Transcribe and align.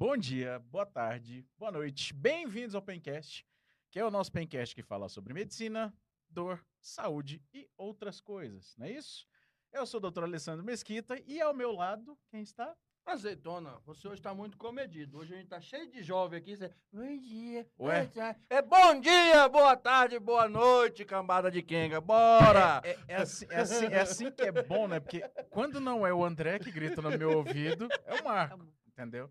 Bom 0.00 0.16
dia, 0.16 0.58
boa 0.70 0.86
tarde, 0.86 1.44
boa 1.58 1.70
noite. 1.70 2.14
Bem-vindos 2.14 2.74
ao 2.74 2.80
Pencast, 2.80 3.46
que 3.90 3.98
é 3.98 4.04
o 4.04 4.10
nosso 4.10 4.32
Pencast 4.32 4.74
que 4.74 4.82
fala 4.82 5.10
sobre 5.10 5.34
medicina, 5.34 5.94
dor, 6.26 6.64
saúde 6.80 7.42
e 7.52 7.68
outras 7.76 8.18
coisas, 8.18 8.74
não 8.78 8.86
é 8.86 8.92
isso? 8.92 9.26
Eu 9.70 9.84
sou 9.84 9.98
o 9.98 10.00
doutor 10.00 10.24
Alessandro 10.24 10.64
Mesquita 10.64 11.22
e 11.26 11.38
ao 11.38 11.52
meu 11.52 11.72
lado, 11.72 12.18
quem 12.30 12.40
está? 12.40 12.74
Azeitona, 13.04 13.78
você 13.84 14.08
hoje 14.08 14.20
está 14.20 14.32
muito 14.32 14.56
comedido. 14.56 15.18
Hoje 15.18 15.34
a 15.34 15.36
gente 15.36 15.48
tá 15.48 15.60
cheio 15.60 15.90
de 15.90 16.02
jovem 16.02 16.38
aqui. 16.38 16.56
Você... 16.56 16.72
Bom 16.90 17.18
dia. 17.18 17.68
Ué? 17.78 18.10
É 18.48 18.62
bom 18.62 18.98
dia, 18.98 19.50
boa 19.50 19.76
tarde, 19.76 20.18
boa 20.18 20.48
noite, 20.48 21.04
cambada 21.04 21.50
de 21.50 21.60
Kenga. 21.60 22.00
Bora! 22.00 22.80
É, 22.84 22.98
é 23.06 23.16
assim, 23.16 23.46
é, 23.50 23.60
assim, 23.60 23.84
é 23.84 24.00
assim 24.00 24.30
que 24.30 24.44
é 24.44 24.62
bom, 24.62 24.88
né? 24.88 24.98
Porque 24.98 25.20
quando 25.50 25.78
não 25.78 26.06
é 26.06 26.14
o 26.14 26.24
André 26.24 26.58
que 26.58 26.72
grita 26.72 27.02
no 27.02 27.10
meu 27.10 27.36
ouvido, 27.36 27.86
é 28.06 28.14
o 28.14 28.24
Marco, 28.24 28.66
entendeu? 28.88 29.30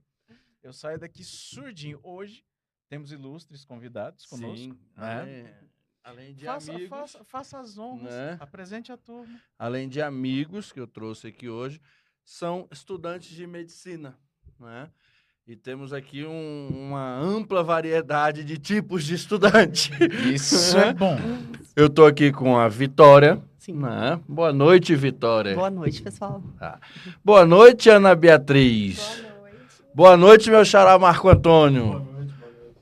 Eu 0.62 0.74
saio 0.74 1.00
daqui 1.00 1.24
surdinho. 1.24 2.00
Hoje 2.04 2.44
temos 2.90 3.12
ilustres 3.12 3.64
convidados 3.64 4.26
conosco. 4.26 4.58
Sim, 4.58 4.78
né? 4.98 5.22
além, 5.22 5.46
além 6.04 6.34
de 6.34 6.46
Faça, 6.46 6.72
amigos. 6.72 6.90
faça, 6.90 7.24
faça 7.24 7.60
as 7.60 7.78
honras, 7.78 8.14
né? 8.14 8.38
apresente 8.40 8.92
a 8.92 8.98
turma. 8.98 9.40
Além 9.58 9.88
de 9.88 10.02
amigos 10.02 10.72
que 10.72 10.80
eu 10.80 10.88
trouxe 10.88 11.28
aqui 11.28 11.48
hoje, 11.50 11.80
são 12.26 12.68
estudantes 12.72 13.30
de 13.30 13.46
medicina, 13.48 14.18
né? 14.60 14.90
E 15.48 15.56
temos 15.56 15.94
aqui 15.94 16.24
um- 16.26 16.68
uma 16.72 17.18
ampla 17.18 17.64
variedade 17.64 18.44
de 18.44 18.60
tipos 18.60 19.04
de 19.04 19.16
estudante. 19.16 19.90
Isso 20.32 20.78
é 20.78 20.94
bom. 20.94 21.18
Eu 21.76 21.90
tô 21.90 22.06
aqui 22.06 22.32
com 22.32 22.56
a 22.56 22.68
Vitória. 22.68 23.42
Sim. 23.58 23.74
Né? 23.74 24.20
Boa 24.28 24.54
noite, 24.54 24.94
Vitória. 24.96 25.56
Boa 25.56 25.72
noite, 25.72 26.04
pessoal. 26.04 26.44
Boa 27.26 27.46
noite, 27.48 27.90
Ana 27.90 28.14
Beatriz. 28.16 29.00
noite. 29.00 29.29
Boa 29.94 30.16
noite, 30.16 30.52
meu 30.52 30.64
xará 30.64 30.98
Marco 31.00 31.28
Antônio. 31.28 32.08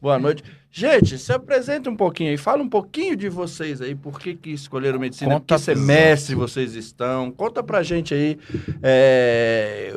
Boa 0.02 0.20
noite. 0.20 0.44
Gente, 0.70 1.18
se 1.18 1.32
apresenta 1.32 1.90
um 1.90 1.96
pouquinho 1.96 2.30
aí, 2.30 2.38
fala 2.38 2.62
um 2.62 2.70
pouquinho 2.70 3.16
de 3.16 3.30
vocês 3.30 3.82
aí, 3.82 3.96
por 3.96 4.20
que, 4.20 4.36
que 4.36 4.52
escolheram 4.52 5.00
medicina, 5.00 5.36
Conta 5.36 5.56
que 5.56 5.62
semestre 5.62 6.36
vocês 6.36 6.76
estão, 6.76 7.32
conta 7.32 7.64
pra 7.64 7.82
gente 7.82 8.14
aí, 8.14 8.38
é, 8.84 9.92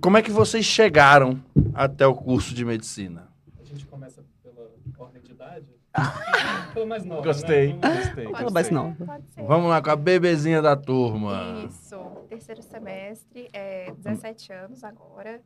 como 0.00 0.16
é 0.16 0.22
que 0.22 0.30
vocês 0.30 0.64
chegaram 0.64 1.40
até 1.74 2.06
o 2.06 2.14
curso 2.14 2.54
de 2.54 2.64
medicina? 2.64 3.28
A 3.60 3.64
gente 3.64 3.86
começa 3.86 4.24
pela 4.42 4.68
ordem 4.98 5.22
de 5.22 5.30
idade? 5.30 5.66
Pelo 6.74 6.86
mais 6.86 7.04
novo, 7.04 7.22
Gostei, 7.22 7.72
né? 7.74 7.78
gostei. 7.82 8.26
Aquela 8.26 8.50
mais 8.50 8.70
nova. 8.70 9.04
Pode 9.04 9.28
ser. 9.28 9.42
Vamos 9.42 9.68
lá 9.68 9.82
com 9.82 9.90
a 9.90 9.96
bebezinha 9.96 10.62
da 10.62 10.76
turma. 10.76 11.68
Isso, 11.68 11.98
terceiro 12.28 12.62
semestre, 12.62 13.48
é, 13.52 13.92
17 13.92 14.52
anos 14.52 14.84
agora. 14.84 15.40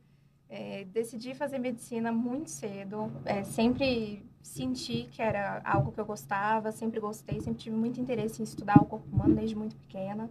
É, 0.49 0.85
decidi 0.85 1.33
fazer 1.33 1.57
medicina 1.59 2.11
muito 2.11 2.49
cedo. 2.49 3.11
é, 3.25 3.43
sempre 3.43 4.23
senti 4.41 5.07
que 5.11 5.21
era 5.21 5.59
algo 5.65 5.91
que 5.91 5.99
eu 5.99 6.05
gostava, 6.05 6.71
sempre 6.71 6.99
gostei, 6.99 7.41
sempre 7.41 7.59
tive 7.63 7.75
muito 7.75 7.99
interesse 7.99 8.41
em 8.41 8.43
estudar 8.43 8.77
o 8.79 8.85
corpo 8.85 9.07
humano 9.13 9.35
desde 9.35 9.55
muito 9.55 9.75
pequena. 9.75 10.29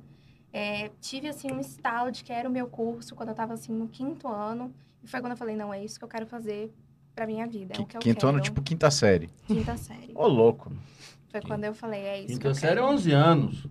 É, 0.52 0.88
tive 1.00 1.28
assim 1.28 1.50
um 1.50 1.58
estalo 1.58 2.12
de 2.12 2.22
que 2.22 2.32
era 2.32 2.48
o 2.48 2.52
meu 2.52 2.68
curso 2.68 3.16
quando 3.16 3.30
eu 3.30 3.32
estava 3.32 3.54
assim 3.54 3.72
no 3.72 3.88
quinto 3.88 4.28
ano 4.28 4.72
e 5.02 5.08
foi 5.08 5.20
quando 5.20 5.32
eu 5.32 5.36
falei 5.36 5.56
não 5.56 5.74
é 5.74 5.84
isso 5.84 5.98
que 5.98 6.04
eu 6.04 6.08
quero 6.08 6.26
fazer 6.26 6.72
para 7.12 7.26
minha 7.26 7.44
vida, 7.46 7.74
é 7.76 7.80
o 7.80 7.84
que 7.86 7.96
eu 7.96 8.00
Quinto 8.00 8.20
quero. 8.20 8.28
ano, 8.28 8.40
tipo 8.40 8.62
quinta 8.62 8.88
série. 8.90 9.28
quinta 9.48 9.76
série. 9.76 10.12
Ô, 10.14 10.26
louco. 10.28 10.72
Foi 11.28 11.40
quando 11.40 11.64
eu 11.64 11.74
falei 11.74 12.00
é 12.02 12.18
isso 12.20 12.26
que 12.28 12.32
Quinta 12.34 12.48
eu 12.48 12.54
série 12.54 12.78
é 12.78 12.82
quero. 12.82 12.94
11 12.94 13.12
anos. 13.12 13.66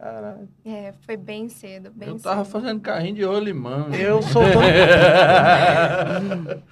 Caralho. 0.00 0.48
É, 0.64 0.94
foi 1.02 1.16
bem 1.18 1.50
cedo, 1.50 1.90
bem 1.94 2.08
Eu 2.08 2.18
tava 2.18 2.42
cedo. 2.42 2.52
fazendo 2.52 2.80
carrinho 2.80 3.16
de 3.16 3.22
rolimã. 3.22 3.88
Eu 3.90 4.22
sou 4.22 4.42
tão... 4.42 4.62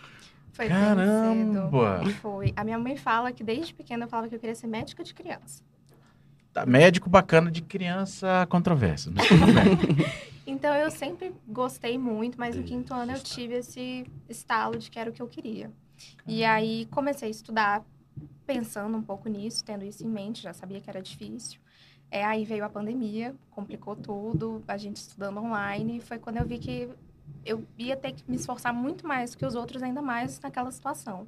Foi 0.50 0.66
bem 0.66 0.77
cedo. 0.77 0.97
Caramba. 0.97 2.00
Foi. 2.21 2.53
A 2.56 2.65
minha 2.65 2.78
mãe 2.78 2.97
fala 2.97 3.31
que 3.31 3.44
desde 3.44 3.75
pequena 3.75 4.06
eu 4.06 4.09
falava 4.09 4.28
que 4.28 4.34
eu 4.34 4.41
queria 4.41 4.55
ser 4.55 4.67
médica 4.67 5.05
de 5.05 5.15
criança. 5.15 5.62
Tá, 6.53 6.67
médico 6.67 7.09
bacana 7.09 7.50
de 7.50 7.62
criança 7.62 8.47
tudo 8.50 8.75
bem. 8.75 10.06
Então 10.49 10.75
eu 10.75 10.91
sempre 10.91 11.34
gostei 11.47 11.99
muito, 11.99 12.41
mas 12.41 12.56
no 12.56 12.62
quinto 12.62 12.94
ano 12.94 13.12
eu 13.12 13.21
tive 13.21 13.56
esse 13.56 14.06
estalo 14.31 14.78
de 14.78 14.91
que 14.91 14.99
era 14.99 15.11
o 15.11 15.12
que 15.12 15.21
eu 15.21 15.28
queria. 15.28 15.71
E 16.27 16.43
aí 16.43 16.87
comecei 16.87 17.28
a 17.28 17.31
estudar 17.31 17.84
pensando 18.47 18.97
um 18.97 19.03
pouco 19.03 19.28
nisso, 19.28 19.62
tendo 19.62 19.84
isso 19.84 20.03
em 20.03 20.09
mente, 20.09 20.43
já 20.43 20.55
sabia 20.55 20.81
que 20.81 20.88
era 20.88 21.03
difícil. 21.03 21.61
É, 22.10 22.24
aí 22.24 22.44
veio 22.44 22.64
a 22.64 22.69
pandemia, 22.69 23.34
complicou 23.50 23.94
tudo, 23.94 24.62
a 24.66 24.76
gente 24.76 24.96
estudando 24.96 25.38
online, 25.38 26.00
foi 26.00 26.19
quando 26.19 26.38
eu 26.38 26.46
vi 26.46 26.58
que 26.58 26.88
eu 27.44 27.64
ia 27.78 27.96
ter 27.96 28.12
que 28.12 28.22
me 28.28 28.36
esforçar 28.36 28.72
muito 28.72 29.06
mais 29.06 29.34
que 29.34 29.44
os 29.44 29.54
outros, 29.54 29.82
ainda 29.82 30.00
mais 30.00 30.41
naquela 30.41 30.70
situação. 30.70 31.26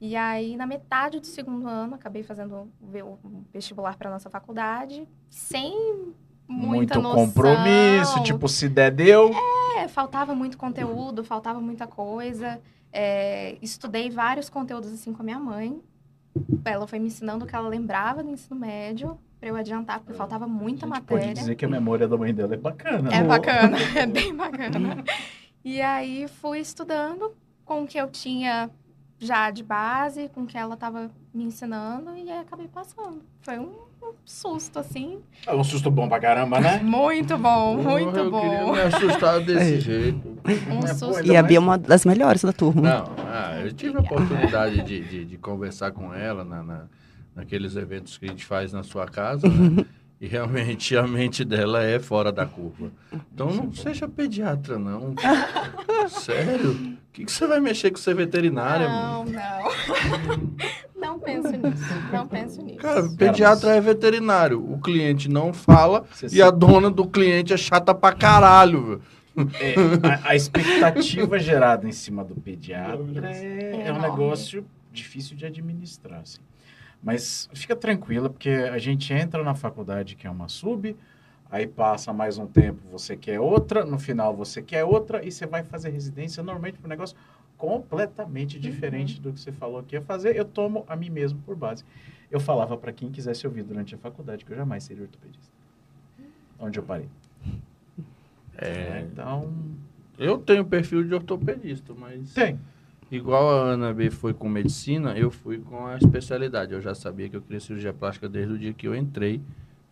E 0.00 0.16
aí, 0.16 0.56
na 0.56 0.66
metade 0.66 1.20
do 1.20 1.26
segundo 1.26 1.66
ano, 1.66 1.94
acabei 1.94 2.22
fazendo 2.22 2.68
o 2.80 3.18
vestibular 3.52 3.96
para 3.96 4.10
nossa 4.10 4.28
faculdade, 4.28 5.08
sem 5.30 6.12
muita 6.46 6.98
Muito 6.98 7.02
noção. 7.02 7.26
compromisso, 7.26 8.22
tipo, 8.22 8.48
se 8.48 8.68
der, 8.68 8.90
deu. 8.90 9.30
É, 9.78 9.88
faltava 9.88 10.34
muito 10.34 10.58
conteúdo, 10.58 11.24
faltava 11.24 11.60
muita 11.60 11.86
coisa. 11.86 12.60
É, 12.92 13.56
estudei 13.62 14.10
vários 14.10 14.50
conteúdos 14.50 14.92
assim 14.92 15.12
com 15.12 15.22
a 15.22 15.24
minha 15.24 15.38
mãe. 15.38 15.80
Ela 16.64 16.86
foi 16.86 16.98
me 16.98 17.06
ensinando 17.06 17.44
o 17.44 17.48
que 17.48 17.54
ela 17.54 17.68
lembrava 17.68 18.22
do 18.22 18.30
ensino 18.30 18.58
médio 18.58 19.18
para 19.42 19.48
eu 19.48 19.56
adiantar, 19.56 19.98
porque 19.98 20.12
faltava 20.12 20.46
muita 20.46 20.86
A 20.86 20.88
gente 20.88 21.00
pode 21.02 21.14
matéria. 21.16 21.34
dizer 21.34 21.56
que 21.56 21.64
a 21.64 21.68
memória 21.68 22.06
da 22.06 22.16
mãe 22.16 22.32
dela 22.32 22.54
é 22.54 22.56
bacana. 22.56 23.10
É 23.12 23.20
né? 23.22 23.24
bacana, 23.24 23.76
é 23.98 24.06
bem 24.06 24.32
bacana. 24.36 25.02
E 25.64 25.82
aí 25.82 26.28
fui 26.40 26.60
estudando 26.60 27.32
com 27.64 27.82
o 27.82 27.86
que 27.88 27.98
eu 27.98 28.08
tinha 28.08 28.70
já 29.18 29.50
de 29.50 29.64
base, 29.64 30.30
com 30.32 30.42
o 30.42 30.46
que 30.46 30.56
ela 30.56 30.74
estava 30.74 31.10
me 31.34 31.42
ensinando, 31.42 32.16
e 32.16 32.30
aí 32.30 32.38
acabei 32.38 32.68
passando. 32.68 33.20
Foi 33.40 33.58
um, 33.58 33.72
susto, 34.24 34.78
assim. 34.78 35.18
É 35.44 35.52
um 35.52 35.64
susto 35.64 35.90
bom 35.90 36.08
pra 36.08 36.20
caramba, 36.20 36.60
né? 36.60 36.78
Muito 36.82 37.36
bom, 37.36 37.78
Porra, 37.78 37.90
muito 37.98 38.16
eu 38.16 38.30
queria 38.30 38.64
bom. 38.64 38.72
me 38.74 38.80
assustar 38.80 39.40
desse 39.40 39.74
É. 39.74 39.80
jeito. 39.80 40.38
Um 40.70 40.86
susto. 40.86 41.26
E 41.26 41.36
a 41.36 41.42
Bia 41.42 41.56
é 41.56 41.60
uma 41.60 41.76
das 41.76 42.04
melhores 42.04 42.42
da 42.44 42.52
turma. 42.52 42.80
Não, 42.82 43.04
ah, 43.26 43.58
eu 43.60 43.72
tive 43.72 43.96
a 43.98 44.00
oportunidade 44.02 44.82
de, 44.82 45.00
de, 45.00 45.24
de 45.24 45.36
conversar 45.38 45.90
com 45.90 46.14
ela 46.14 46.44
na, 46.44 46.62
na- 46.62 46.84
naqueles 47.34 47.76
eventos 47.76 48.18
que 48.18 48.26
a 48.26 48.28
gente 48.28 48.44
faz 48.44 48.72
na 48.72 48.82
sua 48.82 49.06
casa, 49.06 49.48
né? 49.48 49.84
E 50.20 50.26
realmente 50.28 50.96
a 50.96 51.04
mente 51.06 51.44
dela 51.44 51.82
é 51.82 51.98
fora 51.98 52.30
da 52.30 52.46
curva. 52.46 52.92
Então 53.34 53.50
não 53.52 53.72
seja 53.72 54.06
pediatra, 54.06 54.78
não. 54.78 55.14
Sério? 56.08 56.70
O 56.70 56.96
que, 57.12 57.24
que 57.24 57.32
você 57.32 57.46
vai 57.46 57.58
mexer 57.60 57.90
com 57.90 57.96
ser 57.98 58.14
veterinária, 58.14 58.88
mano? 58.88 59.24
Não, 59.24 59.32
não. 59.32 60.52
Não 61.02 61.18
penso 61.18 61.48
nisso. 61.50 61.84
Não 62.12 62.28
penso 62.28 62.62
nisso. 62.62 62.78
Cara, 62.78 63.02
pediatra 63.18 63.72
é 63.74 63.80
veterinário. 63.80 64.64
O 64.72 64.78
cliente 64.80 65.28
não 65.28 65.52
fala 65.52 66.04
Você 66.12 66.28
e 66.30 66.40
a 66.40 66.48
dona 66.48 66.88
do 66.88 67.04
cliente 67.08 67.52
é 67.52 67.56
chata 67.56 67.92
pra 67.92 68.12
caralho. 68.12 69.00
velho. 69.34 69.50
É, 69.60 69.74
a, 70.06 70.28
a 70.30 70.36
expectativa 70.36 71.40
gerada 71.40 71.88
em 71.88 71.92
cima 71.92 72.22
do 72.24 72.36
pediatra 72.36 73.30
é, 73.34 73.72
é 73.88 73.92
um 73.92 73.96
Enorme. 73.96 74.02
negócio 74.02 74.64
difícil 74.92 75.36
de 75.36 75.44
administrar, 75.44 76.20
assim. 76.20 76.38
Mas 77.02 77.48
fica 77.52 77.74
tranquila, 77.74 78.30
porque 78.30 78.48
a 78.48 78.78
gente 78.78 79.12
entra 79.12 79.42
na 79.42 79.54
faculdade 79.54 80.14
que 80.14 80.26
é 80.26 80.30
uma 80.30 80.48
sub, 80.48 80.96
aí 81.50 81.66
passa 81.66 82.12
mais 82.12 82.38
um 82.38 82.46
tempo, 82.46 82.80
você 82.90 83.16
quer 83.16 83.40
outra, 83.40 83.84
no 83.84 83.98
final 83.98 84.36
você 84.36 84.62
quer 84.62 84.84
outra, 84.84 85.24
e 85.24 85.32
você 85.32 85.44
vai 85.44 85.64
fazer 85.64 85.90
residência 85.90 86.42
normalmente 86.42 86.78
para 86.78 86.86
um 86.86 86.90
negócio 86.90 87.16
completamente 87.58 88.58
diferente 88.58 89.20
do 89.20 89.32
que 89.32 89.40
você 89.40 89.52
falou 89.52 89.82
que 89.82 89.94
ia 89.96 90.02
fazer. 90.02 90.36
Eu 90.36 90.44
tomo 90.44 90.84
a 90.88 90.96
mim 90.96 91.10
mesmo 91.10 91.40
por 91.42 91.54
base. 91.56 91.84
Eu 92.30 92.40
falava 92.40 92.76
para 92.76 92.92
quem 92.92 93.10
quisesse 93.10 93.46
ouvir 93.46 93.62
durante 93.62 93.94
a 93.94 93.98
faculdade 93.98 94.44
que 94.44 94.52
eu 94.52 94.56
jamais 94.56 94.84
seria 94.84 95.02
ortopedista. 95.02 95.52
Onde 96.58 96.78
eu 96.78 96.82
parei. 96.82 97.08
É, 98.56 99.06
Então, 99.12 99.52
eu 100.18 100.38
tenho 100.38 100.64
perfil 100.64 101.04
de 101.04 101.14
ortopedista, 101.14 101.94
mas 101.94 102.32
tem. 102.32 102.58
Igual 103.16 103.48
a 103.50 103.72
Ana 103.72 103.92
B 103.92 104.10
foi 104.10 104.32
com 104.32 104.48
medicina, 104.48 105.16
eu 105.16 105.30
fui 105.30 105.58
com 105.58 105.86
a 105.86 105.96
especialidade. 105.96 106.72
Eu 106.72 106.80
já 106.80 106.94
sabia 106.94 107.28
que 107.28 107.36
eu 107.36 107.42
queria 107.42 107.60
cirurgia 107.60 107.92
plástica 107.92 108.28
desde 108.28 108.54
o 108.54 108.58
dia 108.58 108.72
que 108.72 108.88
eu 108.88 108.94
entrei 108.94 109.40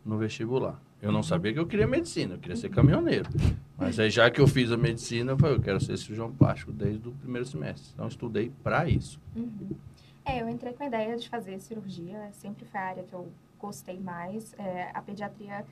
no 0.05 0.19
vestibular. 0.19 0.81
Eu 1.03 1.11
não 1.11 1.23
sabia 1.23 1.53
que 1.53 1.59
eu 1.59 1.67
queria 1.67 1.87
medicina, 1.87 2.35
eu 2.35 2.39
queria 2.39 2.57
ser 2.57 2.69
caminhoneiro. 2.69 3.29
Mas 3.77 3.99
aí, 3.99 4.11
já 4.11 4.31
que 4.31 4.41
eu 4.41 4.47
fiz 4.47 4.71
a 4.71 4.77
medicina, 4.77 5.33
eu 5.33 5.39
falei, 5.39 5.57
eu 5.57 5.61
quero 5.61 5.81
ser 5.81 5.97
cirurgião 5.97 6.31
plástico 6.31 6.73
desde 6.73 7.09
o 7.09 7.13
primeiro 7.13 7.47
semestre. 7.47 7.91
Então, 7.95 8.05
eu 8.05 8.09
estudei 8.09 8.53
para 8.63 8.87
isso. 8.87 9.19
Uhum. 9.35 9.71
É, 10.25 10.43
eu 10.43 10.49
entrei 10.49 10.75
com 10.75 10.83
a 10.83 10.87
ideia 10.87 11.17
de 11.17 11.29
fazer 11.29 11.59
cirurgia, 11.59 12.29
sempre 12.33 12.67
foi 12.67 12.79
a 12.79 12.85
área 12.85 13.03
que 13.03 13.15
eu 13.15 13.29
gostei 13.59 13.99
mais. 13.99 14.55
É, 14.59 14.91
a 14.93 15.01
pediatria 15.01 15.65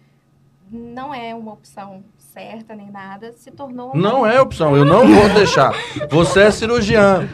não 0.71 1.15
é 1.15 1.35
uma 1.35 1.53
opção 1.53 2.03
certa 2.19 2.75
nem 2.75 2.91
nada, 2.91 3.33
se 3.33 3.51
tornou. 3.51 3.93
uma- 3.93 4.01
Não 4.11 4.27
é 4.27 4.41
opção, 4.41 4.77
eu 4.77 4.85
não 4.85 5.07
vou 5.07 5.29
deixar. 5.35 5.73
Você 6.11 6.43
é 6.43 6.51
cirurgiã. 6.51 7.29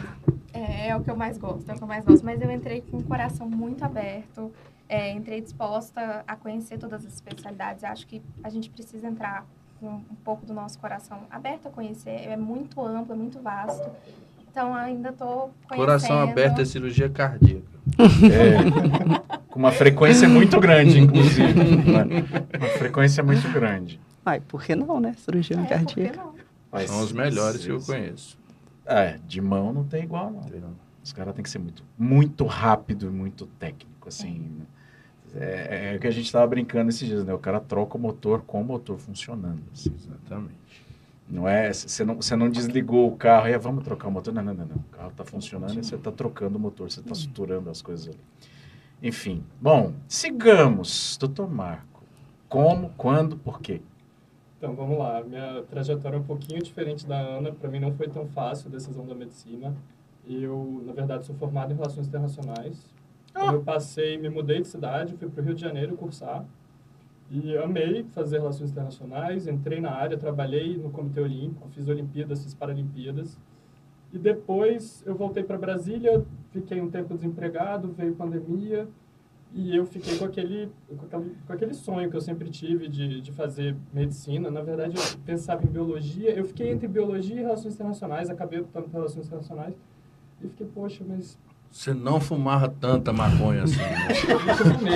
É, 0.53 0.87
é 0.89 0.95
o 0.95 1.01
que 1.03 1.11
eu 1.11 1.15
mais 1.15 1.37
gosto, 1.37 1.69
é 1.69 1.73
o 1.73 1.77
que 1.77 1.83
eu 1.83 1.87
mais 1.87 2.05
gosto. 2.05 2.23
Mas 2.25 2.41
eu 2.41 2.49
entrei 2.51 2.81
com 2.81 2.97
o 2.97 3.03
coração 3.03 3.47
muito 3.49 3.83
aberto, 3.83 4.51
é, 4.87 5.11
entrei 5.11 5.41
disposta 5.41 6.23
a 6.27 6.35
conhecer 6.35 6.77
todas 6.77 7.05
as 7.05 7.13
especialidades. 7.13 7.83
Eu 7.83 7.89
acho 7.89 8.07
que 8.07 8.21
a 8.43 8.49
gente 8.49 8.69
precisa 8.69 9.07
entrar 9.07 9.45
com 9.79 9.87
um 9.87 10.15
pouco 10.23 10.45
do 10.45 10.53
nosso 10.53 10.79
coração 10.79 11.19
aberto 11.29 11.67
a 11.67 11.69
conhecer. 11.71 12.27
É 12.29 12.37
muito 12.37 12.81
amplo, 12.81 13.13
é 13.13 13.17
muito 13.17 13.39
vasto. 13.41 13.89
Então 14.55 14.73
ainda 14.73 15.11
tô 15.11 15.25
conhecendo. 15.67 15.75
Coração 15.75 16.17
aberto 16.21 16.61
é 16.61 16.65
cirurgia 16.65 17.09
cardíaca. 17.09 17.65
É, 17.99 19.41
com 19.49 19.59
uma 19.59 19.73
frequência 19.73 20.29
muito 20.29 20.57
grande, 20.61 20.97
inclusive. 20.97 21.53
né? 21.53 22.05
Uma 22.57 22.67
frequência 22.69 23.21
muito 23.21 23.51
grande. 23.51 23.99
Ai, 24.25 24.39
por 24.39 24.63
que 24.63 24.73
não, 24.73 24.97
né? 25.01 25.13
Cirurgia 25.17 25.59
É, 25.59 25.65
cardíaca. 25.65 26.21
Mas- 26.71 26.89
São 26.89 27.01
os 27.01 27.11
melhores 27.11 27.65
que 27.65 27.69
eu 27.69 27.81
sim. 27.81 27.85
conheço. 27.91 28.37
É, 28.85 29.17
de 29.27 29.41
mão 29.41 29.73
não 29.73 29.83
tem 29.83 30.03
igual, 30.03 30.31
não. 30.31 30.45
Os 31.03 31.11
caras 31.11 31.35
têm 31.35 31.43
que 31.43 31.49
ser 31.49 31.59
muito, 31.59 31.83
muito 31.99 32.45
rápido 32.45 33.07
e 33.07 33.09
muito 33.09 33.45
técnico, 33.59 34.07
assim. 34.07 34.39
né? 34.57 34.65
É, 35.37 35.91
é 35.93 35.97
o 35.97 35.99
que 35.99 36.07
a 36.07 36.11
gente 36.11 36.27
estava 36.27 36.47
brincando 36.47 36.89
esses 36.91 37.05
dias, 37.05 37.25
né? 37.25 37.33
O 37.33 37.39
cara 37.39 37.59
troca 37.59 37.97
o 37.97 37.99
motor 37.99 38.41
com 38.43 38.61
o 38.61 38.63
motor 38.63 38.97
funcionando. 38.97 39.61
assim. 39.73 39.91
Exatamente. 39.93 40.55
Não 41.27 41.47
é, 41.47 41.73
você 41.73 42.05
não, 42.05 42.15
você 42.15 42.35
não 42.35 42.49
desligou 42.49 43.07
o 43.07 43.17
carro 43.17 43.47
e 43.47 43.53
é, 43.53 43.57
vamos 43.57 43.83
trocar 43.83 44.07
o 44.07 44.11
motor. 44.11 44.33
Não, 44.33 44.43
não, 44.43 44.53
não, 44.53 44.65
não. 44.65 44.75
O 44.75 44.95
carro 44.95 45.09
está 45.09 45.23
funcionando 45.23 45.73
e 45.79 45.83
você 45.83 45.95
está 45.95 46.11
trocando 46.11 46.57
o 46.57 46.61
motor, 46.61 46.91
você 46.91 46.99
está 46.99 47.15
suturando 47.15 47.69
as 47.69 47.81
coisas 47.81 48.09
ali. 48.09 48.19
Enfim, 49.01 49.43
bom, 49.59 49.93
sigamos, 50.07 51.17
doutor 51.19 51.49
Marco. 51.49 52.03
Como, 52.47 52.91
quando, 52.95 53.35
por 53.37 53.59
quê? 53.59 53.81
Então, 54.57 54.73
vamos 54.75 54.97
lá. 54.97 55.23
Minha 55.23 55.63
trajetória 55.63 56.15
é 56.15 56.19
um 56.19 56.23
pouquinho 56.23 56.61
diferente 56.61 57.05
da 57.05 57.19
Ana. 57.19 57.51
Para 57.51 57.69
mim 57.69 57.79
não 57.79 57.93
foi 57.93 58.07
tão 58.07 58.25
fácil 58.27 58.69
a 58.69 58.71
decisão 58.71 59.05
da 59.05 59.13
medicina. 59.13 59.75
Eu, 60.27 60.81
na 60.85 60.93
verdade, 60.93 61.25
sou 61.25 61.35
formado 61.35 61.73
em 61.73 61.75
Relações 61.75 62.07
Internacionais. 62.07 62.85
Quando 63.33 63.55
eu 63.55 63.63
passei, 63.63 64.17
me 64.17 64.29
mudei 64.29 64.61
de 64.61 64.67
cidade, 64.67 65.15
fui 65.17 65.29
para 65.29 65.41
o 65.41 65.45
Rio 65.45 65.53
de 65.53 65.61
Janeiro 65.61 65.97
cursar. 65.97 66.45
E 67.29 67.57
amei 67.57 68.03
fazer 68.11 68.37
Relações 68.37 68.71
Internacionais. 68.71 69.47
Entrei 69.47 69.79
na 69.79 69.91
área, 69.91 70.17
trabalhei 70.17 70.77
no 70.77 70.89
Comitê 70.91 71.21
Olímpico, 71.21 71.67
fiz 71.69 71.87
Olimpíadas, 71.87 72.43
fiz 72.43 72.53
Paralimpíadas. 72.53 73.39
E 74.13 74.17
depois 74.17 75.03
eu 75.05 75.15
voltei 75.15 75.43
para 75.43 75.57
Brasília, 75.57 76.25
fiquei 76.51 76.79
um 76.79 76.89
tempo 76.89 77.13
desempregado, 77.13 77.91
veio 77.91 78.15
pandemia. 78.15 78.87
E 79.53 79.75
eu 79.75 79.85
fiquei 79.85 80.17
com 80.17 80.25
aquele, 80.25 80.69
com 80.87 81.05
aquele, 81.05 81.35
com 81.47 81.53
aquele 81.53 81.73
sonho 81.73 82.09
que 82.09 82.15
eu 82.15 82.21
sempre 82.21 82.49
tive 82.49 82.89
de, 82.89 83.21
de 83.21 83.31
fazer 83.31 83.75
medicina. 83.93 84.51
Na 84.51 84.61
verdade, 84.61 84.95
eu 84.97 85.19
pensava 85.25 85.63
em 85.63 85.69
biologia. 85.69 86.31
Eu 86.31 86.45
fiquei 86.45 86.69
entre 86.69 86.87
biologia 86.87 87.37
e 87.37 87.39
relações 87.39 87.73
internacionais, 87.73 88.29
acabei 88.29 88.59
optando 88.59 88.87
por 88.89 88.97
relações 88.97 89.25
internacionais. 89.25 89.73
E 90.41 90.47
fiquei, 90.49 90.67
poxa, 90.67 91.03
mas 91.07 91.37
Você 91.71 91.93
não 91.93 92.19
fumava 92.19 92.67
tanta 92.69 93.11
maconha 93.11 93.63
assim. 93.63 93.77
né? 93.77 94.07
né? 94.81 94.95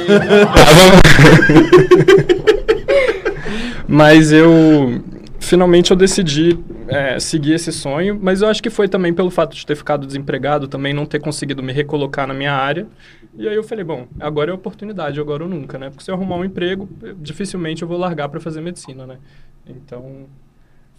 Mas 3.87 4.31
eu 4.31 5.01
finalmente 5.39 5.89
eu 5.91 5.97
decidi 5.97 6.59
é, 6.87 7.19
seguir 7.19 7.53
esse 7.53 7.71
sonho, 7.71 8.19
mas 8.21 8.41
eu 8.41 8.47
acho 8.47 8.61
que 8.61 8.69
foi 8.69 8.87
também 8.87 9.11
pelo 9.13 9.31
fato 9.31 9.55
de 9.55 9.65
ter 9.65 9.75
ficado 9.75 10.05
desempregado, 10.05 10.67
também 10.67 10.93
não 10.93 11.05
ter 11.05 11.19
conseguido 11.19 11.63
me 11.63 11.73
recolocar 11.73 12.27
na 12.27 12.33
minha 12.33 12.53
área. 12.53 12.87
E 13.35 13.47
aí 13.47 13.55
eu 13.55 13.63
falei, 13.63 13.83
bom, 13.83 14.07
agora 14.19 14.51
é 14.51 14.53
a 14.53 14.55
oportunidade, 14.55 15.19
agora 15.19 15.43
ou 15.43 15.49
nunca, 15.49 15.77
né? 15.77 15.89
Porque 15.89 16.03
se 16.03 16.11
eu 16.11 16.15
arrumar 16.15 16.35
um 16.35 16.45
emprego, 16.45 16.87
eu- 17.01 17.15
dificilmente 17.15 17.81
eu 17.81 17.87
vou 17.87 17.97
largar 17.97 18.29
para 18.29 18.39
fazer 18.39 18.61
medicina, 18.61 19.07
né? 19.07 19.17
Então, 19.65 20.25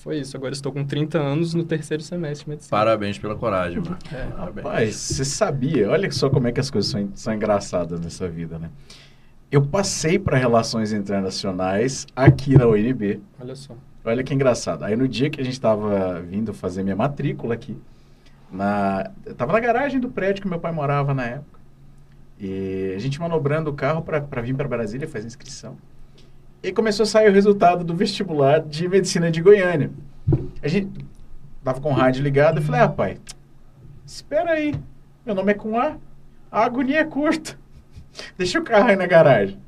foi 0.00 0.18
isso. 0.18 0.36
Agora 0.36 0.52
estou 0.52 0.72
com 0.72 0.84
30 0.84 1.18
anos 1.18 1.52
no 1.52 1.62
terceiro 1.62 2.02
semestre 2.02 2.44
de 2.44 2.50
medicina. 2.50 2.70
Parabéns 2.70 3.18
pela 3.18 3.36
coragem, 3.36 3.80
mano. 3.80 3.98
É, 4.10 4.26
Parabéns. 4.26 4.64
Rapaz, 4.64 4.96
você 4.96 5.24
sabia, 5.24 5.90
olha 5.90 6.10
só 6.10 6.30
como 6.30 6.48
é 6.48 6.52
que 6.52 6.60
as 6.60 6.70
coisas 6.70 6.90
são, 6.90 7.08
são 7.14 7.34
engraçadas 7.34 8.00
nessa 8.00 8.26
vida, 8.26 8.58
né? 8.58 8.70
Eu 9.52 9.62
passei 9.66 10.18
para 10.18 10.38
relações 10.38 10.92
internacionais 10.92 12.06
aqui 12.16 12.56
na 12.56 12.66
UNB. 12.66 13.20
olha 13.38 13.54
só. 13.54 13.74
Olha 14.02 14.24
que 14.24 14.32
engraçado. 14.32 14.84
Aí 14.84 14.96
no 14.96 15.06
dia 15.06 15.28
que 15.28 15.40
a 15.40 15.44
gente 15.44 15.54
estava 15.54 16.20
vindo 16.20 16.54
fazer 16.54 16.82
minha 16.82 16.96
matrícula 16.96 17.52
aqui, 17.52 17.76
na, 18.50 19.10
eu 19.26 19.34
tava 19.34 19.52
na 19.52 19.60
garagem 19.60 20.00
do 20.00 20.08
prédio 20.08 20.42
que 20.42 20.48
meu 20.48 20.58
pai 20.58 20.72
morava 20.72 21.12
na 21.12 21.24
época. 21.24 21.60
E 22.38 22.94
a 22.96 22.98
gente 22.98 23.20
manobrando 23.20 23.68
o 23.68 23.74
carro 23.74 24.02
para 24.02 24.40
vir 24.40 24.54
para 24.54 24.66
Brasília 24.66 25.06
fazer 25.06 25.26
inscrição. 25.26 25.76
E 26.62 26.72
começou 26.72 27.04
a 27.04 27.06
sair 27.06 27.28
o 27.28 27.32
resultado 27.32 27.84
do 27.84 27.94
vestibular 27.94 28.60
de 28.60 28.86
medicina 28.88 29.30
de 29.30 29.40
Goiânia. 29.40 29.90
A 30.62 30.68
gente 30.68 31.06
tava 31.64 31.80
com 31.80 31.90
o 31.90 31.94
rádio 31.94 32.22
ligado 32.22 32.60
e 32.60 32.62
falei: 32.62 32.82
"Ah, 32.82 32.88
pai, 32.88 33.18
espera 34.04 34.52
aí. 34.52 34.74
Meu 35.24 35.34
nome 35.34 35.52
é 35.52 35.54
com 35.54 35.78
A. 35.78 35.96
A 36.50 36.64
agonia 36.64 37.00
é 37.00 37.04
curta. 37.04 37.58
Deixa 38.36 38.58
o 38.58 38.64
carro 38.64 38.88
aí 38.88 38.96
na 38.96 39.06
garagem." 39.06 39.58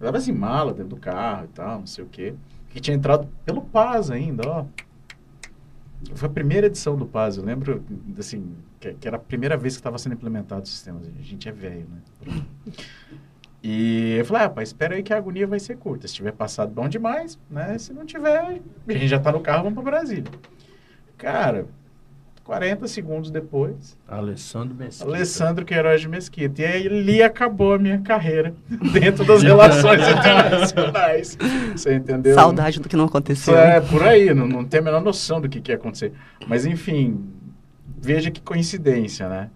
Eu 0.00 0.06
tava 0.06 0.18
assim, 0.18 0.32
mala 0.32 0.72
dentro 0.72 0.90
do 0.90 0.96
carro 0.96 1.44
e 1.44 1.48
tal, 1.48 1.80
não 1.80 1.86
sei 1.86 2.04
o 2.04 2.08
quê. 2.08 2.34
Que 2.70 2.80
tinha 2.80 2.96
entrado 2.96 3.28
pelo 3.44 3.62
Paz 3.62 4.10
ainda, 4.10 4.48
ó. 4.48 4.64
Foi 6.14 6.28
a 6.28 6.32
primeira 6.32 6.68
edição 6.68 6.96
do 6.96 7.04
Paz, 7.04 7.36
eu 7.36 7.44
lembro, 7.44 7.84
assim, 8.16 8.54
que, 8.78 8.94
que 8.94 9.08
era 9.08 9.16
a 9.16 9.20
primeira 9.20 9.56
vez 9.56 9.74
que 9.74 9.80
estava 9.80 9.98
sendo 9.98 10.12
implementado 10.12 10.62
o 10.62 10.66
sistema. 10.66 11.00
A 11.18 11.22
gente 11.22 11.48
é 11.48 11.52
velho, 11.52 11.86
né? 11.90 12.42
E 13.62 14.16
eu 14.18 14.24
falei, 14.24 14.44
ah, 14.44 14.50
pai, 14.50 14.64
espera 14.64 14.94
aí 14.94 15.02
que 15.02 15.12
a 15.12 15.16
agonia 15.16 15.46
vai 15.46 15.58
ser 15.58 15.76
curta. 15.76 16.06
Se 16.06 16.14
tiver 16.14 16.32
passado, 16.32 16.72
bom 16.72 16.88
demais, 16.88 17.38
né? 17.50 17.76
Se 17.78 17.92
não 17.92 18.06
tiver, 18.06 18.60
a 18.86 18.92
gente 18.92 19.08
já 19.08 19.18
tá 19.18 19.32
no 19.32 19.40
carro, 19.40 19.64
vamos 19.64 19.82
para 19.82 19.90
Brasília. 19.90 20.30
Cara, 21.16 21.66
40 22.48 22.88
segundos 22.88 23.30
depois, 23.30 23.98
Alessandro 24.08 24.74
Mesquita. 24.74 25.06
Alessandro 25.06 25.64
Queiroz 25.66 26.00
de 26.00 26.08
Mesquita. 26.08 26.62
E 26.62 26.64
aí 26.64 26.86
ali 26.86 27.22
acabou 27.22 27.74
a 27.74 27.78
minha 27.78 27.98
carreira 28.00 28.54
dentro 28.90 29.22
das 29.22 29.42
relações 29.44 30.00
internacionais. 30.00 31.36
Você 31.72 31.96
entendeu? 31.96 32.34
Saudade 32.34 32.80
do 32.80 32.88
que 32.88 32.96
não 32.96 33.04
aconteceu. 33.04 33.54
É, 33.54 33.80
por 33.82 34.02
aí, 34.02 34.32
não, 34.32 34.48
não 34.48 34.64
tem 34.64 34.80
a 34.80 34.82
menor 34.82 35.02
noção 35.02 35.42
do 35.42 35.48
que, 35.48 35.60
que 35.60 35.72
ia 35.72 35.76
acontecer. 35.76 36.12
Mas 36.46 36.64
enfim, 36.64 37.22
veja 38.00 38.30
que 38.30 38.40
coincidência, 38.40 39.28
né? 39.28 39.50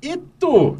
E 0.00 0.16
tu, 0.38 0.76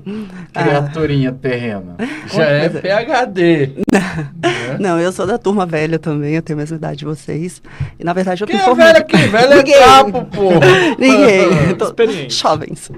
criaturinha 0.53 1.33
terrena? 1.33 1.97
Já 2.33 2.45
é 2.45 2.69
Mas- 2.69 2.81
PHD. 2.81 3.67
né? 3.93 4.31
Não, 4.79 5.01
eu 5.01 5.11
sou 5.11 5.27
da 5.27 5.37
turma 5.37 5.67
velha 5.67 5.99
também, 5.99 6.35
eu 6.37 6.43
tenho 6.43 6.57
a 6.57 6.63
mesma 6.63 6.77
idade 6.77 6.99
de 6.99 7.05
vocês. 7.05 7.61
E 7.99 8.05
na 8.05 8.13
verdade 8.13 8.43
eu 8.43 8.47
Quem 8.47 8.57
me 8.57 8.63
é 8.63 8.75
velho 8.75 8.99
aqui? 8.99 9.17
Velho 9.17 9.53
é 9.53 9.57
Ninguém. 9.57 9.79
capo, 9.81 10.25
porra. 10.27 10.61
Ninguém. 10.99 11.75
Tô- 11.77 11.87
Experiente. 11.87 12.35
Jovens. 12.35 12.93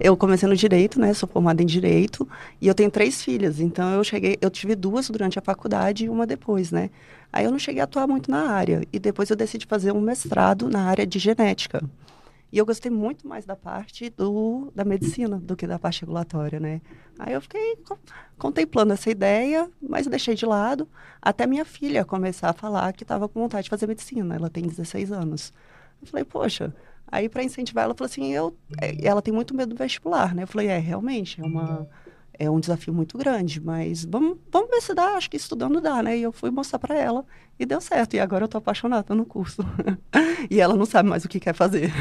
Eu 0.00 0.16
comecei 0.16 0.48
no 0.48 0.56
direito, 0.56 0.98
né? 1.00 1.14
Sou 1.14 1.28
formada 1.28 1.62
em 1.62 1.66
direito 1.66 2.26
e 2.60 2.66
eu 2.66 2.74
tenho 2.74 2.90
três 2.90 3.22
filhas. 3.22 3.60
Então 3.60 3.92
eu 3.92 4.02
cheguei, 4.02 4.36
eu 4.40 4.50
tive 4.50 4.74
duas 4.74 5.08
durante 5.08 5.38
a 5.38 5.42
faculdade 5.42 6.06
e 6.06 6.08
uma 6.08 6.26
depois, 6.26 6.72
né? 6.72 6.90
Aí 7.32 7.44
eu 7.44 7.50
não 7.52 7.60
cheguei 7.60 7.80
a 7.80 7.84
atuar 7.84 8.08
muito 8.08 8.28
na 8.28 8.50
área 8.50 8.82
e 8.92 8.98
depois 8.98 9.30
eu 9.30 9.36
decidi 9.36 9.66
fazer 9.66 9.92
um 9.92 10.00
mestrado 10.00 10.68
na 10.68 10.82
área 10.86 11.06
de 11.06 11.20
genética. 11.20 11.80
E 12.52 12.58
eu 12.58 12.66
gostei 12.66 12.90
muito 12.90 13.28
mais 13.28 13.44
da 13.46 13.54
parte 13.54 14.10
do, 14.10 14.72
da 14.74 14.84
medicina 14.84 15.38
do 15.38 15.56
que 15.56 15.66
da 15.66 15.78
parte 15.78 16.00
regulatória, 16.02 16.58
né? 16.58 16.80
Aí 17.18 17.32
eu 17.32 17.40
fiquei 17.40 17.76
co- 17.76 17.98
contemplando 18.38 18.92
essa 18.92 19.10
ideia, 19.10 19.70
mas 19.80 20.06
deixei 20.06 20.34
de 20.34 20.44
lado 20.46 20.88
até 21.22 21.46
minha 21.46 21.64
filha 21.64 22.04
começar 22.04 22.50
a 22.50 22.52
falar 22.52 22.92
que 22.92 23.04
estava 23.04 23.28
com 23.28 23.40
vontade 23.40 23.64
de 23.64 23.70
fazer 23.70 23.86
medicina. 23.86 24.34
Ela 24.34 24.50
tem 24.50 24.64
16 24.64 25.12
anos. 25.12 25.52
Eu 26.00 26.08
falei, 26.08 26.24
poxa. 26.24 26.74
Aí, 27.12 27.28
para 27.28 27.42
incentivar, 27.42 27.84
ela 27.84 27.94
falou 27.94 28.06
assim: 28.08 28.32
eu, 28.32 28.56
é, 28.80 28.96
ela 29.06 29.20
tem 29.22 29.34
muito 29.34 29.54
medo 29.54 29.74
do 29.74 29.78
vestibular, 29.78 30.34
né? 30.34 30.44
Eu 30.44 30.46
falei: 30.48 30.68
é, 30.68 30.78
realmente, 30.78 31.40
é, 31.40 31.44
uma, 31.44 31.88
é 32.40 32.50
um 32.50 32.58
desafio 32.58 32.94
muito 32.94 33.18
grande, 33.18 33.60
mas 33.60 34.02
vamos, 34.06 34.38
vamos 34.50 34.70
ver 34.70 34.80
se 34.80 34.94
dá. 34.94 35.08
Acho 35.14 35.28
que 35.28 35.36
estudando 35.36 35.78
dá, 35.78 36.02
né? 36.02 36.16
E 36.16 36.22
eu 36.22 36.32
fui 36.32 36.50
mostrar 36.50 36.78
para 36.78 36.96
ela 36.96 37.22
e 37.58 37.66
deu 37.66 37.82
certo. 37.82 38.14
E 38.14 38.18
agora 38.18 38.44
eu 38.44 38.48
tô 38.48 38.56
apaixonada 38.56 39.14
no 39.14 39.26
curso. 39.26 39.62
e 40.50 40.58
ela 40.58 40.74
não 40.74 40.86
sabe 40.86 41.10
mais 41.10 41.22
o 41.22 41.28
que 41.28 41.38
quer 41.38 41.52
fazer. 41.52 41.92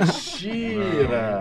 Mentira! 0.00 1.40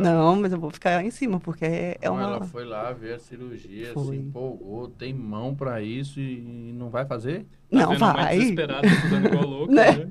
Não, 0.00 0.36
mas 0.36 0.50
eu 0.52 0.58
vou 0.58 0.70
ficar 0.70 1.04
em 1.04 1.10
cima, 1.10 1.38
porque 1.38 1.64
é, 1.66 1.98
é 2.00 2.08
Não, 2.08 2.14
uma. 2.14 2.22
Ela 2.22 2.40
foi 2.44 2.64
lá 2.64 2.90
ver 2.92 3.14
a 3.14 3.18
cirurgia, 3.18 3.92
Foi. 3.92 4.16
se 4.16 4.22
empolgou, 4.22 4.88
tem 4.88 5.12
mão 5.12 5.54
pra 5.54 5.82
isso 5.82 6.18
e 6.18 6.72
não 6.74 6.88
vai 6.88 7.04
fazer? 7.04 7.46
Tá 7.70 7.80
Não, 7.80 7.98
vai. 7.98 8.38
desesperada, 8.38 8.86
estudando 8.86 9.26
igual 9.26 9.44
louco, 9.46 9.72
Né? 9.72 9.92
né? 9.92 10.08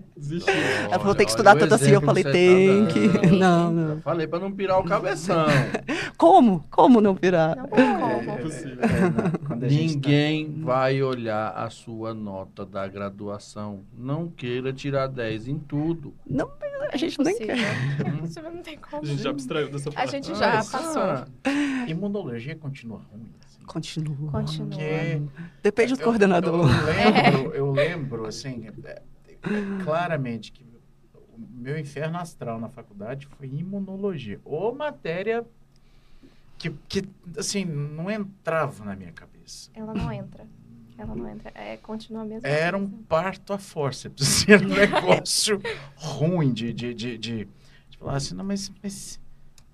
Ela 0.85 0.89
falou, 0.99 1.07
Olha, 1.07 1.15
tem 1.15 1.25
que 1.25 1.31
estudar 1.31 1.55
tanto 1.55 1.73
assim. 1.73 1.91
Eu 1.91 2.01
falei, 2.01 2.23
você 2.23 2.31
tem 2.31 2.85
tá 2.85 2.91
que. 2.91 3.27
Não, 3.43 3.71
não. 3.71 3.89
Eu 3.91 4.01
falei 4.01 4.27
pra 4.27 4.39
não 4.39 4.51
pirar 4.51 4.79
o 4.79 4.83
cabeção. 4.83 5.45
Como? 6.17 6.63
Como 6.69 7.01
não 7.01 7.13
virar? 7.13 7.57
Não 7.63 7.69
tem 7.69 7.99
como. 7.99 8.39
Impossível. 8.39 8.77
Quando 9.47 9.63
a 9.63 9.69
gente 9.69 9.87
tá- 9.87 9.93
Ninguém 10.09 10.61
vai 10.61 11.01
olhar 11.01 11.49
a 11.49 11.69
sua 11.69 12.13
nota 12.13 12.65
da 12.65 12.87
graduação. 12.87 13.83
Não 13.97 14.29
queira 14.29 14.71
tirar 14.73 15.07
10 15.07 15.47
em 15.47 15.57
tudo. 15.59 16.13
Não, 16.29 16.49
a 16.91 16.97
gente 16.97 17.17
nem 17.21 17.33
Impossível. 17.35 17.55
quer. 17.55 18.43
Não 18.53 18.61
tem 18.61 18.77
como. 18.77 19.03
A 19.03 19.05
gente 19.05 19.21
já 19.23 19.29
abstraiu 19.29 19.69
dessa 19.71 19.89
A 19.89 19.93
parte. 19.93 20.11
gente 20.11 20.35
já 20.35 20.55
Nossa. 20.55 20.77
passou. 20.77 21.25
Imunologia 21.87 22.55
continua 22.55 23.01
ruim. 23.11 23.29
assim. 23.45 23.63
Continua. 23.65 24.31
Continua. 24.31 24.69
Porque 24.69 25.21
Depende 25.61 25.93
do 25.95 25.99
eu- 26.01 26.03
coordenador. 26.03 26.69
Eu, 26.69 27.31
lembro, 27.33 27.53
eu 27.55 27.71
lembro, 27.71 28.25
assim, 28.25 28.67
é, 28.85 29.01
é, 29.29 29.83
claramente 29.83 30.51
que 30.51 30.63
o 30.63 31.39
meu 31.61 31.77
inferno 31.79 32.17
astral 32.17 32.59
na 32.59 32.69
faculdade 32.69 33.27
foi 33.37 33.47
imunologia. 33.47 34.39
Ou 34.45 34.73
matéria 34.75 35.45
que, 36.63 37.01
que, 37.01 37.09
assim, 37.37 37.65
não 37.65 38.09
entrava 38.09 38.85
na 38.85 38.95
minha 38.95 39.11
cabeça. 39.11 39.69
Ela 39.73 39.93
não 39.93 40.11
entra. 40.11 40.47
Ela 40.97 41.15
não 41.15 41.27
entra. 41.27 41.51
É, 41.55 41.75
continua 41.77 42.21
a 42.21 42.25
mesma 42.25 42.47
Era 42.47 42.77
um 42.77 42.87
parto 42.87 43.51
a 43.51 43.57
forceps. 43.57 44.47
Era 44.47 44.63
um 44.63 44.69
negócio 44.69 45.61
ruim 45.95 46.53
de, 46.53 46.71
de, 46.71 46.93
de, 46.93 47.17
de, 47.17 47.47
de 47.89 47.97
Falar 47.97 48.17
assim, 48.17 48.35
não, 48.35 48.45
mas, 48.45 48.71
mas, 48.81 49.19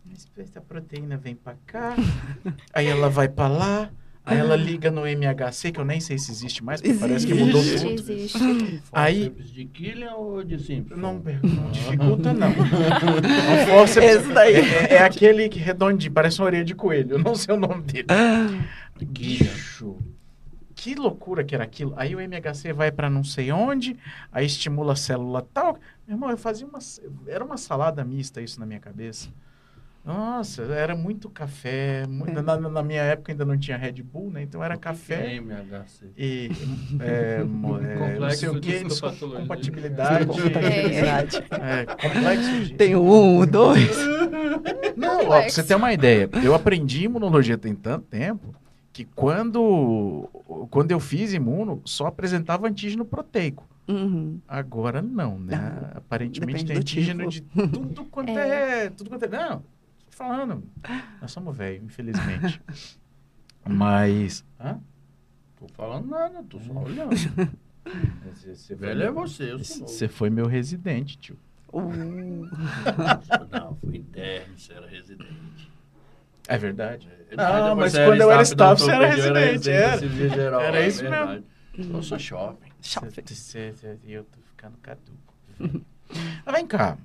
mas 0.05 0.27
essa 0.38 0.62
proteína 0.62 1.17
vem 1.17 1.36
pra 1.36 1.55
cá, 1.65 1.96
aí 2.74 2.88
ela 2.88 3.10
vai 3.10 3.27
pra 3.27 3.48
lá, 3.48 3.91
aí 4.29 4.38
ela 4.39 4.55
liga 4.55 4.89
no 4.91 5.05
MHC, 5.05 5.71
que 5.71 5.79
eu 5.79 5.86
nem 5.86 6.00
sei 6.00 6.17
se 6.17 6.31
existe 6.31 6.63
mais, 6.63 6.81
porque 6.81 6.98
parece 6.98 7.25
que 7.27 7.33
mudou 7.33 7.59
Existe, 7.62 7.88
tudo. 7.88 8.12
existe. 8.12 8.83
Aí- 8.91 9.29
de 9.29 9.65
Killian 9.65 10.13
ou 10.13 10.43
de 10.43 10.59
Simpson? 10.59 10.95
Não, 10.95 11.15
não 11.15 11.71
dificulta, 11.71 12.33
não. 12.33 12.50
Não 12.55 13.67
força. 13.67 14.03
Esse 14.03 14.27
daí. 14.33 14.55
É, 14.55 14.93
é 14.95 15.03
aquele 15.03 15.50
que 15.50 15.59
redondinho, 15.59 16.12
parece 16.12 16.39
uma 16.39 16.45
orelha 16.45 16.63
de 16.65 16.75
coelho. 16.75 17.13
Eu 17.13 17.19
não 17.19 17.36
sei 17.36 17.53
o 17.53 17.59
nome 17.59 17.81
dele. 17.83 18.07
Bicho. 19.01 19.98
Que 20.75 20.95
loucura 20.95 21.43
que 21.43 21.53
era 21.53 21.63
aquilo. 21.63 21.93
Aí 21.98 22.15
o 22.15 22.21
MHC 22.21 22.71
vai 22.71 22.89
pra 22.91 23.09
não 23.09 23.24
sei 23.24 23.51
onde, 23.51 23.98
aí 24.31 24.45
estimula 24.45 24.93
a 24.93 24.95
célula 24.95 25.45
tal. 25.53 25.77
Meu 26.07 26.15
irmão, 26.15 26.29
eu 26.31 26.38
fazia 26.38 26.65
uma. 26.65 26.79
Era 27.27 27.43
uma 27.43 27.57
salada 27.57 28.03
mista 28.05 28.41
isso 28.41 28.59
na 28.59 28.65
minha 28.65 28.79
cabeça. 28.79 29.27
Nossa, 30.05 30.63
era 30.63 30.95
muito 30.95 31.29
café. 31.29 32.05
mu- 32.07 32.25
É. 32.27 32.41
Na, 32.41 32.57
na 32.57 32.81
minha 32.83 33.01
época 33.01 33.31
ainda 33.31 33.45
não 33.45 33.57
tinha 33.57 33.77
Red 33.77 34.01
Bull, 34.01 34.31
né? 34.31 34.41
Então 34.43 34.63
era 34.63 34.75
O 34.75 34.77
que 34.77 34.81
que 34.81 34.87
café 34.89 35.33
é 35.33 35.35
MHC? 35.35 36.05
e. 36.17 36.49
É, 36.99 37.43
mo- 37.43 37.77
é, 37.77 37.95
não 37.95 38.07
Complexo 38.13 38.37
sei 38.39 38.49
o 38.49 38.59
de 38.59 38.59
que, 38.61 38.83
compatibilidade. 39.37 40.25
Compatibilidade. 40.27 41.37
É, 41.51 41.85
complexo 41.85 42.63
de. 42.65 42.73
Tem 42.75 42.95
o 42.95 43.01
um, 43.03 43.39
o 43.39 43.45
dois. 43.45 43.89
Não, 44.95 45.25
ó, 45.25 45.39
pra 45.41 45.49
você 45.49 45.63
ter 45.63 45.75
uma 45.75 45.93
ideia, 45.93 46.29
eu 46.43 46.53
aprendi 46.53 47.03
imunologia 47.05 47.57
tem 47.57 47.73
tanto 47.73 48.05
tempo 48.07 48.53
que 48.91 49.05
quando, 49.05 50.27
quando 50.69 50.91
eu 50.91 50.99
fiz 50.99 51.33
imuno, 51.33 51.81
só 51.85 52.07
apresentava 52.07 52.67
antígeno 52.67 53.05
proteico. 53.05 53.65
Uhum. 53.87 54.39
Agora 54.47 55.01
não, 55.01 55.39
né? 55.39 55.55
Não, 55.55 55.97
Aparentemente 55.97 56.65
depende 56.65 56.67
tem 56.67 56.77
antígeno 56.77 57.29
tipo. 57.29 57.61
de 57.61 57.67
tudo 57.71 58.05
quanto 58.05 58.29
é. 58.31 58.89
Tudo 58.89 59.09
quanto 59.09 59.23
é. 59.23 59.27
Não, 59.29 59.63
falando. 60.19 60.63
Nós 61.21 61.31
somos 61.31 61.55
velhos, 61.57 61.83
infelizmente. 61.85 62.61
Mas. 63.65 64.45
Hã? 64.59 64.79
Tô 65.57 65.67
falando 65.69 66.07
nada, 66.07 66.43
tô 66.43 66.59
só 66.59 66.73
olhando. 66.73 67.09
Você, 68.45 68.75
Velho 68.75 69.03
é 69.03 69.09
você, 69.11 69.51
eu 69.53 69.59
sou. 69.63 69.88
Você 69.88 70.07
foi 70.07 70.29
meu 70.29 70.45
residente, 70.45 71.17
tio. 71.17 71.39
Uh. 71.73 72.47
Não, 73.51 73.75
fui 73.77 73.97
interno, 73.97 74.55
você 74.55 74.73
era 74.73 74.85
residente. 74.88 75.71
É 76.47 76.55
verdade. 76.57 77.09
É, 77.31 77.35
Ah, 77.38 77.69
depois 77.69 77.93
mas 77.95 78.05
quando 78.05 78.21
eu 78.21 78.31
era 78.31 78.41
staff, 78.43 78.81
você 78.81 78.91
era 78.91 79.07
residente, 79.07 79.69
era. 79.71 80.07
geral, 80.29 80.61
Era 80.61 80.79
é 80.83 80.88
isso 80.88 81.01
verdade. 81.01 81.43
Eu 81.77 82.03
sou 82.03 82.19
jovem. 82.19 82.71
Shopping. 82.81 83.25
Cê- 83.33 83.73
E 84.03 84.13
eu 84.13 84.23
tô 84.23 84.39
ficando 84.49 84.77
caduco. 84.77 85.33
Mas 86.45 86.55
vem 86.55 86.67
cá. 86.67 86.95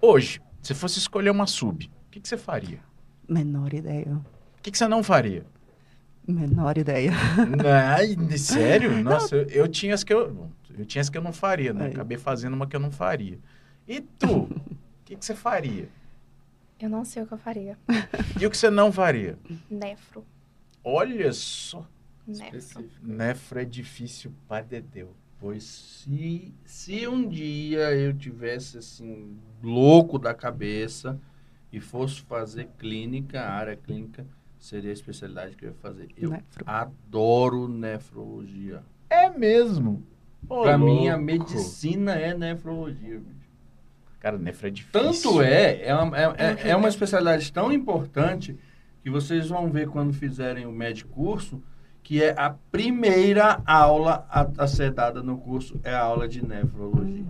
Hoje, 0.00 0.40
se 0.64 0.74
fosse 0.74 0.98
escolher 0.98 1.30
uma 1.30 1.46
sub, 1.46 1.86
o 1.86 2.10
que, 2.10 2.20
que 2.20 2.28
você 2.28 2.38
faria? 2.38 2.80
Menor 3.28 3.72
ideia. 3.74 4.14
O 4.58 4.62
que, 4.62 4.70
que 4.70 4.78
você 4.78 4.88
não 4.88 5.02
faria? 5.02 5.44
Menor 6.26 6.78
ideia. 6.78 7.12
Ai, 7.96 8.16
sério? 8.38 9.02
Nossa, 9.02 9.36
eu, 9.36 9.46
eu 9.48 9.68
tinha 9.68 9.94
as 9.94 10.02
que 10.02 10.12
eu. 10.12 10.50
Eu 10.76 10.86
tinha 10.86 11.02
as 11.02 11.10
que 11.10 11.18
eu 11.18 11.22
não 11.22 11.32
faria, 11.32 11.72
né? 11.72 11.86
Aí. 11.86 11.92
Acabei 11.92 12.16
fazendo 12.16 12.54
uma 12.54 12.66
que 12.66 12.74
eu 12.74 12.80
não 12.80 12.90
faria. 12.90 13.38
E 13.86 14.00
tu? 14.00 14.48
O 15.04 15.06
que, 15.06 15.16
que 15.16 15.24
você 15.26 15.34
faria? 15.34 15.86
Eu 16.80 16.88
não 16.88 17.04
sei 17.04 17.22
o 17.22 17.26
que 17.26 17.34
eu 17.34 17.38
faria. 17.38 17.76
E 18.40 18.46
o 18.46 18.50
que 18.50 18.56
você 18.56 18.70
não 18.70 18.90
faria? 18.90 19.38
Nefro. 19.70 20.24
Olha 20.82 21.30
só. 21.34 21.86
Nefro. 22.26 22.88
Nefro 23.02 23.60
é 23.60 23.66
difícil 23.66 24.32
pra 24.48 24.62
dedéu. 24.62 25.14
Pois 25.44 25.62
se, 25.62 26.54
se 26.64 27.06
um 27.06 27.28
dia 27.28 27.94
eu 27.94 28.14
tivesse 28.16 28.78
assim, 28.78 29.36
louco 29.62 30.18
da 30.18 30.32
cabeça 30.32 31.20
e 31.70 31.78
fosse 31.80 32.22
fazer 32.22 32.70
clínica, 32.78 33.42
área 33.42 33.76
clínica, 33.76 34.26
seria 34.58 34.88
a 34.88 34.94
especialidade 34.94 35.54
que 35.54 35.66
eu 35.66 35.68
ia 35.68 35.74
fazer. 35.82 36.08
Eu 36.16 36.30
Nefro. 36.30 36.64
adoro 36.66 37.68
nefrologia. 37.68 38.82
É 39.10 39.28
mesmo. 39.28 40.02
Ô, 40.48 40.62
Pra 40.62 40.78
mim, 40.78 41.08
a 41.08 41.18
medicina 41.18 42.12
é 42.14 42.32
nefrologia. 42.32 43.18
bicho. 43.18 43.50
Cara, 44.20 44.38
nefro 44.38 44.68
é 44.68 44.70
difícil. 44.70 44.98
Tanto 44.98 45.42
é, 45.42 45.82
é 45.82 45.94
uma, 45.94 46.16
é, 46.18 46.22
é- 46.38 46.68
é 46.70 46.74
uma 46.76 46.88
especialidade 46.88 47.52
tão 47.52 47.70
importante 47.70 48.58
que 49.02 49.10
vocês 49.10 49.50
vão 49.50 49.70
ver 49.70 49.88
quando 49.90 50.14
fizerem 50.14 50.64
o 50.64 50.72
médico 50.72 51.10
curso, 51.12 51.62
que 52.04 52.22
é 52.22 52.34
a 52.38 52.50
primeira 52.70 53.62
aula 53.66 54.26
a, 54.30 54.46
a 54.58 54.66
ser 54.68 54.92
dada 54.92 55.22
no 55.22 55.38
curso, 55.38 55.80
é 55.82 55.92
a 55.92 56.00
aula 56.02 56.28
de 56.28 56.46
nefrologia. 56.46 57.24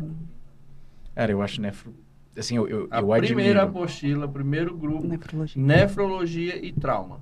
Cara, 1.14 1.30
eu 1.32 1.40
acho 1.40 1.60
nefro. 1.62 1.94
Assim, 2.36 2.56
eu, 2.56 2.68
eu, 2.68 2.88
A 2.90 2.98
eu 3.00 3.06
primeira 3.22 3.62
admiro. 3.62 3.78
apostila, 3.82 4.26
primeiro 4.28 4.76
grupo, 4.76 5.06
Nefrologia. 5.06 5.62
nefrologia 5.62 6.56
e 6.66 6.72
trauma. 6.72 7.20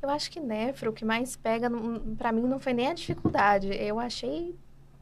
Eu 0.00 0.08
acho 0.08 0.30
que 0.30 0.40
nefro, 0.40 0.90
o 0.90 0.92
que 0.94 1.04
mais 1.04 1.36
pega, 1.36 1.68
pra 2.16 2.32
mim, 2.32 2.42
não 2.42 2.58
foi 2.58 2.72
nem 2.72 2.88
a 2.88 2.94
dificuldade. 2.94 3.68
Eu 3.74 3.98
achei 4.00 4.54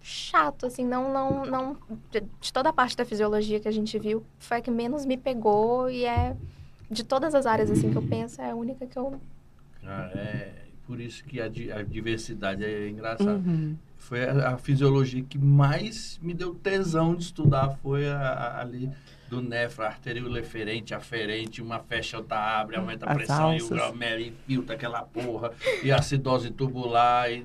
chato, 0.02 0.66
assim, 0.66 0.84
não, 0.84 1.12
não, 1.12 1.46
não... 1.46 1.76
De, 2.10 2.22
de 2.40 2.52
toda 2.52 2.70
a 2.70 2.72
parte 2.72 2.96
da 2.96 3.04
fisiologia 3.04 3.60
que 3.60 3.68
a 3.68 3.72
gente 3.72 3.96
viu, 4.00 4.24
foi 4.40 4.56
a 4.56 4.60
que 4.60 4.70
menos 4.70 5.06
me 5.06 5.16
pegou 5.16 5.88
e 5.88 6.04
é... 6.04 6.36
De 6.90 7.04
todas 7.04 7.34
as 7.36 7.46
áreas, 7.46 7.70
assim, 7.70 7.90
que 7.92 7.96
eu 7.96 8.02
penso, 8.02 8.40
é 8.42 8.50
a 8.50 8.54
única 8.56 8.84
que 8.86 8.98
eu... 8.98 9.20
Cara, 9.80 10.10
é 10.18 10.63
por 10.86 11.00
isso 11.00 11.24
que 11.24 11.40
a, 11.40 11.46
a 11.46 11.82
diversidade 11.82 12.64
é 12.64 12.88
engraçada. 12.88 13.34
Uhum. 13.34 13.76
Foi 13.96 14.24
a, 14.24 14.50
a 14.50 14.58
fisiologia 14.58 15.22
que 15.22 15.38
mais 15.38 16.18
me 16.22 16.34
deu 16.34 16.54
tesão 16.54 17.14
de 17.14 17.24
estudar, 17.24 17.70
foi 17.82 18.06
a, 18.08 18.18
a- 18.18 18.60
ali 18.60 18.90
do 19.34 19.42
nefro, 19.42 19.84
arterioleferente, 19.84 20.94
aferente, 20.94 21.60
uma 21.60 21.78
fecha, 21.80 22.16
outra 22.18 22.38
abre, 22.60 22.76
aumenta 22.76 23.06
a 23.06 23.10
As 23.10 23.16
pressão, 23.16 23.36
e 23.36 23.40
o 23.58 23.62
alças. 23.62 23.68
grau 23.70 23.94
médio 23.94 24.32
filtra 24.46 24.74
aquela 24.74 25.02
porra, 25.02 25.50
e 25.82 25.90
a 25.90 25.96
acidose 25.96 26.50
tubular, 26.50 27.30
e, 27.30 27.44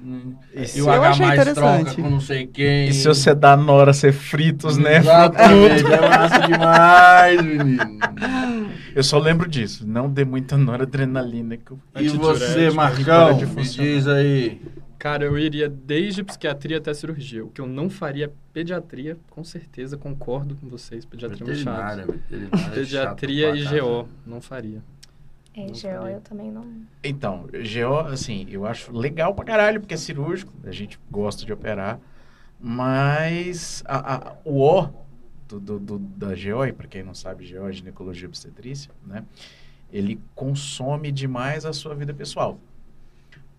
E 0.54 0.62
e 0.62 0.68
se, 0.68 0.82
o 0.82 0.86
eu 0.86 0.92
H 0.92 1.16
mais 1.18 1.18
troca 1.18 1.42
interessante. 1.80 2.02
com 2.02 2.10
não 2.10 2.20
sei 2.20 2.48
quem. 2.48 2.90
e 2.90 2.94
se 2.94 3.08
você 3.08 3.34
dá 3.34 3.58
Nora 3.58 3.94
ser 3.94 4.12
fritos, 4.14 4.78
né? 4.78 4.98
Exatamente, 4.98 5.86
é 5.86 6.10
massa 6.10 6.40
demais, 6.48 7.42
menino. 7.42 8.00
Eu 8.96 9.04
só 9.04 9.18
lembro 9.20 9.48
disso. 9.48 9.86
Não 9.88 10.10
dê 10.10 10.26
muita 10.26 10.58
noradrenalina. 10.58 11.58
Que 11.58 11.72
eu... 11.72 11.80
E 12.00 12.10
você, 12.10 12.70
Marcão, 12.72 13.38
de 13.38 13.46
me 13.46 13.64
diz 13.64 14.08
aí. 14.08 14.62
Cara, 15.00 15.24
eu 15.24 15.38
iria 15.40 15.70
desde 15.70 16.24
psiquiatria 16.24 16.78
até 16.78 16.94
cirurgia. 16.94 17.44
O 17.46 17.50
que 17.50 17.62
eu 17.62 17.66
não 17.66 17.90
faria 17.90 18.26
é 18.26 18.32
pediatria, 18.54 19.18
com 19.30 19.44
certeza, 19.46 19.98
concordo 19.98 20.56
com 20.58 20.68
vocês. 20.68 21.06
Pediatria 21.06 21.42
é 21.42 21.48
muito 21.48 21.58
Veterinária, 21.58 22.06
é 22.70 22.76
Pediatria 22.76 23.56
chato 23.56 23.76
e 23.76 23.80
GO, 23.80 24.10
não 24.26 24.42
faria. 24.42 24.84
É, 25.56 25.62
Não 25.62 25.68
GO, 25.68 25.76
sabia. 25.76 26.12
eu 26.12 26.22
também 26.22 26.52
não... 26.52 26.66
Então, 27.02 27.48
GO, 27.48 28.00
assim, 28.12 28.46
eu 28.50 28.66
acho 28.66 28.92
legal 28.96 29.34
pra 29.34 29.46
caralho, 29.46 29.80
porque 29.80 29.94
é 29.94 29.98
cirúrgico, 29.98 30.52
a 30.66 30.72
gente 30.72 31.00
gosta 31.10 31.46
de 31.46 31.54
operar, 31.54 32.00
mas 32.60 33.82
a, 33.88 34.16
a- 34.32 34.38
o 34.44 34.62
O 34.62 34.90
do, 35.48 35.60
do- 35.60 35.80
do- 35.80 36.00
da 36.00 36.28
GO, 36.36 36.66
e 36.66 36.74
pra 36.74 36.88
quem 36.88 37.02
não 37.04 37.14
sabe, 37.16 37.50
GO 37.52 37.68
é 37.68 37.72
ginecologia 37.72 38.28
obstetrícia, 38.28 38.92
né? 39.08 39.24
Ele 39.92 40.20
consome 40.36 41.12
demais 41.12 41.66
a 41.66 41.74
sua 41.74 41.96
vida 41.96 42.14
pessoal. 42.14 42.60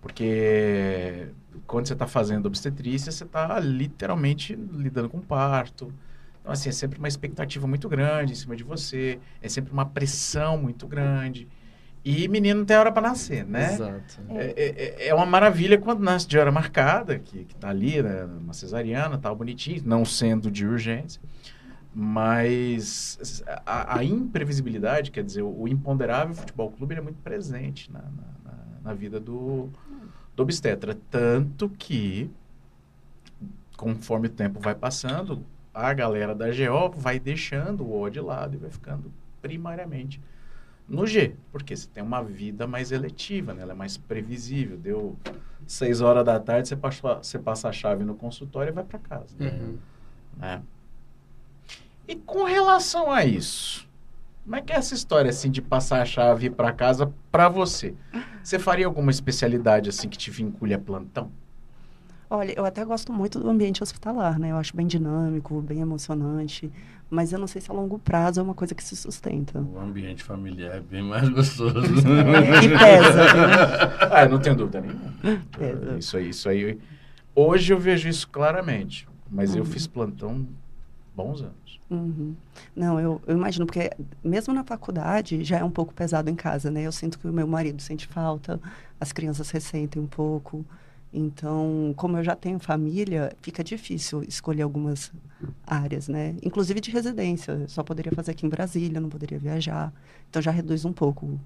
Porque 0.01 1.29
quando 1.67 1.87
você 1.87 1.93
está 1.93 2.07
fazendo 2.07 2.47
obstetrícia, 2.47 3.13
você 3.13 3.25
está 3.25 3.59
literalmente 3.61 4.55
lidando 4.55 5.09
com 5.09 5.21
parto. 5.21 5.93
Então, 6.41 6.53
assim, 6.53 6.69
é 6.71 6.73
sempre 6.73 6.99
uma 6.99 7.09
expectativa 7.09 7.67
muito 7.67 7.89
grande 7.89 8.33
em 8.33 8.37
cima 8.37 8.57
de 8.57 8.65
você, 8.65 9.19
é 9.43 9.49
sempre 9.49 9.73
uma 9.73 9.85
pressão 9.85 10.57
muito 10.59 10.87
grande. 10.87 11.47
E 12.03 12.27
menino 12.29 12.61
não 12.61 12.65
tem 12.67 12.79
hora 12.79 12.91
para 12.91 13.03
nascer, 13.11 13.45
né? 13.45 13.75
Exato. 13.75 14.21
É, 14.31 14.55
é- 15.05 15.09
é 15.09 15.15
uma 15.15 15.27
maravilha 15.27 15.77
quando 15.77 16.01
nasce 16.01 16.27
de 16.27 16.39
hora 16.39 16.51
marcada, 16.51 17.19
que, 17.19 17.45
que 17.45 17.55
tá 17.57 17.69
ali, 17.69 18.03
né, 18.03 18.25
uma 18.25 18.55
cesariana, 18.55 19.19
tal, 19.19 19.37
bonitinho, 19.37 19.83
não 19.85 20.03
sendo 20.07 20.51
de 20.51 20.67
urgência. 20.67 21.21
Mas 21.95 23.43
a, 23.67 23.99
a 23.99 24.05
imprevisibilidade, 24.05 25.11
quer 25.11 25.23
dizer, 25.25 25.43
o, 25.43 25.63
o 25.63 25.69
imponderável 25.69 26.35
futebol 26.35 26.71
clube 26.71 26.95
ele 26.95 27.01
é 27.01 27.05
muito 27.05 27.21
presente 27.23 27.93
na, 27.93 28.01
na- 28.01 28.31
na 28.83 28.95
vida 28.95 29.21
do, 29.21 29.69
do 30.41 30.43
obstetra. 30.43 30.97
Tanto 31.11 31.69
que, 31.69 32.31
conforme 33.77 34.27
o 34.27 34.31
tempo 34.31 34.59
vai 34.59 34.75
passando, 34.75 35.45
a 35.73 35.93
galera 35.93 36.35
da 36.35 36.47
GO 36.47 36.91
vai 36.97 37.21
deixando 37.21 37.85
o 37.85 38.01
O 38.01 38.11
de 38.11 38.21
lado 38.21 38.55
e 38.55 38.59
vai 38.59 38.71
ficando 38.71 39.13
primariamente 39.41 40.21
no 40.89 41.07
G, 41.07 41.37
porque 41.53 41.77
você 41.77 41.87
tem 41.89 42.03
uma 42.03 42.21
vida 42.21 42.67
mais 42.67 42.91
eletiva, 42.91 43.55
né? 43.55 43.63
ela 43.63 43.73
é 43.73 43.77
mais 43.77 43.97
previsível. 43.97 44.77
Deu 44.77 45.17
seis 45.65 46.01
horas 46.01 46.25
da 46.25 46.41
tarde, 46.41 46.69
você 46.69 46.77
passa, 46.77 47.15
você 47.23 47.39
passa 47.39 47.69
a 47.69 47.73
chave 47.73 48.03
no 48.03 48.17
consultório 48.17 48.71
e 48.71 48.75
vai 48.75 48.83
para 48.83 48.99
casa. 48.99 49.37
Uhum. 49.39 49.79
né? 50.37 50.63
E 52.09 52.17
com 52.17 52.43
relação 52.43 53.09
a 53.09 53.25
isso, 53.25 53.89
como 54.43 54.57
é 54.57 54.63
que 54.63 54.73
é 54.73 54.77
essa 54.77 54.95
história 54.95 55.31
assim 55.31 55.49
de 55.49 55.63
passar 55.63 56.03
a 56.03 56.05
chave 56.05 56.51
para 56.51 56.73
casa 56.73 57.13
para 57.31 57.49
você? 57.49 57.95
Você 58.43 58.59
faria 58.59 58.87
alguma 58.87 59.11
especialidade 59.11 59.89
assim 59.89 60.09
que 60.09 60.19
te 60.19 60.31
vincule 60.31 60.75
a 60.75 60.79
plantão? 60.79 61.31
Olha, 62.29 62.55
eu 62.57 62.65
até 62.65 62.85
gosto 62.85 63.13
muito 63.13 63.41
do 63.41 63.51
ambiente 63.51 63.83
hospitalar, 63.83 64.39
né? 64.39 64.53
Eu 64.53 64.57
acho 64.57 64.77
bem 64.77 64.87
dinâmico, 64.87 65.61
bem 65.61 65.81
emocionante. 65.81 66.71
Mas 67.11 67.33
eu 67.33 67.41
não 67.41 67.49
sei 67.49 67.61
se 67.61 67.69
a 67.69 67.75
longo 67.75 67.99
prazo 67.99 68.39
é 68.39 68.43
uma 68.43 68.55
coisa 68.55 68.73
que 68.73 68.85
se 68.85 68.95
sustenta. 68.95 69.61
O 69.61 69.81
ambiente 69.81 70.23
familiar 70.23 70.77
é 70.77 70.81
bem 70.81 71.03
mais 71.03 71.29
gostoso. 71.29 71.75
E 71.83 72.79
pesa. 72.79 73.25
né? 73.35 73.57
Ah, 74.13 74.27
não 74.29 74.39
tenho 74.39 74.55
dúvida 74.55 74.81
nenhuma. 74.81 75.13
Pesa. 75.59 75.99
Isso 75.99 76.17
aí, 76.17 76.29
isso 76.29 76.49
aí. 76.49 76.79
Hoje 77.35 77.73
eu 77.73 77.79
vejo 77.81 78.09
isso 78.09 78.29
claramente. 78.29 79.09
Mas 79.29 79.55
eu 79.57 79.65
fiz 79.65 79.89
plantão 79.89 80.47
bons 81.23 81.43
anos. 81.43 81.81
Uhum. 81.91 82.35
Não, 82.75 83.01
eu, 83.01 83.21
eu 83.27 83.37
imagino, 83.37 83.67
porque 83.67 83.91
mesmo 84.23 84.55
na 84.55 84.65
faculdade 84.65 85.43
já 85.45 85.59
é 85.59 85.65
um 85.65 85.71
pouco 85.71 85.93
pesado 85.93 86.31
em 86.31 86.37
casa, 86.37 86.71
né? 86.71 86.83
Eu 86.83 86.93
sinto 86.93 87.19
que 87.19 87.27
o 87.27 87.33
meu 87.33 87.47
marido 87.47 87.83
sente 87.83 88.07
falta, 88.07 88.61
as 88.99 89.13
crianças 89.13 89.51
ressentem 89.51 90.01
um 90.01 90.07
pouco. 90.07 90.65
Então, 91.13 91.93
como 91.97 92.17
eu 92.17 92.23
já 92.23 92.37
tenho 92.37 92.61
família, 92.61 93.33
fica 93.43 93.65
difícil 93.65 94.23
escolher 94.23 94.63
algumas 94.63 95.13
áreas, 95.67 96.07
né? 96.07 96.37
Inclusive 96.43 96.81
de 96.81 96.91
residência. 96.91 97.53
Eu 97.53 97.69
só 97.69 97.83
poderia 97.83 98.13
fazer 98.13 98.31
aqui 98.31 98.47
em 98.47 98.49
Brasília, 98.49 99.01
não 99.01 99.09
poderia 99.09 99.39
viajar. 99.39 99.93
Então 100.29 100.41
já 100.41 100.53
reduz 100.53 100.85
um 100.85 100.93
pouco. 100.93 101.39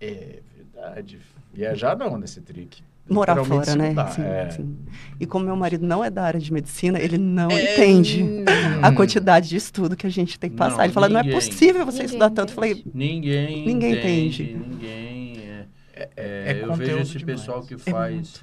É 0.00 0.40
verdade. 0.56 1.20
Viajar 1.52 1.96
não 1.96 2.16
nesse 2.16 2.40
trick. 2.40 2.84
Morar 3.10 3.44
fora, 3.44 3.74
né? 3.74 3.94
Sim, 4.08 4.22
é. 4.22 4.50
sim. 4.50 4.76
E 5.18 5.26
como 5.26 5.44
meu 5.44 5.56
marido 5.56 5.84
não 5.86 6.02
é 6.04 6.08
da 6.10 6.22
área 6.22 6.38
de 6.40 6.52
medicina, 6.52 6.98
ele 6.98 7.18
não 7.18 7.50
É, 7.50 7.72
entende 7.74 8.22
hum. 8.22 8.44
a 8.82 8.92
quantidade 8.92 9.48
de 9.48 9.56
estudo 9.56 9.96
que 9.96 10.06
a 10.06 10.10
gente 10.10 10.38
tem 10.38 10.48
que 10.48 10.56
passar. 10.56 10.78
Não, 10.78 10.84
ele 10.84 10.92
fala, 10.92 11.08
não 11.08 11.20
é 11.20 11.22
ninguém. 11.24 11.38
possível 11.38 11.84
você 11.84 11.98
Ninguém 11.98 12.06
estudar 12.06 12.30
tanto. 12.30 12.50
Eu 12.50 12.54
falei. 12.54 12.82
Ninguém, 12.94 13.66
Ninguém 13.66 13.92
entende. 13.98 14.42
entende. 14.44 14.68
Ninguém. 14.68 15.38
É, 15.40 15.66
É, 15.92 16.08
é, 16.16 16.52
é 16.60 16.64
eu 16.64 16.72
vejo 16.74 16.98
esse 16.98 17.18
demais. 17.18 17.40
pessoal 17.40 17.62
que 17.62 17.76
faz. 17.76 18.42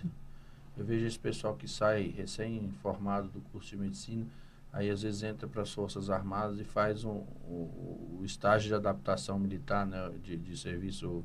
eu 0.77 0.86
vejo 0.86 1.05
esse 1.07 1.17
pessoal 1.17 1.55
que 1.55 1.67
sai 1.67 2.13
recém-formado 2.15 3.29
do 3.29 3.39
curso 3.51 3.69
de 3.69 3.77
medicina, 3.77 4.25
aí 4.71 4.89
às 4.89 5.01
vezes 5.01 5.24
entra 5.24 5.47
para 5.47 5.62
as 5.63 5.71
Forças 5.71 6.09
Armadas 6.09 6.59
e 6.59 6.63
faz 6.63 7.03
um, 7.03 7.24
o, 7.47 8.17
o 8.19 8.21
estágio 8.24 8.67
de 8.67 8.75
adaptação 8.75 9.39
militar, 9.39 9.88
né, 9.88 10.12
de, 10.24 10.38
de 10.38 10.55
serviço, 10.57 11.24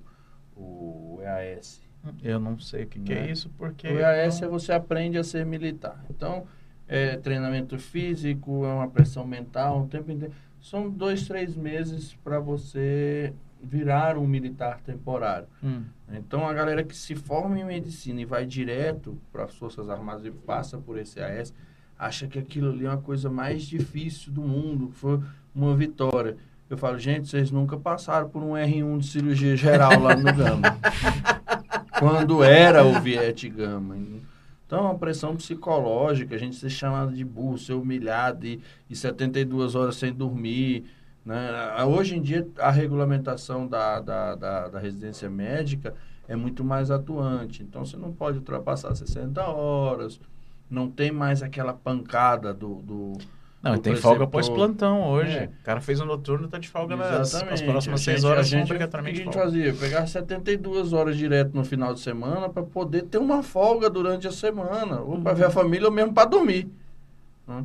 o, 0.57 1.19
o 1.19 1.21
EAS. 1.23 1.83
Eu 2.23 2.41
não 2.41 2.59
sei 2.59 2.85
o 2.85 2.87
que, 2.87 3.01
que 3.01 3.13
é 3.13 3.23
Né? 3.23 3.31
isso, 3.31 3.51
porque. 3.57 3.87
O 3.89 3.99
EAS 3.99 4.43
é 4.43 4.49
você 4.49 4.73
aprende 4.73 5.19
a 5.19 5.25
ser 5.25 5.47
militar. 5.47 6.05
Então, 6.11 6.47
é 6.89 7.17
treinamento 7.17 7.79
físico, 7.79 8.65
é 8.65 8.73
uma 8.73 8.89
pressão 8.89 9.27
mental, 9.27 9.83
o 9.83 9.87
tempo 9.87 10.11
inteiro. 10.11 10.35
São 10.61 10.89
dois, 10.91 11.27
três 11.27 11.57
meses 11.57 12.15
para 12.23 12.39
você 12.39 13.33
virar 13.63 14.19
um 14.19 14.27
militar 14.27 14.81
temporário. 14.81 15.47
Hum. 15.63 15.85
Então, 16.13 16.47
a 16.47 16.53
galera 16.53 16.83
que 16.83 16.97
se 16.97 17.15
forma 17.15 17.59
em 17.59 17.65
medicina 17.65 18.21
e 18.21 18.25
vai 18.25 18.45
direto 18.45 19.17
para 19.33 19.45
as 19.45 19.55
Forças 19.55 19.89
Armadas 19.89 20.25
e 20.25 20.31
passa 20.31 20.79
por 20.79 20.99
esse 20.99 21.21
EAS, 21.21 21.55
acha 21.99 22.27
que 22.27 22.39
aquilo 22.39 22.71
ali 22.71 22.85
é 22.85 22.89
uma 22.89 22.99
coisa 22.99 23.31
mais 23.31 23.63
difícil 23.63 24.33
do 24.33 24.43
mundo, 24.43 24.91
foi 24.91 25.21
uma 25.55 25.75
vitória. 25.77 26.37
Eu 26.69 26.77
falo, 26.77 26.99
gente, 26.99 27.29
vocês 27.29 27.51
nunca 27.51 27.77
passaram 27.77 28.29
por 28.29 28.43
um 28.43 28.53
R1 28.53 28.99
de 28.99 29.07
cirurgia 29.07 29.57
geral 29.57 30.01
lá 30.01 30.17
no 30.17 30.25
Gama. 30.35 30.79
Quando 32.03 32.43
era 32.43 32.85
o 32.85 33.01
Viet 33.01 33.49
Gama. 33.49 33.97
Então, 34.67 34.79
é 34.79 34.83
uma 34.83 34.99
pressão 34.99 35.37
psicológica, 35.37 36.35
a 36.35 36.39
gente 36.39 36.57
ser 36.57 36.71
chamado 36.71 37.13
de 37.13 37.25
burro, 37.25 37.59
ser 37.59 37.75
humilhado 37.75 38.47
e, 38.47 38.61
e 38.89 38.97
72 38.97 39.75
horas 39.75 39.97
sem 39.97 40.13
dormir. 40.13 40.85
Né? 41.25 41.51
Hoje 41.85 42.17
em 42.17 42.23
dia, 42.23 42.49
a 42.59 42.71
regulamentação 42.71 43.67
da, 43.67 44.01
da, 44.01 44.35
da, 44.35 44.69
da 44.69 44.79
residência 44.79 45.29
médica 45.29 45.95
é 46.27 46.35
muito 46.35 46.65
mais 46.65 46.91
atuante. 46.91 47.63
Então, 47.63 47.85
você 47.85 47.97
não 47.97 48.13
pode 48.13 48.39
ultrapassar 48.39 48.95
60 48.95 49.43
horas, 49.43 50.19
não 50.71 50.91
tem 50.91 51.13
mais 51.13 51.43
aquela 51.43 51.73
pancada 51.73 52.53
do... 52.53 52.77
do 52.77 53.13
Não, 53.63 53.79
tem 53.79 53.95
folga 53.95 54.27
pós-plantão 54.27 55.09
hoje. 55.09 55.39
É. 55.39 55.45
O 55.45 55.65
cara 55.65 55.81
fez 55.81 56.01
o 56.01 56.05
noturno, 56.05 56.49
tá 56.49 56.59
de 56.59 56.69
folga 56.69 56.97
nas, 56.97 57.33
nas 57.45 57.63
próximas 57.63 58.01
A 58.01 58.05
seis 58.05 58.21
gente- 58.21 58.31
horas, 58.31 58.47
a 58.47 58.49
gente, 58.49 58.65
obrigatoriamente 58.65 59.21
O 59.21 59.23
que 59.23 59.29
a 59.29 59.33
folga. 59.33 59.51
gente 59.51 59.63
fazia? 59.77 59.89
Pegar 59.89 60.07
72 60.07 60.93
horas 60.93 61.17
direto 61.17 61.55
no 61.55 61.65
final 61.65 61.95
de 61.95 62.01
semana 62.01 62.49
para 62.49 62.63
poder 62.65 63.03
ter 63.03 63.19
uma 63.19 63.43
folga 63.43 63.89
durante 63.89 64.27
a 64.27 64.33
semana, 64.33 65.01
ou 65.01 65.21
para 65.21 65.33
ver 65.35 65.45
a 65.45 65.51
família 65.51 65.87
ou 65.87 65.93
mesmo 65.93 66.13
para 66.13 66.29
dormir. 66.29 66.69
né? 67.47 67.65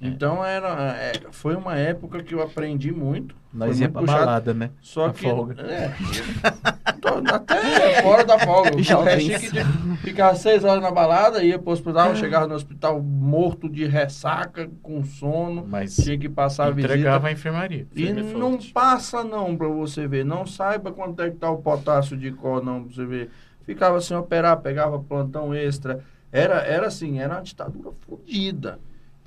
É. 0.00 0.06
Então 0.06 0.44
era, 0.44 0.68
é, 0.96 1.12
foi 1.32 1.56
uma 1.56 1.76
época 1.76 2.22
que 2.22 2.32
eu 2.34 2.40
aprendi 2.42 2.92
muito. 2.92 3.34
Nós 3.52 3.80
ia 3.80 3.88
pra 3.88 4.00
puxado. 4.02 4.18
balada, 4.26 4.54
né? 4.54 4.70
Só 4.80 5.08
Na 5.08 5.12
que. 5.12 5.22
folga. 5.28 5.60
É, 5.62 5.92
até 7.34 8.02
fora 8.02 8.24
da 8.24 8.38
folga. 8.38 8.70
Chique 8.82 9.50
de- 9.52 9.96
Ficava 9.98 10.34
seis 10.36 10.62
horas 10.64 10.82
na 10.82 10.90
balada, 10.90 11.42
ia 11.42 11.58
pro 11.58 11.72
hospital, 11.72 12.14
chegava 12.16 12.46
no 12.46 12.54
hospital 12.54 13.00
morto 13.02 13.68
de 13.68 13.84
ressaca, 13.86 14.70
com 14.82 15.02
sono, 15.04 15.66
Mas 15.68 15.96
tinha 15.96 16.16
que 16.18 16.28
passar 16.28 16.66
a 16.66 16.70
visita. 16.70 16.94
entregava 16.94 17.28
a 17.28 17.32
enfermaria. 17.32 17.86
E 17.94 18.12
não 18.12 18.58
passa 18.72 19.24
não 19.24 19.56
pra 19.56 19.68
você 19.68 20.06
ver. 20.06 20.24
Não 20.24 20.46
saiba 20.46 20.92
quanto 20.92 21.20
é 21.22 21.30
que 21.30 21.36
tá 21.36 21.50
o 21.50 21.58
potássio 21.58 22.16
de 22.16 22.30
cor 22.30 22.62
não 22.64 22.84
pra 22.84 22.94
você 22.94 23.04
ver. 23.04 23.30
Ficava 23.64 24.00
sem 24.00 24.16
operar, 24.16 24.56
pegava 24.60 24.98
plantão 24.98 25.54
extra. 25.54 26.00
Era, 26.30 26.56
era 26.60 26.86
assim, 26.86 27.18
era 27.18 27.34
uma 27.34 27.42
ditadura 27.42 27.90
fodida. 28.06 28.78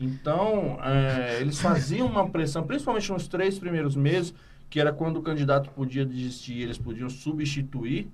Então, 0.01 0.79
é, 0.83 1.39
eles 1.39 1.59
faziam 1.59 2.07
uma 2.07 2.27
pressão, 2.29 2.63
principalmente 2.63 3.11
nos 3.11 3.27
três 3.27 3.59
primeiros 3.59 3.95
meses, 3.95 4.33
que 4.69 4.79
era 4.79 4.91
quando 4.91 5.17
o 5.17 5.21
candidato 5.21 5.69
podia 5.69 6.05
desistir, 6.05 6.59
eles 6.61 6.77
podiam 6.77 7.09
substituir 7.09 8.07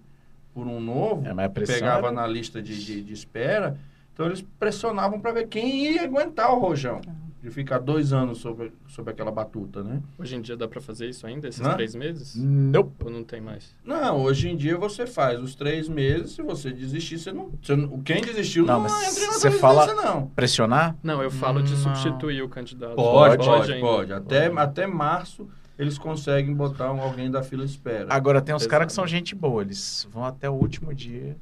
por 0.53 0.67
um 0.67 0.79
novo 0.79 1.25
É, 1.27 1.47
pegava 1.47 2.07
era- 2.07 2.11
na 2.11 2.27
lista 2.27 2.61
de, 2.61 2.83
de, 2.83 3.01
de 3.01 3.13
espera. 3.13 3.77
Então 4.13 4.25
eles 4.25 4.43
pressionavam 4.59 5.19
para 5.19 5.31
ver 5.31 5.47
quem 5.47 5.93
ia 5.93 6.03
aguentar 6.03 6.51
o 6.53 6.59
rojão. 6.59 6.99
De 7.41 7.51
ficar 7.51 7.77
dois 7.79 8.11
anos 8.11 8.39
sobre, 8.39 8.73
sobre 8.87 9.11
aquela 9.11 9.29
batuta, 9.31 9.83
né? 9.83 10.01
Hoje 10.17 10.35
em 10.35 10.41
dia 10.41 10.57
dá 10.57 10.67
pra 10.67 10.81
fazer 10.81 11.07
isso 11.07 11.25
ainda, 11.27 11.47
esses 11.47 11.61
Hã? 11.61 11.75
três 11.75 11.93
meses? 11.93 12.35
Nope. 12.35 12.95
Ou 13.05 13.11
não 13.11 13.23
tem 13.23 13.39
mais? 13.39 13.75
Não, 13.85 14.23
hoje 14.23 14.49
em 14.49 14.57
dia 14.57 14.75
você 14.75 15.05
faz 15.05 15.39
os 15.39 15.53
três 15.53 15.87
meses, 15.87 16.31
se 16.31 16.41
você 16.41 16.71
desistir, 16.73 17.19
você 17.19 17.31
não. 17.31 17.51
Você, 17.61 17.75
não- 17.75 18.01
quem 18.01 18.21
desistiu 18.21 18.65
Não, 18.65 18.75
não, 18.75 18.81
mas 18.89 19.15
entra 19.15 19.27
na 19.27 19.33
você 19.33 19.51
fala- 19.51 19.93
não. 19.93 20.27
Pressionar? 20.29 20.95
Não, 21.03 21.21
eu 21.21 21.29
falo 21.29 21.61
de 21.61 21.71
Não. 21.73 21.77
substituir 21.77 22.41
o 22.41 22.49
candidato. 22.49 22.95
Pode, 22.95 23.37
pode, 23.37 23.71
ainda. 23.73 23.85
pode. 23.85 24.13
Até, 24.13 24.49
Pode. 24.49 24.59
até 24.61 24.87
março 24.87 25.47
eles 25.77 25.95
conseguem 25.99 26.55
botar 26.55 26.91
um- 26.91 26.99
alguém 27.01 27.29
da 27.29 27.43
fila 27.43 27.63
de 27.63 27.69
espera. 27.71 28.07
Agora 28.09 28.41
tem 28.41 28.55
uns 28.55 28.65
caras 28.65 28.87
que 28.87 28.93
são 28.93 29.05
gente 29.05 29.35
boa, 29.35 29.61
eles 29.61 30.07
vão 30.11 30.25
até 30.25 30.49
o 30.49 30.53
último 30.53 30.91
dia. 30.91 31.37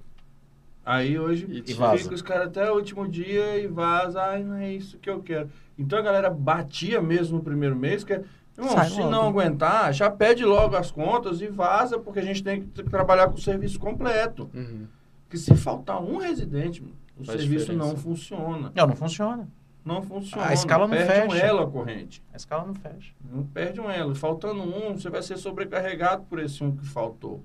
Aí 0.85 1.17
hoje 1.17 1.47
E 1.65 1.73
fica 1.73 2.13
os 2.13 2.21
caras 2.21 2.47
até 2.47 2.71
o 2.71 2.75
último 2.75 3.07
dia 3.07 3.57
e 3.57 3.65
vaza. 3.65 4.21
Ai, 4.21 4.43
não 4.43 4.55
é 4.55 4.71
isso 4.71 4.99
que 4.99 5.09
eu 5.09 5.21
quero. 5.21 5.49
Então 5.77 5.97
a 5.97 6.01
galera 6.01 6.29
batia 6.29 7.01
mesmo 7.01 7.37
no 7.37 7.43
primeiro 7.43 7.75
mês, 7.75 8.03
que 8.03 8.13
é, 8.13 8.23
irmão, 8.55 8.83
se 8.85 8.99
logo. 8.99 9.09
não 9.09 9.27
aguentar, 9.27 9.91
já 9.93 10.09
pede 10.11 10.45
logo 10.45 10.75
as 10.75 10.91
contas 10.91 11.41
e 11.41 11.47
vaza, 11.47 11.97
porque 11.97 12.19
a 12.19 12.23
gente 12.23 12.43
tem 12.43 12.61
que 12.61 12.83
trabalhar 12.83 13.27
com 13.29 13.35
o 13.35 13.41
serviço 13.41 13.79
completo. 13.79 14.49
Uhum. 14.53 14.85
Porque 15.23 15.37
se 15.37 15.55
faltar 15.55 15.99
um 16.01 16.17
residente, 16.17 16.83
o 17.17 17.25
Faz 17.25 17.39
serviço 17.39 17.65
diferença. 17.65 17.87
não 17.89 17.97
funciona. 17.97 18.71
Não, 18.75 18.87
não 18.87 18.95
funciona. 18.95 19.47
Não 19.83 20.01
funciona. 20.01 20.47
A 20.47 20.53
escala 20.53 20.87
não 20.87 20.95
perde 20.95 21.27
um 21.27 21.31
fecha. 21.31 21.45
elo 21.45 21.59
a 21.61 21.67
corrente. 21.69 22.23
A 22.33 22.37
escala 22.37 22.65
não 22.65 22.73
fecha. 22.75 23.11
Não 23.31 23.43
perde 23.43 23.79
um 23.81 23.89
elo. 23.89 24.15
Faltando 24.15 24.61
um, 24.61 24.93
você 24.97 25.09
vai 25.09 25.21
ser 25.21 25.37
sobrecarregado 25.37 26.23
por 26.23 26.39
esse 26.39 26.63
um 26.63 26.75
que 26.75 26.85
faltou. 26.85 27.43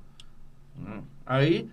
Né? 0.76 1.02
Aí, 1.26 1.68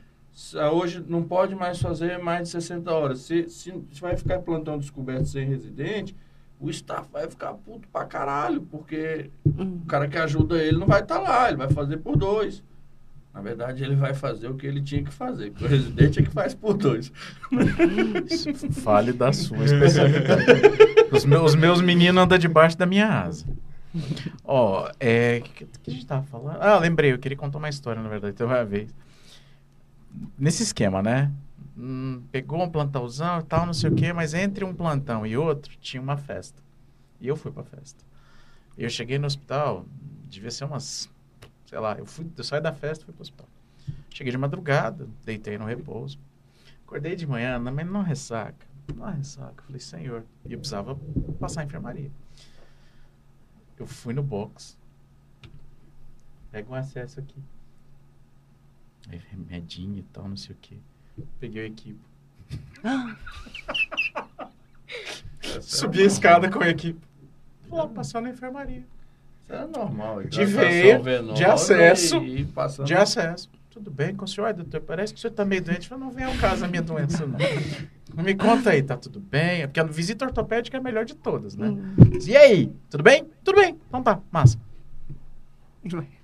hoje 0.72 1.04
não 1.08 1.24
pode 1.24 1.56
mais 1.56 1.80
fazer 1.80 2.18
mais 2.20 2.44
de 2.44 2.50
60 2.50 2.92
horas. 2.92 3.20
Se, 3.22 3.50
se, 3.50 3.74
se 3.92 4.02
vai 4.02 4.16
ficar 4.16 4.40
plantão 4.40 4.78
descoberto 4.78 5.26
sem 5.26 5.46
residente, 5.48 6.16
o 6.60 6.70
staff 6.70 7.08
vai 7.12 7.28
ficar 7.30 7.54
puto 7.54 7.88
pra 7.88 8.06
caralho, 8.06 8.62
porque 8.62 9.30
Hum. 9.46 9.80
o 9.84 9.86
cara 9.86 10.08
que 10.08 10.18
ajuda 10.18 10.58
ele 10.62 10.78
não 10.78 10.88
vai 10.88 11.02
estar 11.02 11.20
lá, 11.20 11.48
ele 11.48 11.58
vai 11.58 11.70
fazer 11.70 11.98
por 11.98 12.16
dois. 12.16 12.64
Na 13.34 13.42
verdade, 13.42 13.84
ele 13.84 13.96
vai 13.96 14.16
fazer 14.16 14.48
o 14.48 14.56
que 14.56 14.66
ele 14.66 14.82
tinha 14.82 15.04
que 15.04 15.14
fazer, 15.14 15.52
que 15.52 15.64
o 15.64 15.68
residente 15.68 16.20
é 16.20 16.24
que 16.24 16.30
faz 16.32 16.56
por 16.56 16.74
dois. 16.76 17.12
Fale 18.82 19.14
da 19.14 19.32
sua 19.32 19.64
especialidade. 19.64 20.44
Os 21.12 21.24
meus, 21.24 21.52
os 21.52 21.56
meus 21.56 21.82
meninos 21.82 22.24
andam 22.24 22.38
debaixo 22.38 22.76
da 22.78 22.86
minha 22.88 23.08
asa. 23.08 23.46
Ó, 24.44 24.90
é. 25.00 25.40
O 25.40 25.44
que, 25.44 25.66
que 25.66 25.90
a 25.92 25.94
gente 25.94 26.06
tava 26.06 26.24
falando? 26.24 26.58
Ah, 26.60 26.80
lembrei, 26.80 27.14
eu 27.14 27.20
queria 27.20 27.38
contar 27.38 27.60
uma 27.60 27.70
história, 27.70 28.02
na 28.02 28.10
verdade, 28.10 28.34
então 28.34 28.48
vai 28.48 28.66
ver. 28.66 28.88
Nesse 30.38 30.64
esquema, 30.64 31.02
né? 31.02 31.32
Hum, 31.78 32.24
pegou 32.32 32.62
um 32.64 32.70
plantãozão 32.70 33.40
e 33.40 33.44
tal, 33.44 33.66
não 33.66 33.74
sei 33.74 33.90
o 33.90 33.96
quê, 33.96 34.12
mas 34.12 34.34
entre 34.34 34.66
um 34.66 34.74
plantão 34.74 35.26
e 35.26 35.38
outro 35.38 35.76
tinha 35.80 36.02
uma 36.02 36.18
festa. 36.18 36.62
E 37.20 37.28
eu 37.28 37.36
fui 37.36 37.52
pra 37.52 37.64
festa. 37.64 38.04
Eu 38.78 38.90
cheguei 38.90 39.18
no 39.18 39.28
hospital, 39.28 39.86
devia 40.28 40.52
ser 40.52 40.66
umas. 40.66 41.10
Sei 41.66 41.80
lá, 41.80 41.98
eu, 41.98 42.06
fui, 42.06 42.26
eu 42.38 42.44
saí 42.44 42.62
da 42.62 42.74
festa 42.74 43.04
e 43.04 43.06
fui 43.06 43.14
pro 43.14 43.22
hospital. 43.22 43.48
Cheguei 44.10 44.32
de 44.32 44.38
madrugada, 44.38 45.08
deitei 45.24 45.58
no 45.58 45.66
repouso. 45.66 46.20
Acordei 46.86 47.16
de 47.16 47.28
manhã, 47.28 47.60
mas 47.60 47.86
não 47.86 48.02
ressaca. 48.02 48.66
Não 48.96 49.06
ressaca. 49.12 49.64
Falei, 49.64 49.80
senhor. 49.80 50.24
E 50.46 50.54
eu 50.54 50.60
precisava 50.60 50.98
passar 51.40 51.62
a 51.62 51.64
enfermaria. 51.66 52.12
Eu 53.78 53.86
fui 53.86 54.14
no 54.14 54.24
box. 54.24 54.78
Pega 56.52 56.72
um 56.72 56.76
acesso 56.76 57.20
aqui. 57.20 57.44
Aí, 59.10 59.22
remedinho 59.30 60.00
e 60.00 60.04
tal, 60.04 60.28
não 60.28 60.38
sei 60.38 60.56
o 60.56 60.58
quê. 60.62 60.78
Peguei 61.40 61.64
o 61.64 61.68
equipo. 61.68 62.00
Subir 65.62 66.04
a 66.04 66.06
escada 66.06 66.50
com 66.50 66.62
a 66.62 66.70
equipe. 66.70 67.00
Vou 67.68 67.80
lá 67.80 67.88
passar 67.88 68.22
na 68.22 68.30
enfermaria. 68.30 68.84
Isso 69.42 69.54
é 69.54 69.68
normal. 69.68 70.24
De 70.24 70.42
hidratação 70.42 70.70
veia, 70.70 71.00
venosa 71.00 71.34
de 71.34 71.46
acesso, 71.46 72.18
E, 72.18 72.42
e 72.42 72.46
passando... 72.46 72.86
De 72.86 72.94
acesso. 72.94 73.50
Tudo 73.70 73.92
bem 73.92 74.16
com 74.16 74.26
o 74.26 74.28
senhor? 74.28 74.48
Ai, 74.48 74.54
doutor, 74.54 74.82
parece 74.82 75.14
que 75.14 75.20
o 75.20 75.22
senhor 75.22 75.34
tá 75.34 75.46
meio 75.46 75.62
doente. 75.62 75.92
Eu 75.92 75.98
não 75.98 76.10
vem 76.10 76.26
ao 76.26 76.36
caso 76.38 76.66
a 76.66 76.68
minha 76.68 76.82
doença, 76.82 77.26
não. 77.26 77.38
Me 78.24 78.34
conta 78.34 78.72
aí, 78.72 78.82
tá 78.82 78.98
tudo 78.98 79.20
bem? 79.20 79.62
É 79.62 79.68
porque 79.68 79.80
a 79.80 79.84
visita 79.84 80.26
ortopédica 80.26 80.78
é 80.78 80.80
a 80.80 80.84
melhor 80.84 81.06
de 81.06 81.16
todas, 81.16 81.56
né? 81.56 81.68
Hum. 81.68 81.94
E 82.26 82.36
aí, 82.36 82.74
tudo 82.90 83.04
bem? 83.04 83.26
Tudo 83.44 83.62
bem. 83.62 83.78
Então 83.88 84.02
tá, 84.02 84.20
massa. 84.32 84.58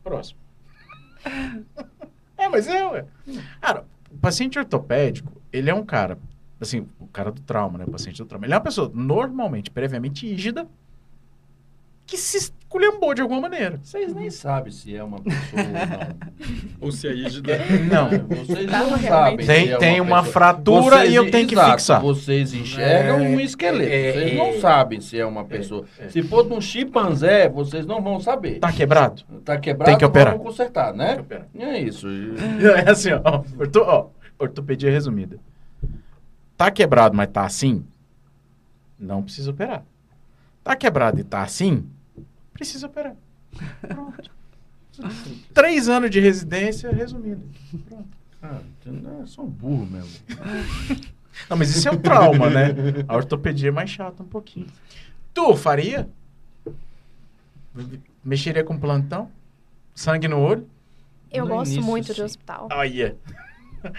Próximo. 0.03 0.39
é, 2.43 2.49
mas 2.49 2.67
é, 2.67 2.85
ué. 2.87 3.05
Cara, 3.61 3.85
o 4.11 4.17
paciente 4.17 4.59
ortopédico, 4.59 5.41
ele 5.51 5.69
é 5.69 5.73
um 5.73 5.85
cara, 5.85 6.17
assim, 6.59 6.87
o 6.99 7.07
cara 7.07 7.31
do 7.31 7.41
trauma, 7.41 7.77
né? 7.77 7.85
O 7.87 7.91
paciente 7.91 8.17
do 8.17 8.25
trauma. 8.25 8.45
Ele 8.45 8.53
é 8.53 8.57
uma 8.57 8.63
pessoa 8.63 8.91
normalmente, 8.93 9.71
previamente 9.71 10.27
rígida, 10.27 10.67
que 12.05 12.17
se 12.17 12.37
esculhambou 12.37 13.13
de 13.13 13.21
alguma 13.21 13.39
maneira. 13.41 13.79
Vocês 13.81 14.13
nem 14.13 14.29
sabem 14.29 14.71
se 14.71 14.95
é 14.95 15.03
uma 15.03 15.19
pessoa 15.21 15.61
ou 16.81 16.87
Ou 16.87 16.91
se 16.91 17.07
é 17.07 17.11
rígida. 17.13 17.57
Não. 17.89 18.09
não. 18.11 18.27
Vocês 18.45 18.69
Tava 18.69 18.89
não 18.89 18.97
realmente. 18.97 19.07
sabem 19.07 19.45
Tem, 19.45 19.65
se 19.67 19.71
é 19.73 19.77
tem 19.77 20.01
uma 20.01 20.17
pessoa. 20.17 20.33
fratura 20.33 20.97
Vocês- 20.97 21.11
e 21.11 21.15
eu 21.15 21.31
tenho 21.31 21.47
que 21.47 21.53
exato, 21.55 21.71
fixar. 21.71 22.01
Vocês 22.01 22.53
enxergam 22.53 23.19
É, 23.19 23.21
um 23.29 23.39
esqueleto. 23.39 23.91
é, 23.93 24.11
vocês 24.11 24.31
é, 24.31 24.35
não 24.35 24.45
é. 24.47 24.59
sabem 24.59 25.01
se 25.01 25.17
é 25.19 25.25
uma 25.25 25.45
pessoa. 25.45 25.85
é. 25.99 26.09
Se 26.09 26.21
for 26.23 26.45
de 26.47 26.53
um 26.53 26.59
chimpanzé, 26.61 27.47
vocês 27.47 27.85
não 27.85 28.01
vão 28.01 28.19
saber. 28.19 28.59
Tá 28.59 28.71
quebrado? 28.71 29.23
Tá 29.45 29.57
quebrado, 29.57 29.89
Tem 29.89 29.97
que 29.97 30.05
operar. 30.05 30.33
vamos 30.33 30.47
consertar, 30.47 30.93
né? 30.93 31.07
Tem 31.07 31.15
que 31.15 31.21
operar. 31.21 31.47
É 31.55 31.79
isso. 31.79 32.07
É 32.85 32.89
assim, 32.91 33.09
ó. 33.13 33.43
Orto, 33.59 33.79
ó, 33.81 34.07
ortopedia 34.37 34.91
resumida. 34.91 35.37
Tá 36.57 36.69
quebrado, 36.69 37.15
mas 37.15 37.29
tá 37.29 37.45
assim? 37.45 37.83
Não 38.99 39.23
precisa 39.23 39.51
operar. 39.51 39.83
Tá 40.63 40.75
quebrado 40.75 41.19
e 41.19 41.23
tá 41.23 41.43
assim? 41.43 41.85
Precisa 42.53 42.87
operar. 42.87 43.15
Pronto. 43.81 44.31
Três 45.53 45.89
anos 45.89 46.09
de 46.09 46.19
residência, 46.19 46.91
resumido. 46.91 47.43
Pronto. 47.89 48.07
Cara, 48.39 48.61
é 49.21 49.25
só 49.25 49.41
um 49.41 49.47
burro 49.47 49.85
mesmo. 49.85 50.11
Não, 51.49 51.57
mas 51.57 51.75
isso 51.75 51.87
é 51.87 51.91
um 51.91 51.97
trauma, 51.97 52.49
né? 52.49 52.67
A 53.07 53.15
ortopedia 53.15 53.69
é 53.69 53.71
mais 53.71 53.89
chata 53.89 54.21
um 54.21 54.27
pouquinho. 54.27 54.67
Tu 55.33 55.55
faria? 55.55 56.07
Mexeria 58.23 58.63
com 58.63 58.77
plantão? 58.77 59.31
Sangue 59.95 60.27
no 60.27 60.39
olho? 60.39 60.67
Eu 61.31 61.45
No 61.45 61.55
gosto 61.55 61.71
início, 61.73 61.89
muito 61.89 62.07
de 62.07 62.15
sim. 62.15 62.23
hospital. 62.23 62.67
Olha. 62.71 63.15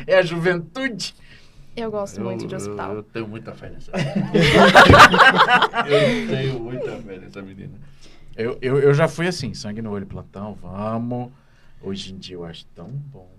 É 0.07 0.17
a 0.17 0.23
juventude. 0.23 1.15
Eu 1.77 1.91
gosto 1.91 2.21
muito 2.21 2.47
de 2.47 2.55
hospital. 2.55 2.91
Eu, 2.91 2.97
eu 2.99 3.03
tenho 3.03 3.27
muita 3.29 3.53
fé 3.53 3.69
nessa 3.71 3.91
Eu 5.87 6.29
tenho 6.29 6.61
muita 6.61 6.91
fé 7.03 7.19
nessa 7.19 7.43
menina. 7.43 7.73
Eu, 8.37 8.59
eu, 8.61 8.79
eu 8.79 8.95
já 8.95 9.09
fui 9.09 9.27
assim, 9.27 9.55
sangue 9.55 9.81
no 9.83 9.91
olho, 9.93 10.07
plantão, 10.07 10.55
vamos. 10.61 11.31
Hoje 11.83 12.13
em 12.13 12.19
dia 12.19 12.37
eu 12.37 12.45
acho 12.45 12.65
tão 12.75 12.89
bom. 12.89 13.31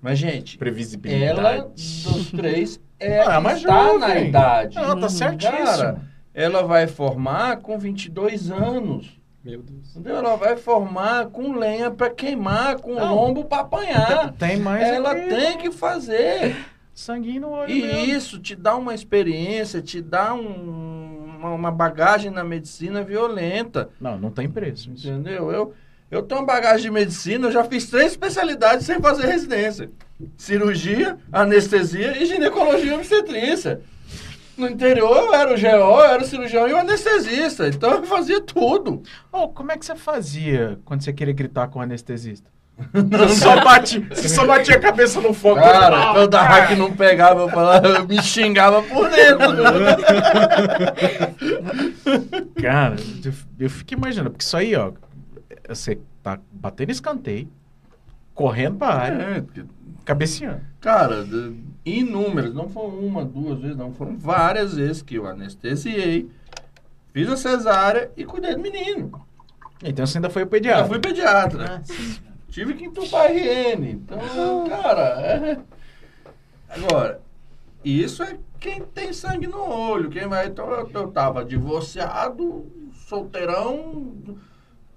Mas, 0.00 0.18
gente, 0.18 0.58
Previsibilidade. 0.58 1.38
ela 1.40 1.64
dos 1.68 2.30
três 2.30 2.80
é, 3.00 3.20
Ah, 3.22 3.42
é 3.44 3.52
está 3.54 3.56
jovem. 3.56 3.98
na 3.98 4.18
idade. 4.20 4.78
Ela 4.78 4.96
tá 5.00 5.08
certíssima. 5.08 5.64
Cara, 5.64 6.00
ela 6.34 6.62
vai 6.62 6.86
formar 6.86 7.56
com 7.58 7.78
22 7.78 8.50
anos. 8.50 9.18
Meu 9.42 9.62
Deus. 9.62 9.90
Entendeu? 9.96 10.16
Ela 10.16 10.36
vai 10.36 10.56
formar 10.56 11.26
com 11.26 11.52
lenha 11.56 11.90
para 11.90 12.10
queimar, 12.10 12.76
com 12.78 12.94
Não. 12.94 13.14
lombo 13.14 13.44
para 13.44 13.62
apanhar. 13.62 14.32
Tem 14.32 14.56
mais 14.58 14.82
Ela 14.82 15.12
aqui, 15.12 15.28
tem 15.28 15.58
que 15.58 15.70
fazer. 15.70 16.56
Sanguinho 17.00 17.42
no 17.42 17.50
olho 17.50 17.70
E 17.70 17.82
mesmo. 17.82 18.04
isso 18.16 18.38
te 18.40 18.56
dá 18.56 18.74
uma 18.74 18.94
experiência, 18.94 19.80
te 19.82 20.00
dá 20.00 20.32
um- 20.34 21.36
uma, 21.38 21.50
uma 21.50 21.70
bagagem 21.70 22.30
na 22.30 22.42
medicina 22.42 23.02
violenta. 23.04 23.90
Não, 24.00 24.18
não 24.18 24.30
tem 24.30 24.48
preço. 24.48 24.90
Isso. 24.90 25.06
Entendeu? 25.08 25.50
Eu, 25.52 25.74
eu 26.10 26.22
tenho 26.22 26.40
uma 26.40 26.46
bagagem 26.46 26.82
de 26.82 26.90
medicina, 26.90 27.48
eu 27.48 27.52
já 27.52 27.62
fiz 27.64 27.88
três 27.90 28.12
especialidades 28.12 28.86
sem 28.86 28.98
fazer 29.00 29.26
residência: 29.26 29.90
cirurgia, 30.36 31.18
anestesia 31.30 32.20
e 32.22 32.26
ginecologia 32.26 32.92
e 32.92 32.94
obstetrícia. 32.94 33.80
No 34.56 34.66
interior 34.68 35.14
eu 35.18 35.34
era 35.34 35.52
o 35.52 35.60
GO, 35.60 35.66
eu 35.66 36.04
era 36.04 36.22
o 36.22 36.26
cirurgião 36.26 36.66
e 36.66 36.72
o 36.72 36.78
anestesista. 36.78 37.68
Então 37.68 37.90
eu 37.92 38.04
fazia 38.04 38.40
tudo. 38.40 39.02
Oh, 39.30 39.48
como 39.48 39.70
é 39.70 39.76
que 39.76 39.84
você 39.84 39.94
fazia 39.94 40.78
quando 40.86 41.02
você 41.02 41.12
queria 41.12 41.34
gritar 41.34 41.68
com 41.68 41.78
o 41.78 41.82
anestesista? 41.82 42.50
Você 42.92 43.36
só, 43.40 43.64
bate, 43.64 44.00
você 44.00 44.28
só 44.28 44.46
batia 44.46 44.76
a 44.76 44.80
cabeça 44.80 45.18
no 45.20 45.32
fogo. 45.32 45.56
Cara, 45.60 46.10
Ah, 46.10 46.12
quando 46.12 46.34
a 46.34 46.42
hack 46.42 46.76
não 46.76 46.92
pegava, 46.92 47.40
eu, 47.40 47.48
falava, 47.48 47.86
eu 47.88 48.06
me 48.06 48.22
xingava 48.22 48.82
por 48.82 49.08
dentro. 49.08 49.48
Cara, 52.60 52.96
eu, 53.24 53.32
eu 53.58 53.70
fico 53.70 53.94
imaginando, 53.94 54.30
porque 54.30 54.44
isso 54.44 54.56
aí, 54.56 54.74
ó, 54.74 54.92
você 55.68 55.98
tá 56.22 56.38
batendo 56.52 56.90
escanteio, 56.90 57.48
correndo 58.34 58.76
pra 58.76 58.88
área, 58.88 59.22
É, 59.22 59.44
cabeceando. 60.04 60.60
Cara, 60.80 61.26
inúmeras, 61.84 62.54
não 62.54 62.68
foram 62.68 62.98
uma, 62.98 63.24
duas 63.24 63.58
vezes, 63.58 63.76
não, 63.76 63.92
foram 63.92 64.16
várias 64.18 64.74
vezes 64.74 65.02
que 65.02 65.14
eu 65.16 65.26
anestesiei, 65.26 66.28
fiz 67.12 67.28
a 67.28 67.36
cesárea 67.36 68.10
e 68.16 68.24
cuidei 68.24 68.54
do 68.54 68.60
menino. 68.60 69.24
Então 69.82 70.06
você 70.06 70.18
ainda 70.18 70.30
foi 70.30 70.42
o 70.42 70.46
pediatra. 70.46 70.86
fui 70.86 70.98
pediatra. 70.98 71.82
Tive 72.56 72.72
que 72.72 72.86
entubar 72.86 73.26
RN. 73.26 73.84
Então, 73.84 74.66
cara, 74.66 75.20
é... 75.20 75.58
Agora, 76.70 77.20
isso 77.84 78.22
é 78.22 78.38
quem 78.58 78.80
tem 78.80 79.12
sangue 79.12 79.46
no 79.46 79.60
olho. 79.60 80.08
Quem 80.08 80.26
vai. 80.26 80.46
Então, 80.46 80.70
eu, 80.70 80.90
eu 80.90 81.08
tava 81.08 81.44
divorciado, 81.44 82.64
solteirão, 82.94 84.38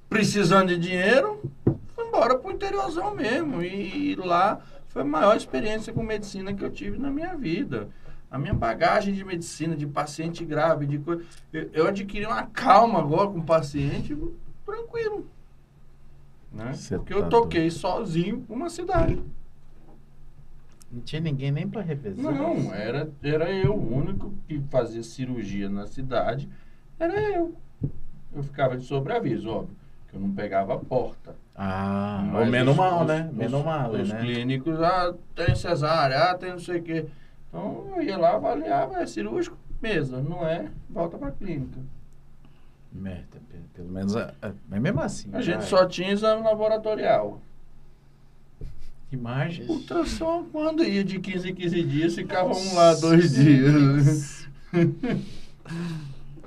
precisando 0.08 0.70
de 0.70 0.78
dinheiro, 0.78 1.52
fui 1.94 2.06
embora 2.06 2.38
pro 2.38 2.50
interiorzão 2.54 3.14
mesmo. 3.14 3.62
E, 3.62 4.16
lá 4.16 4.62
foi 4.88 5.02
a 5.02 5.06
maior 5.06 5.36
experiência 5.36 5.92
com 5.92 6.02
medicina 6.02 6.54
que 6.54 6.64
eu 6.64 6.72
tive 6.72 6.98
na 6.98 7.12
minha 7.12 7.36
vida. 7.36 7.90
A 8.32 8.40
minha 8.40 8.54
bagagem 8.54 9.14
de 9.14 9.26
medicina, 9.26 9.76
de 9.76 9.86
paciente 9.86 10.46
grave, 10.46 10.86
de 10.86 10.98
coisa. 10.98 11.26
Eu, 11.52 11.70
eu 11.74 11.88
adquiri 11.88 12.26
uma 12.26 12.44
calma 12.44 13.00
agora 13.00 13.28
com 13.28 13.40
o 13.40 13.46
paciente, 13.46 14.18
tranquilo. 14.66 15.30
Né? 16.52 16.74
Cê 16.74 16.98
Porque 16.98 17.14
tá 17.14 17.20
eu 17.20 17.30
toquei 17.30 17.70
sozinho 17.70 18.44
uma 18.50 18.70
cidade. 18.70 19.22
Não 20.92 21.02
tinha 21.02 21.22
ninguém 21.22 21.52
nem 21.52 21.68
pra 21.68 21.82
revezar. 21.82 22.34
Não, 22.34 22.74
era, 22.74 23.10
era 23.22 23.52
eu, 23.52 23.76
o 23.76 23.96
único 23.96 24.34
que 24.48 24.60
fazia 24.72 25.04
cirurgia 25.04 25.70
na 25.70 25.86
cidade, 25.86 26.50
era 27.00 27.14
eu. 27.22 27.54
Eu 28.34 28.42
ficava 28.44 28.76
de 28.76 28.84
sobreaviso, 28.86 29.50
óbvio, 29.50 29.76
que 30.08 30.16
eu 30.16 30.20
não 30.20 30.32
pegava 30.32 30.74
a 30.74 30.78
porta. 30.80 31.36
Ah, 31.56 32.24
ou 32.34 32.46
menos 32.48 32.72
os- 32.72 32.78
mal, 32.78 33.02
os- 33.02 33.08
né? 33.08 33.28
os- 33.32 33.38
Menos 33.38 33.64
mal, 33.64 33.92
Os 33.92 34.10
né? 34.10 34.20
clínicos, 34.20 34.82
ah, 34.82 35.14
tem 35.36 35.54
cesárea, 35.56 36.32
ah, 36.32 36.36
tem 36.36 36.52
não 36.52 36.60
sei 36.60 36.80
o 36.80 36.84
quê. 36.84 37.06
Então 37.48 37.94
eu 37.96 38.02
ia 38.02 38.18
lá, 38.18 38.36
avaliava, 38.36 39.00
é 39.02 39.06
cirúrgico, 39.06 39.58
mesa, 39.82 40.22
não 40.22 40.48
é, 40.48 40.70
volta 40.90 41.18
pra 41.20 41.30
clínica. 41.32 41.80
Merda, 42.92 43.40
pe- 43.50 43.58
pelo 43.74 43.90
menos. 43.90 44.16
é- 44.16 44.34
é- 44.42 44.52
Mas 44.68 44.82
mesmo 44.82 45.02
assim. 45.02 45.30
A 45.34 45.42
gente 45.42 45.64
só 45.66 45.86
tinha 45.86 46.12
exame 46.12 46.42
laboratorial. 46.44 47.42
Imagem. 49.12 49.66
Ultrassom, 49.68 50.46
quando 50.52 50.84
ia 50.84 51.04
de 51.04 51.20
15 51.20 51.50
em 51.50 51.56
15 51.56 51.84
dias, 51.84 52.16
ficava 52.16 52.52
um 52.54 52.76
lá 52.76 52.94
dois 52.96 53.34
dias. 53.34 54.48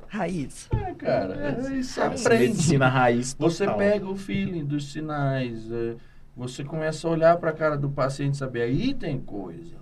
Raiz. 0.08 0.68
É, 0.70 0.92
cara, 0.94 1.34
é, 1.34 1.74
isso 1.78 2.00
Essa 2.00 2.28
aprende. 2.28 2.48
Medicina 2.52 2.88
raiz. 2.88 3.34
Você 3.38 3.64
total. 3.64 3.78
pega 3.78 4.08
o 4.08 4.16
feeling 4.16 4.64
dos 4.64 4.92
sinais, 4.92 5.70
é, 5.72 5.96
você 6.36 6.62
começa 6.62 7.08
a 7.08 7.10
olhar 7.10 7.36
para 7.38 7.50
a 7.50 7.54
cara 7.54 7.76
do 7.78 7.88
paciente 7.88 8.34
e 8.34 8.38
saber, 8.38 8.62
aí 8.62 8.92
tem 8.94 9.18
coisa. 9.18 9.76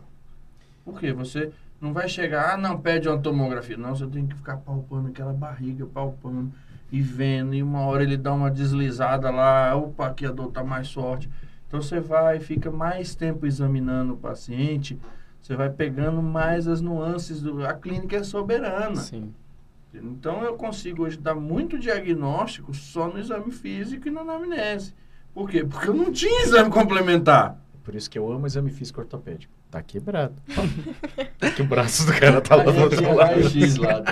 Por 0.84 1.00
quê? 1.00 1.12
Você 1.12 1.50
não 1.80 1.92
vai 1.92 2.08
chegar, 2.08 2.54
ah, 2.54 2.56
não, 2.56 2.78
pede 2.78 3.08
uma 3.08 3.18
tomografia. 3.18 3.76
Não, 3.76 3.94
você 3.94 4.06
tem 4.06 4.26
que 4.26 4.34
ficar 4.34 4.58
palpando 4.58 5.08
aquela 5.08 5.32
barriga, 5.32 5.86
palpando 5.86 6.52
e 6.92 7.00
vendo, 7.00 7.54
e 7.54 7.62
uma 7.62 7.80
hora 7.80 8.02
ele 8.02 8.16
dá 8.16 8.34
uma 8.34 8.50
deslizada 8.50 9.30
lá, 9.30 9.74
opa, 9.76 10.08
aqui 10.08 10.26
a 10.26 10.32
dor 10.32 10.50
tá 10.50 10.62
mais 10.62 10.92
forte. 10.92 11.30
Então 11.66 11.80
você 11.80 12.00
vai, 12.00 12.40
fica 12.40 12.70
mais 12.70 13.14
tempo 13.14 13.46
examinando 13.46 14.14
o 14.14 14.16
paciente, 14.16 14.98
você 15.40 15.56
vai 15.56 15.70
pegando 15.70 16.20
mais 16.20 16.66
as 16.66 16.80
nuances, 16.80 17.40
do, 17.40 17.64
a 17.64 17.72
clínica 17.72 18.16
é 18.16 18.22
soberana. 18.24 18.96
Sim. 18.96 19.32
Então 19.94 20.42
eu 20.42 20.54
consigo 20.54 21.04
hoje 21.04 21.16
dar 21.16 21.34
muito 21.34 21.78
diagnóstico 21.78 22.74
só 22.74 23.08
no 23.08 23.18
exame 23.18 23.50
físico 23.50 24.08
e 24.08 24.10
na 24.10 24.20
anamnese. 24.20 24.94
Por 25.32 25.48
quê? 25.48 25.64
Porque 25.64 25.88
eu 25.88 25.94
não 25.94 26.12
tinha 26.12 26.42
exame 26.42 26.70
complementar. 26.70 27.56
Por 27.84 27.94
isso 27.94 28.10
que 28.10 28.18
eu 28.18 28.30
amo 28.30 28.46
exame 28.46 28.70
físico 28.70 29.00
ortopédico. 29.00 29.59
Tá 29.70 29.80
quebrado. 29.82 30.34
que 31.54 31.62
o 31.62 31.64
braço 31.64 32.04
do 32.04 32.12
cara 32.12 32.40
tá 32.40 32.56
lá 32.56 32.64
do 32.64 32.80
outro 32.80 33.14
lado. 33.14 33.28
raio-x 33.34 33.76
lá. 33.76 34.02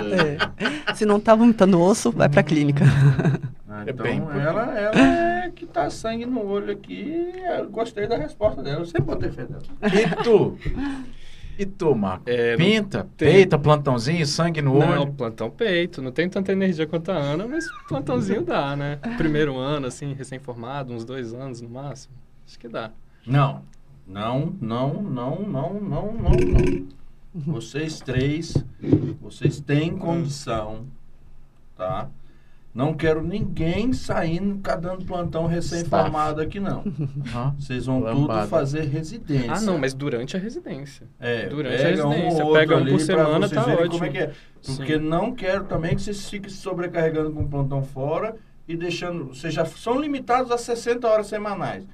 É. 0.87 0.93
Se 0.95 1.05
não 1.05 1.19
tá 1.19 1.35
vomitando 1.35 1.81
osso, 1.81 2.11
vai 2.11 2.29
pra 2.29 2.41
clínica. 2.43 2.85
Ah, 3.67 3.83
É 3.85 3.91
então 3.91 4.03
bem 4.05 4.21
por- 4.21 4.35
ela, 4.35 4.79
ela 4.79 5.43
é 5.45 5.51
que 5.53 5.65
tá 5.65 5.89
sangue 5.89 6.25
no 6.25 6.45
olho 6.45 6.71
aqui. 6.71 7.29
Eu 7.57 7.69
gostei 7.69 8.07
da 8.07 8.17
resposta 8.17 8.63
dela. 8.63 8.79
Eu 8.81 8.85
sempre 8.85 9.01
botei 9.03 9.31
fé 9.31 9.45
dela. 9.45 9.61
E 9.83 10.23
tu? 10.23 10.57
E 11.57 11.65
tu, 11.65 11.93
Marco? 11.93 12.23
É, 12.25 12.51
não 12.51 12.65
Pinta, 12.65 13.07
tem- 13.17 13.31
peita, 13.33 13.59
plantãozinho, 13.59 14.25
sangue 14.25 14.61
no 14.61 14.79
Não, 14.79 15.01
olho. 15.01 15.11
plantão 15.13 15.49
peito. 15.49 16.01
Não 16.01 16.11
tem 16.11 16.29
tanta 16.29 16.53
energia 16.53 16.87
quanto 16.87 17.11
a 17.11 17.15
Ana, 17.17 17.45
mas 17.47 17.65
plantãozinho 17.89 18.41
dá, 18.43 18.77
né? 18.77 18.97
Primeiro 19.17 19.57
ano, 19.57 19.87
assim, 19.87 20.13
recém-formado, 20.13 20.93
uns 20.93 21.03
dois 21.03 21.33
anos 21.33 21.59
no 21.59 21.67
máximo. 21.69 22.13
Acho 22.47 22.57
que 22.57 22.67
dá. 22.69 22.91
Não, 23.27 23.61
não, 24.09 24.55
não, 24.59 25.03
não, 25.03 25.39
não, 25.39 25.73
não, 25.79 26.13
não, 26.13 26.31
não. 26.31 26.87
Vocês 27.33 28.01
três, 28.01 28.55
vocês 29.21 29.59
têm 29.59 29.95
condição, 29.95 30.87
tá? 31.77 32.09
Não 32.73 32.93
quero 32.93 33.21
ninguém 33.21 33.93
saindo, 33.93 34.55
ficar 34.55 34.77
dando 34.77 35.05
plantão 35.05 35.45
recém-formado 35.45 36.41
aqui, 36.41 36.59
não. 36.59 36.83
Aham. 37.27 37.55
Vocês 37.59 37.85
vão 37.85 37.99
Lambada. 37.99 38.41
tudo 38.41 38.49
fazer 38.49 38.81
residência. 38.85 39.53
Ah, 39.53 39.61
não, 39.61 39.77
mas 39.77 39.93
durante 39.93 40.35
a 40.35 40.39
residência. 40.39 41.07
É, 41.19 41.47
durante 41.47 41.77
pega 41.77 42.03
a 42.03 42.07
um 42.07 42.09
residência, 42.09 42.43
ou 42.43 42.49
outro 42.49 42.59
pega 42.59 42.75
um 42.75 42.77
ali 42.79 42.91
por 42.91 42.99
semana, 42.99 43.47
vocês 43.47 43.65
tá 43.65 43.73
ótimo. 43.73 43.89
Como 43.89 44.05
é 44.05 44.09
que 44.09 44.17
é? 44.17 44.33
Porque 44.65 44.93
Sim. 44.97 45.03
não 45.03 45.33
quero 45.33 45.65
também 45.65 45.95
que 45.95 46.01
vocês 46.01 46.29
fiquem 46.29 46.49
se 46.49 46.57
sobrecarregando 46.57 47.31
com 47.31 47.43
o 47.43 47.47
plantão 47.47 47.83
fora 47.83 48.35
e 48.67 48.75
deixando. 48.75 49.27
Vocês 49.27 49.53
já 49.53 49.65
são 49.65 49.99
limitados 49.99 50.51
a 50.51 50.57
60 50.57 51.07
horas 51.07 51.27
semanais. 51.27 51.85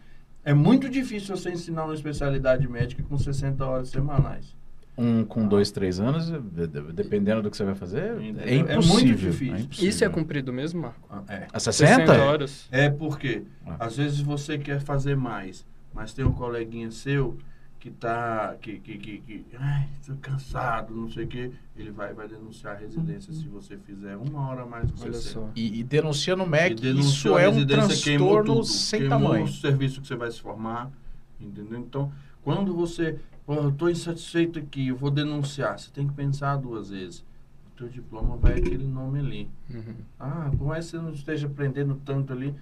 É 0.46 0.54
muito 0.54 0.88
difícil 0.88 1.36
você 1.36 1.50
ensinar 1.50 1.86
uma 1.86 1.94
especialidade 1.96 2.68
médica 2.68 3.02
com 3.04 3.18
60 3.18 3.66
horas 3.66 3.90
semanais. 3.90 4.56
Um 4.98 5.26
com 5.26 5.46
dois, 5.46 5.72
três 5.72 6.00
anos, 6.00 6.28
de- 6.30 6.68
dependendo 6.94 7.42
do 7.42 7.52
que 7.52 7.58
você 7.58 7.66
vai 7.66 7.76
fazer, 7.76 8.14
Entendeu? 8.22 8.44
é 8.46 8.56
É 8.56 8.76
muito 8.76 8.86
impossível. 8.86 9.32
difícil. 9.32 9.58
impossível. 9.58 9.90
Isso 9.90 10.06
é 10.06 10.10
cumprido 10.10 10.54
mesmo, 10.54 10.82
Marco? 10.84 11.06
Ah, 11.10 11.24
É. 11.28 11.48
A 11.52 11.60
60? 11.60 12.14
horas. 12.24 12.68
É 12.72 12.90
porque, 12.90 13.42
Ah. 13.66 13.76
às 13.88 13.98
vezes 13.98 14.22
você 14.22 14.58
quer 14.58 14.80
fazer 14.80 15.18
mais, 15.18 15.66
mas 15.94 16.14
tem 16.14 16.24
um 16.24 16.32
coleguinha 16.32 16.90
seu 16.92 17.38
que 17.86 17.92
tá. 17.92 18.56
que. 18.60 18.80
que. 18.80 18.98
que. 18.98 19.20
que 19.20 19.46
ai, 19.60 19.88
tô 20.04 20.16
cansado, 20.16 20.92
não 20.96 21.08
sei 21.08 21.26
o 21.26 21.28
quê. 21.28 21.52
Ele 21.78 21.92
vai, 21.92 22.16
vai 22.16 22.28
denunciar 22.28 22.76
a 22.76 22.80
residência 22.80 23.32
se 23.32 23.48
você 23.48 23.78
fizer 23.78 24.18
uma 24.18 24.50
hora 24.50 24.64
a 24.64 24.66
mais 24.66 24.90
que 24.90 25.04
Olha 25.04 25.14
60. 25.14 25.34
só. 25.34 25.52
E, 25.56 25.82
e 25.82 25.84
denuncia 25.84 26.36
no 26.36 26.48
MEC, 26.48 26.84
E 26.84 27.00
isso 27.00 27.38
é 27.38 27.48
um 27.48 27.64
transtorno 27.64 28.56
tudo, 28.56 28.66
sem 28.66 29.08
tamanho. 29.08 29.46
o 29.46 29.48
serviço 29.48 30.02
que 30.02 30.08
você 30.08 30.16
vai 30.16 30.32
se 30.32 30.42
formar, 30.42 30.92
entendeu? 31.40 31.78
Então, 31.78 32.12
quando 32.44 32.74
você, 32.74 33.20
pô, 33.46 33.54
eu 33.54 33.72
tô 33.72 33.88
insatisfeito 33.88 34.58
aqui, 34.58 34.88
eu 34.88 34.96
vou 34.96 35.12
denunciar, 35.12 35.78
você 35.78 35.92
tem 35.92 36.08
que 36.08 36.14
pensar 36.16 36.56
duas 36.56 36.90
vezes. 36.90 37.20
O 37.68 37.78
teu 37.78 37.88
diploma 37.88 38.36
vai 38.36 38.54
aquele 38.54 38.88
nome 38.88 39.20
ali. 39.20 39.50
Uhum. 39.70 39.96
Ah, 40.20 40.50
por 40.58 40.66
mais 40.66 40.86
que 40.86 40.92
você 40.92 40.98
não 40.98 41.12
esteja 41.12 41.46
aprendendo 41.46 42.02
tanto 42.04 42.34
ali, 42.34 42.56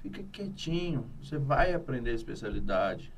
fica 0.00 0.22
quietinho, 0.32 1.04
você 1.22 1.36
vai 1.36 1.74
aprender 1.74 2.12
a 2.12 2.14
especialidade. 2.14 3.12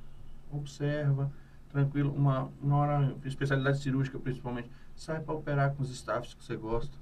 Observa, 0.51 1.31
tranquilo, 1.73 2.13
uma, 2.13 2.51
uma 2.63 2.77
hora, 2.77 3.17
especialidade 3.25 3.79
cirúrgica 3.79 4.19
principalmente, 4.19 4.71
sai 4.95 5.21
para 5.21 5.35
operar 5.35 5.75
com 5.75 5.83
os 5.83 5.91
staffs 5.91 6.35
que 6.35 6.45
você 6.45 6.57
gosta. 6.57 6.97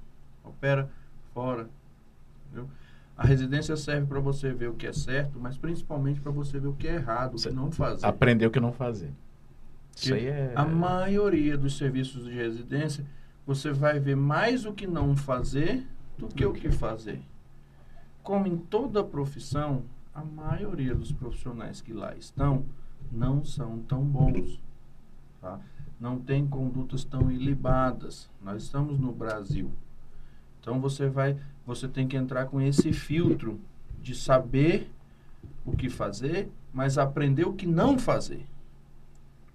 Opera 0.44 0.88
fora, 1.34 1.68
entendeu? 2.46 2.68
A 3.16 3.26
residência 3.26 3.76
serve 3.76 4.06
para 4.06 4.20
você 4.20 4.52
ver 4.52 4.70
o 4.70 4.74
que 4.74 4.86
é 4.86 4.92
certo, 4.92 5.38
mas 5.38 5.58
principalmente 5.58 6.20
para 6.20 6.32
você 6.32 6.58
ver 6.58 6.68
o 6.68 6.72
que 6.72 6.88
é 6.88 6.94
errado, 6.94 7.34
o 7.34 7.36
que 7.36 7.50
não 7.50 7.70
fazer. 7.70 8.06
Aprender 8.06 8.46
o 8.46 8.50
que 8.50 8.60
não 8.60 8.72
fazer. 8.72 9.12
Isso 9.94 10.14
aí 10.14 10.26
é... 10.26 10.52
A 10.56 10.64
maioria 10.64 11.58
dos 11.58 11.76
serviços 11.76 12.24
de 12.24 12.30
residência, 12.30 13.04
você 13.46 13.72
vai 13.72 14.00
ver 14.00 14.16
mais 14.16 14.64
o 14.64 14.72
que 14.72 14.86
não 14.86 15.14
fazer 15.14 15.86
do 16.16 16.28
que 16.28 16.46
o 16.46 16.52
que 16.54 16.70
fazer. 16.70 17.20
Como 18.22 18.46
em 18.46 18.56
toda 18.56 19.04
profissão, 19.04 19.84
a 20.14 20.24
maioria 20.24 20.94
dos 20.94 21.12
profissionais 21.12 21.82
que 21.82 21.92
lá 21.92 22.14
estão 22.16 22.64
não 23.10 23.44
são 23.44 23.78
tão 23.80 24.04
bons. 24.04 24.60
tá? 25.40 25.60
Não 25.98 26.18
tem 26.18 26.46
condutas 26.46 27.04
tão 27.04 27.30
ilibadas. 27.30 28.30
Nós 28.42 28.62
estamos 28.62 28.98
no 28.98 29.12
Brasil. 29.12 29.70
Então 30.60 30.80
você 30.80 31.08
vai, 31.08 31.36
você 31.66 31.88
tem 31.88 32.06
que 32.06 32.16
entrar 32.16 32.46
com 32.46 32.60
esse 32.60 32.92
filtro 32.92 33.60
de 34.00 34.14
saber 34.14 34.90
o 35.64 35.76
que 35.76 35.88
fazer, 35.88 36.50
mas 36.72 36.98
aprender 36.98 37.46
o 37.46 37.54
que 37.54 37.66
não 37.66 37.98
fazer. 37.98 38.46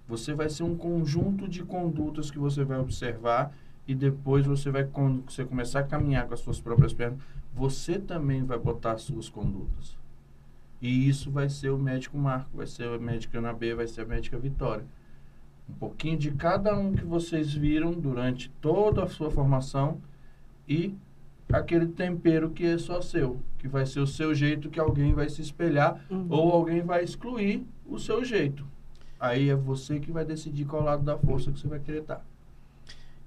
Você 0.08 0.34
vai 0.34 0.48
ser 0.48 0.62
um 0.62 0.76
conjunto 0.76 1.48
de 1.48 1.64
condutas 1.64 2.30
que 2.30 2.38
você 2.38 2.64
vai 2.64 2.78
observar 2.78 3.52
e 3.86 3.94
depois 3.94 4.46
você 4.46 4.70
vai, 4.70 4.84
quando 4.84 5.24
você 5.30 5.44
começar 5.44 5.80
a 5.80 5.84
caminhar 5.84 6.26
com 6.26 6.34
as 6.34 6.40
suas 6.40 6.60
próprias 6.60 6.92
pernas, 6.92 7.18
você 7.54 7.98
também 7.98 8.44
vai 8.44 8.58
botar 8.58 8.92
as 8.92 9.02
suas 9.02 9.28
condutas. 9.28 9.96
E 10.80 11.08
isso 11.08 11.30
vai 11.30 11.48
ser 11.48 11.70
o 11.70 11.78
médico 11.78 12.18
Marco, 12.18 12.50
vai 12.54 12.66
ser 12.66 12.88
a 12.88 12.98
médica 12.98 13.38
Ana 13.38 13.52
B, 13.52 13.74
vai 13.74 13.86
ser 13.86 14.02
a 14.02 14.04
médica 14.04 14.38
Vitória. 14.38 14.84
Um 15.68 15.72
pouquinho 15.74 16.18
de 16.18 16.30
cada 16.30 16.76
um 16.78 16.92
que 16.94 17.04
vocês 17.04 17.52
viram 17.52 17.92
durante 17.92 18.50
toda 18.60 19.02
a 19.04 19.08
sua 19.08 19.30
formação 19.30 20.00
e 20.68 20.94
aquele 21.52 21.86
tempero 21.86 22.50
que 22.50 22.64
é 22.64 22.78
só 22.78 23.00
seu, 23.00 23.40
que 23.58 23.66
vai 23.66 23.86
ser 23.86 24.00
o 24.00 24.06
seu 24.06 24.34
jeito 24.34 24.68
que 24.68 24.78
alguém 24.78 25.12
vai 25.14 25.28
se 25.28 25.40
espelhar 25.40 26.04
Uhum. 26.10 26.26
ou 26.28 26.52
alguém 26.52 26.82
vai 26.82 27.02
excluir 27.02 27.64
o 27.86 27.98
seu 27.98 28.24
jeito. 28.24 28.64
Aí 29.18 29.48
é 29.48 29.54
você 29.56 29.98
que 29.98 30.12
vai 30.12 30.24
decidir 30.24 30.66
qual 30.66 30.82
lado 30.82 31.02
da 31.02 31.16
força 31.16 31.50
que 31.50 31.58
você 31.58 31.66
vai 31.66 31.80
querer 31.80 32.02
estar. 32.02 32.24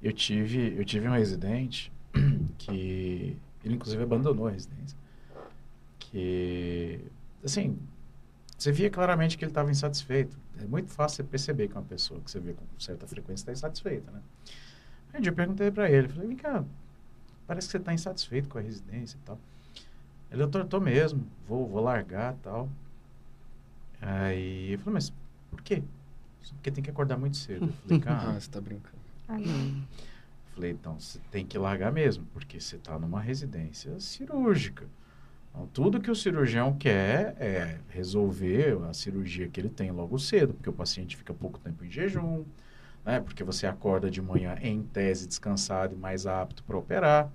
Eu 0.02 0.14
tive, 0.14 0.76
eu 0.78 0.86
tive 0.86 1.08
um 1.08 1.12
residente 1.12 1.92
que 2.58 3.36
ele 3.66 3.74
inclusive 3.76 4.02
abandonou 4.04 4.48
a 4.48 4.52
residência. 4.52 4.98
Que 5.98 7.02
assim, 7.44 7.78
você 8.58 8.72
via 8.72 8.90
claramente 8.90 9.38
que 9.38 9.44
ele 9.46 9.52
estava 9.52 9.72
insatisfeito. 9.72 10.38
É 10.62 10.66
muito 10.66 10.92
fácil 10.92 11.18
você 11.18 11.24
perceber 11.24 11.68
que 11.68 11.74
uma 11.76 11.84
pessoa 11.84 12.20
que 12.20 12.30
você 12.30 12.40
vê 12.40 12.54
com 12.54 12.66
certa 12.80 13.08
frequência 13.08 13.44
está 13.44 13.52
insatisfeita, 13.54 14.12
né? 14.12 14.22
Aí 15.14 15.20
um 15.20 15.22
dia 15.22 15.32
eu 15.32 15.36
perguntei 15.36 15.72
para 15.72 15.90
ele, 15.90 16.08
falei, 16.10 16.28
vem 16.28 16.38
cá, 16.38 16.64
parece 17.48 17.68
que 17.68 17.72
você 17.72 17.78
está 17.78 17.94
insatisfeito 17.94 18.50
com 18.50 18.58
a 18.58 18.62
residência 18.62 19.18
e 19.18 19.26
tal. 19.26 19.40
Ele, 20.32 20.44
eu 20.44 20.48
tô, 20.50 20.64
tô 20.66 20.80
mesmo, 20.80 21.26
vou, 21.48 21.68
vou 21.68 21.82
largar 21.82 22.36
e 22.36 22.38
tal. 22.40 22.70
Aí 24.02 24.74
eu 24.74 24.80
falei, 24.80 24.94
mas 24.96 25.14
por 25.50 25.62
quê? 25.62 25.84
Porque 26.56 26.72
tem 26.72 26.84
que 26.84 26.90
acordar 26.90 27.18
muito 27.18 27.38
cedo. 27.38 27.68
Eu 27.68 27.74
falei, 27.74 27.98
cara, 28.00 28.30
Ah, 28.30 28.40
você 28.40 28.50
tá 28.50 28.62
brincando. 28.62 28.98
Ai, 29.28 29.44
Falei, 30.54 30.72
então 30.72 31.00
você 31.00 31.20
tem 31.32 31.46
que 31.46 31.58
largar 31.58 31.92
mesmo, 31.92 32.26
porque 32.34 32.60
você 32.60 32.76
está 32.76 32.98
numa 33.00 33.22
residência 33.22 34.00
cirúrgica. 34.00 34.88
Então, 35.50 35.68
tudo 35.74 36.00
que 36.00 36.12
o 36.12 36.16
cirurgião 36.16 36.74
quer 36.74 37.36
é 37.40 37.80
resolver 37.90 38.78
a 38.90 38.94
cirurgia 38.94 39.48
que 39.48 39.60
ele 39.60 39.70
tem 39.70 39.92
logo 39.92 40.18
cedo, 40.20 40.54
porque 40.54 40.70
o 40.70 40.74
paciente 40.74 41.18
fica 41.18 41.34
pouco 41.34 41.60
tempo 41.60 41.84
em 41.84 41.90
jejum, 41.90 42.46
né? 43.06 43.20
porque 43.20 43.44
você 43.44 43.66
acorda 43.66 44.10
de 44.10 44.22
manhã 44.22 44.56
em 44.62 44.84
tese 44.84 45.28
descansado 45.28 45.96
e 45.96 45.98
mais 45.98 46.26
apto 46.26 46.64
para 46.64 46.78
operar. 46.78 47.32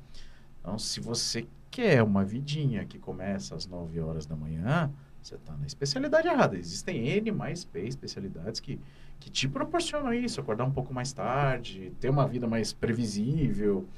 Então, 0.60 0.78
se 0.78 1.00
você 1.00 1.46
quer 1.70 2.02
uma 2.02 2.24
vidinha 2.24 2.84
que 2.84 2.98
começa 2.98 3.54
às 3.54 3.66
9 3.66 3.98
horas 4.00 4.26
da 4.26 4.36
manhã, 4.36 4.90
você 5.20 5.34
está 5.34 5.56
na 5.56 5.66
especialidade 5.66 6.28
errada. 6.28 6.56
Existem 6.56 7.08
N 7.08 7.32
mais 7.32 7.64
P 7.64 7.80
especialidades 7.80 8.60
que, 8.60 8.78
que 9.18 9.30
te 9.30 9.48
proporcionam 9.48 10.12
isso, 10.12 10.40
acordar 10.40 10.64
um 10.64 10.70
pouco 10.70 10.94
mais 10.94 11.12
tarde, 11.12 11.92
ter 11.98 12.10
uma 12.10 12.28
vida 12.28 12.46
mais 12.46 12.72
previsível 12.72 13.88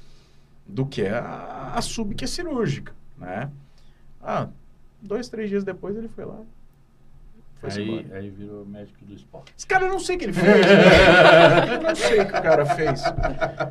do 0.65 0.85
que 0.85 1.05
a, 1.05 1.73
a 1.75 1.81
sub 1.81 2.15
que 2.15 2.23
é 2.23 2.27
cirúrgica, 2.27 2.95
né? 3.17 3.51
Ah, 4.21 4.49
dois, 5.01 5.29
três 5.29 5.49
dias 5.49 5.63
depois 5.63 5.95
ele 5.95 6.07
foi 6.07 6.25
lá. 6.25 6.39
Foi 7.59 7.71
Aí, 7.71 8.07
aí 8.13 8.29
virou 8.29 8.65
médico 8.65 9.03
do 9.03 9.13
esporte. 9.15 9.51
Esse 9.57 9.65
cara 9.65 9.85
eu 9.85 9.89
não 9.91 9.99
sei 9.99 10.15
o 10.15 10.19
que 10.19 10.25
ele 10.25 10.33
fez. 10.33 10.45
né? 10.47 11.73
eu 11.75 11.81
não 11.81 11.95
sei 11.95 12.19
o 12.21 12.25
que 12.25 12.37
o 12.37 12.41
cara 12.41 12.65
fez. 12.65 13.01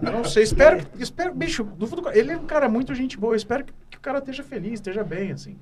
Eu 0.05 0.13
não 0.13 0.25
sei. 0.25 0.43
Espero, 0.43 0.85
espero 0.99 1.33
bicho, 1.35 1.63
do 1.63 1.87
fundo, 1.87 2.09
ele 2.11 2.33
é 2.33 2.37
um 2.37 2.47
cara 2.47 2.69
muito 2.69 2.93
gente 2.95 3.17
boa. 3.17 3.33
Eu 3.33 3.37
espero 3.37 3.65
que, 3.65 3.73
que 3.91 3.97
o 3.99 4.01
cara 4.01 4.19
esteja 4.19 4.43
feliz, 4.43 4.75
esteja 4.75 5.05
bem, 5.05 5.31
assim. 5.31 5.57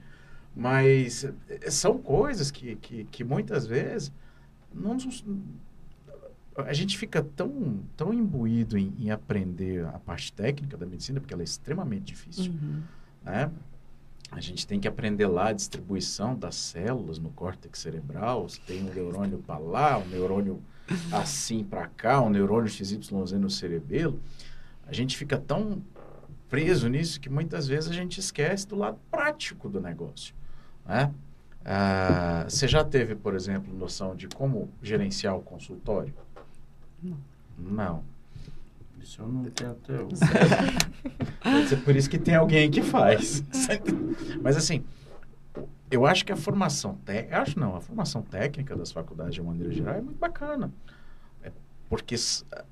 Mas 0.56 1.24
eh, 1.48 1.70
são 1.70 1.98
coisas 1.98 2.50
que, 2.50 2.76
que, 2.76 3.04
que 3.04 3.24
muitas 3.24 3.66
vezes 3.66 4.10
não 4.72 4.96
a 6.56 6.72
gente 6.72 6.96
fica 6.96 7.22
tão, 7.22 7.80
tão 7.96 8.14
imbuído 8.14 8.78
em, 8.78 8.94
em 8.98 9.10
aprender 9.10 9.84
a 9.86 9.98
parte 9.98 10.32
técnica 10.32 10.76
da 10.76 10.86
medicina, 10.86 11.20
porque 11.20 11.34
ela 11.34 11.42
é 11.42 11.44
extremamente 11.44 12.04
difícil 12.04 12.52
Uhum. 12.52 12.82
né? 13.24 13.50
A 14.34 14.40
gente 14.40 14.66
tem 14.66 14.80
que 14.80 14.88
aprender 14.88 15.26
lá 15.26 15.48
a 15.48 15.52
distribuição 15.52 16.34
das 16.34 16.56
células 16.56 17.18
no 17.18 17.30
córtex 17.30 17.78
cerebral. 17.78 18.48
Se 18.48 18.60
tem 18.60 18.82
um 18.82 18.92
neurônio 18.92 19.38
para 19.38 19.58
lá, 19.58 19.98
um 19.98 20.06
neurônio 20.06 20.60
assim 21.12 21.62
para 21.62 21.86
cá, 21.86 22.20
um 22.20 22.28
neurônio 22.28 22.68
XYZ 22.68 23.10
no 23.10 23.48
cerebelo. 23.48 24.20
A 24.86 24.92
gente 24.92 25.16
fica 25.16 25.38
tão 25.38 25.80
preso 26.50 26.88
nisso 26.88 27.20
que 27.20 27.30
muitas 27.30 27.68
vezes 27.68 27.90
a 27.90 27.94
gente 27.94 28.18
esquece 28.18 28.66
do 28.66 28.76
lado 28.76 28.98
prático 29.10 29.68
do 29.68 29.80
negócio, 29.80 30.34
né? 30.84 31.12
Ah, 31.64 32.44
você 32.46 32.68
já 32.68 32.84
teve, 32.84 33.14
por 33.14 33.34
exemplo, 33.34 33.72
noção 33.72 34.14
de 34.14 34.28
como 34.28 34.68
gerenciar 34.82 35.36
o 35.36 35.42
consultório? 35.42 36.12
Não. 37.02 37.16
Não. 37.56 38.13
Isso 39.04 39.20
eu 39.20 39.28
não 39.28 39.44
tenho 39.44 39.72
até 39.72 39.92
hoje. 40.00 40.16
Pode 41.42 41.68
ser 41.68 41.76
por 41.84 41.94
isso 41.94 42.08
que 42.08 42.18
tem 42.18 42.34
alguém 42.34 42.70
que 42.70 42.80
faz. 42.80 43.44
Mas 44.40 44.56
assim, 44.56 44.82
eu 45.90 46.06
acho 46.06 46.24
que 46.24 46.32
a 46.32 46.36
formação 46.36 46.94
técnica, 47.04 47.42
acho 47.42 47.60
não, 47.60 47.76
a 47.76 47.82
formação 47.82 48.22
técnica 48.22 48.74
das 48.74 48.90
faculdades 48.90 49.34
de 49.34 49.42
uma 49.42 49.50
maneira 49.50 49.70
geral 49.70 49.96
é 49.96 50.00
muito 50.00 50.18
bacana. 50.18 50.72
É, 51.42 51.52
Porque 51.86 52.14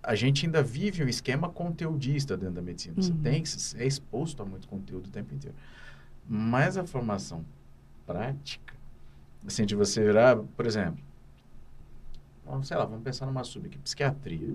a 0.02 0.14
gente 0.14 0.46
ainda 0.46 0.62
vive 0.62 1.04
um 1.04 1.08
esquema 1.08 1.50
conteudista 1.50 2.34
dentro 2.34 2.54
da 2.54 2.62
medicina. 2.62 2.94
Você 2.96 3.12
Uhum. 3.12 3.18
tem 3.18 3.42
é 3.76 3.86
exposto 3.86 4.42
a 4.42 4.46
muito 4.46 4.66
conteúdo 4.68 5.08
o 5.08 5.10
tempo 5.10 5.34
inteiro. 5.34 5.54
Mas 6.26 6.78
a 6.78 6.84
formação 6.84 7.44
prática, 8.06 8.72
assim, 9.46 9.66
de 9.66 9.76
você 9.76 10.02
virar, 10.02 10.36
por 10.38 10.66
exemplo, 10.66 11.04
sei 12.62 12.76
lá, 12.78 12.86
vamos 12.86 13.02
pensar 13.04 13.26
numa 13.26 13.44
sub 13.44 13.66
aqui, 13.66 13.76
psiquiatria. 13.78 14.48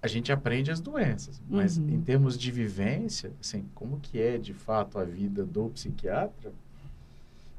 A 0.00 0.06
gente 0.06 0.30
aprende 0.30 0.70
as 0.70 0.80
doenças, 0.80 1.42
mas 1.48 1.76
Uhum. 1.76 1.88
em 1.90 2.00
termos 2.00 2.38
de 2.38 2.50
vivência, 2.52 3.32
assim, 3.40 3.64
como 3.74 3.98
que 4.00 4.20
é 4.20 4.38
de 4.38 4.54
fato 4.54 4.98
a 4.98 5.04
vida 5.04 5.44
do 5.44 5.68
psiquiatra, 5.70 6.52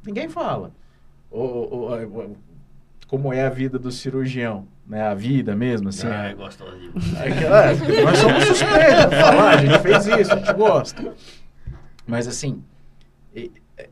ninguém 0.06 0.30
fala. 0.30 0.72
Ou, 1.30 1.72
ou- 1.74 1.92
ou- 2.14 2.38
como 3.08 3.34
é 3.34 3.46
a 3.46 3.50
vida 3.50 3.78
do 3.78 3.92
cirurgião, 3.92 4.68
né? 4.88 5.02
A 5.04 5.14
vida 5.14 5.56
mesmo, 5.56 5.90
assim. 5.90 6.08
Ah, 6.08 6.30
é- 6.30 6.32
é. 6.32 7.28
Aquela, 7.28 7.66
nós 8.04 8.18
somos 8.20 8.44
suspeitos 8.46 9.10
de 9.10 9.16
falar, 9.22 9.50
a 9.50 9.58
gente 9.66 9.80
fez 9.80 10.06
isso, 10.08 10.32
a 10.34 10.38
gente 10.38 10.54
gosta. 10.54 11.14
Mas 12.08 12.28
assim, 12.28 12.64
é, 13.36 13.50
é, 13.78 13.90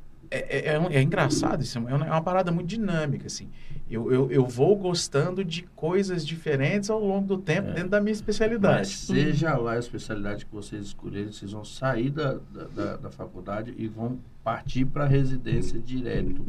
é- 0.75 0.95
é 0.97 1.01
engraçado, 1.01 1.61
isso 1.61 1.77
é 1.77 1.81
uma, 1.81 1.91
é 2.07 2.11
uma 2.11 2.21
parada 2.21 2.51
muito 2.51 2.67
dinâmica, 2.67 3.27
assim. 3.27 3.49
Eu, 3.89 4.11
eu, 4.11 4.29
eu 4.31 4.45
vou 4.45 4.75
gostando 4.75 5.45
de 5.45 5.63
coisas 5.75 6.25
diferentes 6.27 6.89
ao 6.89 6.99
longo 6.99 7.25
do 7.25 7.37
tempo 7.37 7.69
É. 7.69 7.73
dentro 7.73 7.89
da 7.89 8.01
minha 8.01 8.11
Mas 8.11 8.17
especialidade. 8.17 8.87
seja 8.89 9.55
lá 9.55 9.73
a 9.73 9.79
especialidade 9.79 10.45
que 10.45 10.53
vocês 10.53 10.87
escolherem, 10.87 11.31
vocês 11.31 11.51
vão 11.53 11.63
sair 11.63 12.09
da, 12.09 12.33
da, 12.53 12.63
da- 12.75 12.97
da 12.97 13.09
faculdade 13.09 13.73
e 13.77 13.87
vão 13.87 14.19
partir 14.43 14.83
para 14.85 15.05
a 15.05 15.07
residência 15.07 15.79
direto. 15.79 16.41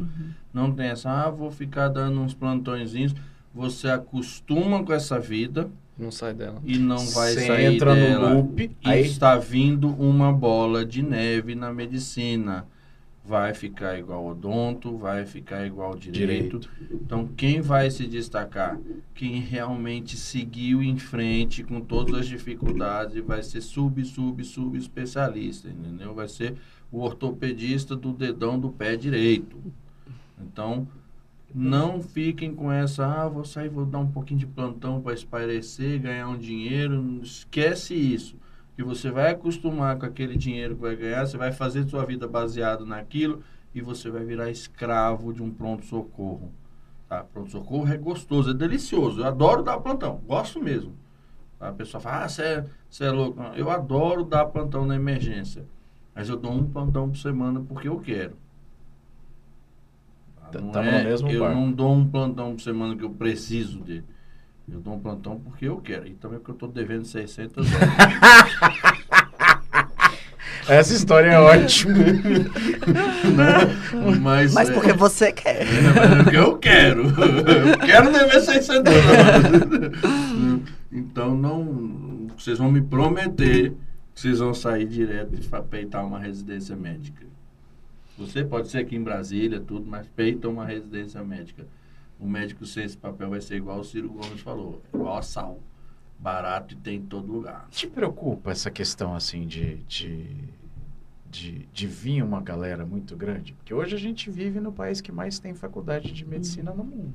Não 0.53 0.71
tem 0.71 0.87
essa, 0.87 1.09
ah, 1.09 1.29
vou 1.29 1.49
ficar 1.49 1.87
dando 1.87 2.19
uns 2.19 2.33
plantõezinhos. 2.33 3.15
Você 3.55 3.87
acostuma 3.89 4.83
com 4.83 4.91
essa 4.93 5.19
vida 5.19 5.69
Não 5.97 6.11
sai 6.11 6.33
dela. 6.33 6.61
e 6.65 6.77
não 6.77 6.97
vai 6.97 7.33
Você 7.33 7.47
sair 7.47 7.73
entra 7.73 7.95
dela. 7.95 8.29
no 8.31 8.35
loop, 8.41 8.71
E 8.83 8.89
aí 8.89 9.01
está 9.05 9.37
vindo 9.37 9.87
uma 9.89 10.31
bola 10.31 10.85
de 10.85 11.01
neve 11.01 11.55
na 11.55 11.73
medicina. 11.73 12.65
Vai 13.29 13.53
ficar 13.53 13.99
igual 13.99 14.25
odonto, 14.25 14.97
vai 14.97 15.23
ficar 15.23 15.63
igual 15.63 15.95
direito. 15.95 16.67
Então, 16.91 17.27
quem 17.37 17.61
vai 17.61 17.91
se 17.91 18.07
destacar? 18.07 18.79
Quem 19.13 19.39
realmente 19.39 20.17
seguiu 20.17 20.81
em 20.81 20.97
frente 20.97 21.63
com 21.63 21.79
todas 21.79 22.21
as 22.21 22.27
dificuldades 22.27 23.15
e 23.15 23.21
vai 23.21 23.43
ser 23.43 23.61
sub, 23.61 24.03
sub, 24.03 24.43
sub 24.43 24.75
especialista, 24.75 25.69
entendeu? 25.69 26.15
Vai 26.15 26.27
ser 26.27 26.55
o 26.91 27.01
ortopedista 27.01 27.95
do 27.95 28.11
dedão 28.13 28.59
do 28.59 28.71
pé 28.71 28.95
direito. 28.95 29.61
Então, 30.41 30.87
não 31.53 32.01
fiquem 32.01 32.55
com 32.55 32.71
essa, 32.71 33.05
ah, 33.05 33.29
vou 33.29 33.45
sair, 33.45 33.69
vou 33.69 33.85
dar 33.85 33.99
um 33.99 34.09
pouquinho 34.09 34.39
de 34.39 34.47
plantão 34.47 34.99
para 34.99 35.13
espairecer, 35.13 36.01
ganhar 36.01 36.29
um 36.29 36.37
dinheiro. 36.37 37.19
Esquece 37.21 37.93
isso. 37.93 38.35
Que 38.79 38.83
você 38.85 39.11
vai 39.11 39.31
acostumar 39.31 39.97
com 39.99 40.05
aquele 40.05 40.37
dinheiro 40.37 40.73
que 40.73 40.81
vai 40.83 40.95
ganhar, 40.95 41.25
você 41.27 41.35
vai 41.35 41.51
fazer 41.51 41.85
sua 41.89 42.05
vida 42.05 42.25
baseado 42.29 42.85
naquilo 42.85 43.43
e 43.75 43.81
você 43.81 44.09
vai 44.09 44.23
virar 44.23 44.49
escravo 44.49 45.33
de 45.33 45.43
um 45.43 45.51
pronto-socorro. 45.51 46.49
Tá? 47.09 47.25
Pronto-socorro 47.25 47.91
é 47.91 47.97
gostoso, 47.97 48.51
é 48.51 48.53
delicioso. 48.53 49.19
Eu 49.19 49.25
adoro 49.25 49.63
dar 49.63 49.81
plantão, 49.81 50.21
gosto 50.25 50.63
mesmo. 50.63 50.93
A 51.59 51.73
pessoa 51.73 51.99
fala, 51.99 52.23
ah, 52.23 52.29
você 52.29 52.41
é, 52.41 52.65
é 53.01 53.11
louco. 53.11 53.43
Não, 53.43 53.53
Eu 53.53 53.69
adoro 53.69 54.23
dar 54.23 54.45
plantão 54.45 54.85
na 54.85 54.95
emergência. 54.95 55.65
Mas 56.15 56.29
eu 56.29 56.37
dou 56.37 56.53
um 56.53 56.63
plantão 56.65 57.09
por 57.09 57.17
semana 57.17 57.59
porque 57.59 57.89
eu 57.89 57.99
quero. 57.99 58.37
Tá? 60.53 60.61
Não 60.61 60.81
é- 60.81 61.11
eu 61.11 61.39
barco. 61.41 61.53
não 61.53 61.69
dou 61.69 61.91
um 61.93 62.09
plantão 62.09 62.55
por 62.55 62.61
semana 62.61 62.95
que 62.95 63.03
eu 63.03 63.09
preciso 63.09 63.81
dele. 63.81 64.05
Eu 64.71 64.79
dou 64.79 64.93
um 64.95 64.99
plantão 64.99 65.39
porque 65.39 65.65
eu 65.65 65.77
quero. 65.77 66.07
E 66.07 66.13
também 66.13 66.39
porque 66.39 66.51
eu 66.51 66.55
estou 66.55 66.69
devendo 66.69 67.05
600 67.05 67.65
horas. 67.73 67.89
essa 70.69 70.93
história 70.93 71.29
é 71.31 71.39
ótima. 71.39 71.93
Mas, 74.21 74.53
Mas 74.53 74.69
é- 74.69 74.73
porque 74.73 74.93
você 74.93 75.31
quer. 75.31 75.61
É, 75.61 76.19
é 76.19 76.23
porque 76.23 76.37
eu 76.37 76.57
quero. 76.57 77.03
Eu 77.03 77.77
quero 77.79 78.11
dever 78.11 78.41
600 78.41 78.93
horas. 78.93 80.69
Então, 80.91 81.35
não, 81.35 82.27
vocês 82.37 82.57
vão 82.57 82.71
me 82.71 82.81
prometer 82.81 83.73
que 84.13 84.21
vocês 84.21 84.39
vão 84.39 84.53
sair 84.53 84.85
direto 84.85 85.33
e 85.35 85.61
peitar 85.63 86.05
uma 86.05 86.19
residência 86.19 86.75
médica. 86.75 87.25
Você 88.17 88.43
pode 88.43 88.67
ser 88.69 88.79
aqui 88.79 88.95
em 88.97 89.03
Brasília, 89.03 89.61
tudo, 89.61 89.85
mas 89.85 90.07
peita 90.07 90.49
uma 90.49 90.65
residência 90.65 91.23
médica. 91.23 91.65
O 92.19 92.27
médico 92.27 92.65
sem 92.65 92.83
esse 92.83 92.97
papel 92.97 93.29
vai 93.29 93.39
ser 93.39 93.55
igual 93.55 93.79
o 93.79 93.83
Ciro 93.83 94.09
Gomes 94.09 94.41
falou, 94.41 94.81
igual 94.93 95.17
a 95.17 95.21
sal. 95.21 95.59
Barato 96.19 96.73
e 96.73 96.77
tem 96.77 96.97
em 96.97 97.01
todo 97.01 97.31
lugar. 97.31 97.67
Te 97.71 97.87
preocupa 97.87 98.51
essa 98.51 98.69
questão 98.69 99.15
assim 99.15 99.47
de, 99.47 99.77
de, 99.83 100.35
de, 101.29 101.65
de 101.71 101.87
vir 101.87 102.21
uma 102.21 102.41
galera 102.41 102.85
muito 102.85 103.15
grande? 103.15 103.53
Porque 103.53 103.73
hoje 103.73 103.95
a 103.95 103.99
gente 103.99 104.29
vive 104.29 104.59
no 104.59 104.71
país 104.71 104.99
que 104.99 105.13
mais 105.13 105.39
tem 105.39 105.53
faculdade 105.53 106.11
de 106.11 106.25
medicina 106.25 106.73
no 106.73 106.83
mundo. 106.83 107.13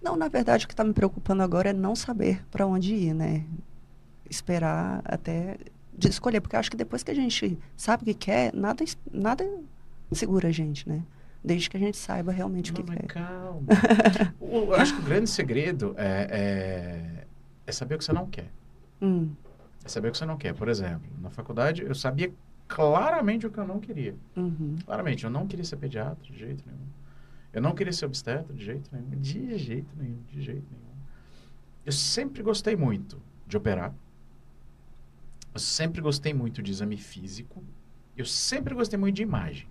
Não, 0.00 0.16
na 0.16 0.28
verdade, 0.28 0.64
o 0.64 0.68
que 0.68 0.72
está 0.72 0.82
me 0.82 0.94
preocupando 0.94 1.42
agora 1.42 1.70
é 1.70 1.72
não 1.74 1.94
saber 1.94 2.42
para 2.50 2.66
onde 2.66 2.94
ir, 2.94 3.12
né? 3.12 3.44
Esperar 4.30 5.02
até 5.04 5.58
de 5.92 6.08
escolher, 6.08 6.40
porque 6.40 6.56
eu 6.56 6.60
acho 6.60 6.70
que 6.70 6.76
depois 6.76 7.02
que 7.02 7.10
a 7.10 7.14
gente 7.14 7.58
sabe 7.76 8.02
o 8.02 8.06
que 8.06 8.14
quer, 8.14 8.54
nada, 8.54 8.82
nada 9.12 9.44
segura 10.12 10.48
a 10.48 10.52
gente, 10.52 10.88
né? 10.88 11.02
Desde 11.42 11.70
que 11.70 11.76
a 11.76 11.80
gente 11.80 11.96
saiba 11.96 12.32
realmente 12.32 12.72
o 12.72 12.74
que 12.74 12.82
mas 12.82 12.96
quer. 12.98 13.06
calma. 13.06 13.66
O- 14.40 14.64
eu 14.64 14.74
acho 14.74 14.94
que 14.94 15.00
o 15.00 15.04
grande 15.04 15.28
segredo 15.30 15.94
é, 15.96 16.28
é, 16.30 17.26
é 17.66 17.72
saber 17.72 17.94
o 17.94 17.98
que 17.98 18.04
você 18.04 18.12
não 18.12 18.26
quer. 18.26 18.50
Hum, 19.00 19.30
É 19.84 19.88
saber 19.88 20.08
o 20.08 20.12
que 20.12 20.18
você 20.18 20.26
não 20.26 20.36
quer. 20.36 20.54
Por 20.54 20.68
exemplo, 20.68 21.08
na 21.20 21.30
faculdade 21.30 21.82
eu 21.82 21.94
sabia 21.94 22.32
claramente 22.66 23.46
o 23.46 23.50
que 23.50 23.58
eu 23.58 23.66
não 23.66 23.78
queria. 23.80 24.14
uhum, 24.36 24.76
Claramente, 24.84 25.24
eu 25.24 25.30
não 25.30 25.46
queria 25.46 25.64
ser 25.64 25.76
pediatra 25.76 26.22
de 26.24 26.36
jeito 26.38 26.64
nenhum. 26.66 26.86
Eu 27.52 27.62
não 27.62 27.74
queria 27.74 27.92
ser 27.92 28.04
obstetra 28.06 28.52
de 28.54 28.62
jeito 28.64 28.90
nenhum. 28.92 29.20
De 29.20 29.56
jeito 29.58 29.88
nenhum, 29.96 30.18
de 30.30 30.42
jeito 30.42 30.66
nenhum. 30.70 30.84
Eu 31.86 31.92
sempre 31.92 32.42
gostei 32.42 32.76
muito 32.76 33.20
de 33.46 33.56
operar. 33.56 33.94
Eu 35.54 35.60
sempre 35.60 36.00
gostei 36.00 36.34
muito 36.34 36.62
de 36.62 36.70
exame 36.70 36.96
físico. 36.96 37.62
Eu 38.16 38.24
sempre 38.26 38.74
gostei 38.74 38.98
muito 38.98 39.16
de 39.16 39.22
imagem. 39.22 39.66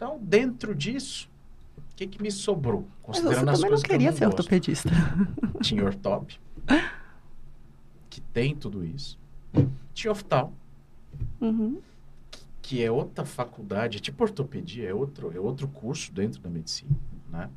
Então, 0.00 0.18
dentro 0.18 0.74
disso, 0.74 1.28
o 1.76 1.94
que, 1.94 2.06
que 2.06 2.22
me 2.22 2.30
sobrou? 2.30 2.88
Mas 3.06 3.18
você 3.18 3.22
Considerando 3.22 3.50
as 3.50 3.58
também 3.58 3.70
não 3.70 3.82
coisas 3.82 3.82
que 3.82 3.92
eu 3.92 3.98
queria 3.98 4.10
não 4.10 4.16
ser 4.16 4.24
gosto. 4.24 4.38
ortopedista. 4.38 4.88
Tinha 5.60 5.84
ortop, 5.84 6.40
que 8.08 8.18
tem 8.22 8.56
tudo 8.56 8.82
isso. 8.82 9.18
Tinha 9.92 10.10
oftal, 10.10 10.54
Uhum, 11.38 11.82
que 12.62 12.82
é 12.82 12.90
outra 12.90 13.26
faculdade, 13.26 13.98
é 13.98 14.00
tipo 14.00 14.24
ortopedia, 14.24 14.88
é 14.88 14.94
outro, 14.94 15.36
é 15.36 15.38
outro 15.38 15.68
curso 15.68 16.10
dentro 16.14 16.40
da 16.40 16.48
medicina, 16.48 16.96
né? 17.28 17.50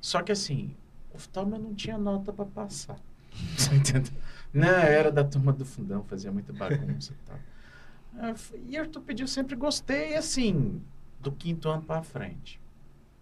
Só 0.00 0.22
que 0.22 0.32
assim, 0.32 0.74
oftalmo 1.14 1.54
eu 1.54 1.60
não 1.60 1.72
tinha 1.72 1.96
nota 1.96 2.32
para 2.32 2.46
passar. 2.46 2.98
Você 3.56 3.76
entendeu? 3.76 4.12
Não, 4.52 4.66
eu 4.66 4.72
era 4.74 5.12
da 5.12 5.22
turma 5.22 5.52
do 5.52 5.64
fundão, 5.64 6.02
fazia 6.02 6.32
muita 6.32 6.52
bagunça 6.52 7.12
e 7.12 7.16
tal. 7.28 8.34
E 8.66 8.80
ortopedia 8.80 9.22
eu 9.22 9.28
sempre 9.28 9.54
gostei, 9.54 10.16
assim, 10.16 10.82
do 11.20 11.30
quinto 11.32 11.68
ano 11.68 11.82
para 11.82 12.02
frente. 12.02 12.60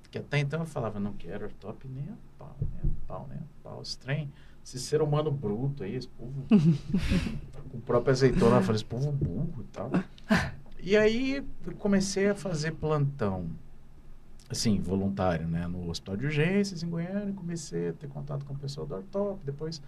Porque 0.03 0.19
até 0.19 0.39
então 0.39 0.61
eu 0.61 0.67
falava, 0.67 0.99
não 0.99 1.13
quero 1.13 1.45
ortop 1.47 1.87
nem 1.89 2.05
a 2.09 2.17
pau, 2.39 2.57
nem 2.61 2.91
a 2.91 3.07
pau, 3.07 3.27
nem 3.29 3.39
a 3.39 3.43
pau. 3.63 3.83
Esse 3.83 3.99
trem, 3.99 4.33
esse 4.65 4.79
ser 4.79 5.03
humano 5.03 5.31
bruto 5.31 5.83
aí, 5.83 5.95
esse 5.95 6.09
povo 6.09 6.45
com 7.71 7.77
o 7.79 7.81
próprio 7.81 8.13
azeitona, 8.13 8.57
eu 8.57 8.63
falei, 8.63 8.77
esse 8.77 8.85
povo 8.85 9.13
burro 9.13 9.61
e 9.61 9.65
tal. 9.73 9.91
E 10.81 10.97
aí 10.97 11.45
eu 11.67 11.75
comecei 11.77 12.29
a 12.31 12.35
fazer 12.35 12.73
plantão, 12.73 13.51
assim, 14.49 14.81
voluntário, 14.81 15.47
né, 15.47 15.67
no 15.67 15.91
Hospital 15.91 16.17
de 16.17 16.25
Urgências 16.27 16.83
em 16.83 16.89
Goiânia, 16.89 17.35
comecei 17.35 17.89
a 17.91 17.93
ter 17.93 18.09
contato 18.09 18.45
com 18.47 18.55
o 18.55 18.59
pessoal 18.59 18.87
do 18.87 18.95
ortop, 18.95 19.41
depois 19.45 19.83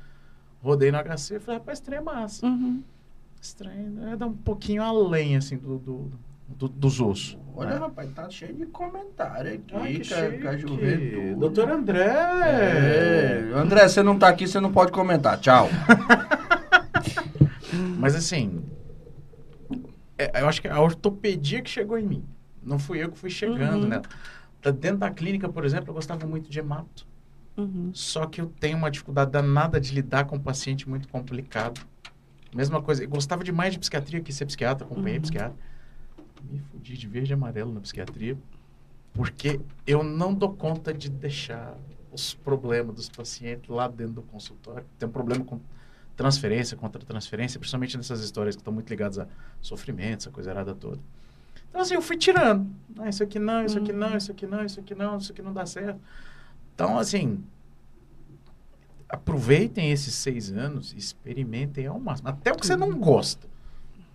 rodei 0.62 0.92
no 0.92 0.98
HC 0.98 1.36
e 1.36 1.40
falei, 1.40 1.58
rapaz, 1.58 1.78
esse 1.78 1.82
trem 1.86 1.98
é 1.98 2.02
massa. 2.02 2.44
uhum. 2.46 2.82
Esse 3.42 3.56
trem 3.56 3.96
é 4.12 4.16
dar 4.16 4.26
um 4.26 4.34
pouquinho 4.36 4.82
além, 4.82 5.34
assim, 5.36 5.56
do, 5.56 5.78
do- 5.78 6.10
do- 6.46 6.68
dos 6.68 7.00
ossos. 7.00 7.38
Olha, 7.60 7.70
né? 7.74 7.76
rapaz, 7.76 8.10
tá 8.12 8.28
cheio 8.30 8.54
de 8.54 8.66
comentário 8.66 9.52
aqui, 9.54 9.74
Ai, 9.74 9.92
que 9.98 10.38
com, 10.40 10.48
a- 10.48 10.56
juventude. 10.56 11.34
Doutor 11.36 11.70
André! 11.70 12.06
É. 12.06 13.52
André, 13.54 13.88
você 13.88 14.02
não 14.02 14.18
tá 14.18 14.28
aqui, 14.28 14.46
você 14.48 14.58
não 14.60 14.72
pode 14.72 14.90
comentar. 14.92 15.38
Tchau. 15.38 15.68
Mas 17.98 18.14
assim, 18.14 18.62
é, 20.18 20.40
eu 20.42 20.48
acho 20.48 20.60
que 20.62 20.68
a 20.68 20.80
ortopedia 20.80 21.62
que 21.62 21.70
chegou 21.70 21.98
em 21.98 22.06
mim. 22.06 22.24
Não 22.62 22.78
fui 22.78 23.02
eu 23.02 23.10
que 23.10 23.18
fui 23.18 23.30
chegando 23.30 23.84
Uhum. 23.84 23.88
nela. 23.88 24.02
Tá 24.62 24.70
Dentro 24.70 24.98
da 24.98 25.10
clínica, 25.10 25.48
por 25.48 25.64
exemplo, 25.64 25.90
eu 25.90 25.94
gostava 25.94 26.26
muito 26.26 26.50
de 26.50 26.58
hemato. 26.58 27.06
Uhum. 27.56 27.90
Só 27.92 28.26
que 28.26 28.40
eu 28.40 28.46
tenho 28.60 28.76
uma 28.76 28.90
dificuldade 28.90 29.30
danada 29.30 29.80
de 29.80 29.94
lidar 29.94 30.24
com 30.24 30.36
um 30.36 30.40
paciente 30.40 30.88
muito 30.88 31.08
complicado. 31.08 31.80
Mesma 32.54 32.82
coisa, 32.82 33.02
eu 33.04 33.08
gostava 33.08 33.44
demais 33.44 33.72
de 33.72 33.78
psiquiatria, 33.78 34.20
quis 34.20 34.34
ser 34.34 34.44
psiquiatra, 34.46 34.84
acompanhei 34.86 35.16
Uhum. 35.16 35.22
psiquiatra. 35.22 35.56
Me 36.48 36.58
fudi 36.58 36.96
de 36.96 37.06
verde 37.06 37.32
e 37.32 37.34
amarelo 37.34 37.72
na 37.72 37.80
psiquiatria, 37.80 38.36
porque 39.12 39.60
eu 39.86 40.02
não 40.02 40.34
dou 40.34 40.54
conta 40.54 40.92
de 40.92 41.08
deixar 41.08 41.76
os 42.12 42.34
problemas 42.34 42.94
dos 42.94 43.08
pacientes 43.08 43.68
lá 43.68 43.88
dentro 43.88 44.14
do 44.14 44.22
consultório. 44.22 44.84
Tem 44.98 45.08
um 45.08 45.12
problema 45.12 45.44
com 45.44 45.60
transferência, 46.16 46.76
contra 46.76 47.02
transferência, 47.02 47.58
principalmente 47.58 47.96
nessas 47.96 48.20
histórias 48.20 48.54
que 48.54 48.60
estão 48.60 48.72
muito 48.72 48.90
ligadas 48.90 49.18
a 49.18 49.26
sofrimento, 49.60 50.22
essa 50.22 50.30
coisa 50.30 50.50
errada 50.50 50.74
toda. 50.74 50.98
Então, 51.68 51.80
assim, 51.80 51.94
eu 51.94 52.02
fui 52.02 52.16
tirando. 52.16 52.68
Ah, 52.98 53.08
isso 53.08 53.22
aqui 53.22 53.38
não, 53.38 53.64
isso 53.64 53.78
aqui 53.78 53.92
não, 53.92 54.16
isso 54.16 54.30
aqui 54.30 54.46
não, 54.46 54.64
isso 54.64 54.80
aqui 54.80 54.94
não, 54.94 55.16
isso 55.16 55.32
aqui 55.32 55.42
não 55.42 55.52
dá 55.52 55.64
certo. 55.64 56.00
Então, 56.74 56.98
assim, 56.98 57.42
aproveitem 59.08 59.90
esses 59.90 60.14
seis 60.14 60.50
anos, 60.50 60.92
experimentem 60.94 61.86
ao 61.86 61.98
máximo. 61.98 62.28
Até 62.28 62.52
o 62.52 62.56
que 62.56 62.66
você 62.66 62.76
não 62.76 62.98
gosta. 62.98 63.48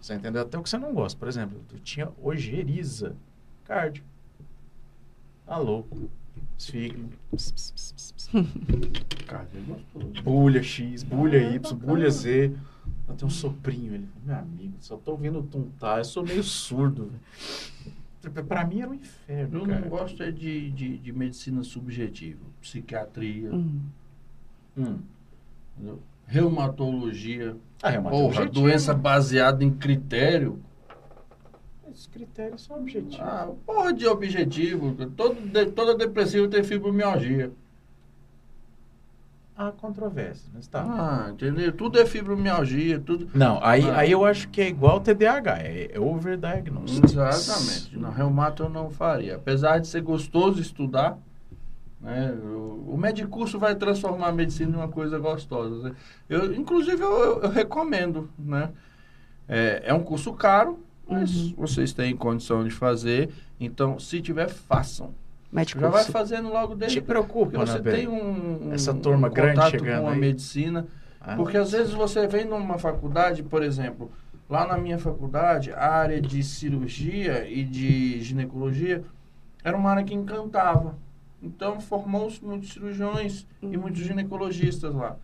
Você 0.06 0.14
entendeu? 0.14 0.43
Até 0.43 0.56
o 0.56 0.62
que 0.62 0.70
você 0.70 0.78
não 0.78 0.93
gosta. 0.93 1.18
Por 1.18 1.28
exemplo, 1.28 1.60
eu 1.74 1.80
tinha 1.80 2.12
ojeriza 2.22 3.16
cardio. 3.64 4.03
Tá 5.47 5.58
louco. 5.58 6.08
Cardio 9.26 9.60
é 9.60 9.64
gostoso. 9.64 10.22
Bulha 10.24 10.62
X, 10.62 11.01
bulha 11.01 11.38
Y, 11.56 11.76
bulha 11.76 12.10
Z. 12.12 12.56
Eu 13.08 13.16
tenho 13.16 13.28
um 13.28 13.32
soprinho. 13.32 13.95
Ele 13.95 14.06
falou, 14.06 14.26
meu 14.28 14.36
amigo, 14.36 14.74
só 14.80 14.95
tô 14.95 15.14
ouvindo 15.14 15.41
tuntar. 15.41 15.97
Eu 15.97 16.06
sou 16.06 16.24
meio 16.24 16.43
surdo. 16.43 17.12
velho." 18.22 18.45
Pra 18.47 18.64
mim 18.64 18.82
era 18.82 18.91
um 18.91 18.93
inferno, 18.95 19.58
Eu 19.60 19.66
cara. 19.66 19.82
não 19.82 19.89
gosto 19.89 20.22
é 20.22 20.32
de, 20.32 20.70
de, 20.72 20.97
de 20.99 21.12
medicina 21.14 21.64
subjetiva, 21.64 22.41
psiquiatria, 22.62 23.51
Hum. 23.53 23.80
Hum. 24.78 24.99
entendeu? 25.76 25.99
Reumatologia. 26.28 27.55
Ah, 27.82 27.91
é 27.93 27.99
uma 27.99 28.09
Porra, 28.09 28.45
doença 28.45 28.93
baseada 28.93 29.63
em 29.63 29.71
critério. 29.71 30.59
Esses 31.91 32.07
critérios 32.07 32.63
são 32.63 32.78
objetivos. 32.78 33.19
Ah, 33.21 33.49
porra 33.65 33.93
de 33.93 34.07
objetivo. 34.07 34.93
Todo, 35.15 35.39
de, 35.39 35.65
toda 35.67 35.95
depressiva 35.95 36.47
tem 36.47 36.63
fibromialgia. 36.63 37.51
Há 39.57 39.71
controvérsias, 39.71 40.49
mas 40.53 40.67
tá. 40.67 40.84
Ah, 40.84 41.30
entendeu? 41.32 41.71
Tudo 41.71 41.97
é 41.97 42.05
fibromialgia, 42.05 42.99
tudo. 42.99 43.30
Não, 43.34 43.63
aí, 43.63 43.89
Ah. 43.89 43.99
aí 43.99 44.11
eu 44.11 44.26
acho 44.26 44.49
que 44.49 44.59
é 44.59 44.67
igual 44.67 44.99
TDAH, 44.99 45.59
é, 45.59 45.91
é 45.93 45.99
overdiagnosis. 45.99 47.01
Exatamente. 47.01 47.97
Na 47.97 48.09
reumato 48.09 48.63
eu 48.63 48.69
não 48.69 48.89
faria. 48.89 49.38
Apesar 49.38 49.80
de 49.80 49.88
ser 49.88 50.01
gostoso 50.01 50.59
estudar, 50.59 51.17
né, 52.06 52.32
o, 52.32 52.91
o 52.93 52.97
medicurso 52.97 53.58
vai 53.60 53.76
transformar 53.76 54.28
a 54.28 54.32
medicina 54.32 54.72
em 54.72 54.76
uma 54.76 54.88
coisa 54.88 55.18
gostosa. 55.20 55.89
né? 55.89 55.95
Eu, 56.30 56.53
inclusive, 56.53 57.01
eu, 57.01 57.12
eu- 57.24 57.41
eu 57.41 57.49
recomendo. 57.49 58.30
Né? 58.38 58.70
É, 59.47 59.84
é 59.86 59.93
um 59.93 60.03
curso 60.03 60.32
caro, 60.34 60.80
mas 61.08 61.36
Uhum. 61.36 61.53
vocês 61.58 61.91
têm 61.93 62.16
condição 62.16 62.64
de 62.64 62.70
fazer. 62.70 63.30
Então, 63.60 63.99
se 63.99 64.22
tiver, 64.22 64.47
façam. 64.49 65.14
Médico 65.51 65.80
Já 65.82 65.88
vai 65.89 65.99
curso. 65.99 66.12
fazendo 66.12 66.49
logo 66.49 66.76
desde 66.76 66.99
Te 66.99 67.06
preocupa, 67.06 67.58
você 67.66 67.74
Anabelle? 67.74 67.97
tem 67.97 68.08
um, 68.08 68.68
um 68.70 68.74
Essa 68.74 68.93
turma 68.93 69.28
um 69.28 69.32
grande 69.32 69.56
contato 69.56 69.72
chegando 69.72 70.01
com 70.01 70.08
a 70.10 70.12
aí. 70.14 70.20
medicina. 70.20 70.86
Ah, 71.22 71.36
Porque 71.36 71.58
às 71.58 71.72
vezes 71.72 71.93
você 71.93 72.28
vem 72.28 72.45
numa 72.45 72.78
faculdade, 72.78 73.41
por 73.41 73.64
exemplo, 73.64 74.12
lá 74.49 74.68
na 74.68 74.78
minha 74.78 74.99
faculdade, 74.99 75.72
a 75.72 75.91
área 75.93 76.22
de 76.22 76.43
cirurgia 76.43 77.47
e 77.49 77.64
de 77.64 78.20
ginecologia 78.22 79.03
era 79.64 79.76
uma 79.78 79.89
área 79.91 80.03
que 80.03 80.14
encantava. 80.14 80.97
Então 81.42 81.80
formou-se 81.80 82.44
muitos 82.44 82.74
cirurgiões 82.74 83.46
e 83.62 83.66
Uhum. 83.76 83.82
muitos 83.84 84.02
ginecologistas 84.02 84.94
lá. 84.94 85.16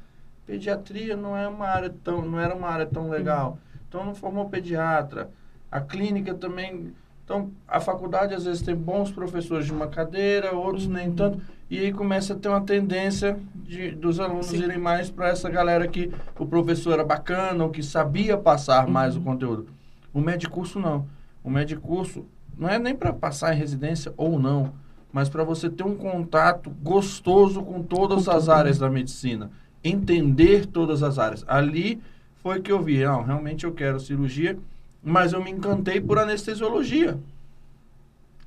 Pediatria 0.45 1.15
não 1.15 1.35
é 1.37 1.47
uma 1.47 1.67
área 1.67 1.93
tão, 2.03 2.23
não 2.23 2.39
era 2.39 2.55
uma 2.55 2.67
área 2.67 2.85
tão 2.85 3.09
legal. 3.09 3.57
Então 3.87 4.05
não 4.05 4.13
formou 4.15 4.49
pediatra. 4.49 5.29
A 5.71 5.79
clínica 5.79 6.33
também. 6.33 6.93
Então 7.23 7.49
a 7.67 7.79
faculdade 7.79 8.33
às 8.33 8.43
vezes 8.45 8.61
tem 8.61 8.75
bons 8.75 9.11
professores 9.11 9.65
de 9.65 9.71
uma 9.71 9.87
cadeira, 9.87 10.51
outros 10.53 10.87
nem 10.87 11.11
tanto. 11.11 11.41
E 11.69 11.79
aí 11.79 11.93
começa 11.93 12.33
a 12.33 12.35
ter 12.35 12.49
uma 12.49 12.61
tendência 12.61 13.39
de, 13.55 13.91
dos 13.91 14.19
alunos 14.19 14.47
Sim. 14.47 14.63
irem 14.63 14.77
mais 14.77 15.09
para 15.09 15.29
essa 15.29 15.49
galera 15.49 15.87
que 15.87 16.11
o 16.37 16.45
professor 16.45 16.93
era 16.93 17.03
bacana 17.05 17.63
ou 17.63 17.69
que 17.69 17.81
sabia 17.81 18.37
passar 18.37 18.85
mais 18.87 19.15
o 19.15 19.21
conteúdo. 19.21 19.67
O 20.13 20.19
medicurso 20.19 20.77
não. 20.79 21.07
O 21.41 21.49
medicurso 21.49 22.25
não 22.57 22.67
é 22.67 22.77
nem 22.77 22.93
para 22.93 23.13
passar 23.13 23.53
em 23.53 23.57
residência 23.57 24.13
ou 24.17 24.37
não, 24.37 24.73
mas 25.11 25.29
para 25.29 25.43
você 25.43 25.69
ter 25.69 25.83
um 25.83 25.95
contato 25.95 26.69
gostoso 26.69 27.61
com 27.63 27.81
todas 27.83 28.25
Com 28.25 28.31
as 28.31 28.43
tudo, 28.45 28.51
áreas 28.53 28.77
da 28.79 28.89
medicina, 28.89 29.51
entender 29.83 30.65
todas 30.65 31.03
as 31.03 31.17
áreas. 31.19 31.43
Ali 31.47 32.01
foi 32.37 32.61
que 32.61 32.71
eu 32.71 32.81
vi, 32.81 33.03
não, 33.03 33.23
realmente 33.23 33.65
eu 33.65 33.73
quero 33.73 33.99
cirurgia, 33.99 34.57
mas 35.03 35.33
eu 35.33 35.43
me 35.43 35.51
encantei 35.51 35.99
por 35.99 36.17
anestesiologia 36.19 37.17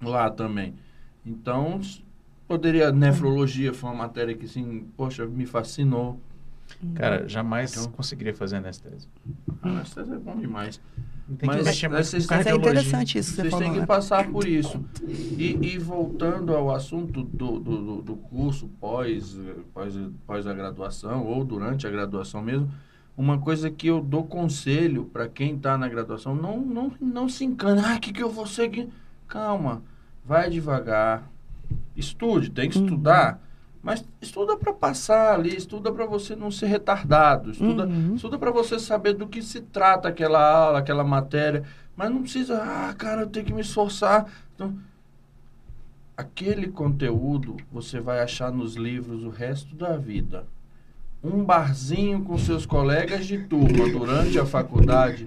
lá 0.03 0.31
também. 0.31 0.75
Então, 1.25 1.81
poderia 2.47 2.93
nefrologia 2.93 3.73
foi 3.73 3.91
uma 3.91 3.97
matéria 4.05 4.35
que 4.35 4.45
assim, 4.45 4.87
poxa, 4.97 5.27
me 5.27 5.47
fascinou. 5.47 6.19
Cara, 6.95 7.29
jamais 7.29 7.77
Então- 7.77 7.91
conseguiria 7.93 8.35
fazer 8.35 8.57
anestesia. 8.57 9.09
Anestesia 9.62 10.15
é 10.15 10.19
bom 10.19 10.37
demais. 10.37 10.81
Tem 11.39 11.47
Mas- 11.47 11.64
mas 11.85 12.09
vocês 12.09 12.27
têm- 12.27 12.37
é 12.37 12.55
interessante 12.55 13.18
isso 13.18 13.31
que 13.31 13.37
você 13.37 13.43
Vocês 13.43 13.51
falou, 13.51 13.64
têm 13.64 13.72
que 13.75 13.81
né? 13.81 13.87
passar 13.87 14.29
por 14.31 14.47
isso. 14.47 14.85
E, 15.09 15.59
e 15.75 15.79
voltando 15.79 16.55
ao 16.55 16.70
assunto 16.75 17.22
do, 17.22 17.59
do, 17.59 18.03
do- 18.03 18.16
curso 18.16 18.68
pós, 18.79 19.35
pós, 19.72 19.95
pós 20.27 20.47
a 20.47 20.53
graduação 20.53 21.25
ou 21.27 21.43
durante 21.43 21.87
a 21.87 21.91
graduação 21.91 22.43
mesmo, 22.43 22.70
uma 23.16 23.39
coisa 23.39 23.70
que 23.70 23.87
eu 23.87 24.03
dou 24.03 24.25
conselho 24.25 25.05
para 25.07 25.27
quem 25.29 25.55
está 25.55 25.79
na 25.79 25.89
graduação, 25.89 26.35
não, 26.35 26.61
não, 26.61 26.93
não 27.01 27.29
se 27.29 27.45
encane. 27.45 27.81
Ah, 27.83 27.97
o 27.97 28.01
que, 28.01 28.12
que 28.12 28.22
eu 28.22 28.29
vou 28.31 28.47
seguir? 28.47 28.89
Calma, 29.27 29.83
vai 30.27 30.51
devagar. 30.51 31.31
Estude, 31.97 32.51
tem 32.51 32.68
que 32.68 32.77
Uhum. 32.79 32.85
estudar. 32.85 33.41
Mas 33.85 34.03
estuda 34.20 34.57
para 34.57 34.72
passar 34.72 35.35
ali, 35.35 35.55
estuda 35.55 35.93
para 35.93 36.07
você 36.07 36.35
não 36.35 36.51
ser 36.51 36.66
retardado, 36.66 37.51
estuda, 37.51 37.85
Uhum. 37.87 38.14
estuda 38.14 38.39
para 38.39 38.51
você 38.51 38.78
saber 38.78 39.12
do 39.12 39.26
que 39.28 39.43
se 39.43 39.61
trata 39.61 40.09
aquela 40.09 40.41
aula, 40.43 40.78
aquela 40.78 41.05
matéria. 41.05 41.62
Mas 41.95 42.11
não 42.11 42.22
precisa, 42.22 42.57
ah, 42.62 42.95
cara, 42.97 43.20
eu 43.22 43.26
tenho 43.28 43.45
que 43.45 43.53
me 43.53 43.61
esforçar. 43.61 44.26
Então, 44.55 44.74
aquele 46.16 46.68
conteúdo 46.68 47.57
você 47.70 48.01
vai 48.01 48.20
achar 48.20 48.51
nos 48.51 48.74
livros 48.74 49.22
o 49.22 49.28
resto 49.28 49.74
da 49.74 49.97
vida. 49.97 50.47
Um 51.22 51.45
barzinho 51.45 52.22
com 52.22 52.37
seus 52.39 52.64
colegas 52.66 53.26
de 53.26 53.39
turma 53.39 53.89
durante 53.91 54.39
a 54.39 54.47
faculdade, 54.47 55.26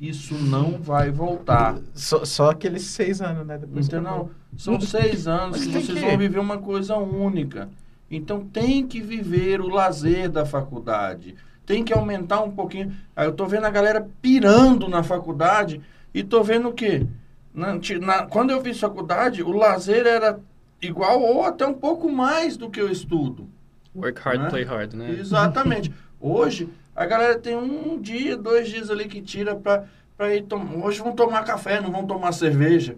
isso 0.00 0.34
não 0.34 0.78
vai 0.78 1.10
voltar. 1.10 1.78
Só, 1.94 2.24
só 2.24 2.50
aqueles 2.50 2.82
seis 2.84 3.20
anos, 3.20 3.46
né? 3.46 3.58
Depois 3.58 3.86
Entendeu? 3.86 4.30
São 4.56 4.80
seis 4.80 5.26
anos 5.26 5.58
que 5.64 5.72
vocês 5.72 5.98
que- 5.98 6.06
vão 6.06 6.16
viver 6.16 6.38
uma 6.38 6.58
coisa 6.58 6.96
única. 6.96 7.68
Então 8.10 8.44
tem 8.44 8.86
que 8.86 9.00
viver 9.00 9.60
o 9.60 9.68
lazer 9.68 10.30
da 10.30 10.46
faculdade. 10.46 11.34
Tem 11.66 11.84
que 11.84 11.92
aumentar 11.92 12.42
um 12.42 12.50
pouquinho. 12.50 12.94
Aí 13.14 13.26
eu 13.26 13.32
tô 13.32 13.46
vendo 13.46 13.64
a 13.66 13.70
galera 13.70 14.08
pirando 14.22 14.88
na 14.88 15.02
faculdade 15.02 15.80
e 16.14 16.24
tô 16.24 16.42
vendo 16.42 16.68
o 16.68 16.72
quê? 16.72 17.06
Na- 17.52 17.74
na- 18.00 18.26
quando 18.26 18.50
eu 18.50 18.62
fiz 18.62 18.78
faculdade, 18.80 19.42
o 19.42 19.52
lazer 19.52 20.06
era 20.06 20.40
igual 20.80 21.20
ou 21.20 21.44
até 21.44 21.66
um 21.66 21.74
pouco 21.74 22.10
mais 22.10 22.56
do 22.56 22.70
que 22.70 22.80
o 22.80 22.90
estudo. 22.90 23.46
Work 23.94 24.20
hard, 24.20 24.40
Né? 24.42 24.50
play 24.50 24.64
hard, 24.64 24.94
né? 24.94 25.10
Exatamente. 25.18 25.92
Hoje, 26.20 26.68
a 26.96 27.04
galera 27.04 27.38
tem 27.38 27.56
um 27.56 28.00
dia, 28.00 28.36
dois 28.36 28.68
dias 28.68 28.90
ali 28.90 29.06
que 29.06 29.20
tira 29.20 29.54
pra, 29.54 29.84
pra 30.16 30.34
ir 30.34 30.42
tomar. 30.44 30.84
Hoje 30.84 31.00
vão 31.00 31.12
tomar 31.12 31.44
café, 31.44 31.80
não 31.80 31.90
vão 31.92 32.06
tomar 32.06 32.32
cerveja. 32.32 32.96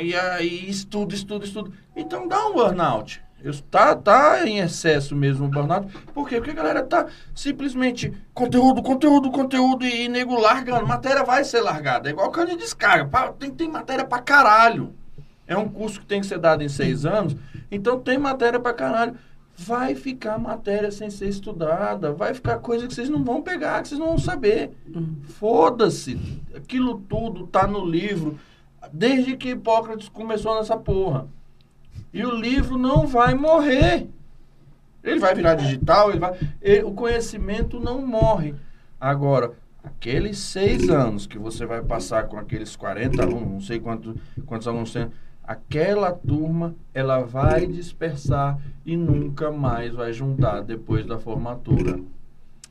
E 0.00 0.14
aí, 0.14 0.68
estudo, 0.68 1.14
estudo, 1.14 1.44
estudo. 1.44 1.72
Então 1.96 2.28
dá 2.28 2.46
um 2.46 2.52
burnout. 2.52 3.20
Eu- 3.44 3.54
Tá, 3.70 3.94
tá 3.94 4.46
em 4.46 4.58
excesso 4.58 5.14
mesmo 5.14 5.44
o 5.46 5.48
burnout. 5.48 5.86
Por 6.14 6.28
quê? 6.28 6.36
Porque 6.36 6.50
a 6.50 6.54
galera 6.54 6.82
tá 6.82 7.06
simplesmente 7.34 8.12
conteúdo, 8.32 8.82
conteúdo, 8.82 9.30
conteúdo 9.30 9.84
e 9.84 10.08
nego 10.08 10.40
largando. 10.40 10.86
Matéria 10.86 11.22
vai 11.22 11.44
ser 11.44 11.60
largada. 11.60 12.08
É 12.08 12.12
igual 12.12 12.30
cano 12.30 12.50
de 12.52 12.56
descarga. 12.56 13.04
Pá, 13.06 13.30
Tem, 13.32 13.50
tem 13.50 13.68
matéria 13.68 14.04
pra 14.04 14.18
caralho. 14.20 14.94
É 15.46 15.56
um 15.56 15.68
curso 15.68 16.00
que 16.00 16.06
tem 16.06 16.20
que 16.22 16.26
ser 16.26 16.38
dado 16.38 16.62
em 16.62 16.68
seis 16.70 17.04
anos. 17.04 17.36
Então 17.70 18.00
tem 18.00 18.16
matéria 18.16 18.58
pra 18.58 18.72
caralho. 18.72 19.14
Vai 19.56 19.94
ficar 19.94 20.38
matéria 20.38 20.90
sem 20.90 21.10
ser 21.10 21.28
estudada. 21.28 22.12
Vai 22.12 22.32
ficar 22.34 22.58
coisa 22.58 22.88
que 22.88 22.94
vocês 22.94 23.08
não 23.10 23.22
vão 23.22 23.42
pegar, 23.42 23.80
que 23.82 23.88
vocês 23.88 24.00
não 24.00 24.08
vão 24.08 24.18
saber. 24.18 24.72
Uhum. 24.92 25.16
Foda-se. 25.38 26.18
Aquilo 26.56 26.98
tudo 27.08 27.46
tá 27.46 27.66
no 27.66 27.84
livro. 27.84 28.38
Desde 28.92 29.36
que 29.36 29.50
Hipócrates 29.50 30.08
começou 30.08 30.56
nessa 30.56 30.76
porra. 30.76 31.26
E 32.12 32.24
o 32.24 32.34
livro 32.34 32.76
não 32.78 33.06
vai 33.06 33.34
morrer. 33.34 34.06
Ele 35.02 35.20
vai 35.20 35.34
virar 35.34 35.54
digital, 35.54 36.10
ele 36.10 36.18
vai. 36.20 36.32
e- 36.62 36.82
o 36.82 36.92
conhecimento 36.92 37.78
não 37.78 38.04
morre. 38.06 38.54
Agora, 39.00 39.52
aqueles 39.82 40.38
seis 40.38 40.88
anos 40.88 41.26
que 41.26 41.38
você 41.38 41.66
vai 41.66 41.82
passar 41.82 42.24
com 42.28 42.38
aqueles 42.38 42.74
40 42.74 43.22
alunos, 43.22 43.48
não 43.50 43.60
sei 43.60 43.78
quantos, 43.80 44.14
quantos 44.46 44.66
alunos 44.66 44.92
tem, 44.92 45.10
aquela 45.46 46.10
turma, 46.10 46.74
ela 46.94 47.20
vai 47.20 47.66
dispersar 47.66 48.58
e 48.86 48.96
nunca 48.96 49.50
mais 49.50 49.92
vai 49.94 50.10
juntar 50.12 50.62
depois 50.62 51.04
da 51.04 51.18
formatura. 51.18 52.00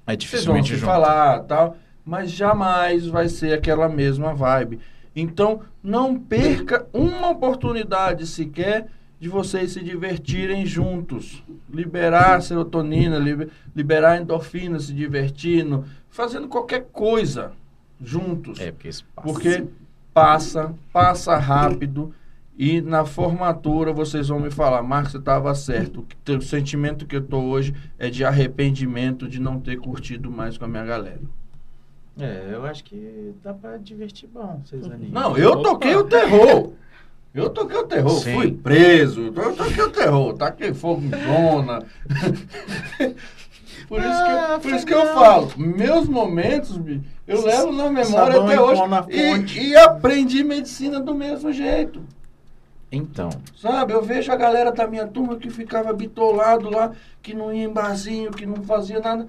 É 0.08 0.16
Vocês 0.18 0.44
vão 0.44 0.56
dificilmente 0.56 0.70
se 0.70 0.76
junto. 0.78 0.86
falar, 0.88 1.40
tal, 1.42 1.78
mas 2.04 2.32
jamais 2.32 3.06
vai 3.06 3.30
ser 3.30 3.54
aquela 3.54 3.88
mesma 3.88 4.34
vibe. 4.34 4.80
Então, 5.16 5.62
não 5.84 6.18
perca 6.20 6.88
uma 6.92 7.30
oportunidade 7.30 8.26
sequer 8.26 8.88
de 9.24 9.30
vocês 9.30 9.72
se 9.72 9.82
divertirem 9.82 10.66
juntos. 10.66 11.42
Liberar 11.70 12.42
serotonina, 12.42 13.18
liber, 13.18 13.48
liberar 13.74 14.20
endorfina, 14.20 14.78
se 14.82 14.94
divertindo, 14.94 15.86
fazendo 16.10 16.50
qualquer 16.50 16.88
coisa 16.92 17.54
juntos. 18.02 18.60
É, 18.60 18.70
porque 18.70 18.90
isso 18.90 19.06
passa. 19.16 19.26
Porque 19.26 19.68
passa, 20.14 20.76
passa 20.92 21.38
rápido. 21.38 22.14
E 22.58 22.82
na 22.82 23.06
formatura 23.06 23.94
vocês 23.94 24.28
vão 24.28 24.42
me 24.42 24.52
falar, 24.52 24.84
Marcos, 24.84 25.14
você 25.14 25.20
estava 25.20 25.56
certo. 25.56 26.06
O 26.28 26.42
sentimento 26.42 27.06
que 27.06 27.16
eu 27.16 27.22
tô 27.22 27.40
hoje 27.40 27.74
é 27.98 28.10
de 28.10 28.26
arrependimento 28.26 29.26
de 29.30 29.40
não 29.40 29.58
ter 29.58 29.78
curtido 29.78 30.30
mais 30.30 30.58
com 30.58 30.66
a 30.66 30.68
minha 30.68 30.84
galera. 30.84 31.22
É, 32.20 32.50
eu 32.52 32.66
acho 32.66 32.84
que 32.84 33.34
dá 33.42 33.54
pra 33.54 33.78
divertir 33.78 34.28
bom, 34.28 34.62
vocês 34.66 34.86
animam. 34.86 35.30
Não, 35.30 35.38
eu 35.38 35.62
toquei 35.62 35.96
o 35.96 36.04
terror. 36.04 36.74
Eu 37.34 37.50
toquei 37.50 37.78
o 37.78 37.84
terror, 37.88 38.20
Sim. 38.20 38.36
fui 38.36 38.52
preso, 38.52 39.34
eu 39.36 39.56
toquei 39.56 39.84
o 39.84 39.90
terror, 39.90 40.34
taquei 40.38 40.72
fogo 40.72 41.02
em 41.02 41.10
zona. 41.10 41.84
por 43.88 44.00
isso, 44.00 44.24
que, 44.24 44.32
Ah, 44.32 44.50
eu, 44.54 44.60
por 44.60 44.72
isso 44.72 44.86
que 44.86 44.94
eu 44.94 45.06
falo, 45.16 45.52
meus 45.58 46.08
momentos, 46.08 46.80
eu 47.28 47.44
levo 47.44 47.72
na 47.72 47.90
memória 47.90 48.06
Sabão 48.36 48.48
até 48.48 48.62
hoje. 48.62 49.60
E, 49.60 49.70
e 49.70 49.76
aprendi 49.76 50.44
medicina 50.44 51.00
do 51.00 51.16
mesmo 51.16 51.52
jeito. 51.52 52.04
Então, 52.92 53.30
Sabe, 53.60 53.94
eu 53.94 54.04
vejo 54.04 54.32
a 54.32 54.36
galera 54.36 54.72
da 54.72 54.86
minha 54.86 55.08
turma 55.08 55.36
que 55.38 55.50
ficava 55.50 55.92
bitolado 55.92 56.70
lá, 56.70 56.92
que 57.24 57.34
não 57.34 57.52
ia 57.52 57.64
em 57.64 57.74
barzinho, 57.74 58.30
que 58.30 58.46
não 58.46 58.58
fazia 58.58 59.00
nada. 59.00 59.26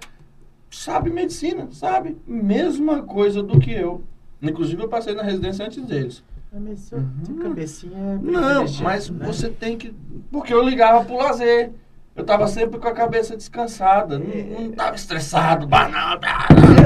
Sabe 0.70 1.08
medicina, 1.08 1.68
sabe? 1.70 2.18
Mesma 2.26 3.02
coisa 3.02 3.42
do 3.42 3.58
que 3.58 3.72
eu. 3.72 4.02
Inclusive 4.42 4.82
eu 4.82 4.88
passei 4.88 5.14
na 5.14 5.22
residência 5.22 5.64
antes 5.64 5.82
deles. 5.82 6.22
Mas 6.60 6.80
seu 6.80 7.02
cabecinha 7.42 7.98
é 7.98 8.18
Não, 8.20 8.64
mas 8.82 9.10
né? 9.10 9.26
você 9.26 9.48
tem 9.48 9.76
que. 9.76 9.94
Porque 10.30 10.52
eu 10.52 10.62
ligava 10.62 11.04
pro 11.04 11.16
lazer. 11.16 11.72
Eu 12.16 12.22
tava 12.24 12.46
sempre 12.46 12.78
com 12.78 12.86
a 12.86 12.92
cabeça 12.92 13.36
descansada. 13.36 14.18
Não, 14.18 14.60
não 14.60 14.72
tava 14.72 14.94
estressado, 14.94 15.66
banal. 15.66 16.18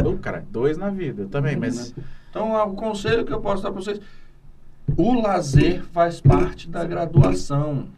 Do, 0.02 0.16
cara, 0.18 0.42
dois 0.50 0.78
na 0.78 0.88
vida, 0.88 1.22
eu 1.22 1.28
também, 1.28 1.54
mas 1.56 1.94
Então, 2.30 2.54
o 2.54 2.74
conselho 2.74 3.24
que 3.26 3.32
eu 3.32 3.40
posso 3.40 3.62
dar 3.62 3.70
para 3.70 3.80
vocês: 3.82 4.00
o 4.96 5.20
lazer 5.20 5.82
faz 5.92 6.20
parte 6.20 6.68
da 6.68 6.84
graduação. 6.84 7.88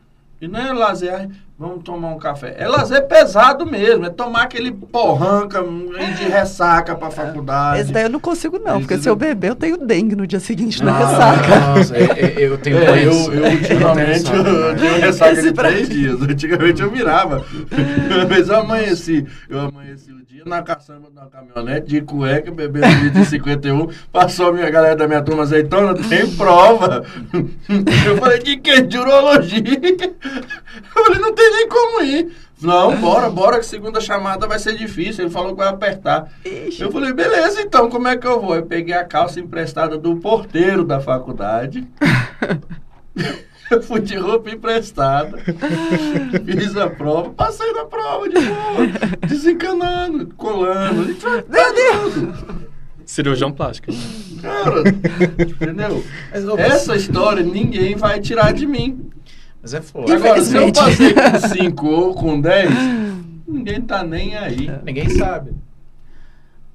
E 0.41 0.49
não 0.49 0.59
é 0.59 0.73
lazer, 0.73 1.15
"Ai, 1.15 1.31
vamos 1.61 1.83
tomar 1.85 2.09
um 2.09 2.19
café. 2.19 2.55
É 2.59 2.67
lazer 2.67 3.07
pesado 3.07 3.67
mesmo, 3.67 4.07
é 4.07 4.11
tomar 4.11 4.45
aquele 4.45 4.73
porranca 4.73 5.61
ir 5.63 6.15
de 6.15 6.25
ressaca 6.25 6.95
para 6.95 7.11
faculdade. 7.11 7.83
Esse 7.83 7.93
daí 7.93 8.05
eu 8.05 8.09
não 8.09 8.19
consigo, 8.19 8.59
não, 8.59 8.81
porque 8.81 8.95
Esse 8.95 9.03
se 9.03 9.09
eu 9.11 9.15
beber, 9.15 9.49
eu 9.51 9.55
tenho 9.55 9.77
dengue 9.77 10.17
no 10.17 10.27
dia 10.27 10.41
seguinte 10.41 10.83
na 10.83 10.93
Ah, 10.97 10.99
ressaca. 10.99 11.61
Nossa, 11.77 11.97
é- 11.97 12.01
é- 12.03 12.35
eu 12.47 12.57
tenho 12.57 12.79
É, 12.79 13.05
eu, 13.05 13.11
doença. 13.11 13.33
eu 13.35 13.45
ultimamente 13.53 14.25
tenho 14.33 14.47
eu, 14.47 14.77
tenho 14.77 15.01
ressaca 15.01 15.33
Esse 15.33 15.43
de 15.43 15.53
pra- 15.53 15.69
três 15.69 15.89
dias. 15.91 16.23
Antigamente 16.23 16.81
eu 16.83 16.91
virava. 16.91 17.45
Uma 18.11 18.25
vez 18.25 18.49
eu 18.49 18.57
amanheci. 18.57 19.27
Eu 19.49 19.61
amanheci 19.61 20.11
o 20.13 20.25
dia 20.25 20.43
na 20.47 20.63
caçamba 20.63 21.09
de 21.11 21.19
uma 21.19 21.27
caminhonete 21.27 21.87
de 21.89 22.01
cueca, 22.01 22.51
bebendo 22.51 22.87
litro 23.05 23.21
de 23.21 23.27
51. 23.27 23.89
Passou 24.11 24.49
a 24.49 24.53
minha 24.53 24.71
galera 24.71 24.97
da 24.97 25.07
minha 25.07 25.21
turma 25.21 25.43
azeitona, 25.43 25.93
tem 25.95 26.27
prova. 26.37 27.05
Eu 28.07 28.17
falei, 28.17 28.39
de 28.39 28.57
que? 28.57 28.81
De 28.81 28.97
urologia. 28.99 29.61
Eu 30.01 31.05
falei, 31.05 31.21
não 31.21 31.35
tem 31.35 31.50
nem 31.51 31.69
como 31.69 32.03
ir. 32.03 32.33
Não, 32.61 32.95
bora, 32.97 33.31
bora, 33.31 33.59
que 33.59 33.65
segunda 33.67 34.01
chamada 34.01 34.47
vai 34.47 34.59
ser 34.59 34.77
difícil. 34.77 35.25
Ele 35.25 35.31
falou 35.33 35.53
que 35.53 35.59
vai 35.59 35.69
apertar. 35.69 36.31
Ixi, 36.45 36.83
Eu 36.83 36.93
falei, 36.93 37.13
beleza, 37.13 37.63
então, 37.63 37.89
como 37.89 38.07
é 38.07 38.17
que 38.17 38.27
eu 38.27 38.41
vou? 38.41 38.55
Eu 38.55 38.67
peguei 38.67 38.95
a 38.95 39.05
calça 39.05 39.41
emprestada 39.41 39.97
do 39.97 40.17
porteiro 40.17 40.85
da 40.85 41.01
faculdade. 41.01 41.87
Eu 43.71 43.81
fui 43.81 44.01
de 44.01 44.17
roupa 44.17 44.51
emprestada. 44.51 45.39
Fiz 46.45 46.77
a 46.77 46.91
prova, 46.91 47.31
passei 47.31 47.73
na 47.73 47.85
prova 47.85 48.29
de 48.29 48.35
boa. 48.35 48.87
Desencanando, 49.29 50.27
colando. 50.37 51.17
Meu 51.49 51.75
Deus! 51.75 52.35
Cirurgião 53.07 53.53
plástico. 53.53 53.93
Cara, 54.43 54.83
entendeu? 55.39 56.05
Essa 56.59 56.97
história 56.97 57.45
ninguém 57.45 57.95
vai 57.95 58.21
tirar 58.21 58.53
de 58.53 58.67
mim. 58.67 59.09
Mas 59.63 59.75
é 59.75 59.81
foda. 59.81 60.15
Agora, 60.15 60.43
se 60.43 60.57
eu 60.57 60.73
passei 60.73 61.15
com 61.15 61.39
5 61.49 61.87
ou 61.87 62.15
com 62.15 62.41
10, 62.41 62.71
ninguém 63.47 63.81
tá 63.83 64.03
nem 64.03 64.37
aí. 64.37 64.69
Ninguém 64.85 65.09
sabe. 65.11 65.55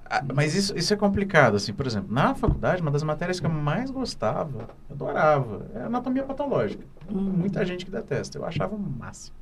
Ah, 0.08 0.24
Mas 0.36 0.54
isso, 0.54 0.78
isso 0.78 0.94
é 0.94 0.98
complicado, 0.98 1.56
assim, 1.56 1.74
por 1.74 1.88
exemplo, 1.88 2.14
na 2.14 2.36
faculdade, 2.36 2.80
uma 2.82 2.92
das 2.92 3.02
matérias 3.02 3.40
que 3.40 3.46
eu 3.48 3.50
mais 3.50 3.90
gostava, 3.90 4.70
adorava, 4.90 5.66
é 5.74 5.82
anatomia 5.82 6.22
patológica. 6.24 6.86
Muita 7.10 7.66
gente 7.66 7.86
que 7.86 7.92
detesta, 7.92 8.38
eu 8.38 8.46
achava 8.46 8.76
o 8.76 8.80
máximo. 8.80 9.36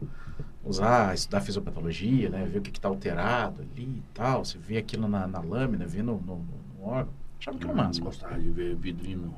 Usar, 0.63 1.13
estudar 1.13 1.41
fisiopatologia, 1.41 2.29
né, 2.29 2.47
ver 2.49 2.59
o 2.59 2.61
que 2.61 2.71
está 2.71 2.87
alterado 2.87 3.61
ali 3.61 3.83
e 3.83 4.03
tal, 4.13 4.45
você 4.45 4.57
vê 4.57 4.77
aquilo 4.77 5.05
na, 5.09 5.27
na 5.27 5.41
lâmina, 5.41 5.85
vê 5.85 6.01
no, 6.01 6.13
no, 6.25 6.37
no 6.79 6.87
órgão, 6.87 7.11
achava 7.37 7.57
que 7.57 7.65
era 7.65 7.73
o 7.73 7.75
máximo. 7.77 8.05
Gostava 8.05 8.39
de 8.39 8.49
ver 8.49 8.73
vidrinho. 8.77 9.33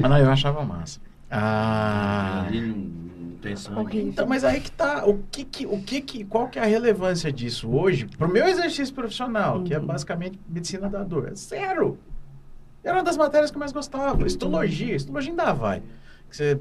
Ah, 0.00 0.08
não, 0.08 0.16
eu 0.18 0.30
achava 0.30 0.64
massa. 0.64 1.00
Ah, 1.34 2.44
Ali 2.46 2.60
não, 2.60 2.76
não 2.76 3.36
tem 3.38 3.56
sangue. 3.56 4.00
Então, 4.02 4.26
mas 4.26 4.44
aí 4.44 4.60
que 4.60 4.70
tá, 4.70 5.06
o 5.06 5.18
que 5.30 5.44
que, 5.44 5.66
o 5.66 5.82
que 5.82 6.00
que, 6.02 6.24
qual 6.24 6.48
que 6.48 6.58
é 6.58 6.62
a 6.62 6.66
relevância 6.66 7.32
disso 7.32 7.70
hoje 7.70 8.06
pro 8.18 8.28
meu 8.30 8.46
exercício 8.46 8.94
profissional, 8.94 9.62
que 9.62 9.72
é 9.72 9.78
Uhum. 9.78 9.86
basicamente 9.86 10.38
medicina 10.46 10.90
da 10.90 11.02
dor? 11.02 11.28
É 11.28 11.34
zero. 11.34 11.98
Era 12.84 12.96
uma 12.98 13.02
das 13.02 13.16
matérias 13.16 13.50
que 13.50 13.56
eu 13.56 13.60
mais 13.60 13.72
gostava, 13.72 14.26
histologia, 14.26 14.94
histologia 14.94 15.30
ainda 15.30 15.52
vai. 15.52 15.82
Que 16.32 16.36
você- 16.38 16.58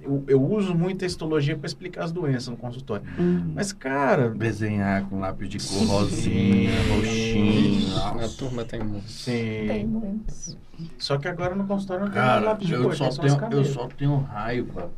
eu, 0.00 0.24
eu 0.26 0.42
uso 0.42 0.74
muito 0.74 1.04
a 1.04 1.06
histologia 1.06 1.56
para 1.56 1.66
explicar 1.66 2.02
as 2.02 2.10
doenças 2.10 2.48
no 2.48 2.56
consultório. 2.56 3.06
hum. 3.16 3.52
Mas, 3.54 3.72
cara, 3.72 4.30
Desenhar 4.30 5.04
com 5.08 5.20
lápis 5.20 5.48
de 5.48 5.58
cor 5.60 5.86
rosinha, 5.86 6.72
roxinho. 6.92 7.88
Na 7.94 8.12
nossa. 8.14 8.36
turma 8.36 8.64
tem 8.64 8.82
um. 8.82 9.00
sim. 9.06 9.64
Tem 9.68 9.86
muitos. 9.86 10.56
Só 10.98 11.18
que 11.18 11.28
agora 11.28 11.54
no 11.54 11.64
consultório 11.68 12.06
não 12.06 12.10
tem 12.12 12.20
mais 12.20 12.32
Cara, 12.34 12.44
lápis 12.46 12.66
de 12.66 12.72
eu 12.74 12.82
cor, 12.82 12.96
só, 12.96 13.08
tenho, 13.10 13.38
eu 13.52 13.64
só 13.64 13.86
tenho 13.96 14.16
raiva 14.18 14.90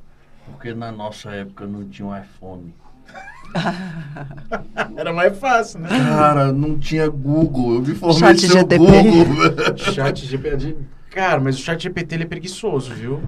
porque 0.47 0.73
na 0.73 0.91
nossa 0.91 1.31
época 1.31 1.67
não 1.67 1.85
tinha 1.85 2.09
um 2.09 2.17
iPhone. 2.19 2.75
Era 4.97 5.13
mais 5.13 5.39
fácil, 5.39 5.81
né? 5.81 5.89
Cara, 5.91 6.51
não 6.51 6.79
tinha 6.79 7.09
Google. 7.09 7.75
Eu 7.75 7.83
me 7.83 7.95
formei 7.95 8.19
Chat 8.21 8.41
sem 8.41 8.51
GTP. 8.51 8.79
Google. 8.79 9.77
Chat 9.77 10.25
GPT. 10.27 10.77
Cara, 11.11 11.41
mas 11.41 11.57
o 11.57 11.61
chat 11.61 11.83
GPT 11.83 12.15
ele 12.15 12.23
é 12.25 12.27
preguiçoso, 12.27 12.93
viu? 12.95 13.21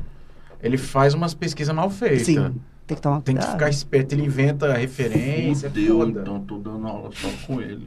Ele 0.63 0.77
faz 0.79 1.15
umas 1.15 1.35
pesquisas 1.35 1.75
mal 1.75 1.91
feitas. 1.91 2.27
Sim, 2.27 2.55
tem 2.87 2.95
que 2.97 3.03
tomar 3.03 3.21
Tem 3.21 3.35
que 3.35 3.41
cuidado. 3.41 3.59
ficar 3.59 3.71
esperto, 3.71 4.15
ele 4.15 4.25
inventa 4.25 4.73
referência. 4.73 5.67
é 5.67 5.71
Fudeu, 5.71 5.99
foda. 5.99 6.21
então 6.21 6.41
tô 6.41 6.59
dando 6.59 6.87
aula 6.87 7.11
só 7.13 7.29
com 7.47 7.61
ele. 7.61 7.87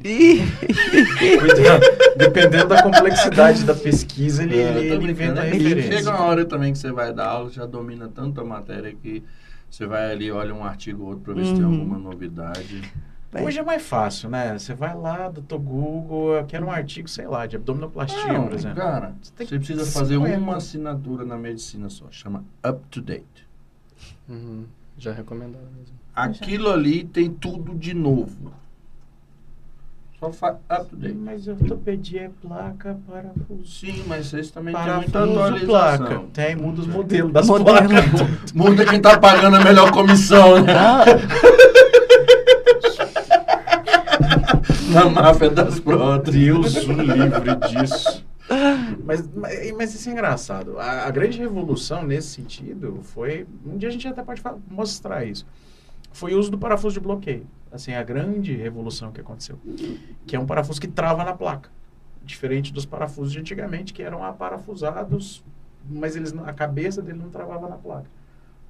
Cuidado. 1.39 1.85
Dependendo 2.17 2.67
da 2.67 2.83
complexidade 2.83 3.63
da 3.63 3.73
pesquisa, 3.73 4.43
ele, 4.43 4.57
É, 4.59 4.77
ele, 4.77 4.93
ele 4.95 5.11
inventa 5.11 5.41
É 5.45 5.51
que 5.51 5.57
referência. 5.57 5.97
Chega 5.97 6.09
uma 6.11 6.21
hora 6.23 6.45
também 6.45 6.71
que 6.73 6.79
você 6.79 6.91
vai 6.91 7.13
dar 7.13 7.27
aula, 7.27 7.49
já 7.49 7.65
domina 7.65 8.09
tanto 8.13 8.41
a 8.41 8.45
matéria 8.45 8.93
que 8.93 9.23
você 9.69 9.85
vai 9.85 10.11
ali, 10.11 10.31
olha 10.31 10.53
um 10.53 10.63
artigo 10.63 11.03
ou 11.03 11.09
outro 11.09 11.23
pra 11.25 11.33
ver 11.33 11.45
se 11.45 11.53
tem 11.53 11.63
Uhum. 11.63 11.71
alguma 11.79 11.97
novidade. 11.99 12.81
Vai. 13.31 13.43
Hoje 13.45 13.59
é 13.59 13.63
mais 13.63 13.83
fácil, 13.83 14.27
né? 14.29 14.57
Você 14.57 14.73
vai 14.73 14.95
lá, 14.95 15.29
doutor 15.29 15.59
Google, 15.59 16.33
eu 16.33 16.45
quero 16.45 16.65
um 16.65 16.71
artigo, 16.71 17.07
sei 17.07 17.27
lá, 17.27 17.45
de 17.45 17.55
abdominoplastia, 17.57 18.33
Não, 18.33 18.47
por 18.47 18.53
exemplo. 18.55 18.77
cara, 18.77 19.13
Você 19.21 19.45
você, 19.45 19.57
precisa 19.59 19.85
fazer 19.85 20.17
uma 20.17 20.55
assinatura 20.55 21.23
na 21.23 21.37
medicina 21.37 21.89
só, 21.89 22.05
chama 22.09 22.43
Up 22.67 22.79
to 22.89 23.01
Date. 23.01 23.47
Uhum. 24.27 24.63
Já 24.97 25.11
recomendaram 25.13 25.67
mesmo. 25.77 25.93
Aquilo 26.15 26.71
ali 26.71 27.03
tem 27.03 27.29
tudo 27.29 27.75
de 27.75 27.93
novo. 27.93 28.51
Só 30.19 30.31
faz 30.33 30.55
Up 30.71 30.85
to 30.89 30.95
Date. 30.95 31.15
Mas 31.15 31.47
ortopedia 31.47 32.21
é 32.23 32.29
placa, 32.41 32.97
parafuso. 33.07 33.65
Sim, 33.65 34.03
mas 34.07 34.25
vocês 34.27 34.49
também 34.49 34.73
têm 34.75 34.95
muita 34.95 35.23
atualização. 35.23 35.67
placa. 35.67 36.19
Tem, 36.33 36.55
muda 36.55 36.81
os 36.81 36.87
modelos 36.87 37.31
das 37.31 37.47
Modelo. 37.47 37.65
placas. 37.77 38.51
Muda 38.53 38.85
quem 38.87 38.99
tá 38.99 39.19
pagando 39.19 39.55
a 39.57 39.63
melhor 39.63 39.91
comissão, 39.91 40.61
né? 40.63 40.73
Na 44.93 45.09
máfia 45.09 45.49
das 45.49 45.79
próteses. 45.79 46.39
Deus 46.41 46.75
o 46.87 46.91
livre 46.93 47.55
disso. 47.69 48.25
Mas, 49.05 49.27
mas, 49.35 49.71
mas 49.73 49.93
isso 49.93 50.09
é 50.09 50.11
engraçado. 50.11 50.79
A, 50.79 51.05
a 51.07 51.11
grande 51.11 51.37
revolução 51.37 52.03
nesse 52.03 52.29
sentido 52.29 52.99
foi. 53.03 53.45
Um 53.65 53.77
dia 53.77 53.89
a 53.89 53.91
gente 53.91 54.07
até 54.07 54.23
pode 54.23 54.41
fa- 54.41 54.55
mostrar 54.69 55.23
isso. 55.25 55.45
Foi 56.11 56.33
o 56.33 56.39
uso 56.39 56.49
do 56.49 56.57
parafuso 56.57 56.95
de 56.95 56.99
bloqueio. 56.99 57.45
Assim, 57.71 57.93
a 57.93 58.01
grande 58.01 58.55
revolução 58.55 59.11
que 59.11 59.21
aconteceu. 59.21 59.59
Que 60.25 60.35
é 60.35 60.39
um 60.39 60.45
parafuso 60.45 60.81
que 60.81 60.87
trava 60.87 61.23
na 61.23 61.33
placa. 61.33 61.69
Diferente 62.25 62.73
dos 62.73 62.85
parafusos 62.85 63.31
de 63.31 63.39
antigamente, 63.39 63.93
que 63.93 64.01
eram 64.01 64.23
aparafusados, 64.23 65.43
mas 65.87 66.15
eles, 66.15 66.33
a 66.45 66.53
cabeça 66.53 67.01
dele 67.01 67.19
não 67.19 67.29
travava 67.29 67.69
na 67.69 67.75
placa. 67.75 68.05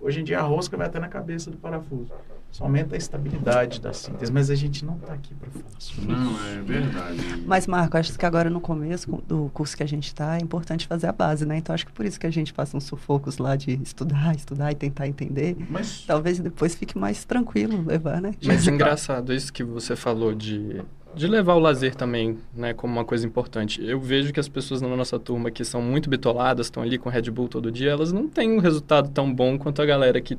Hoje 0.01 0.21
em 0.21 0.23
dia 0.23 0.39
a 0.39 0.43
rosca 0.43 0.77
vai 0.77 0.87
até 0.87 0.99
na 0.99 1.07
cabeça 1.09 1.51
do 1.51 1.57
parafuso. 1.57 2.11
Isso 2.51 2.63
aumenta 2.63 2.95
a 2.95 2.97
estabilidade 2.97 3.79
da 3.79 3.93
síntese, 3.93 4.31
mas 4.31 4.49
a 4.49 4.55
gente 4.55 4.83
não 4.83 4.95
está 4.95 5.13
aqui 5.13 5.35
para 5.35 5.49
falar 5.51 5.65
sobre 5.77 6.11
Não, 6.11 6.31
isso. 6.31 6.45
é 6.47 6.61
verdade. 6.63 7.43
Mas, 7.45 7.67
Marco, 7.67 7.95
acho 7.95 8.17
que 8.17 8.25
agora 8.25 8.49
no 8.49 8.59
começo 8.59 9.07
com- 9.07 9.21
do 9.27 9.51
curso 9.53 9.77
que 9.77 9.83
a 9.83 9.87
gente 9.87 10.07
está, 10.07 10.35
é 10.35 10.39
importante 10.41 10.87
fazer 10.87 11.05
a 11.07 11.11
base, 11.11 11.45
né? 11.45 11.57
Então, 11.57 11.75
acho 11.75 11.85
que 11.85 11.91
por 11.91 12.05
isso 12.07 12.19
que 12.19 12.25
a 12.25 12.31
gente 12.31 12.51
passa 12.51 12.75
uns 12.75 12.85
sufocos 12.85 13.37
lá 13.37 13.55
de 13.55 13.79
estudar, 13.83 14.35
estudar 14.35 14.71
e 14.71 14.75
tentar 14.75 15.07
entender. 15.07 15.55
Mas 15.69 16.03
Talvez 16.07 16.39
depois 16.39 16.73
fique 16.73 16.97
mais 16.97 17.23
tranquilo 17.23 17.83
levar, 17.85 18.19
né? 18.19 18.33
Mas 18.43 18.67
é 18.67 18.71
engraçado 18.71 19.31
isso 19.31 19.53
que 19.53 19.63
você 19.63 19.95
falou 19.95 20.33
de, 20.33 20.81
de 21.19 21.27
levar 21.27 21.55
o 21.55 21.59
lazer 21.59 21.93
também, 21.95 22.37
né, 22.55 22.73
como 22.73 22.93
uma 22.93 23.03
coisa 23.03 23.27
importante. 23.27 23.83
Eu 23.85 23.99
vejo 23.99 24.31
que 24.31 24.39
as 24.39 24.47
pessoas 24.47 24.81
na 24.81 24.87
nossa 24.95 25.19
turma 25.19 25.51
que 25.51 25.65
são 25.65 25.81
muito 25.81 26.09
bitoladas, 26.09 26.67
estão 26.67 26.81
ali 26.81 26.97
com 26.97 27.09
Red 27.09 27.23
Bull 27.29 27.49
todo 27.49 27.69
dia, 27.69 27.91
elas 27.91 28.13
não 28.13 28.25
têm 28.27 28.49
um 28.51 28.59
resultado 28.59 29.09
tão 29.09 29.31
bom 29.33 29.57
quanto 29.59 29.81
a 29.81 29.85
galera 29.85 30.21
que 30.21 30.37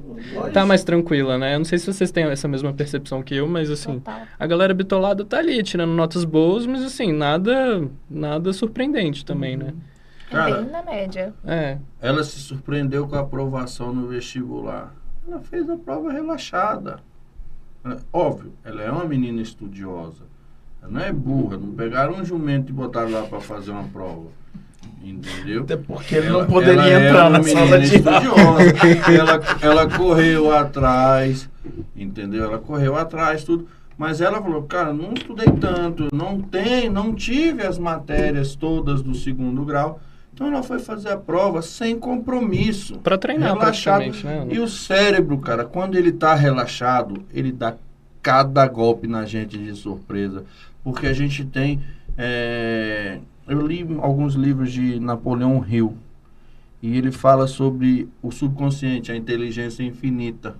tá 0.54 0.64
mais 0.64 0.82
tranquila, 0.82 1.36
né? 1.36 1.54
Eu 1.54 1.58
não 1.58 1.64
sei 1.66 1.78
se 1.78 1.92
vocês 1.92 2.10
têm 2.10 2.24
essa 2.24 2.48
mesma 2.48 2.72
percepção 2.72 3.22
que 3.22 3.34
eu, 3.34 3.46
mas 3.46 3.70
assim, 3.70 3.98
Total. 3.98 4.22
a 4.38 4.46
galera 4.46 4.72
bitolada 4.72 5.22
tá 5.22 5.36
ali 5.38 5.62
tirando 5.62 5.90
notas 5.92 6.24
boas, 6.24 6.64
mas 6.64 6.82
assim, 6.82 7.12
nada 7.12 7.86
nada 8.08 8.50
surpreendente 8.52 9.22
também, 9.22 9.58
né? 9.58 9.74
Cara, 10.30 10.62
Bem 10.62 10.70
na 10.70 10.82
média. 10.82 11.34
É. 11.44 11.76
ela 12.00 12.24
se 12.24 12.38
surpreendeu 12.38 13.06
com 13.06 13.16
a 13.16 13.20
aprovação 13.20 13.92
no 13.92 14.06
vestibular. 14.08 14.94
Ela 15.28 15.40
fez 15.40 15.68
a 15.68 15.76
prova 15.76 16.10
relaxada. 16.10 17.00
Ela- 17.84 17.98
Óbvio, 18.12 18.52
ela 18.64 18.80
é 18.80 18.90
uma 18.90 19.04
menina 19.04 19.42
estudiosa. 19.42 20.29
Ela 20.82 20.90
não 20.90 21.00
é 21.00 21.12
burra. 21.12 21.56
Não 21.56 21.72
pegaram 21.72 22.14
um 22.14 22.24
jumento 22.24 22.70
e 22.70 22.72
botaram 22.72 23.10
lá 23.10 23.22
para 23.22 23.40
fazer 23.40 23.70
uma 23.70 23.84
prova. 23.84 24.26
Entendeu? 25.02 25.62
Até 25.62 25.76
porque 25.76 26.14
ele 26.16 26.26
Ela- 26.26 26.42
não 26.42 26.46
poderia 26.50 27.08
entrar 27.08 27.30
na 27.30 27.42
sala 27.42 27.78
de 27.78 27.96
ela, 29.16 29.40
ela 29.62 29.88
correu 29.88 30.52
atrás, 30.52 31.48
entendeu? 31.96 32.44
Ela 32.44 32.58
correu 32.58 32.96
atrás, 32.96 33.42
tudo. 33.44 33.66
Mas 33.96 34.20
ela 34.20 34.40
falou, 34.40 34.62
cara, 34.62 34.92
não 34.92 35.12
estudei 35.12 35.46
tanto, 35.60 36.08
não 36.12 36.40
tem, 36.40 36.88
não 36.88 37.14
tive 37.14 37.66
as 37.66 37.78
matérias 37.78 38.54
todas 38.54 39.02
do 39.02 39.14
segundo 39.14 39.62
grau. 39.64 40.00
Então 40.32 40.46
ela 40.46 40.62
foi 40.62 40.78
fazer 40.78 41.10
a 41.10 41.16
prova 41.18 41.60
sem 41.60 41.98
compromisso. 41.98 42.98
Pra 42.98 43.18
treinar 43.18 43.52
Relaxado. 43.54 44.04
né? 44.24 44.46
E 44.50 44.58
o 44.58 44.66
cérebro, 44.68 45.36
cara, 45.38 45.64
quando 45.64 45.96
ele 45.96 46.12
tá 46.12 46.34
relaxado, 46.34 47.22
ele 47.32 47.52
dá 47.52 47.74
cada 48.22 48.66
golpe 48.66 49.06
na 49.06 49.24
gente 49.26 49.58
de 49.58 49.74
surpresa. 49.74 50.44
Porque 50.82 51.06
a 51.06 51.12
gente 51.12 51.44
tem. 51.44 51.80
é, 52.16 53.18
Eu 53.46 53.66
li 53.66 53.86
alguns 54.00 54.34
livros 54.34 54.72
de 54.72 54.98
Napoleão 55.00 55.64
Hill. 55.68 55.96
E 56.82 56.96
ele 56.96 57.12
fala 57.12 57.46
sobre 57.46 58.08
o 58.22 58.30
subconsciente, 58.30 59.12
a 59.12 59.16
inteligência 59.16 59.82
infinita. 59.82 60.56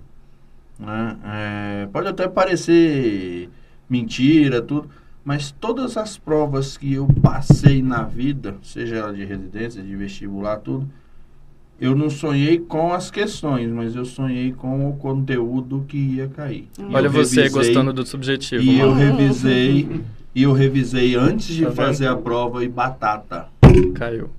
né? 0.77 1.17
É, 1.25 1.89
pode 1.91 2.07
até 2.07 2.27
parecer 2.27 3.49
mentira, 3.89 4.61
tudo. 4.61 4.89
Mas 5.23 5.51
todas 5.51 5.97
as 5.97 6.17
provas 6.17 6.77
que 6.77 6.93
eu 6.93 7.07
passei 7.21 7.81
na 7.81 8.03
vida, 8.03 8.55
seja 8.63 8.95
ela 8.97 9.13
de 9.13 9.23
residência, 9.23 9.81
de 9.81 9.95
vestibular, 9.95 10.57
tudo, 10.57 10.87
eu 11.81 11.95
não 11.95 12.09
sonhei 12.09 12.59
com 12.59 12.93
as 12.93 13.09
questões, 13.11 13.69
mas 13.71 13.95
eu 13.95 14.05
sonhei 14.05 14.53
com 14.53 14.87
o 14.89 14.93
conteúdo 14.97 15.83
que 15.87 15.97
ia 15.97 16.27
cair. 16.29 16.69
E 16.79 16.83
Olha 16.95 17.07
eu 17.07 17.11
você 17.11 17.41
revisei- 17.41 17.49
gostando 17.49 17.91
do 17.91 18.05
subjetivo. 18.05 18.61
E 18.63 18.79
eu 18.79 18.91
mano. 18.91 19.17
revisei, 19.17 20.01
e 20.35 20.43
eu 20.43 20.53
revisei 20.53 21.15
antes 21.15 21.53
de 21.55 21.65
Tá 21.65 21.71
fazer 21.71 22.07
a 22.07 22.15
prova 22.15 22.63
e 22.63 22.69
batata. 22.69 23.47
Caiu. 23.95 24.29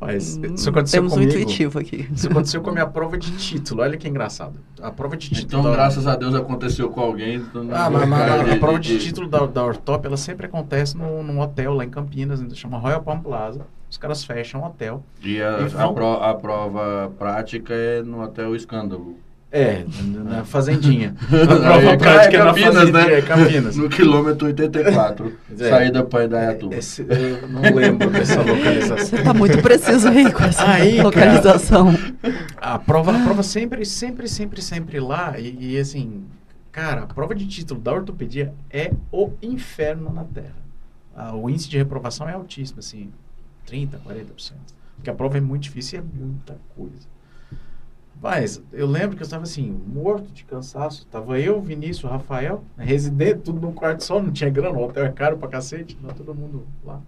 Mas 0.00 0.36
Hum, 0.36 0.54
isso 0.56 0.68
aconteceu 0.68 0.98
Temos 1.00 1.12
comigo. 1.12 1.30
um 1.30 1.34
intuitivo 1.36 1.78
aqui. 1.78 2.08
Isso 2.12 2.26
aconteceu 2.28 2.60
com 2.60 2.70
a 2.70 2.72
minha 2.72 2.86
prova 2.88 3.16
de 3.16 3.30
título. 3.36 3.82
Olha 3.82 3.96
que 3.96 4.08
engraçado. 4.08 4.54
A 4.82 4.90
prova 4.90 5.16
de 5.16 5.28
título. 5.28 5.46
Então, 5.46 5.62
da- 5.62 5.70
graças 5.70 6.08
a 6.08 6.16
Deus 6.16 6.34
aconteceu 6.34 6.88
com 6.90 7.00
alguém. 7.00 7.36
então 7.36 7.62
não 7.62 7.72
Ah, 7.72 7.88
mas, 7.88 8.08
mas, 8.08 8.50
a 8.50 8.56
prova 8.56 8.80
de 8.80 8.98
título 8.98 9.28
da, 9.28 9.46
da 9.46 9.64
Ortop, 9.64 10.04
ela 10.04 10.16
sempre 10.16 10.46
acontece 10.46 10.96
no, 10.96 11.22
num 11.22 11.38
hotel 11.38 11.74
lá 11.74 11.84
em 11.84 11.88
Campinas, 11.90 12.40
né, 12.40 12.48
chama 12.54 12.78
Royal 12.78 13.00
Palm 13.00 13.20
Plaza. 13.20 13.60
Os 13.92 13.98
caras 13.98 14.24
fecham 14.24 14.62
o 14.62 14.64
hotel. 14.64 15.04
E 15.22 15.36
a, 15.42 15.58
E 15.60 15.64
a 15.64 15.66
vão- 15.66 15.92
pro- 15.92 16.14
a 16.22 16.32
prova 16.34 17.12
prática 17.18 17.74
é 17.74 18.02
no 18.02 18.22
Hotel 18.22 18.56
Escândalo. 18.56 19.18
É, 19.54 19.84
na 20.24 20.44
fazendinha. 20.46 21.14
A 21.30 21.46
prova 21.46 21.90
é 21.90 21.96
prática 21.98 22.36
é 22.36 22.38
na 22.38 22.44
Campinas, 22.46 22.74
fazendinha, 22.74 23.06
né? 23.06 23.12
é 23.18 23.20
Campinas. 23.20 23.76
No 23.76 23.90
quilômetro 23.90 24.46
84, 24.46 25.30
É. 25.60 25.68
saída 25.68 26.02
para 26.02 26.24
Indaiatuba. 26.24 26.74
Esse- 26.74 27.02
eu 27.06 27.46
não 27.48 27.60
lembro 27.74 28.08
dessa 28.08 28.40
localização. 28.40 28.96
Você 28.96 29.22
tá 29.22 29.34
muito 29.34 29.60
preciso 29.60 30.08
aí 30.08 30.32
com 30.32 30.42
essa 30.42 30.66
Aí, 30.72 30.92
cara. 30.96 31.02
localização. 31.02 31.88
A 32.56 32.78
prova, 32.78 33.14
a 33.14 33.22
prova 33.24 33.42
sempre, 33.42 33.84
sempre, 33.84 34.26
sempre, 34.26 34.62
sempre 34.62 34.98
lá. 35.00 35.38
E, 35.38 35.74
e, 35.74 35.78
assim, 35.78 36.24
cara, 36.70 37.02
a 37.02 37.06
prova 37.06 37.34
de 37.34 37.46
título 37.46 37.78
da 37.78 37.92
ortopedia 37.92 38.54
é 38.70 38.90
o 39.12 39.32
inferno 39.42 40.10
na 40.10 40.24
Terra. 40.24 40.62
Ah, 41.14 41.36
o 41.36 41.50
índice 41.50 41.68
de 41.68 41.76
reprovação 41.76 42.26
é 42.26 42.32
altíssimo, 42.32 42.78
assim, 42.78 43.10
30%, 43.66 44.00
40%. 44.02 44.52
Porque 44.96 45.10
a 45.10 45.14
prova 45.14 45.38
é 45.38 45.40
muito 45.40 45.64
difícil 45.64 45.98
e 45.98 46.02
é 46.02 46.04
muita 46.04 46.58
coisa. 46.76 47.12
Mas 48.20 48.62
eu 48.72 48.86
lembro 48.86 49.16
que 49.16 49.22
eu 49.22 49.24
estava 49.24 49.42
assim, 49.42 49.68
morto 49.86 50.30
de 50.32 50.44
cansaço. 50.44 51.06
Tava 51.06 51.40
eu, 51.40 51.60
Vinícius, 51.60 52.08
Rafael, 52.08 52.62
residente, 52.78 53.40
tudo 53.40 53.60
num 53.60 53.72
quarto 53.72 54.04
só, 54.04 54.22
não 54.22 54.30
tinha 54.32 54.48
grana, 54.48 54.78
o 54.78 54.84
hotel 54.84 55.04
é 55.04 55.10
caro 55.10 55.36
pra 55.36 55.48
cacete, 55.48 55.98
não, 56.00 56.10
todo 56.10 56.32
mundo 56.32 56.64
lá. 56.84 57.02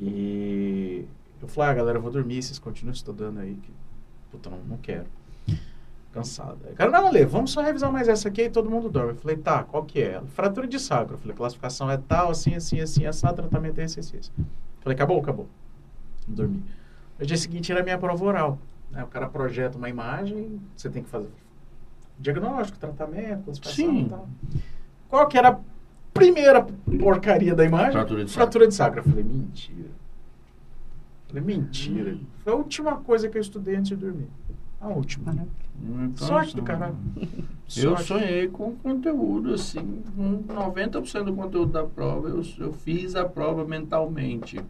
E 0.00 1.06
eu 1.40 1.46
falei, 1.46 1.70
ah, 1.70 1.74
galera, 1.74 1.98
eu 1.98 2.02
vou 2.02 2.10
dormir, 2.10 2.42
vocês 2.42 2.58
continuam 2.58 2.92
estudando 2.92 3.38
aí, 3.38 3.54
que 3.54 3.70
puta, 4.32 4.50
não, 4.50 4.58
não 4.64 4.76
quero. 4.78 5.06
Cansado. 6.12 6.58
Aí, 6.66 6.74
cara, 6.74 6.90
não, 6.90 7.06
Ale, 7.06 7.24
vamos 7.24 7.52
só 7.52 7.62
revisar 7.62 7.90
mais 7.90 8.08
essa 8.08 8.28
aqui 8.28 8.42
e 8.42 8.50
todo 8.50 8.68
mundo 8.68 8.90
dorme. 8.90 9.12
Eu 9.12 9.16
falei, 9.16 9.36
tá, 9.36 9.62
qual 9.62 9.84
que 9.84 10.02
é? 10.02 10.20
Fratura 10.34 10.66
de 10.66 10.78
sacro. 10.78 11.14
Eu 11.14 11.18
falei, 11.18 11.36
classificação 11.36 11.90
é 11.90 11.96
tal, 11.96 12.30
assim, 12.30 12.54
assim, 12.54 12.80
assim, 12.80 13.06
assado, 13.06 13.36
tratamento 13.36 13.80
é 13.80 13.84
esse, 13.84 14.00
esse, 14.00 14.30
falei, 14.82 14.94
acabou, 14.96 15.20
acabou. 15.20 15.48
Dormi. 16.26 16.62
No 17.18 17.26
dia 17.26 17.36
seguinte 17.36 17.70
era 17.70 17.80
a 17.80 17.84
minha 17.84 17.98
prova 17.98 18.24
oral. 18.24 18.58
né? 18.90 19.02
O 19.04 19.06
cara 19.06 19.28
projeta 19.28 19.76
uma 19.78 19.88
imagem, 19.88 20.60
você 20.76 20.88
tem 20.90 21.02
que 21.02 21.08
fazer 21.08 21.30
diagnóstico, 22.18 22.78
tratamento, 22.78 23.44
classificação 23.44 23.86
Sim. 23.86 24.06
e 24.06 24.08
tal. 24.08 24.28
Qual 25.08 25.26
que 25.28 25.36
era 25.36 25.48
a 25.50 25.58
primeira 26.14 26.62
porcaria 27.00 27.54
da 27.54 27.64
imagem? 27.64 27.92
Fratura 27.92 28.24
de 28.24 28.30
sacro. 28.30 28.42
Fratura 28.42 28.68
de 28.68 28.74
sacro. 28.74 29.00
Eu 29.00 29.04
falei, 29.04 29.24
mentira. 29.24 29.88
Eu 29.88 31.28
falei, 31.28 31.42
mentira. 31.42 32.18
Foi 32.44 32.52
a 32.52 32.56
última 32.56 32.96
coisa 32.98 33.28
que 33.28 33.36
eu 33.36 33.42
estudei 33.42 33.76
antes 33.76 33.88
de 33.90 33.96
dormir. 33.96 34.28
A 34.82 34.88
última. 34.88 35.32
Então, 35.80 36.26
Sorte 36.28 36.54
do 36.56 36.58
assim, 36.58 36.66
caralho. 36.66 36.96
Eu 37.74 37.90
Sorte. 37.96 38.04
sonhei 38.04 38.48
com 38.48 38.72
conteúdo, 38.76 39.54
assim, 39.54 40.02
com 40.14 40.42
90% 40.42 41.24
do 41.24 41.32
conteúdo 41.32 41.72
da 41.72 41.84
prova, 41.84 42.28
eu, 42.28 42.42
eu 42.58 42.72
fiz 42.74 43.16
a 43.16 43.24
prova 43.24 43.64
mentalmente, 43.64 44.60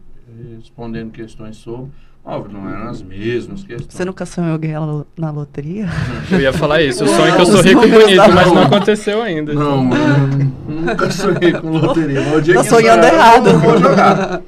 respondendo 0.55 1.11
questões 1.11 1.57
sobre. 1.57 1.91
Óbvio, 2.23 2.53
não 2.57 2.69
eram 2.69 2.87
as 2.87 3.01
mesmas 3.01 3.61
questões. 3.65 3.93
Você 3.93 4.05
nunca 4.05 4.25
sonhou 4.25 4.57
ganhar 4.57 4.79
na 5.17 5.31
loteria? 5.31 5.87
Eu 6.31 6.39
ia 6.39 6.53
falar 6.53 6.81
isso. 6.81 7.03
Eu 7.03 7.07
sonho 7.09 7.35
que 7.35 7.41
eu 7.41 7.45
sou 7.45 7.61
rico 7.61 7.83
e 7.83 7.91
bonito, 7.91 8.33
mas 8.33 8.47
não 8.53 8.61
aconteceu 8.63 9.21
ainda. 9.21 9.53
Não, 9.53 9.83
mano, 9.83 10.55
nunca 10.65 11.11
sonhei 11.11 11.51
com 11.51 11.69
loteria. 11.71 12.21
mas 12.21 12.35
o 12.37 12.41
dia 12.41 12.53
Tá 12.53 12.61
que 12.63 12.69
sonhando 12.69 13.05
isso, 13.05 13.13
errado. 13.13 13.49
Eu 13.49 13.59
vou 13.59 13.77
jogar. 13.77 14.41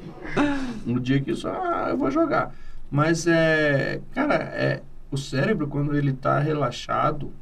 No 0.86 1.00
dia 1.00 1.20
que 1.20 1.32
isso, 1.32 1.46
ah, 1.46 1.88
eu 1.90 1.98
vou 1.98 2.10
jogar. 2.10 2.54
Mas 2.90 3.26
é, 3.26 4.00
cara, 4.14 4.34
é, 4.36 4.80
o 5.10 5.16
cérebro 5.16 5.68
quando 5.68 5.96
ele 5.96 6.12
tá 6.12 6.38
relaxado, 6.38 7.32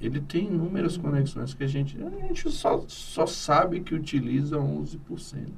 ele 0.00 0.20
tem 0.20 0.46
inúmeras 0.46 0.96
conexões 0.96 1.54
que 1.54 1.64
a 1.64 1.66
gente, 1.66 1.96
a 2.02 2.10
gente 2.26 2.50
só, 2.50 2.84
só 2.88 3.26
sabe 3.26 3.80
que 3.80 3.94
utiliza 3.94 4.58
11%. 4.58 5.48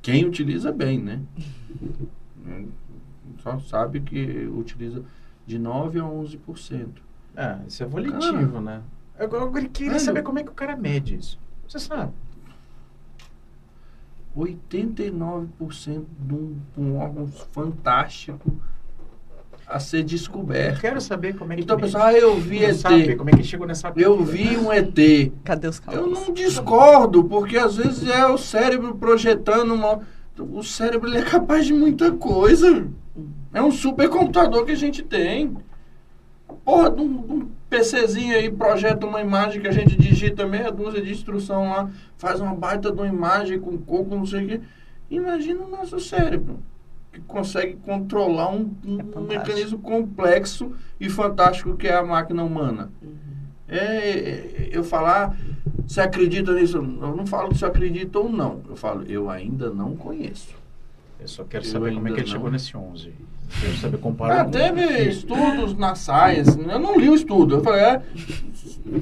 Quem 0.00 0.24
utiliza 0.24 0.72
bem, 0.72 1.02
né? 1.02 1.20
Só 3.42 3.58
sabe 3.60 4.00
que 4.00 4.46
utiliza 4.46 5.04
de 5.46 5.58
9 5.58 6.00
a 6.00 6.02
11%. 6.02 6.88
É, 7.36 7.58
isso 7.68 7.82
é 7.82 7.86
volitivo, 7.86 8.60
né? 8.60 8.82
Eu, 9.18 9.28
eu 9.30 9.52
queria 9.52 9.92
Velho. 9.92 10.00
saber 10.00 10.22
como 10.22 10.38
é 10.38 10.42
que 10.42 10.50
o 10.50 10.54
cara 10.54 10.76
mede 10.76 11.14
isso. 11.14 11.38
Você 11.68 11.78
sabe. 11.78 12.12
89% 14.36 16.04
de 16.20 16.34
um, 16.34 16.60
um 16.76 16.96
órgão 16.96 17.26
fantástico 17.26 18.52
a 19.68 19.78
ser 19.78 19.98
Eu 19.98 20.04
descoberto. 20.04 20.80
quero 20.80 21.00
saber 21.00 21.36
como 21.36 21.52
é 21.52 21.56
que 21.56 21.62
Então, 21.62 21.76
pessoal, 21.78 22.04
ah, 22.06 22.12
eu 22.14 22.36
vi 22.36 22.60
Não 22.60 22.68
ET. 22.68 22.76
sabe 22.76 23.16
como 23.16 23.30
é 23.30 23.32
que 23.34 23.42
chegou 23.44 23.66
nessa 23.66 23.92
Eu 23.96 24.22
vi 24.24 24.56
um 24.56 24.72
ET. 24.72 25.30
Cadê 25.44 25.68
os 25.68 25.78
Eu 25.78 25.82
cálculos? 25.84 26.26
não 26.26 26.32
discordo, 26.34 27.24
porque 27.24 27.56
às 27.58 27.76
vezes 27.76 28.08
é 28.08 28.26
o 28.26 28.38
cérebro 28.38 28.94
projetando 28.94 29.74
uma. 29.74 30.00
O 30.38 30.62
cérebro 30.62 31.08
ele 31.08 31.18
é 31.18 31.22
capaz 31.22 31.66
de 31.66 31.74
muita 31.74 32.12
coisa. 32.12 32.86
É 33.52 33.60
um 33.62 33.70
supercomputador 33.70 34.64
que 34.64 34.72
a 34.72 34.76
gente 34.76 35.02
tem. 35.02 35.56
Porra, 36.64 36.90
de 36.90 37.00
um, 37.02 37.22
de 37.22 37.32
um 37.32 37.48
PCzinho 37.68 38.34
aí 38.34 38.50
projeta 38.50 39.06
uma 39.06 39.20
imagem 39.20 39.60
que 39.60 39.68
a 39.68 39.72
gente 39.72 39.96
digita 39.96 40.46
meia 40.46 40.70
dúzia 40.70 41.02
de 41.02 41.10
instrução 41.12 41.68
lá, 41.70 41.90
faz 42.16 42.40
uma 42.40 42.54
baita 42.54 42.90
de 42.90 42.98
uma 42.98 43.06
imagem 43.06 43.58
com 43.58 43.76
coco, 43.78 44.14
não 44.14 44.24
sei 44.24 44.44
o 44.44 44.48
quê. 44.48 44.60
Imagina 45.10 45.62
o 45.64 45.70
nosso 45.70 45.98
cérebro. 46.00 46.58
Que 47.12 47.20
consegue 47.20 47.76
controlar 47.76 48.50
um, 48.50 48.74
um 48.84 48.98
É 49.00 49.38
mecanismo 49.38 49.78
complexo 49.78 50.72
e 51.00 51.08
fantástico 51.08 51.76
que 51.76 51.86
é 51.86 51.94
a 51.94 52.02
máquina 52.02 52.42
humana. 52.42 52.90
Uhum. 53.02 53.16
É, 53.68 53.76
é, 53.76 54.68
eu 54.72 54.82
falar, 54.82 55.36
você 55.86 56.00
acredita 56.00 56.52
nisso? 56.54 56.78
Eu 56.78 56.82
não 56.82 57.26
falo 57.26 57.54
se 57.54 57.64
eu 57.64 57.68
acredito 57.68 58.16
ou 58.16 58.30
não. 58.30 58.62
Eu 58.68 58.76
falo, 58.76 59.04
eu 59.04 59.28
ainda 59.28 59.70
não 59.70 59.94
conheço. 59.94 60.54
Eu 61.20 61.28
só 61.28 61.44
quero 61.44 61.64
Eu 61.64 61.70
saber 61.70 61.94
como 61.94 62.08
é 62.08 62.12
que 62.12 62.20
ele 62.20 62.26
chegou 62.26 62.46
não. 62.46 62.52
nesse 62.52 62.76
11. 62.76 63.12
Quero 63.60 63.76
saber 63.76 63.98
comparar. 63.98 64.40
Ah, 64.42 64.44
teve 64.44 64.82
estudos 65.08 65.74
na 65.76 65.94
Science, 65.94 66.58
eu 66.58 66.78
não 66.78 66.98
li 66.98 67.08
o 67.08 67.14
estudo. 67.14 67.56
Eu 67.56 67.62
falei, 67.62 67.80
é, 67.80 68.02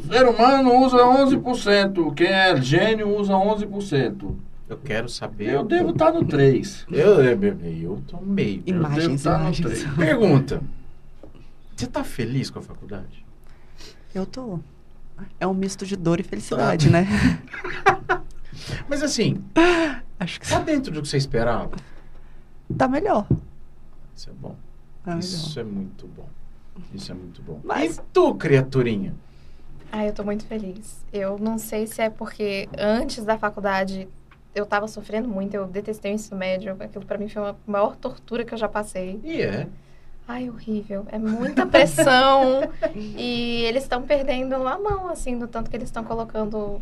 ser 0.09 0.29
humano 0.29 0.85
usa 0.85 0.99
11%, 0.99 2.15
quem 2.15 2.29
é 2.29 2.57
gênio 2.61 3.17
usa 3.17 3.33
11%. 3.33 4.35
Eu 4.69 4.77
quero 4.79 5.09
saber. 5.09 5.51
Eu 5.55 5.65
devo 5.65 5.91
estar 5.91 6.13
no 6.13 6.25
3. 6.25 6.87
Eu, 6.91 7.23
eu, 7.23 7.61
eu 7.65 8.03
tô 8.07 8.17
no 8.17 8.27
meio. 8.27 8.63
Eu 8.67 8.77
Imagens, 8.77 9.23
devo 9.23 9.23
tá 9.23 9.39
no 9.39 9.45
imagens. 9.45 9.83
trem. 9.83 9.95
Pergunta. 9.95 10.63
Você 11.77 11.87
tá 11.87 12.03
feliz 12.03 12.51
com 12.51 12.59
a 12.59 12.63
faculdade? 12.63 13.25
Eu 14.15 14.27
tô. 14.27 14.59
É 15.39 15.47
um 15.47 15.55
misto 15.55 15.87
de 15.87 15.95
dor 15.97 16.19
e 16.21 16.23
felicidade, 16.23 16.91
né? 16.91 17.07
Mas 18.89 19.03
assim, 19.03 19.43
Acho 20.19 20.41
que 20.41 20.49
tá 20.49 20.59
dentro 20.61 20.93
do 20.93 21.03
que 21.03 21.09
você 21.09 21.17
esperava? 21.17 21.71
tá 22.77 22.89
melhor. 22.89 23.27
Isso 24.15 24.31
é 24.31 24.33
bom. 24.33 24.57
Tá 25.05 25.11
melhor. 25.13 25.21
Isso 25.21 25.61
é 25.61 25.65
muito 25.65 26.07
bom. 26.09 26.29
Isso 26.93 27.13
é 27.13 27.15
muito 27.15 27.41
bom. 27.43 27.61
Mas- 27.63 27.99
E 27.99 28.01
tu, 28.13 28.35
criaturinha? 28.35 29.15
Ai, 29.93 30.09
eu 30.09 30.13
tô 30.13 30.25
muito 30.25 30.45
feliz. 30.47 31.05
Eu 31.13 31.39
não 31.39 31.59
sei 31.59 31.87
se 31.87 32.03
é 32.03 32.11
porque 32.11 32.69
antes 32.77 33.25
da 33.25 33.39
faculdade 33.39 34.09
eu 34.57 34.65
tava 34.67 34.89
sofrendo 34.89 35.29
muito, 35.29 35.55
eu 35.55 35.67
detestei 35.67 36.13
o 36.13 36.15
ensino 36.15 36.39
médio. 36.39 36.77
Aquilo 36.81 37.05
pra 37.05 37.19
mim 37.19 37.29
foi 37.29 37.43
a 37.43 37.55
maior 37.67 37.95
tortura 37.97 38.45
que 38.45 38.55
eu 38.55 38.59
já 38.59 38.69
passei. 38.69 39.21
E 39.23 39.43
é. 39.43 39.67
Ai, 40.27 40.49
horrível. 40.51 41.07
É 41.13 41.19
muita 41.19 41.67
pressão. 41.67 42.63
e 42.97 43.63
eles 43.65 43.83
estão 43.85 44.03
perdendo 44.03 44.55
a 44.67 44.79
mão, 44.79 45.09
assim, 45.09 45.39
do 45.39 45.47
tanto 45.47 45.71
que 45.71 45.77
eles 45.77 45.89
estão 45.89 46.03
colocando. 46.03 46.81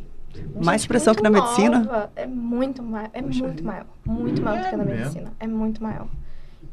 Mais 0.63 0.81
gente 0.83 0.89
pressão 0.89 1.15
que 1.15 1.23
muito 1.23 1.35
na 1.35 1.43
medicina? 1.45 1.79
nova. 1.81 2.11
É 2.17 2.27
muito 2.27 2.83
maior. 2.83 3.11
É 3.13 3.23
Poxa 3.23 3.39
muito 3.45 3.57
vida. 3.57 3.63
maior. 3.67 3.87
Muito 4.05 4.43
maior 4.43 4.61
do 4.61 4.67
É 4.67 4.71
que 4.71 4.77
na 4.77 4.85
mesmo? 4.85 5.01
medicina. 5.01 5.33
É 5.41 5.47
muito 5.47 5.83
maior. 5.83 6.07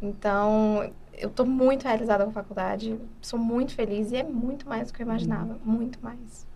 Então, 0.02 0.90
eu 1.18 1.30
tô 1.30 1.46
muito 1.46 1.84
realizada 1.84 2.24
com 2.24 2.30
a 2.30 2.34
faculdade. 2.34 2.98
Sou 3.22 3.38
muito 3.40 3.74
feliz 3.74 4.12
e 4.12 4.16
é 4.18 4.24
muito 4.24 4.68
mais 4.68 4.88
do 4.88 4.94
que 4.94 5.02
eu 5.02 5.06
imaginava. 5.06 5.58
Muito 5.66 6.00
mais. 6.02 6.48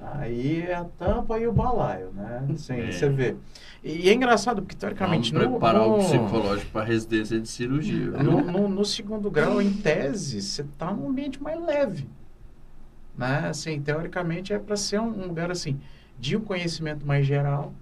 Aí 0.00 0.62
é 0.62 0.74
a 0.74 0.84
tampa 0.84 1.38
e 1.38 1.46
o 1.46 1.52
balaio, 1.52 2.12
né? 2.12 2.46
Sim, 2.56 2.74
É. 2.74 2.92
você 2.92 3.08
vê. 3.08 3.34
E 3.82 4.08
é 4.08 4.12
engraçado, 4.14 4.62
porque 4.62 4.74
Vamos 4.76 4.80
teoricamente 4.80 5.32
preparar 5.32 5.82
no, 5.88 5.94
o 5.96 5.98
psicológico 5.98 6.70
para 6.70 6.84
residência 6.84 7.40
de 7.40 7.48
cirurgia. 7.48 8.10
no, 8.10 8.40
no- 8.44 8.68
no 8.68 8.84
segundo 8.84 9.28
grau, 9.30 9.60
em 9.60 9.72
tese, 9.72 10.40
você 10.40 10.64
tá 10.78 10.92
num 10.92 11.08
ambiente 11.08 11.42
mais 11.42 11.60
leve. 11.60 12.08
Né? 13.16 13.48
Assim, 13.48 13.80
teoricamente 13.80 14.52
é 14.52 14.58
para 14.58 14.76
ser 14.76 15.00
um, 15.00 15.06
um 15.24 15.26
lugar 15.26 15.50
assim 15.50 15.80
de 16.18 16.36
um 16.36 16.40
conhecimento 16.40 17.04
mais 17.04 17.26
geral, 17.26 17.72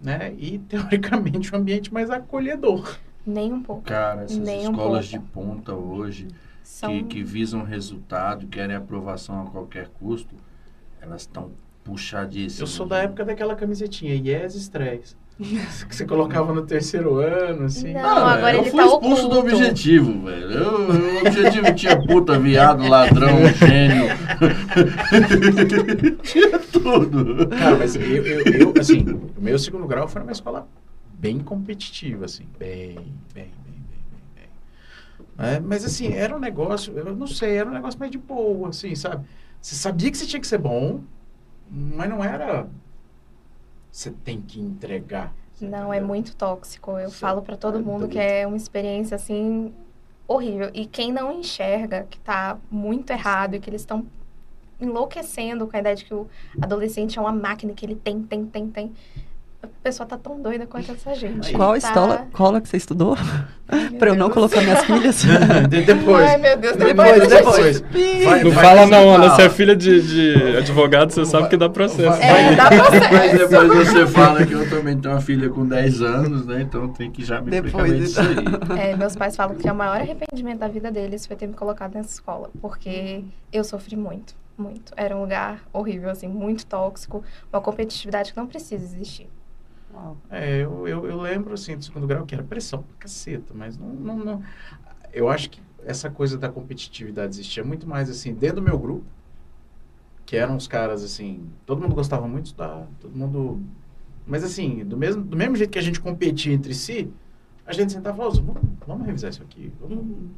né? 0.00 0.34
E 0.36 0.58
teoricamente 0.68 1.54
um 1.54 1.58
ambiente 1.58 1.92
mais 1.94 2.10
acolhedor. 2.10 2.98
Nem 3.24 3.52
um 3.52 3.62
pouco. 3.62 3.82
Cara, 3.82 4.22
essas 4.22 4.38
Nem 4.38 4.66
um 4.68 4.72
escolas 4.72 5.06
de 5.06 5.18
pouco. 5.20 5.32
ponta 5.56 5.72
hoje, 5.74 6.26
São... 6.64 6.90
que, 6.90 7.04
que 7.04 7.22
visam 7.22 7.62
resultado, 7.62 8.46
querem 8.48 8.74
aprovação 8.76 9.42
a 9.42 9.50
qualquer 9.50 9.88
custo, 9.88 10.34
elas 11.04 11.22
estão 11.22 11.50
puxadíssimas. 11.84 12.60
Eu 12.60 12.66
sou 12.66 12.86
da 12.86 12.98
época 13.02 13.24
daquela 13.24 13.54
camisetinha 13.54 14.14
Yes 14.14 14.54
Stress. 14.54 15.16
que 15.36 15.94
você 15.96 16.06
colocava 16.06 16.54
no 16.54 16.62
terceiro 16.62 17.16
ano, 17.16 17.64
assim. 17.64 17.92
Não, 17.92 18.00
Ah, 18.04 18.34
agora 18.34 18.54
eu 18.54 18.60
ele 18.62 18.70
fui 18.70 18.80
tá 18.80 18.86
expulso 18.86 19.28
do 19.28 19.38
oculto. 19.38 19.56
objetivo, 19.56 20.24
velho. 20.24 20.50
Eu- 20.52 20.90
O 20.90 21.26
objetivo 21.26 21.74
tinha 21.74 22.00
puta, 22.00 22.38
viado, 22.38 22.86
ladrão, 22.88 23.38
gênio. 23.58 24.06
tinha 26.22 26.58
tudo. 26.58 27.48
Cara, 27.48 27.76
mas 27.76 27.94
eu, 27.96 28.02
eu, 28.02 28.42
eu, 28.42 28.74
assim, 28.80 29.04
o 29.36 29.40
meu 29.40 29.58
segundo 29.58 29.86
grau 29.86 30.06
foi 30.08 30.20
numa 30.22 30.32
escola 30.32 30.66
bem 31.18 31.38
competitiva, 31.40 32.24
assim, 32.26 32.44
bem, 32.58 32.94
bem, 33.34 33.34
bem, 33.34 33.50
bem, 33.64 33.82
bem, 34.36 34.38
bem. 35.36 35.46
É, 35.46 35.58
mas 35.60 35.84
assim, 35.84 36.12
era 36.12 36.36
um 36.36 36.40
negócio, 36.40 36.92
eu 36.96 37.14
não 37.16 37.26
sei, 37.26 37.56
era 37.56 37.68
um 37.68 37.72
negócio 37.72 37.98
mais 37.98 38.12
de 38.12 38.18
boa, 38.18 38.68
assim, 38.68 38.94
sabe? 38.94 39.24
Você 39.64 39.76
sabia 39.76 40.10
que 40.10 40.18
você 40.18 40.26
tinha 40.26 40.38
que 40.38 40.46
ser 40.46 40.58
bom, 40.58 41.00
mas 41.70 42.10
não 42.10 42.22
era 42.22 42.68
você 43.90 44.10
tem 44.10 44.38
que 44.42 44.60
entregar. 44.60 45.32
Não, 45.58 45.90
é 45.90 45.96
entendeu? 45.96 46.06
muito 46.06 46.36
tóxico. 46.36 46.98
Eu 46.98 47.08
Você 47.08 47.16
falo 47.16 47.40
pra 47.40 47.56
todo 47.56 47.78
tá 47.78 47.82
mundo 47.82 48.06
que 48.06 48.16
doido. 48.16 48.28
é 48.28 48.46
uma 48.46 48.58
experiência 48.58 49.14
assim 49.14 49.72
horrível. 50.28 50.70
E 50.74 50.84
quem 50.84 51.10
não 51.10 51.32
enxerga 51.32 52.06
que 52.10 52.20
tá 52.20 52.58
muito 52.70 53.08
errado 53.10 53.54
e 53.54 53.58
que 53.58 53.70
eles 53.70 53.80
estão 53.80 54.04
enlouquecendo 54.78 55.66
com 55.66 55.74
a 55.74 55.80
ideia 55.80 55.96
de 55.96 56.04
que 56.04 56.12
o 56.12 56.28
adolescente 56.60 57.18
é 57.18 57.22
uma 57.22 57.32
máquina 57.32 57.72
que 57.72 57.86
ele 57.86 57.96
tem, 57.96 58.22
tem, 58.22 58.44
tem, 58.44 58.68
tem. 58.68 58.92
A 59.64 59.68
pessoa 59.82 60.06
tá 60.06 60.16
tão 60.18 60.40
doida 60.40 60.66
quanto 60.66 60.92
essa 60.92 61.14
gente. 61.14 61.52
Qual 61.52 61.72
Tá- 61.72 61.78
escola, 61.78 62.26
escola 62.30 62.60
que 62.60 62.68
você 62.68 62.76
estudou? 62.76 63.16
Pra 63.98 64.10
eu 64.10 64.14
não 64.14 64.28
colocar 64.28 64.60
minhas 64.60 64.84
filhas? 64.84 65.22
De- 65.70 65.82
depois. 65.82 66.26
Ai, 66.26 66.36
meu 66.36 66.56
Deus, 66.58 66.76
Depois, 66.76 67.28
depois. 67.28 67.80
depois. 67.80 68.24
Vai- 68.24 68.44
Não 68.44 68.50
vai 68.50 68.64
fala 68.64 68.86
não, 68.86 69.14
Ana. 69.14 69.30
Você 69.30 69.42
é 69.42 69.48
filha 69.50 69.74
de, 69.74 70.02
de 70.02 70.56
advogado, 70.58 71.10
você 71.12 71.24
sabe 71.24 71.48
que 71.48 71.56
dá 71.56 71.68
processo. 71.68 72.22
É, 72.22 72.54
dá 72.54 72.68
processo. 72.68 73.12
Mas 73.12 73.38
depois 73.38 73.88
você 73.88 74.06
fala 74.06 74.44
que 74.46 74.52
eu 74.52 74.68
também 74.68 74.98
tenho 74.98 75.14
uma 75.14 75.20
filha 75.20 75.48
com 75.48 75.66
10 75.66 76.02
anos, 76.02 76.46
né? 76.46 76.60
Então 76.60 76.88
tem 76.88 77.10
que 77.10 77.24
já 77.24 77.40
me 77.40 77.50
Depois, 77.50 77.72
precaver 77.72 78.00
disso 78.00 78.20
aí. 78.20 78.78
É, 78.90 78.96
meus 78.96 79.16
pais 79.16 79.34
falam 79.34 79.54
que 79.56 79.68
o 79.70 79.74
maior 79.74 79.96
arrependimento 79.96 80.58
da 80.58 80.68
vida 80.68 80.90
deles 80.90 81.26
foi 81.26 81.34
ter 81.36 81.46
me 81.46 81.54
colocado 81.54 81.94
nessa 81.94 82.10
escola, 82.12 82.50
porque 82.60 83.24
eu 83.50 83.64
sofri 83.64 83.96
muito, 83.96 84.34
muito. 84.58 84.92
Era 84.94 85.16
um 85.16 85.20
lugar 85.22 85.60
horrível, 85.72 86.10
assim, 86.10 86.28
muito 86.28 86.66
tóxico, 86.66 87.22
uma 87.50 87.62
competitividade 87.62 88.30
que 88.32 88.36
não 88.38 88.46
precisa 88.46 88.84
existir. 88.84 89.26
Uau. 89.94 90.16
É, 90.30 90.58
eu, 90.62 90.88
eu, 90.88 91.06
eu 91.06 91.20
lembro, 91.20 91.54
assim, 91.54 91.76
do 91.76 91.84
segundo 91.84 92.06
grau, 92.06 92.26
que 92.26 92.34
era 92.34 92.42
pressão 92.44 92.82
pra 92.82 92.96
caceta, 92.98 93.52
mas 93.54 93.78
não, 93.78 93.88
não, 93.88 94.18
não... 94.18 94.42
Eu 95.12 95.28
acho 95.28 95.48
que 95.50 95.60
essa 95.84 96.10
coisa 96.10 96.36
da 96.36 96.48
competitividade 96.48 97.34
existia 97.34 97.62
muito 97.62 97.86
mais, 97.86 98.10
assim, 98.10 98.34
dentro 98.34 98.56
do 98.56 98.62
meu 98.62 98.78
grupo, 98.78 99.04
que 100.26 100.36
eram 100.36 100.56
os 100.56 100.66
caras, 100.66 101.04
assim, 101.04 101.46
todo 101.66 101.80
mundo 101.82 101.94
gostava 101.94 102.26
muito 102.26 102.44
de 102.44 102.48
estudar, 102.50 102.86
todo 103.00 103.14
mundo... 103.16 103.62
Mas, 104.26 104.42
assim, 104.42 104.84
do 104.84 104.96
mesmo, 104.96 105.22
do 105.22 105.36
mesmo 105.36 105.54
jeito 105.54 105.70
que 105.70 105.78
a 105.78 105.82
gente 105.82 106.00
competia 106.00 106.52
entre 106.52 106.74
si, 106.74 107.10
a 107.66 107.72
gente 107.72 107.92
sentava 107.92 108.16
e 108.16 108.18
falava, 108.18 108.40
vamos, 108.40 108.62
vamos 108.86 109.06
revisar 109.06 109.30
isso 109.30 109.42
aqui. 109.42 109.70
vamos-" 109.80 110.30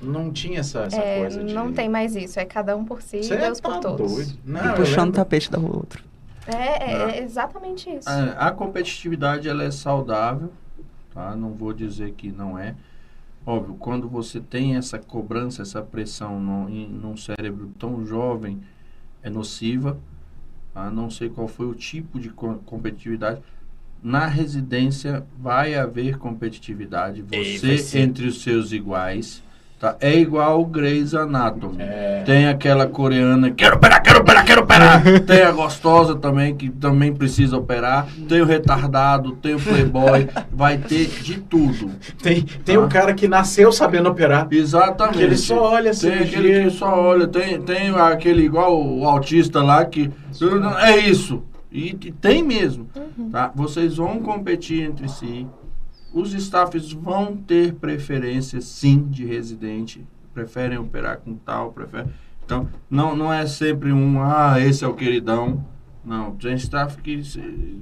Não 0.00 0.30
tinha 0.30 0.60
essa, 0.60 0.80
essa 0.82 1.00
É, 1.00 1.20
coisa 1.20 1.42
de... 1.44 1.52
não 1.52 1.72
tem 1.72 1.88
mais 1.88 2.14
isso, 2.14 2.38
é 2.38 2.44
cada 2.44 2.76
um 2.76 2.84
por 2.84 3.02
si 3.02 3.18
e 3.18 3.24
Cê 3.24 3.36
Deus 3.36 3.58
tá 3.58 3.68
por 3.70 3.80
todos. 3.80 4.14
doido. 4.14 4.38
Não, 4.44 4.72
E 4.72 4.76
puxando 4.76 5.08
o 5.08 5.12
tapete 5.12 5.50
da 5.50 5.58
outro. 5.58 6.04
É, 6.48 6.92
é, 6.92 6.98
Não. 6.98 7.08
é 7.08 7.22
exatamente 7.22 7.90
isso. 7.90 8.08
A, 8.08 8.48
a 8.48 8.50
competitividade 8.50 9.48
ela 9.48 9.62
é 9.64 9.70
saudável, 9.70 10.52
tá? 11.12 11.36
Não 11.36 11.52
vou 11.52 11.72
dizer 11.72 12.12
que 12.12 12.32
não 12.32 12.58
é. 12.58 12.74
Óbvio, 13.46 13.74
quando 13.76 14.08
você 14.08 14.40
tem 14.40 14.76
essa 14.76 14.98
cobrança, 14.98 15.62
essa 15.62 15.80
pressão 15.82 16.40
no, 16.40 16.68
em, 16.68 16.86
num 16.88 17.16
cérebro 17.16 17.70
tão 17.78 18.04
jovem, 18.04 18.60
é 19.22 19.30
nociva. 19.30 19.98
Tá? 20.74 20.90
Não 20.90 21.10
sei 21.10 21.28
qual 21.28 21.48
foi 21.48 21.66
o 21.66 21.74
tipo 21.74 22.20
de 22.20 22.30
co- 22.30 22.60
competitividade. 22.66 23.40
Na 24.02 24.26
residência 24.26 25.26
vai 25.38 25.74
haver 25.74 26.18
competitividade. 26.18 27.24
Ei, 27.32 27.58
vai 27.58 27.78
Você 27.78 27.98
entre 28.00 28.26
os 28.26 28.42
seus 28.42 28.70
iguais. 28.72 29.42
Tá? 29.78 29.96
É 30.00 30.12
igual 30.18 30.60
o 30.60 30.66
Grey's 30.66 31.14
Anatomy. 31.14 31.76
É, 31.78 32.24
Tem 32.26 32.48
aquela 32.48 32.88
coreana, 32.88 33.52
quero 33.52 33.76
operar, 33.76 34.02
quero 34.02 34.20
operar, 34.20 34.44
quero 34.44 34.62
operar. 34.62 35.02
tem 35.24 35.42
a 35.42 35.52
gostosa 35.52 36.16
também, 36.16 36.56
que 36.56 36.68
também 36.68 37.14
precisa 37.14 37.56
operar. 37.56 38.08
Tem 38.28 38.40
o 38.40 38.44
retardado, 38.44 39.32
tem 39.36 39.54
o 39.54 39.60
playboy. 39.60 40.28
Vai 40.50 40.78
ter 40.78 41.06
de 41.06 41.38
tudo. 41.38 41.92
tem 42.20 42.42
tem 42.64 42.76
o 42.76 42.88
cara 42.88 43.14
que 43.14 43.28
nasceu 43.28 43.70
sabendo 43.70 44.08
operar. 44.08 44.48
Exatamente. 44.50 45.18
Que 45.18 45.22
ele 45.22 45.36
só 45.36 45.72
olha 45.74 45.92
assim. 45.92 46.10
Tem 46.10 46.18
aquele 46.18 46.64
que 46.64 46.70
só 46.70 47.00
olha, 47.00 47.28
tem, 47.28 47.60
tem 47.62 47.90
aquele 47.90 48.42
igual 48.42 48.84
o 48.84 49.06
autista 49.06 49.62
lá 49.62 49.84
que. 49.84 50.10
É 50.82 50.96
isso. 50.96 51.44
E, 51.70 51.90
e 51.90 52.12
tem 52.12 52.42
mesmo. 52.42 52.88
Uhum. 52.96 53.30
Tá? 53.30 53.52
Vocês 53.54 53.96
vão 53.96 54.18
competir 54.20 54.82
entre 54.82 55.08
si. 55.08 55.46
Os 56.12 56.32
staffs 56.32 56.92
vão 56.92 57.36
ter 57.36 57.74
preferência, 57.74 58.60
sim, 58.60 59.04
de 59.08 59.24
residente. 59.24 60.06
Preferem 60.32 60.78
operar 60.78 61.18
com 61.18 61.34
tal, 61.34 61.72
preferem. 61.72 62.10
Então, 62.44 62.68
não, 62.88 63.14
não 63.14 63.32
é 63.32 63.46
sempre 63.46 63.92
um, 63.92 64.22
ah, 64.22 64.58
esse 64.58 64.84
é 64.84 64.88
o 64.88 64.94
queridão. 64.94 65.64
Não, 66.02 66.34
tem 66.36 66.54
staff 66.54 66.96
que, 67.02 67.20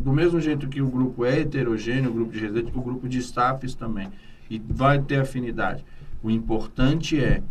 do 0.00 0.12
mesmo 0.12 0.40
jeito 0.40 0.68
que 0.68 0.82
o 0.82 0.88
grupo 0.88 1.24
é 1.24 1.40
heterogêneo, 1.40 2.10
o 2.10 2.14
grupo 2.14 2.32
de 2.32 2.40
residente, 2.40 2.72
o 2.74 2.82
grupo 2.82 3.08
de 3.08 3.18
staffs 3.18 3.74
também. 3.74 4.08
E 4.50 4.58
vai 4.58 5.00
ter 5.00 5.20
afinidade. 5.20 5.84
O 6.20 6.30
importante 6.30 7.22
é 7.22 7.42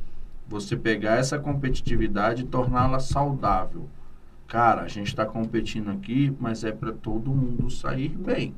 você 0.47 0.75
pegar 0.75 1.15
essa 1.15 1.39
competitividade 1.39 2.43
e 2.43 2.45
torná-la 2.45 2.99
saudável. 2.99 3.87
Cara, 4.47 4.81
a 4.81 4.87
gente 4.87 5.07
está 5.07 5.25
competindo 5.25 5.89
aqui, 5.89 6.35
mas 6.39 6.63
é 6.63 6.71
para 6.71 6.91
todo 6.91 7.31
mundo 7.31 7.69
sair 7.69 8.09
bem. 8.09 8.53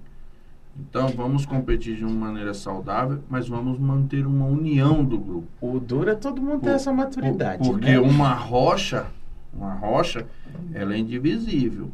Então 0.79 1.07
vamos 1.09 1.45
competir 1.45 1.97
de 1.97 2.05
uma 2.05 2.27
maneira 2.27 2.53
saudável, 2.53 3.19
mas 3.29 3.47
vamos 3.47 3.79
manter 3.79 4.25
uma 4.25 4.45
união 4.45 5.03
do 5.03 5.17
grupo. 5.17 5.47
O 5.59 5.79
duro 5.79 6.09
é 6.09 6.15
todo 6.15 6.41
mundo 6.41 6.59
ter 6.61 6.67
Por- 6.67 6.75
essa 6.75 6.93
maturidade. 6.93 7.57
Por- 7.63 7.71
porque 7.73 7.91
né? 7.91 7.99
uma 7.99 8.33
rocha, 8.33 9.07
uma 9.53 9.73
rocha, 9.73 10.25
ela 10.73 10.93
é 10.93 10.97
indivisível. 10.97 11.91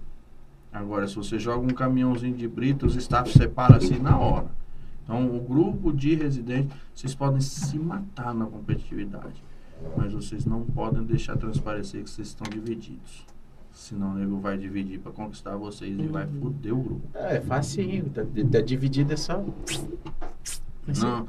Agora, 0.72 1.08
se 1.08 1.16
você 1.16 1.38
joga 1.40 1.66
um 1.66 1.70
caminhãozinho 1.70 2.36
de 2.36 2.48
brita, 2.48 2.86
os 2.86 2.96
staff 2.96 3.32
separam 3.32 3.76
assim 3.78 4.00
na 4.00 4.18
hora. 4.18 4.48
Então, 5.04 5.36
o 5.36 5.40
grupo 5.40 5.92
de 5.94 6.16
residentes, 6.16 6.76
vocês 6.96 7.14
podem 7.14 7.42
se 7.42 7.78
matar 7.78 8.34
na 8.34 8.46
competitividade. 8.46 9.44
Mas 9.98 10.14
vocês 10.14 10.46
não 10.46 10.62
podem 10.62 11.04
deixar 11.04 11.38
transparecer 11.38 12.04
que 12.04 12.10
vocês 12.10 12.30
estão 12.30 12.50
divididos. 12.50 13.26
Senão 13.74 14.12
o 14.12 14.14
nego 14.14 14.38
vai 14.40 14.58
dividir 14.58 15.00
para 15.00 15.12
conquistar 15.12 15.58
vocês 15.58 15.98
e 16.00 16.08
vai 16.08 16.28
foder 16.28 16.74
o 16.74 16.80
grupo. 16.80 17.10
É, 17.16 17.42
facinho. 17.42 18.06
Tá, 18.12 18.22
tá 18.52 18.62
dividido 18.62 19.12
é 19.12 19.18
só. 19.18 19.44
Não. 21.02 21.28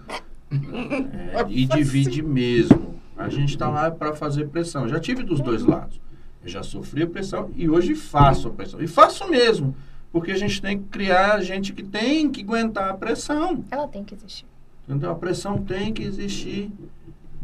É, 1.33 1.45
e 1.49 1.65
divide 1.67 2.23
mesmo. 2.23 2.95
A 3.17 3.29
gente 3.29 3.51
está 3.51 3.69
lá 3.69 3.91
para 3.91 4.15
fazer 4.15 4.49
pressão. 4.49 4.89
Já 4.89 5.01
tive 5.01 5.23
dos 5.23 5.41
dois 5.41 5.63
lados. 5.63 6.01
Eu 6.43 6.49
já 6.49 6.63
sofri 6.63 7.03
a 7.05 7.07
pressão 7.07 7.51
e 7.57 7.69
hoje 7.69 7.95
faço 7.95 8.49
a 8.49 8.51
pressão. 8.51 8.81
E 8.81 8.87
faço 8.87 9.29
mesmo. 9.29 9.75
Porque 10.13 10.31
a 10.31 10.37
gente 10.37 10.61
tem 10.61 10.79
que 10.79 10.85
criar 10.89 11.41
gente 11.41 11.73
que 11.73 11.83
tem 11.83 12.31
que 12.31 12.43
aguentar 12.43 12.91
a 12.91 12.95
pressão. 12.95 13.65
Ela 13.71 13.89
tem 13.89 14.05
que 14.05 14.15
existir. 14.15 14.47
Entendeu? 14.87 15.11
A 15.11 15.15
pressão 15.15 15.59
tem 15.59 15.93
que 15.93 16.03
existir. 16.03 16.71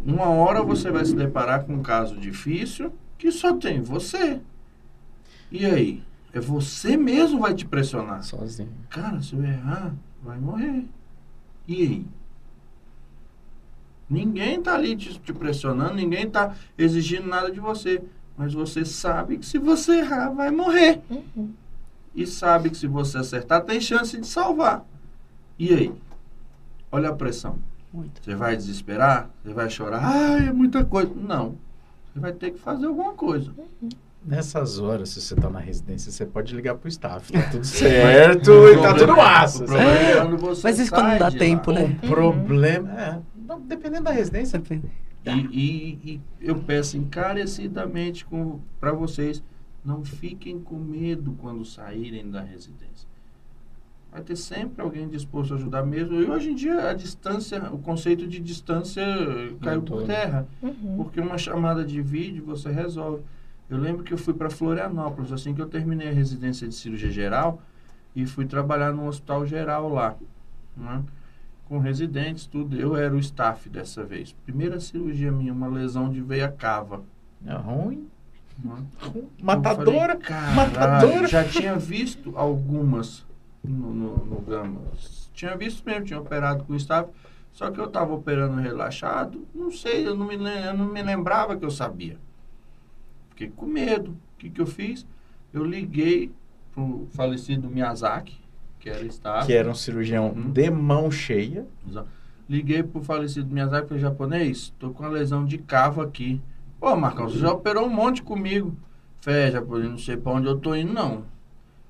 Uma 0.04 0.28
hora 0.28 0.62
você 0.62 0.90
vai 0.90 1.04
se 1.04 1.14
deparar 1.14 1.64
com 1.64 1.74
um 1.74 1.82
caso 1.82 2.16
difícil 2.18 2.92
que 3.16 3.32
só 3.32 3.56
tem 3.56 3.80
você. 3.80 4.40
E 5.50 5.66
aí? 5.66 6.02
É 6.32 6.38
você 6.38 6.96
mesmo 6.96 7.36
que 7.36 7.42
vai 7.42 7.54
te 7.54 7.66
pressionar. 7.66 8.22
Sozinho. 8.22 8.72
Cara, 8.88 9.20
se 9.20 9.34
eu 9.34 9.42
errar, 9.42 9.94
vai 10.22 10.38
morrer. 10.38 10.84
E 11.66 11.82
aí? 11.82 12.06
Ninguém 14.08 14.60
tá 14.60 14.74
ali 14.74 14.96
te, 14.96 15.18
te 15.18 15.32
pressionando, 15.32 15.94
ninguém 15.94 16.28
tá 16.28 16.54
exigindo 16.76 17.28
nada 17.28 17.50
de 17.50 17.60
você. 17.60 18.02
Mas 18.36 18.54
você 18.54 18.84
sabe 18.84 19.38
que 19.38 19.46
se 19.46 19.58
você 19.58 19.98
errar, 19.98 20.30
vai 20.30 20.50
morrer. 20.50 21.00
Uhum. 21.10 21.52
E 22.14 22.26
sabe 22.26 22.70
que 22.70 22.76
se 22.76 22.86
você 22.86 23.18
acertar, 23.18 23.62
tem 23.64 23.80
chance 23.80 24.18
de 24.18 24.26
salvar. 24.26 24.84
E 25.58 25.72
aí? 25.72 25.92
Olha 26.90 27.10
a 27.10 27.14
pressão. 27.14 27.58
Muito. 27.92 28.22
Você 28.22 28.34
vai 28.34 28.56
desesperar? 28.56 29.30
Você 29.42 29.52
vai 29.52 29.68
chorar? 29.68 30.04
Ai, 30.04 30.48
é 30.48 30.52
muita 30.52 30.84
coisa. 30.84 31.12
Não. 31.14 31.56
Você 32.12 32.18
vai 32.20 32.32
ter 32.32 32.52
que 32.52 32.58
fazer 32.58 32.86
alguma 32.86 33.12
coisa. 33.12 33.52
Nessas 34.24 34.78
horas, 34.78 35.08
se 35.08 35.20
você 35.20 35.34
tá 35.34 35.48
na 35.48 35.58
residência, 35.60 36.12
você 36.12 36.26
pode 36.26 36.54
ligar 36.54 36.74
pro 36.74 36.88
staff. 36.88 37.32
Tá 37.32 37.48
tudo 37.50 37.64
certo 37.64 38.50
e 38.68 38.76
tá 38.82 38.94
tudo 38.94 39.16
massa. 39.16 39.64
O 39.64 39.74
é 39.76 40.22
Mas 40.62 40.78
isso 40.78 40.90
quando 40.92 41.08
não 41.08 41.18
dá 41.18 41.30
tempo, 41.30 41.70
lá. 41.72 41.80
né? 41.80 41.98
O 42.04 42.08
problema 42.08 43.00
é. 43.00 43.18
não, 43.48 43.60
Dependendo 43.62 44.04
da 44.04 44.10
residência. 44.10 44.58
Depende. 44.58 44.84
E, 45.24 45.38
e- 45.50 45.98
e 46.04 46.20
eu 46.40 46.56
peço 46.56 46.98
encarecidamente 46.98 48.26
para 48.78 48.92
vocês, 48.92 49.42
não 49.82 50.04
fiquem 50.04 50.60
com 50.60 50.76
medo 50.78 51.34
quando 51.40 51.64
saírem 51.64 52.30
da 52.30 52.42
residência. 52.42 53.08
Vai 54.12 54.22
ter 54.22 54.36
sempre 54.36 54.82
alguém 54.82 55.08
disposto 55.08 55.54
a 55.54 55.56
ajudar 55.56 55.84
mesmo. 55.84 56.20
E 56.20 56.28
hoje 56.28 56.50
em 56.50 56.54
dia 56.54 56.90
a 56.90 56.92
distância, 56.92 57.70
o 57.72 57.78
conceito 57.78 58.26
de 58.26 58.38
distância 58.40 59.02
caiu 59.62 59.80
por 59.82 59.92
Mudou. 60.00 60.06
terra. 60.06 60.46
Uhum. 60.62 60.96
Porque 60.96 61.20
uma 61.20 61.38
chamada 61.38 61.84
de 61.84 62.02
vídeo 62.02 62.44
você 62.44 62.70
resolve. 62.70 63.22
Eu 63.70 63.78
lembro 63.78 64.02
que 64.02 64.12
eu 64.12 64.18
fui 64.18 64.34
para 64.34 64.50
Florianópolis, 64.50 65.32
assim 65.32 65.54
que 65.54 65.62
eu 65.62 65.68
terminei 65.68 66.08
a 66.08 66.12
residência 66.12 66.66
de 66.66 66.74
cirurgia 66.74 67.10
geral, 67.10 67.62
e 68.14 68.26
fui 68.26 68.44
trabalhar 68.44 68.92
no 68.92 69.06
hospital 69.06 69.46
geral 69.46 69.88
lá, 69.88 70.16
né? 70.76 71.02
com 71.68 71.78
residentes, 71.78 72.46
tudo. 72.46 72.76
Eu 72.76 72.96
era 72.96 73.14
o 73.14 73.18
staff 73.20 73.68
dessa 73.68 74.02
vez. 74.02 74.32
Primeira 74.44 74.80
cirurgia 74.80 75.30
minha, 75.30 75.52
uma 75.52 75.68
lesão 75.68 76.10
de 76.10 76.20
veia 76.20 76.48
cava. 76.50 77.04
É 77.46 77.54
ruim. 77.54 78.08
né? 78.58 78.84
Matadora. 79.40 80.14
Falei, 80.14 80.16
"Caralho, 80.18 80.56
matadora." 80.56 81.28
Já 81.28 81.44
tinha 81.44 81.76
visto 81.76 82.32
algumas 82.36 83.24
no, 83.62 83.94
no, 83.94 84.26
no 84.26 84.40
Gama. 84.40 84.80
Tinha 85.32 85.56
visto 85.56 85.84
mesmo, 85.86 86.06
tinha 86.06 86.20
operado 86.20 86.64
com 86.64 86.74
staff. 86.74 87.08
Só 87.52 87.70
que 87.70 87.80
eu 87.80 87.84
estava 87.84 88.12
operando 88.12 88.60
relaxado. 88.60 89.46
Não 89.54 89.70
sei, 89.70 90.06
eu 90.06 90.16
não 90.16 90.26
me, 90.26 90.34
eu 90.34 90.76
não 90.76 90.86
me 90.86 91.02
lembrava 91.02 91.56
que 91.56 91.64
eu 91.64 91.70
sabia. 91.70 92.18
Fiquei 93.40 93.52
com 93.56 93.64
medo. 93.64 94.10
O 94.10 94.16
que, 94.38 94.50
que 94.50 94.60
eu 94.60 94.66
fiz? 94.66 95.06
Eu 95.50 95.64
liguei 95.64 96.30
pro 96.74 97.06
falecido 97.12 97.70
Miyazaki, 97.70 98.38
que 98.78 98.90
era 98.90 99.02
staff. 99.06 99.46
Que 99.46 99.54
era 99.54 99.70
um 99.70 99.74
cirurgião 99.74 100.28
Uhum. 100.28 100.50
de 100.52 100.70
mão 100.70 101.10
cheia. 101.10 101.66
Exato. 101.88 102.06
Liguei 102.46 102.82
pro 102.82 103.00
falecido 103.02 103.48
Miyazaki, 103.50 103.88
falei, 103.88 104.02
japonês, 104.02 104.74
tô 104.78 104.90
com 104.90 105.04
uma 105.04 105.08
lesão 105.08 105.46
de 105.46 105.56
cavo 105.56 106.02
aqui. 106.02 106.38
Pô, 106.78 106.94
Marcão, 106.96 107.30
você 107.30 107.38
já 107.38 107.50
operou 107.50 107.86
um 107.86 107.90
monte 107.94 108.22
comigo. 108.22 108.76
Fé, 109.22 109.50
japonês, 109.50 109.88
não 109.90 109.98
sei 109.98 110.18
pra 110.18 110.32
onde 110.32 110.46
eu 110.46 110.58
tô 110.58 110.74
indo, 110.74 110.92
não. 110.92 111.24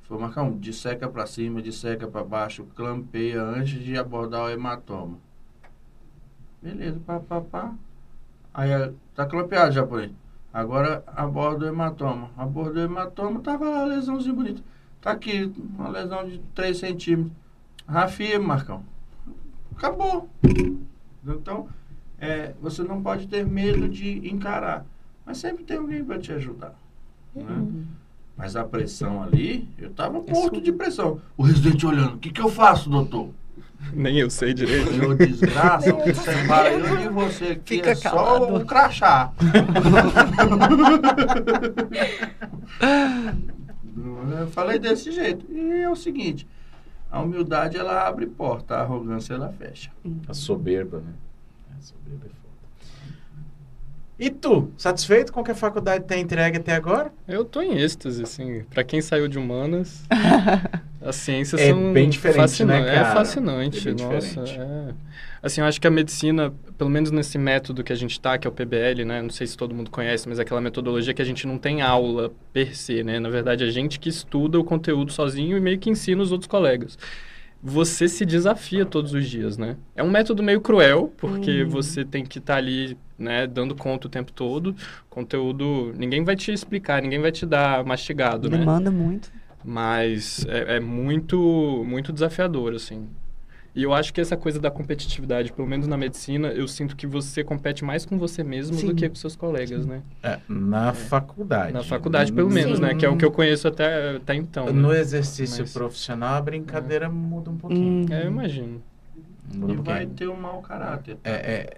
Falei, 0.03 0.23
Marcão, 0.23 0.57
disseca 0.57 1.09
pra 1.09 1.27
cima, 1.27 1.61
disseca 1.61 2.07
pra 2.07 2.23
baixo, 2.23 2.65
clampeia 2.77 3.43
antes 3.43 3.83
de 3.83 3.99
abordar 3.99 4.45
o 4.45 4.49
hematoma. 4.51 5.19
Beleza, 6.63 7.01
pá, 7.05 7.19
pá, 7.19 7.41
pá. 7.41 7.75
Aí, 8.55 8.71
eh, 8.71 8.93
tá 9.17 9.27
clampeado, 9.27 9.73
japonês. 9.73 10.13
Agora 10.53 11.03
aborda 11.07 11.67
o 11.67 11.69
hematoma. 11.69 12.31
Abordou 12.37 12.83
o 12.83 12.87
hematoma, 12.87 13.41
tava 13.41 13.69
lá 13.69 13.83
a 13.83 13.87
lesãozinha 13.87 14.35
bonita. 14.35 14.63
Tá 15.01 15.13
aqui, 15.13 15.53
uma 15.79 15.89
lesão 15.89 16.29
de 16.29 16.39
3 16.55 16.77
centímetros. 16.77 17.33
Rafia, 17.87 18.39
Marcão. 18.39 18.85
Acabou. 19.77 20.29
Então, 21.27 21.69
é, 22.19 22.55
você 22.61 22.83
não 22.83 23.03
pode 23.03 23.27
ter 23.29 23.47
medo 23.47 23.89
de 23.89 24.29
encarar. 24.29 24.85
Mas 25.25 25.39
sempre 25.39 25.65
tem 25.65 25.79
alguém 25.79 26.05
para 26.05 26.19
te 26.19 26.33
ajudar. 26.33 26.75
né? 27.35 27.67
Mas 28.37 28.57
a 28.57 28.65
pressão 28.65 29.23
ali, 29.23 29.69
eu 29.79 29.91
tava 29.91 30.19
É 30.27 30.33
morto 30.33 30.61
de 30.61 30.73
pressão. 30.73 31.21
O 31.37 31.43
residente 31.43 31.87
olhando, 31.87 32.15
o 32.15 32.19
que, 32.19 32.31
que 32.31 32.41
eu 32.41 32.49
faço, 32.49 32.91
doutor? 32.91 33.31
Nem 33.93 34.19
eu 34.19 34.31
sei 34.31 34.55
direito. 34.55 34.91
Eu, 34.93 35.15
desgraça, 35.15 35.95
o 35.95 36.03
que 36.03 36.15
separa 36.15 36.73
eu 36.73 36.97
de 36.97 37.09
você 37.09 37.45
aqui 37.47 37.77
Fica 37.77 37.91
é 37.91 37.95
só 37.95 38.11
calado. 38.11 38.57
o 38.57 38.65
crachá. 38.65 39.33
eu 44.41 44.47
falei 44.49 44.79
desse 44.79 45.13
jeito. 45.13 45.45
E 45.51 45.83
é 45.83 45.91
o 45.91 45.97
seguinte, 45.97 46.47
a 47.11 47.21
humildade 47.21 47.77
ela 47.77 48.07
abre 48.07 48.27
porta, 48.27 48.77
a 48.77 48.81
arrogância 48.83 49.35
ela 49.35 49.53
fecha. 49.53 49.91
A 50.29 50.35
soberba, 50.35 50.99
né? 50.99 51.13
A 51.77 51.83
soberba 51.83 52.27
é 52.27 52.29
foda. 52.29 52.41
E 54.19 54.31
tu, 54.31 54.71
satisfeito 54.77 55.33
com 55.33 55.41
o 55.41 55.45
que 55.45 55.51
a 55.51 55.55
faculdade 55.55 56.05
tem 56.05 56.23
entregue 56.23 56.59
até 56.59 56.75
agora? 56.75 57.13
Eu 57.27 57.45
tô 57.45 57.61
em 57.61 57.79
êxtase, 57.79 58.23
assim. 58.23 58.63
Pra 58.71 58.85
quem 58.85 59.01
saiu 59.01 59.27
de 59.27 59.39
humanas, 59.39 60.05
as 61.01 61.17
ciências 61.17 61.61
É 61.61 61.69
são 61.71 61.93
bem 61.93 62.09
diferente, 62.09 62.37
fascinan- 62.41 62.81
né, 62.81 62.87
cara? 62.87 62.99
É 62.99 63.05
fascinante, 63.15 63.89
É 63.89 63.93
bem 63.93 64.07
nossa. 64.07 64.41
é. 64.41 64.95
Assim, 65.43 65.63
eu 65.63 65.67
acho 65.67 65.81
que 65.81 65.87
a 65.87 65.91
medicina, 65.91 66.53
pelo 66.77 66.91
menos 66.91 67.11
nesse 67.11 67.39
método 67.39 67.83
que 67.83 67.93
a 67.93 67.97
gente 67.97 68.21
tá, 68.21 68.37
que 68.37 68.47
é 68.47 68.51
o 68.51 68.53
PBL, 68.53 69.05
né? 69.07 69.23
Não 69.23 69.31
sei 69.31 69.47
se 69.47 69.57
todo 69.57 69.75
mundo 69.75 69.91
conhece, 69.91 70.29
mas 70.29 70.39
é 70.39 70.43
aquela 70.43 70.61
metodologia 70.61 71.15
que 71.15 71.23
a 71.23 71.25
gente 71.25 71.47
não 71.47 71.57
tem 71.57 71.81
aula 71.81 72.31
per 72.53 72.77
se, 72.77 73.03
né? 73.03 73.19
Na 73.19 73.31
verdade, 73.31 73.65
a 73.65 73.71
gente 73.71 73.99
que 73.99 74.11
estuda 74.11 74.61
o 74.61 74.65
conteúdo 74.65 75.11
sozinho 75.13 75.57
e 75.57 75.61
meio 75.61 75.79
que 75.79 75.89
ensina 75.89 76.23
os 76.23 76.31
outros 76.31 76.47
colegas. 76.49 76.99
Você 77.63 78.09
se 78.09 78.25
desafia 78.25 78.87
todos 78.87 79.13
os 79.13 79.29
dias, 79.29 79.59
né? 79.59 79.77
É 79.95 80.03
um 80.03 80.11
método 80.11 80.43
meio 80.43 80.61
cruel, 80.63 81.13
porque 81.19 81.63
Uhum. 81.63 81.69
você 81.69 82.05
tem 82.05 82.25
que 82.25 82.39
estar 82.39 82.57
ali, 82.57 82.97
né, 83.19 83.47
dando 83.47 83.75
conta 83.75 84.07
o 84.07 84.11
tempo 84.11 84.33
todo. 84.33 84.75
Conteúdo, 85.11 85.93
ninguém 85.97 86.25
vai 86.25 86.37
te 86.37 86.53
explicar, 86.53 87.03
ninguém 87.03 87.21
vai 87.21 87.31
te 87.33 87.45
dar 87.45 87.85
mastigado, 87.85 88.49
né? 88.49 88.59
Demanda 88.59 88.91
muito. 88.91 89.31
Mas 89.65 90.45
é, 90.49 90.77
é 90.77 90.81
muito, 90.81 91.85
muito 91.87 92.13
desafiador, 92.13 92.75
assim. 92.75 93.09
E 93.75 93.85
eu 93.85 93.95
acho 93.95 94.13
que 94.13 94.21
essa 94.21 94.37
coisa 94.37 94.59
da 94.59 94.69
competitividade, 94.71 95.53
pelo 95.53 95.69
menos 95.69 95.87
na 95.87 95.97
medicina, 95.97 96.49
eu 96.49 96.67
sinto 96.67 96.97
que 96.97 97.07
você 97.07 97.45
compete 97.45 97.85
mais 97.85 98.05
com 98.05 98.19
você 98.19 98.43
mesmo 98.43 98.77
Sim. 98.77 98.89
do 98.89 98.95
que 98.97 99.09
com 99.09 99.15
seus 99.15 99.37
colegas, 99.37 99.87
né? 99.87 100.03
É, 100.25 100.41
na 100.49 100.93
faculdade. 100.93 101.73
Na 101.73 101.85
faculdade, 101.85 102.33
pelo 102.33 102.51
menos, 102.51 102.79
Sim. 102.79 102.83
né? 102.83 102.95
Que 102.97 103.07
é 103.07 103.09
o 103.09 103.17
que 103.17 103.25
eu 103.25 103.31
conheço 103.31 103.69
até, 103.69 104.17
até 104.17 104.35
então. 104.35 104.67
né? 104.67 104.73
No 104.73 104.93
exercício 104.93 105.63
Mas- 105.63 105.73
profissional, 105.73 106.35
a 106.35 106.43
brincadeira 106.43 107.09
muda 107.09 107.49
um 107.51 107.57
pouquinho. 107.57 108.07
Hum. 108.07 108.13
É, 108.13 108.25
eu 108.25 108.27
imagino. 108.29 108.83
Muda 109.55 109.73
E 109.73 109.79
um 109.79 109.83
vai 109.83 110.07
ter 110.07 110.29
um 110.29 110.37
mau 110.37 110.61
caráter. 110.63 111.19
É, 111.23 111.31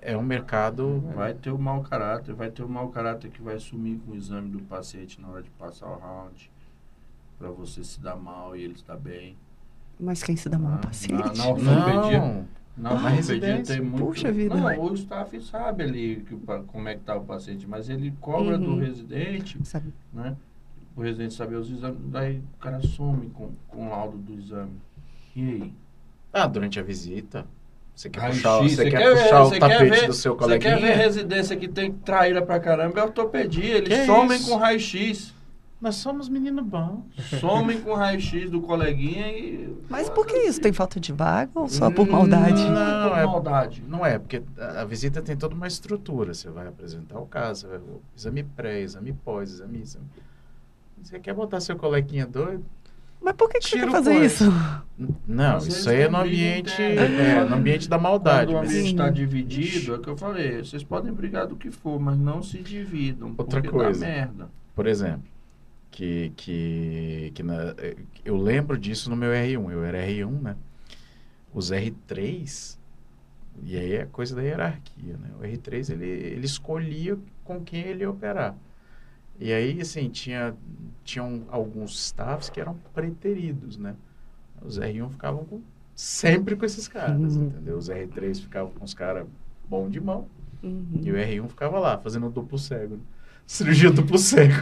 é, 0.02 0.12
é 0.12 0.16
um 0.16 0.22
mercado. 0.22 1.04
Vai 1.14 1.34
ter 1.34 1.50
o 1.50 1.58
mau 1.58 1.82
caráter, 1.82 2.34
vai 2.34 2.50
ter 2.50 2.62
o 2.62 2.68
mau 2.68 2.88
caráter 2.88 3.30
que 3.30 3.42
vai 3.42 3.58
sumir 3.58 3.98
com 3.98 4.12
o 4.12 4.16
exame 4.16 4.48
do 4.50 4.60
paciente 4.60 5.20
na 5.20 5.28
hora 5.28 5.42
de 5.42 5.50
passar 5.50 5.86
o 5.88 5.98
round. 5.98 6.50
Pra 7.42 7.50
você 7.50 7.82
se 7.82 8.00
dar 8.00 8.14
mal 8.14 8.54
e 8.54 8.62
ele 8.62 8.76
se 8.78 8.84
dar 8.86 8.96
bem. 8.96 9.36
Mas 9.98 10.22
quem 10.22 10.36
se 10.36 10.48
dá 10.48 10.56
mal, 10.60 10.74
Ah, 10.74 10.78
paciente. 10.86 11.16
na- 11.20 11.32
na 11.34 11.48
ortopedia. 11.48 12.18
Não. 12.20 12.46
Na 12.76 12.94
Na 12.94 13.08
residência. 13.08 13.74
tem 13.76 13.84
muito. 13.84 14.04
Puxa 14.06 14.30
vida. 14.30 14.54
Não, 14.54 14.80
o 14.84 14.94
staff 14.94 15.40
sabe 15.42 15.82
ali 15.82 16.24
que, 16.24 16.34
o 16.34 16.38
como 16.68 16.88
é 16.88 16.94
que 16.94 17.00
tá 17.00 17.16
o 17.16 17.24
paciente, 17.24 17.66
mas 17.68 17.88
ele 17.88 18.14
cobra 18.20 18.56
do 18.56 18.70
Uhum. 18.74 18.78
residente, 18.78 19.58
Sabe? 19.64 19.92
né? 20.14 20.36
O 20.96 21.02
residente 21.02 21.34
saber 21.34 21.56
os 21.56 21.68
exames, 21.68 21.98
daí 22.04 22.38
o 22.38 22.58
cara 22.60 22.80
some 22.80 23.28
com, 23.30 23.50
com 23.66 23.86
o 23.88 23.90
laudo 23.90 24.16
do 24.18 24.34
exame. 24.34 24.70
E 25.34 25.40
aí? 25.42 25.72
Ah, 26.32 26.46
durante 26.46 26.78
a 26.78 26.82
visita. 26.84 27.44
Você 27.92 28.08
quer 28.08 28.20
Raio-X, 28.20 28.42
puxar, 28.42 28.62
você 28.62 28.84
quer 28.84 28.90
quer 28.98 29.14
ver- 29.14 29.22
puxar 29.24 29.42
você 29.42 29.56
o 29.56 29.60
quer 29.60 29.68
tapete 29.78 30.00
ver- 30.00 30.06
do 30.06 30.12
seu 30.12 30.36
Você 30.36 30.58
quer 30.60 30.68
ver 30.76 30.76
coleguinha? 30.80 30.96
residência 30.96 31.56
que 31.56 31.66
tem 31.68 31.92
traíra 31.92 32.40
pra 32.40 32.60
caramba? 32.60 33.00
É 33.00 33.02
ortopedia. 33.02 33.78
Eles 33.78 33.88
Que 33.88 34.06
somem 34.06 34.36
isso? 34.38 34.48
com 34.48 34.56
raio-x. 34.56 35.34
Nós 35.82 35.96
somos 35.96 36.28
menino 36.28 36.62
bom. 36.62 37.02
Somem 37.40 37.80
com 37.80 37.92
raio-x 37.94 38.48
do 38.48 38.60
coleguinha 38.60 39.26
e. 39.36 39.76
Mas 39.90 40.08
por 40.08 40.24
que 40.24 40.36
isso? 40.38 40.60
Tem 40.60 40.72
falta 40.72 41.00
de 41.00 41.12
vaga 41.12 41.50
ou 41.56 41.68
só 41.68 41.90
por 41.90 42.08
maldade? 42.08 42.62
Não, 42.62 42.70
Não, 42.72 43.08
por 43.10 43.18
é- 43.18 43.26
maldade. 43.26 43.84
Não 43.88 44.06
é, 44.06 44.16
porque 44.16 44.40
a 44.56 44.84
visita 44.84 45.20
tem 45.20 45.36
toda 45.36 45.56
uma 45.56 45.66
estrutura. 45.66 46.32
Você 46.34 46.48
vai 46.48 46.68
apresentar 46.68 47.18
o 47.18 47.26
caso, 47.26 47.66
vai- 47.66 47.80
exame 48.16 48.44
pré, 48.44 48.80
exame 48.80 49.12
pós, 49.12 49.50
exame, 49.50 49.80
exame. 49.82 50.06
Você 51.02 51.18
quer 51.18 51.34
botar 51.34 51.58
seu 51.58 51.74
coleguinha 51.74 52.26
doido? 52.28 52.64
Mas 53.20 53.34
por 53.34 53.48
que, 53.48 53.58
que 53.58 53.68
você 53.68 53.78
quer 53.80 53.90
fazer 53.90 54.10
coisa. 54.14 54.26
isso? 54.26 54.52
Não, 55.26 55.58
isso 55.58 55.90
aí 55.90 56.02
é 56.02 56.08
no 56.08 56.18
ambiente, 56.18 56.80
é, 56.80 57.44
no 57.44 57.56
ambiente 57.56 57.88
da 57.88 57.98
maldade. 57.98 58.52
Quando 58.52 58.64
o 58.64 58.68
ambiente 58.68 58.90
está 58.92 59.10
dividido, 59.10 59.94
é 59.94 59.96
o 59.96 60.00
que 60.00 60.08
eu 60.08 60.16
falei. 60.16 60.58
Vocês 60.64 60.84
podem 60.84 61.12
brigar 61.12 61.46
do 61.48 61.56
que 61.56 61.72
for, 61.72 61.98
mas 62.00 62.16
não 62.16 62.40
se 62.40 62.58
dividam. 62.58 63.34
Outra 63.36 63.60
coisa. 63.62 64.00
dá 64.00 64.06
merda. 64.06 64.48
por 64.76 64.86
exemplo, 64.86 65.22
que, 65.92 66.32
que, 66.36 67.32
que 67.34 67.44
na- 67.44 67.74
eh, 67.78 67.96
eu 68.24 68.36
lembro 68.38 68.78
disso 68.78 69.10
no 69.10 69.16
meu 69.16 69.32
R1. 69.32 69.70
Eu 69.72 69.84
era 69.84 69.98
R1, 70.00 70.40
né? 70.42 70.56
Os 71.54 71.70
R3, 71.72 72.78
e 73.64 73.76
aí 73.76 73.94
é 73.94 74.06
coisa 74.06 74.34
da 74.36 74.42
hierarquia, 74.42 75.16
né? 75.18 75.30
O 75.40 75.44
R3, 75.44 75.90
ele, 75.90 76.06
ele 76.08 76.46
escolhia 76.46 77.18
com 77.44 77.62
quem 77.62 77.82
ele 77.82 78.02
ia 78.04 78.10
operar. 78.10 78.56
E 79.40 79.52
aí, 79.52 79.80
assim, 79.80 80.08
tinha, 80.10 80.54
tinham 81.04 81.44
alguns 81.50 81.92
staffs 82.06 82.48
que 82.50 82.60
eram 82.60 82.76
preteridos, 82.94 83.76
né? 83.76 83.96
Os 84.64 84.78
R1 84.78 85.10
ficavam 85.10 85.44
com- 85.44 85.62
sempre 85.94 86.56
com 86.56 86.64
esses 86.64 86.88
caras, 86.88 87.36
Uhum. 87.36 87.46
entendeu? 87.46 87.76
Os 87.78 87.88
R3 87.90 88.40
ficavam 88.40 88.72
com 88.72 88.84
os 88.84 88.94
caras 88.94 89.26
bom 89.68 89.88
de 89.90 90.00
mão, 90.00 90.28
Uhum. 90.62 91.00
e 91.04 91.10
o 91.12 91.16
R1 91.16 91.48
ficava 91.48 91.78
lá, 91.80 91.98
fazendo 91.98 92.30
duplo 92.30 92.58
cego. 92.58 92.96
né? 92.96 93.02
Cirurgia 93.46 93.90
duplo 93.90 94.18
cego. 94.18 94.54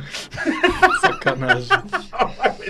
Sacanagem. 1.01 1.68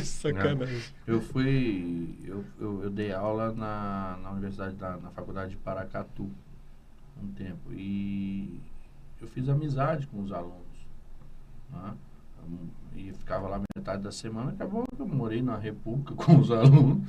Sacanagem. 0.03 0.83
Eu 1.07 1.21
fui. 1.21 2.15
Eu, 2.25 2.45
eu, 2.61 2.85
eu 2.85 2.91
dei 2.91 3.13
aula 3.13 3.53
na, 3.53 4.19
na 4.23 4.31
universidade, 4.31 4.77
da, 4.77 4.97
na 4.97 5.11
faculdade 5.11 5.53
de 5.53 5.57
Paracatu 5.57 6.31
um 7.23 7.33
tempo. 7.33 7.73
E 7.73 8.61
eu 9.21 9.29
fiz 9.29 9.49
amizade 9.49 10.07
com 10.07 10.23
os 10.23 10.33
alunos. 10.33 10.87
né? 11.71 11.95
E 12.97 13.13
ficava 13.13 13.49
lá 13.49 13.63
metade 13.77 14.03
da 14.03 14.11
semana, 14.11 14.51
acabou 14.51 14.85
que 14.95 15.01
eu 15.01 15.07
morei 15.07 15.43
na 15.43 15.57
República 15.57 16.15
com 16.15 16.39
os 16.39 16.51
alunos. 16.51 17.07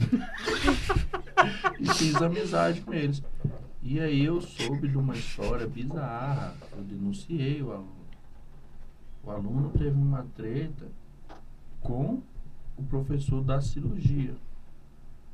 e 1.79 1.85
fiz 1.93 2.15
amizade 2.15 2.81
com 2.81 2.93
eles. 2.93 3.23
E 3.81 3.99
aí 3.99 4.23
eu 4.23 4.39
soube 4.41 4.87
de 4.87 4.97
uma 4.97 5.15
história 5.15 5.67
bizarra. 5.67 6.55
Eu 6.77 6.83
denunciei 6.83 7.61
o 7.63 7.71
aluno. 7.71 8.00
O 9.23 9.29
aluno 9.29 9.69
teve 9.71 9.95
uma 9.97 10.23
treta 10.35 10.87
com 11.81 12.21
o 12.77 12.83
professor 12.83 13.43
da 13.43 13.61
cirurgia, 13.61 14.35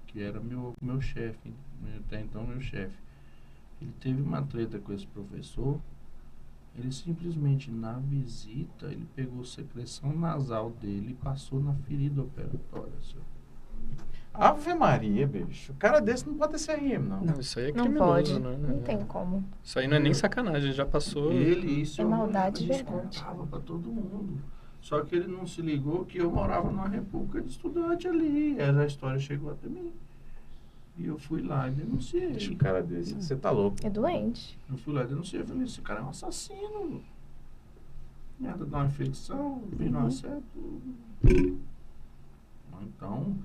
que 0.07 0.21
era 0.21 0.39
meu, 0.39 0.73
meu 0.81 0.99
chefe, 0.99 1.53
meu- 1.81 1.99
até 1.99 2.21
então 2.21 2.45
meu 2.45 2.59
chefe. 2.59 2.97
Ele 3.81 3.93
teve 3.99 4.21
uma 4.21 4.41
treta 4.41 4.79
com 4.79 4.91
esse 4.91 5.05
professor, 5.07 5.79
ele 6.75 6.91
simplesmente 6.91 7.71
na 7.71 7.93
visita, 7.99 8.87
ele 8.87 9.07
pegou 9.15 9.43
secreção 9.45 10.13
nasal 10.15 10.69
dele 10.71 11.11
e 11.11 11.15
passou 11.15 11.59
na 11.61 11.73
ferida 11.73 12.21
operatória. 12.21 12.99
senhor. 13.01 13.36
Ave 14.37 14.73
Maria, 14.75 15.27
bicho. 15.27 15.71
O 15.71 15.75
cara 15.75 15.99
desse 15.99 16.27
não 16.27 16.35
pode 16.35 16.53
ter 16.63 16.65
CRM, 16.77 16.99
não. 17.03 17.21
Não, 17.21 17.39
isso 17.39 17.59
aí 17.59 17.69
é 17.69 17.73
Não 17.73 17.83
criminoso, 17.85 18.11
pode. 18.11 18.39
né? 18.39 18.57
Não 18.61 18.81
tem 18.81 18.99
como. 19.05 19.43
Isso 19.63 19.79
aí 19.79 19.87
não 19.87 19.97
é 19.97 19.99
nem 19.99 20.13
sacanagem, 20.13 20.71
já 20.71 20.85
passou. 20.85 21.31
Ele, 21.31 21.81
isso 21.81 22.01
É 22.01 22.05
maldade 22.05 22.59
gente 22.65 22.83
verdade. 22.83 23.25
pra 23.49 23.59
todo 23.59 23.89
mundo. 23.89 24.39
Só 24.79 25.01
que 25.01 25.15
ele 25.15 25.27
não 25.27 25.45
se 25.47 25.61
ligou 25.61 26.05
que 26.05 26.19
eu 26.19 26.31
morava 26.31 26.69
numa 26.69 26.87
república 26.87 27.41
de 27.41 27.49
estudante 27.49 28.07
ali. 28.07 28.57
Essa 28.59 28.85
história 28.85 29.19
chegou 29.19 29.51
até 29.51 29.67
mim. 29.67 29.91
E 30.97 31.05
eu 31.07 31.17
fui 31.17 31.41
lá 31.41 31.67
e 31.67 31.71
denunciei. 31.71 32.31
Deixa 32.31 32.51
o 32.53 32.55
cara 32.55 32.81
desse. 32.81 33.13
Você 33.15 33.35
tá 33.35 33.51
louco. 33.51 33.77
É 33.83 33.89
doente. 33.89 34.57
Eu 34.69 34.77
fui 34.77 34.93
lá 34.93 35.03
e 35.03 35.07
denunciei. 35.07 35.41
Eu 35.41 35.47
falei, 35.47 35.63
esse 35.63 35.81
cara 35.81 35.99
é 35.99 36.03
um 36.03 36.09
assassino. 36.09 37.01
Merda, 38.39 38.65
dá 38.65 38.77
uma 38.77 38.85
infecção, 38.85 39.61
vira 39.73 39.97
um 39.97 40.05
acerto. 40.07 40.81
Então, 42.81 43.35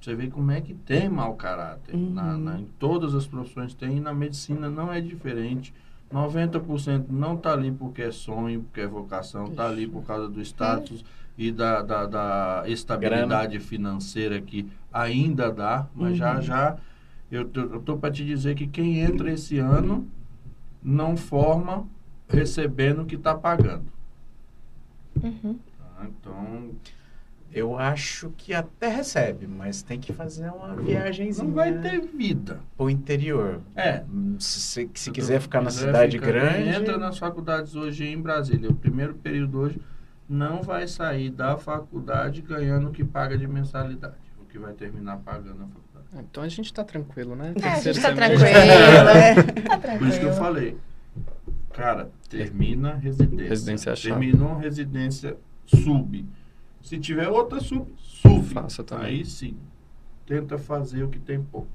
você 0.00 0.14
vê 0.14 0.28
como 0.28 0.50
é 0.50 0.60
que 0.60 0.74
tem 0.74 1.08
mau 1.08 1.34
caráter. 1.34 1.94
Uhum. 1.94 2.10
Na, 2.14 2.36
na- 2.36 2.58
em 2.58 2.66
todas 2.78 3.14
as 3.14 3.26
profissões 3.26 3.74
tem, 3.74 3.98
e 3.98 4.00
na 4.00 4.14
medicina 4.14 4.70
não 4.70 4.92
é 4.92 5.00
diferente. 5.00 5.74
90% 6.12 7.06
não 7.10 7.34
está 7.34 7.52
ali 7.52 7.70
porque 7.70 8.02
é 8.02 8.10
sonho, 8.10 8.62
porque 8.62 8.80
é 8.80 8.86
vocação, 8.86 9.46
está 9.46 9.66
ali 9.68 9.86
por 9.86 10.02
causa 10.04 10.28
do 10.28 10.40
status 10.40 11.04
e 11.38 11.52
da, 11.52 11.82
da, 11.82 12.06
da 12.06 12.62
estabilidade 12.66 13.60
financeira 13.60 14.40
que 14.40 14.66
ainda 14.92 15.52
dá, 15.52 15.86
mas 15.94 16.16
já 16.16 16.34
Uhum. 16.34 16.42
já 16.42 16.76
eu 17.30 17.44
tô, 17.44 17.60
eu 17.60 17.80
tô 17.80 17.96
para 17.96 18.10
te 18.12 18.24
dizer 18.24 18.56
que 18.56 18.66
quem 18.66 18.98
entra 18.98 19.30
esse 19.30 19.56
ano 19.58 20.08
não 20.82 21.16
forma 21.16 21.86
recebendo 22.28 23.02
o 23.02 23.06
que 23.06 23.14
está 23.14 23.34
pagando. 23.36 23.84
Uhum. 25.22 25.58
tá? 25.78 26.06
Então, 26.08 26.70
Eu 27.52 27.76
acho 27.76 28.30
que 28.36 28.54
até 28.54 28.86
recebe, 28.88 29.46
mas 29.46 29.82
tem 29.82 29.98
que 29.98 30.12
fazer 30.12 30.48
uma 30.50 30.76
viagemzinha 30.76 31.44
não 31.46 31.52
vai 31.52 31.72
ter 31.78 32.00
vida. 32.00 32.60
pro 32.76 32.88
interior. 32.88 33.60
É. 33.74 34.04
Se, 34.38 34.60
se- 34.60 34.90
se 34.94 35.04
Se 35.04 35.10
quiser 35.10 35.40
ficar 35.40 35.60
na 35.60 35.70
cidade 35.70 36.18
ficar- 36.18 36.30
grande. 36.32 36.68
Entra 36.68 36.96
nas 36.96 37.18
faculdades 37.18 37.74
hoje 37.74 38.04
em 38.06 38.20
Brasília. 38.20 38.70
O 38.70 38.74
primeiro 38.74 39.14
período 39.14 39.58
hoje 39.58 39.80
não 40.28 40.62
vai 40.62 40.86
sair 40.86 41.28
da 41.30 41.56
faculdade 41.56 42.40
ganhando 42.40 42.88
o 42.88 42.92
que 42.92 43.02
paga 43.04 43.36
de 43.36 43.48
mensalidade. 43.48 44.14
O 44.40 44.44
que 44.44 44.56
vai 44.58 44.72
terminar 44.72 45.16
pagando 45.18 45.62
a 45.64 45.66
faculdade. 45.66 46.06
Ah, 46.14 46.20
Então 46.30 46.42
a 46.44 46.48
gente 46.48 46.72
tá 46.72 46.84
tranquilo, 46.84 47.34
né? 47.34 47.52
É, 47.60 47.68
a 47.68 47.80
gente 47.80 48.00
tá 48.00 48.08
semestre. 48.10 48.48
tranquilo. 48.48 48.54
né? 49.04 49.78
Tá 49.78 49.98
Por 49.98 50.06
isso 50.06 50.20
que 50.20 50.26
eu 50.26 50.32
falei. 50.34 50.76
Cara, 51.72 52.10
termina 52.28 52.94
residência. 52.94 53.48
Residência 53.48 53.96
chave. 53.96 54.20
Terminou 54.26 54.56
residência, 54.56 55.36
sub. 55.66 56.24
Se 56.82 56.98
tiver 56.98 57.28
outra 57.28 57.60
sub, 57.60 57.92
sub. 57.98 58.42
Faça 58.44 58.82
também. 58.82 59.06
Aí 59.06 59.24
sim. 59.24 59.56
Tenta 60.26 60.58
fazer 60.58 61.02
o 61.02 61.08
que 61.08 61.18
tem 61.18 61.42
pouco. 61.42 61.68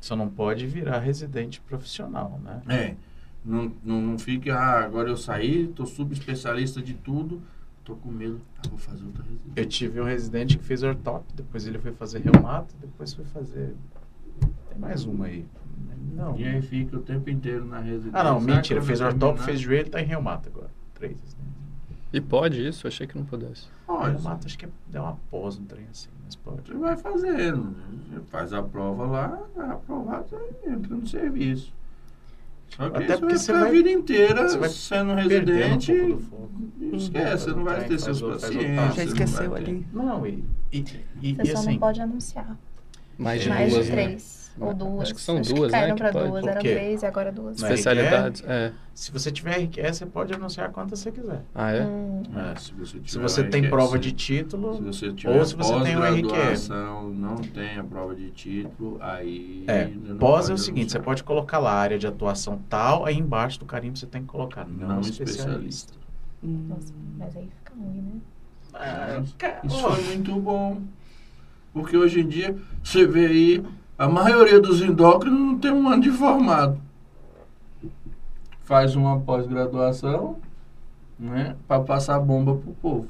Só 0.00 0.14
não 0.14 0.28
pode 0.28 0.66
virar 0.66 1.00
residente 1.00 1.60
profissional, 1.60 2.40
né? 2.42 2.62
É. 2.68 2.94
Não, 3.44 3.72
não, 3.82 4.00
não 4.00 4.18
fique, 4.18 4.50
ah, 4.50 4.80
agora 4.80 5.08
eu 5.08 5.16
saí, 5.16 5.68
tô 5.68 5.86
subespecialista 5.86 6.82
de 6.82 6.94
tudo, 6.94 7.40
tô 7.84 7.94
com 7.96 8.10
medo, 8.10 8.40
ah, 8.58 8.68
vou 8.68 8.78
fazer 8.78 9.04
outra 9.04 9.22
residência. 9.22 9.52
Eu 9.56 9.66
tive 9.66 10.00
um 10.00 10.04
residente 10.04 10.58
que 10.58 10.64
fez 10.64 10.82
ortop, 10.82 11.24
depois 11.34 11.66
ele 11.66 11.78
foi 11.78 11.92
fazer 11.92 12.20
reumato, 12.20 12.74
depois 12.80 13.14
foi 13.14 13.24
fazer. 13.24 13.74
Tem 14.68 14.78
mais 14.78 15.04
uma 15.04 15.26
aí. 15.26 15.46
Não. 16.14 16.36
E 16.36 16.44
aí 16.44 16.60
fica 16.60 16.96
o 16.96 17.00
tempo 17.00 17.30
inteiro 17.30 17.64
na 17.64 17.80
residência. 17.80 18.18
Ah, 18.18 18.24
não, 18.24 18.40
mentira. 18.40 18.82
Fez 18.82 19.00
ortop, 19.00 19.40
fez 19.40 19.60
joelho, 19.60 19.88
tá 19.88 20.00
em 20.00 20.06
reumato 20.06 20.48
agora. 20.48 20.70
Três. 20.94 21.16
E 22.12 22.20
pode 22.20 22.66
isso? 22.66 22.86
Eu 22.86 22.88
achei 22.88 23.06
que 23.06 23.16
não 23.18 23.24
pudesse. 23.24 23.66
Pode. 23.86 24.12
Reumato 24.16 24.46
acho 24.46 24.58
que 24.58 24.64
é, 24.64 24.68
é 24.94 25.00
uma 25.00 25.16
pós, 25.30 25.58
um 25.58 25.64
trem 25.64 25.84
assim, 25.90 26.08
mas 26.24 26.34
pode. 26.36 26.62
Você 26.66 26.74
vai 26.74 26.96
fazendo. 26.96 27.74
Faz 28.30 28.52
a 28.52 28.62
prova 28.62 29.04
lá, 29.06 29.38
é 29.56 29.60
aprovado, 29.72 30.26
você 30.30 30.70
entra 30.70 30.96
no 30.96 31.06
serviço. 31.06 31.72
Só 32.70 32.88
que 32.90 32.96
Até 32.96 33.04
isso 33.14 33.18
porque 33.20 33.34
vai 33.34 33.38
você 33.38 33.52
vai- 33.52 33.68
a 33.68 33.70
vida 33.72 33.90
inteira 33.90 34.48
você 34.48 34.58
vai 34.58 34.68
sendo 34.68 35.12
um 35.12 35.14
residente. 35.16 35.92
pouco 35.92 36.12
do 36.14 36.20
foco. 36.20 36.50
esquece, 36.96 37.44
você 37.44 37.50
não 37.52 37.64
vai 37.64 37.84
ter 37.84 37.98
seus 37.98 38.20
pacientes. 38.22 38.94
Já 38.94 39.04
esqueceu 39.04 39.54
ali. 39.54 39.86
Não, 39.92 40.26
e, 40.26 40.44
e, 40.72 40.84
e, 41.22 41.34
Você 41.34 41.42
e 41.42 41.46
só 41.46 41.58
assim. 41.58 41.70
não 41.72 41.78
pode 41.78 42.00
anunciar. 42.00 42.56
Mais 43.16 43.42
de 43.42 43.48
Mais 43.48 43.72
duas, 43.72 43.86
de 43.86 43.92
né? 43.92 44.02
Ou 44.60 44.74
duas. 44.74 45.02
Acho 45.02 45.14
que 45.14 45.20
são 45.20 45.38
Acho 45.38 45.54
duas, 45.54 45.72
né, 45.72 45.78
caíram 45.80 45.96
que 45.96 46.02
pra 46.02 46.12
pode. 46.12 46.28
duas. 46.30 46.46
Eram 46.46 46.60
três 46.60 47.02
e 47.02 47.06
agora 47.06 47.32
duas. 47.32 47.62
É 47.62 47.66
Especialidades. 47.66 48.42
É. 48.46 48.72
Se 48.94 49.12
você 49.12 49.30
tiver 49.30 49.56
RQE, 49.58 49.82
você 49.92 50.06
pode 50.06 50.34
anunciar 50.34 50.70
quantas 50.70 50.98
você 50.98 51.12
quiser. 51.12 51.42
Ah, 51.54 51.70
é? 51.72 51.82
Hum, 51.84 52.22
É, 52.34 52.58
se 52.58 52.72
você, 52.74 52.98
Se 53.04 53.18
você 53.18 53.44
tem 53.44 53.68
prova 53.70 53.98
de 53.98 54.08
Se 54.08 54.14
título, 54.14 54.82
você 54.82 55.12
tiver 55.12 55.38
ou 55.38 55.44
se 55.44 55.54
você 55.54 55.72
tem 55.82 55.96
um 55.96 56.02
RQE. 56.02 56.68
não 57.14 57.36
tem 57.36 57.78
a 57.78 57.84
prova 57.84 58.14
de 58.14 58.30
título, 58.30 58.98
aí... 59.00 59.64
É, 59.68 59.88
pós 60.18 60.50
é 60.50 60.54
o 60.54 60.58
seguinte, 60.58 60.90
você 60.92 60.98
pode 60.98 61.22
colocar 61.22 61.58
lá 61.58 61.72
a 61.72 61.78
área 61.78 61.98
de 61.98 62.06
atuação 62.06 62.60
tal, 62.68 63.06
aí 63.06 63.16
embaixo 63.16 63.58
do 63.60 63.64
carimbo 63.66 63.96
você 63.96 64.06
tem 64.06 64.22
que 64.22 64.28
colocar 64.28 64.66
não, 64.66 64.88
Não 64.88 65.00
especialista. 65.00 65.42
especialista. 65.42 65.92
Hum. 66.42 66.66
nossa, 66.68 66.92
mas 67.18 67.36
aí 67.36 67.48
fica 67.58 67.72
ruim, 67.78 68.00
né? 68.02 68.20
Ah, 68.74 69.22
cara, 69.38 69.60
Isso 69.64 69.78
foi 69.80 70.02
muito 70.04 70.34
bom. 70.40 70.80
Porque 71.72 71.96
hoje 71.96 72.20
em 72.20 72.26
dia, 72.28 72.56
você 72.82 73.06
vê 73.06 73.26
aí, 73.26 73.64
a 73.98 74.08
maioria 74.08 74.60
dos 74.60 74.80
endócrinos 74.80 75.38
não 75.38 75.58
tem 75.58 75.72
um 75.72 75.88
ano 75.88 76.02
de 76.02 76.10
formado. 76.10 76.80
Faz 78.62 78.94
uma 78.94 79.18
pós-graduação, 79.20 80.38
né, 81.18 81.56
para 81.66 81.82
passar 81.82 82.20
bomba 82.20 82.54
pro 82.56 82.72
povo. 82.74 83.08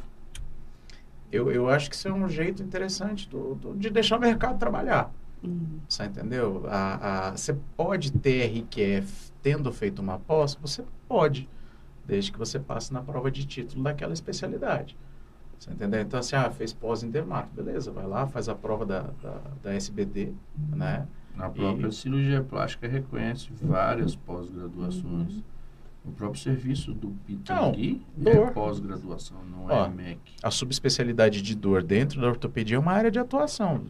eu, 1.31 1.53
eu 1.53 1.69
acho 1.69 1.91
que 1.91 1.95
isso 1.97 2.09
é 2.09 2.13
um 2.13 2.27
jeito 2.27 2.63
interessante 2.63 3.29
do- 3.29 3.55
do- 3.57 3.75
de 3.75 3.91
deixar 3.91 4.17
o 4.17 4.21
mercado 4.21 4.59
trabalhar. 4.59 5.13
Hum. 5.45 5.79
Você 5.87 6.05
entendeu? 6.05 6.65
A, 6.69 7.29
a, 7.29 7.37
você 7.37 7.55
pode 7.77 8.11
ter 8.13 8.47
RQF 8.47 9.31
tendo 9.43 9.71
feito 9.71 10.01
uma 10.01 10.19
pós? 10.19 10.57
Você 10.63 10.83
pode, 11.07 11.47
desde 12.07 12.33
que 12.33 12.39
você 12.39 12.59
passe 12.59 12.93
na 12.95 13.03
prova 13.03 13.31
de 13.31 13.45
título 13.47 13.83
daquela 13.85 14.15
especialidade. 14.15 14.97
Você 15.59 15.71
entendeu? 15.73 16.01
Então, 16.01 16.21
assim, 16.21 16.37
ah, 16.37 16.51
fez 16.51 16.73
pós 16.73 17.03
em 17.03 17.11
dermato, 17.11 17.49
beleza, 17.55 17.91
vai 17.91 18.07
lá, 18.07 18.27
faz 18.27 18.49
a 18.49 18.55
prova 18.55 18.87
da, 18.87 19.01
da, 19.23 19.41
da 19.63 19.75
SBD, 19.75 20.33
né? 20.75 21.07
A 21.37 21.49
própria 21.49 21.89
E- 21.89 21.93
cirurgia 21.93 22.43
plástica 22.43 22.87
reconhece 22.89 23.49
várias 23.61 24.15
pós-graduações. 24.17 25.43
O 26.05 26.11
próprio 26.13 26.41
serviço 26.41 26.93
do 26.95 27.09
Pitangui 27.27 28.03
é 28.25 28.51
pós-graduação, 28.51 29.39
não 29.45 29.67
Ó, 29.67 29.87
é 29.87 29.89
MEC. 29.89 30.19
A 30.43 30.51
subespecialidade 30.51 31.43
de 31.43 31.55
dor 31.55 31.83
dentro 31.83 32.21
da 32.21 32.29
ortopedia 32.29 32.77
é 32.77 32.79
uma 32.81 32.93
área 32.93 33.11
de 33.11 33.19
atuação. 33.19 33.83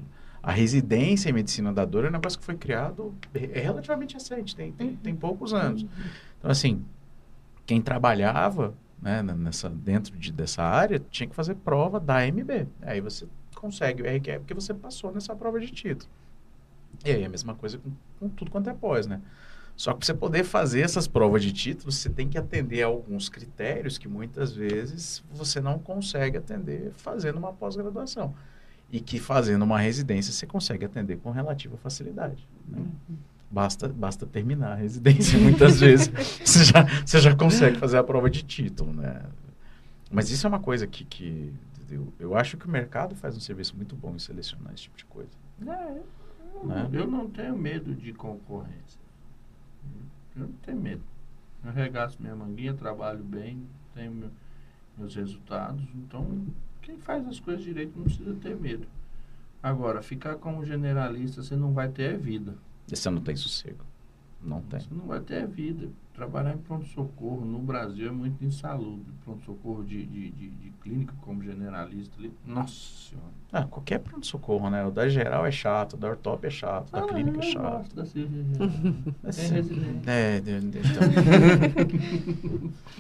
A 0.43 0.51
residência 0.53 1.29
em 1.31 1.33
medicina 1.33 1.73
da 1.73 1.85
dor 1.85 2.05
é 2.05 2.09
um 2.09 2.13
negócio 2.13 2.39
que 2.39 2.45
foi 2.45 2.57
criado 2.57 3.15
é 3.35 3.61
relativamente 3.61 4.15
recente, 4.15 4.57
tem, 4.57 4.73
tem, 4.73 4.97
tem 4.97 5.15
poucos 5.15 5.53
anos. 5.53 5.85
Então, 6.39 6.51
assim, 6.51 6.83
quem 7.67 7.81
trabalhava 7.81 8.75
né, 9.01 9.23
nessa, 9.23 9.69
dentro 9.69 10.17
de, 10.17 10.33
dessa 10.33 10.63
área 10.63 10.99
tinha 11.11 11.29
que 11.29 11.35
fazer 11.35 11.55
prova 11.57 12.01
da 12.01 12.19
AMB. 12.19 12.67
Aí 12.83 13.01
você 13.01 13.27
consegue 13.55 14.03
o 14.03 14.07
RQE 14.07 14.39
porque 14.39 14.55
você 14.55 14.75
passou 14.75 15.13
nessa 15.13 15.35
prova 15.35 15.61
de 15.61 15.69
título. 15.71 16.11
E 17.05 17.11
aí 17.11 17.23
é 17.23 17.27
a 17.27 17.29
mesma 17.29 17.55
coisa 17.55 17.79
com, 17.79 17.91
com 18.19 18.29
tudo 18.29 18.51
quanto 18.51 18.71
é 18.71 18.75
pós, 18.75 19.07
né? 19.07 19.21
Só 19.77 19.93
que 19.93 19.99
para 19.99 20.07
você 20.07 20.15
poder 20.15 20.45
fazer 20.45 20.81
essas 20.81 21.07
provas 21.07 21.41
de 21.41 21.53
título, 21.53 21.93
você 21.93 22.11
tem 22.11 22.29
que 22.29 22.37
atender 22.37 22.83
a 22.83 22.87
alguns 22.87 23.29
critérios 23.29 23.97
que 23.97 24.09
muitas 24.09 24.53
vezes 24.53 25.23
você 25.31 25.61
não 25.61 25.79
consegue 25.79 26.37
atender 26.37 26.91
fazendo 26.97 27.39
uma 27.39 27.53
pós-graduação. 27.53 28.35
E 28.91 29.01
que 29.01 29.21
fazendo 29.21 29.63
uma 29.63 29.79
residência 29.79 30.33
você 30.33 30.47
consegue 30.47 30.85
atender 30.85 31.19
com 31.19 31.31
relativa 31.31 31.77
facilidade. 31.77 32.49
né? 32.67 32.83
Basta, 33.51 33.89
basta 33.89 34.27
terminar 34.27 34.73
a 34.73 34.75
residência, 34.75 35.39
muitas 35.41 35.81
vezes 35.81 36.09
você 36.45 36.65
já, 36.65 36.85
você 37.05 37.19
já 37.21 37.35
consegue 37.35 37.79
fazer 37.79 37.97
a 37.97 38.05
prova 38.05 38.29
de 38.29 38.43
título, 38.43 38.93
né? 38.93 39.23
Mas 40.11 40.31
isso 40.31 40.47
é 40.47 40.49
uma 40.49 40.61
coisa 40.61 40.87
que, 40.87 41.05
que 41.05 41.53
eu, 41.91 42.13
eu 42.19 42.37
acho 42.37 42.57
que 42.59 42.67
o 42.67 42.71
mercado 42.71 43.15
faz 43.15 43.37
um 43.37 43.41
serviço 43.41 43.75
muito 43.75 43.97
bom 43.97 44.15
em 44.15 44.19
selecionar 44.19 44.75
esse 44.75 44.83
tipo 44.85 44.97
de 44.99 45.05
coisa. 45.07 45.31
É, 45.67 46.01
eu, 46.55 46.67
Né? 46.67 46.89
eu 46.93 47.07
não 47.07 47.29
tenho 47.29 47.57
medo 47.57 47.95
de 47.95 48.13
concorrência. 48.13 49.01
Eu 50.37 50.43
não 50.43 50.53
tenho 50.63 50.79
medo. 50.81 51.03
Eu 51.65 51.73
regaço 51.73 52.19
minha 52.21 52.37
manguinha, 52.37 52.75
trabalho 52.75 53.25
bem, 53.25 53.63
tenho 53.95 54.13
meu- 54.13 54.31
meus 54.97 55.15
resultados. 55.15 55.83
Então, 55.95 56.47
quem 56.83 56.99
faz 56.99 57.27
as 57.27 57.41
coisas 57.41 57.65
direito 57.65 57.97
não 57.97 58.05
precisa 58.05 58.35
ter 58.35 58.57
medo. 58.57 58.87
Agora, 59.63 60.03
ficar 60.03 60.37
como 60.37 60.65
generalista, 60.65 61.43
você 61.43 61.57
não 61.57 61.73
vai 61.73 61.89
ter 61.89 62.15
é 62.15 62.17
vida. 62.17 62.55
Você 62.89 63.11
não 63.11 63.21
tem 63.21 63.37
sossego. 63.37 63.85
Não 64.43 64.61
tem. 64.63 64.81
Você 64.81 64.89
não 64.95 65.07
vai 65.07 65.21
ter 65.21 65.47
vida. 65.47 65.89
Trabalhar 66.15 66.53
em 66.55 66.59
pronto-socorro 66.59 67.45
no 67.45 67.59
Brasil 67.61 68.09
é 68.09 68.13
muito 68.13 68.45
insalubre. 68.45 69.13
Pronto-socorro 69.25 69.85
de, 69.85 70.05
de, 70.07 70.31
de, 70.31 70.49
de 70.51 70.71
clínica 70.83 71.13
como 71.21 71.43
generalista 71.45 72.13
ali. 72.19 72.33
Nossa 72.47 72.73
Senhora. 73.11 73.29
Ah, 73.53 73.65
qualquer 73.65 73.99
pronto-socorro, 74.01 74.69
né? 74.71 74.85
O 74.85 74.91
da 74.91 75.09
geral 75.09 75.45
é 75.47 75.51
chato, 75.51 75.95
o 75.95 75.97
da 75.97 76.09
ortop 76.09 76.47
é 76.47 76.51
chato, 76.51 76.89
o 76.89 76.93
da 76.93 77.01
Ah, 77.01 77.09
clínica 77.09 77.39
é 77.41 77.49
eu 77.49 77.53
chato. 77.53 77.79
gosto 77.79 77.97
da 77.97 78.05
cirurgia 78.07 78.71
Assim. 79.25 79.55
É, 80.07 80.37
então. 80.39 80.63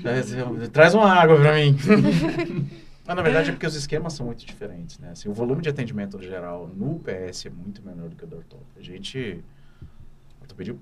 Traz- 0.03 0.69
Traz 0.73 0.95
uma 0.95 1.11
água 1.13 1.37
pra 1.41 1.55
mim. 1.55 1.77
Mas 3.07 3.17
na 3.17 3.23
verdade 3.23 3.49
é 3.51 3.53
porque 3.53 3.67
os 3.67 3.75
esquemas 3.75 4.13
são 4.13 4.27
muito 4.27 4.45
diferentes, 4.45 4.99
né? 4.99 5.11
Assim, 5.13 5.29
o 5.29 5.33
volume 5.33 5.63
de 5.63 5.69
atendimento 5.69 6.21
geral 6.23 6.69
no 6.77 6.99
PS 7.01 7.47
é 7.47 7.51
muito 7.51 7.83
menor 7.83 8.09
do 8.09 8.17
que 8.17 8.25
o 8.25 8.27
da 8.27 8.37
ortop. 8.37 8.63
A 8.77 8.83
gente. 8.83 9.43
Ortopedia 10.49 10.77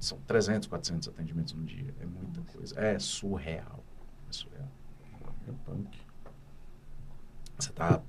são 0.00 0.18
300, 0.26 0.68
400 0.68 1.08
atendimentos 1.08 1.54
no 1.54 1.62
dia. 1.64 1.94
É 2.00 2.06
muita 2.06 2.40
coisa. 2.52 2.78
É 2.78 2.98
surreal. 2.98 3.82
É 4.28 4.32
surreal. 4.32 4.68
É 5.48 5.52
punk. 5.64 5.98
Você 7.58 7.72
tá. 7.72 8.00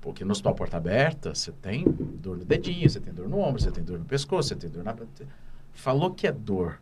Porque 0.00 0.24
no 0.24 0.32
hospital 0.32 0.54
porta 0.54 0.76
aberta, 0.76 1.34
você 1.34 1.52
tem 1.52 1.84
dor 1.84 2.36
no 2.36 2.44
dedinho, 2.44 2.88
você 2.88 2.98
tem 2.98 3.12
dor 3.12 3.28
no 3.28 3.38
ombro, 3.38 3.62
você 3.62 3.70
tem 3.70 3.84
dor 3.84 3.98
no 3.98 4.04
pescoço, 4.04 4.48
você 4.48 4.56
tem 4.56 4.68
dor 4.68 4.82
na. 4.82 4.96
Falou 5.72 6.12
que 6.12 6.26
é 6.26 6.32
dor. 6.32 6.80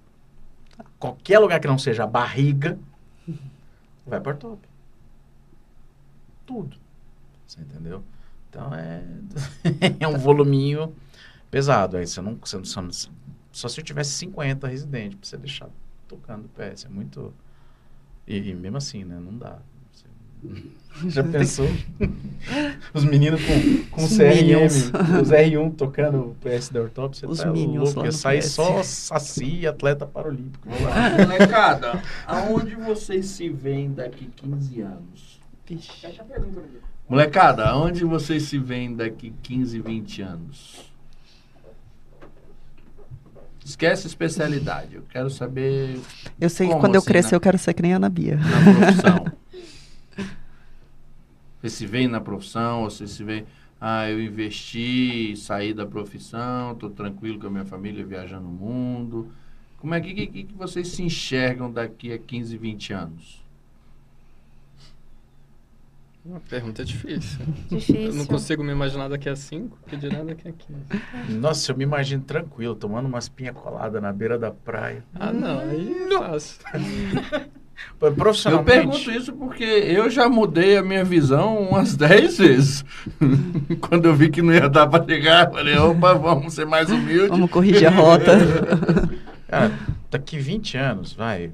Qualquer 0.99 1.39
lugar 1.39 1.61
que 1.61 1.69
não 1.69 1.79
seja 1.79 2.05
a 2.05 2.07
barriga, 2.07 2.79
vai 4.07 4.21
para 4.21 4.35
top. 4.35 4.67
Tudo. 6.47 6.77
Você 7.47 7.61
entendeu? 7.61 8.03
Então 8.49 8.75
é. 8.75 9.05
é 10.01 10.09
um 10.09 10.17
voluminho 10.17 10.95
pesado. 11.51 11.97
Aí 11.97 12.07
você 12.07 12.21
não. 12.21 12.37
Você 12.43 12.57
não 12.57 12.65
só, 12.65 12.83
só 13.53 13.69
se 13.69 13.81
eu 13.81 13.85
tivesse 13.85 14.13
50 14.13 14.67
residentes 14.69 15.19
pra 15.19 15.29
você 15.29 15.37
deixar 15.37 15.69
tocando 16.09 16.47
o 16.47 16.49
PS. 16.49 16.85
É 16.87 16.89
muito. 16.89 17.33
E, 18.27 18.37
e 18.39 18.55
mesmo 18.55 18.77
assim, 18.77 19.05
né? 19.05 19.19
Não 19.21 19.37
dá. 19.37 19.59
Você- 19.93 20.07
Já 21.09 21.23
pensou? 21.23 21.67
Os 22.93 23.05
meninos 23.05 23.41
com, 23.45 23.85
com 23.91 24.05
Os 24.05 24.17
CRM, 24.17 24.35
Minions. 24.43 24.91
os 25.23 25.31
R1 25.31 25.77
tocando 25.77 26.19
o 26.31 26.37
PS 26.37 26.69
da 26.71 26.81
Ortop, 26.81 27.17
você 27.17 27.27
Os 27.27 27.39
tá 27.39 27.47
Minions 27.51 27.95
louco. 27.95 28.05
Ia 28.05 28.13
sair 28.13 28.43
só 28.43 28.83
saci 28.83 29.61
e 29.61 29.67
atleta 29.69 30.05
paralímpico. 30.05 30.69
Molecada, 31.29 32.03
aonde 32.27 32.75
vocês 32.75 33.27
se 33.27 33.49
veem 33.49 33.93
daqui 33.93 34.31
15 34.37 34.81
anos? 34.81 35.41
Fecha 35.65 36.23
a 36.23 36.25
pergunta. 36.25 36.63
Molecada, 37.09 37.67
aonde 37.69 38.05
vocês 38.05 38.43
se 38.45 38.59
veem 38.59 38.97
daqui 38.97 39.33
15, 39.43 39.81
20 39.81 40.23
anos? 40.23 40.90
Esquece 43.65 44.07
especialidade. 44.07 44.97
Eu 44.97 45.03
quero 45.09 45.31
saber 45.31 46.01
Eu 46.41 46.49
sei 46.51 46.69
que 46.69 46.75
quando 46.77 46.95
eu 46.95 46.99
assim, 46.99 47.09
crescer 47.09 47.33
né? 47.33 47.37
eu 47.37 47.41
quero 47.41 47.59
ser 47.59 47.75
que 47.75 47.83
nem 47.83 47.93
a 47.93 47.97
Ana 47.97 48.09
Bia. 48.09 48.37
na 48.37 48.75
profissão. 48.75 49.33
Você 51.61 51.69
se 51.69 51.87
vê 51.87 52.09
na 52.09 52.21
profissão, 52.23 52.85
ou 52.85 52.91
você 52.91 53.07
se 53.07 53.23
vê, 53.23 53.45
ah, 53.79 54.09
eu 54.09 54.19
investi, 54.19 55.37
saí 55.37 55.75
da 55.75 55.85
profissão, 55.85 56.75
tô 56.75 56.89
tranquilo 56.89 57.39
com 57.39 57.49
a 57.49 57.51
minha 57.51 57.67
família 57.67 58.03
viajando 58.05 58.49
o 58.49 58.51
mundo. 58.51 59.31
Como 59.77 59.93
é 59.95 60.01
que, 60.01 60.15
que, 60.15 60.45
que 60.45 60.55
vocês 60.55 60.89
se 60.89 61.03
enxergam 61.03 61.71
daqui 61.71 62.13
a 62.13 62.19
15, 62.19 62.57
20 62.57 62.93
anos? 62.95 63.40
Uma 66.25 66.39
pergunta 66.41 66.85
difícil. 66.85 67.41
Eu 67.71 67.79
Difícil. 67.79 68.13
não 68.15 68.27
consigo 68.27 68.63
me 68.63 68.71
imaginar 68.73 69.09
daqui 69.09 69.29
a 69.29 69.35
5, 69.35 69.79
que 69.87 69.97
dirá 69.97 70.23
daqui 70.23 70.49
a 70.49 70.53
15. 70.53 71.33
Nossa, 71.39 71.73
eu 71.73 71.77
me 71.77 71.85
imagino 71.85 72.23
tranquilo, 72.23 72.75
tomando 72.75 73.07
umas 73.07 73.29
pinha 73.29 73.55
colada 73.55 74.01
na 74.03 74.13
beira 74.13 74.39
da 74.39 74.51
praia. 74.51 75.03
Ah, 75.15 75.33
não, 75.33 75.61
aí 75.61 76.05
é 76.13 76.19
fácil. 76.19 76.59
Eu 77.99 78.15
Profissionalmente. 78.15 78.71
pergunto 78.71 79.11
isso 79.11 79.33
porque 79.33 79.65
eu 79.65 80.11
já 80.11 80.29
mudei 80.29 80.77
a 80.77 80.83
minha 80.83 81.03
visão 81.03 81.57
umas 81.71 81.97
10 81.97 82.37
vezes. 82.39 82.85
Quando 83.81 84.05
eu 84.05 84.15
vi 84.15 84.29
que 84.31 84.43
não 84.43 84.53
ia 84.53 84.69
dar 84.69 84.87
para 84.89 85.03
chegar, 85.03 85.47
eu 85.49 85.53
falei, 85.55 85.79
opa, 85.79 86.13
vamos 86.13 86.53
ser 86.53 86.67
mais 86.67 86.91
humildes. 86.91 87.31
Vamos 87.31 87.51
corrigir 87.51 87.87
a 87.89 87.91
rota. 87.91 88.33
Cara, 89.49 89.73
daqui 90.11 90.39
20 90.39 90.77
anos, 90.77 91.13
vai. 91.15 91.51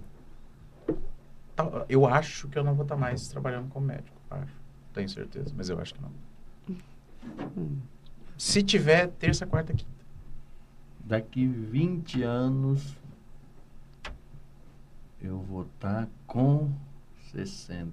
Eu 1.88 2.04
acho 2.04 2.48
que 2.48 2.58
eu 2.58 2.64
não 2.64 2.74
vou 2.74 2.82
estar 2.82 2.96
mais 2.96 3.28
trabalhando 3.28 3.68
como 3.68 3.86
médico. 3.86 4.15
Acho. 4.30 4.52
Tenho 4.92 5.08
certeza, 5.08 5.52
mas 5.56 5.68
eu 5.68 5.78
acho 5.80 5.94
que 5.94 6.00
não. 6.02 6.10
Se 8.38 8.62
tiver 8.62 9.08
terça, 9.08 9.46
quarta, 9.46 9.72
quinta. 9.74 9.90
Daqui 11.00 11.46
20 11.46 12.22
anos 12.22 12.96
eu 15.20 15.38
vou 15.38 15.62
estar 15.62 16.08
com 16.26 16.72
60. 17.32 17.92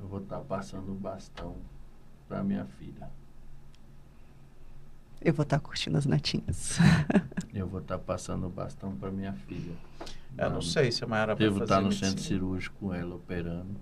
Eu 0.00 0.08
vou 0.08 0.20
estar 0.20 0.40
passando 0.40 0.92
o 0.92 0.94
bastão 0.94 1.56
para 2.28 2.42
minha 2.42 2.64
filha. 2.64 3.08
Eu 5.20 5.32
vou 5.32 5.42
estar 5.44 5.58
curtindo 5.58 5.96
as 5.96 6.06
netinhas. 6.06 6.78
Eu 7.54 7.66
vou 7.66 7.80
estar 7.80 7.98
passando 7.98 8.46
o 8.46 8.50
bastão 8.50 8.94
para 8.94 9.10
minha 9.10 9.32
filha. 9.32 9.74
Eu 10.36 10.50
não 10.50 10.60
sei 10.60 10.92
se 10.92 11.02
a 11.02 11.06
Mayara 11.06 11.34
vai 11.34 11.38
Devo 11.44 11.54
fazer 11.54 11.64
estar 11.64 11.80
no 11.80 11.84
medicina. 11.88 12.10
centro 12.10 12.22
cirúrgico 12.22 12.76
com 12.78 12.92
ela 12.92 13.14
operando, 13.14 13.80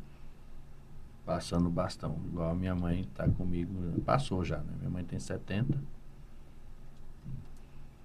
passando 1.25 1.67
o 1.67 1.71
bastão. 1.71 2.17
Igual 2.27 2.51
a 2.51 2.55
minha 2.55 2.75
mãe 2.75 3.01
está 3.01 3.29
comigo, 3.29 3.73
passou 4.05 4.45
já, 4.45 4.59
né? 4.59 4.73
Minha 4.79 4.91
mãe 4.91 5.05
tem 5.05 5.19
70. 5.19 5.79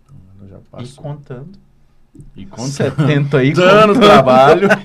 Então 0.04 0.16
ela 0.40 0.48
já 0.48 0.58
E 0.58 0.62
passou. 0.70 1.04
contando. 1.04 1.60
E 2.36 2.46
contando. 2.46 2.68
70 2.72 3.38
aí. 3.38 3.54
Dando 3.54 3.94
contando. 3.94 4.04
trabalho. 4.04 4.68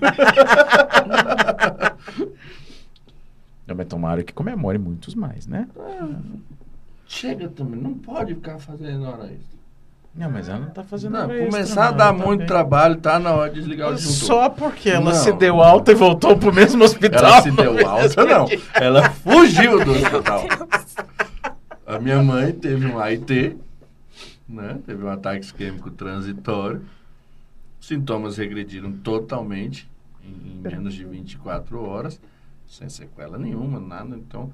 Mas 3.77 3.87
tomara 3.89 4.23
que 4.23 4.33
comemore 4.33 4.79
muitos 4.79 5.15
mais, 5.15 5.47
né? 5.47 5.69
Chega 7.07 7.49
também, 7.49 7.81
não 7.81 7.95
pode 7.95 8.35
ficar 8.35 8.59
fazendo 8.59 9.05
hora 9.05 9.25
extra. 9.33 9.54
Não, 10.17 10.31
mas 10.31 10.49
ela 10.49 10.61
não 10.61 10.71
tá 10.71 10.85
fazendo 10.85 11.13
Não, 11.15 11.29
extra, 11.31 11.47
começar 11.51 11.89
a 11.89 11.91
não, 11.91 11.97
dar 11.97 12.05
ela 12.11 12.19
tá 12.19 12.27
muito 12.27 12.39
bem. 12.41 12.47
trabalho, 12.47 12.97
tá 12.97 13.19
na 13.19 13.33
hora 13.33 13.51
de 13.51 13.59
desligar 13.59 13.91
o 13.91 13.95
disjuntor. 13.97 14.27
Só 14.27 14.49
porque 14.49 14.89
ela 14.89 15.07
Não. 15.13 15.13
se 15.13 15.33
deu 15.33 15.61
alta 15.61 15.91
e 15.91 15.95
voltou 15.97 16.37
pro 16.37 16.53
mesmo 16.55 16.85
hospital. 16.85 17.25
Ela 17.25 17.43
se 17.43 17.51
deu 17.51 17.75
alta, 17.89 18.25
não. 18.25 18.47
Ela 18.75 19.11
fugiu 19.11 19.85
do 19.85 19.91
hospital. 19.91 20.45
A 21.85 21.99
minha 21.99 22.23
mãe 22.23 22.53
teve 22.53 22.87
um 22.87 22.99
AIT, 22.99 23.57
né? 24.49 24.79
Teve 24.87 25.05
um 25.05 25.09
ataque 25.09 25.45
isquêmico 25.47 25.91
transitório. 25.91 26.83
Sintomas 27.81 28.37
regrediram 28.37 28.93
totalmente 28.93 29.91
em, 30.25 30.53
em 30.53 30.57
menos 30.61 30.95
de 30.95 31.05
24 31.05 31.83
horas, 31.85 32.21
sem 32.69 32.89
sequela 32.89 33.37
nenhuma, 33.37 33.81
nada. 33.81 34.17
Então, 34.17 34.53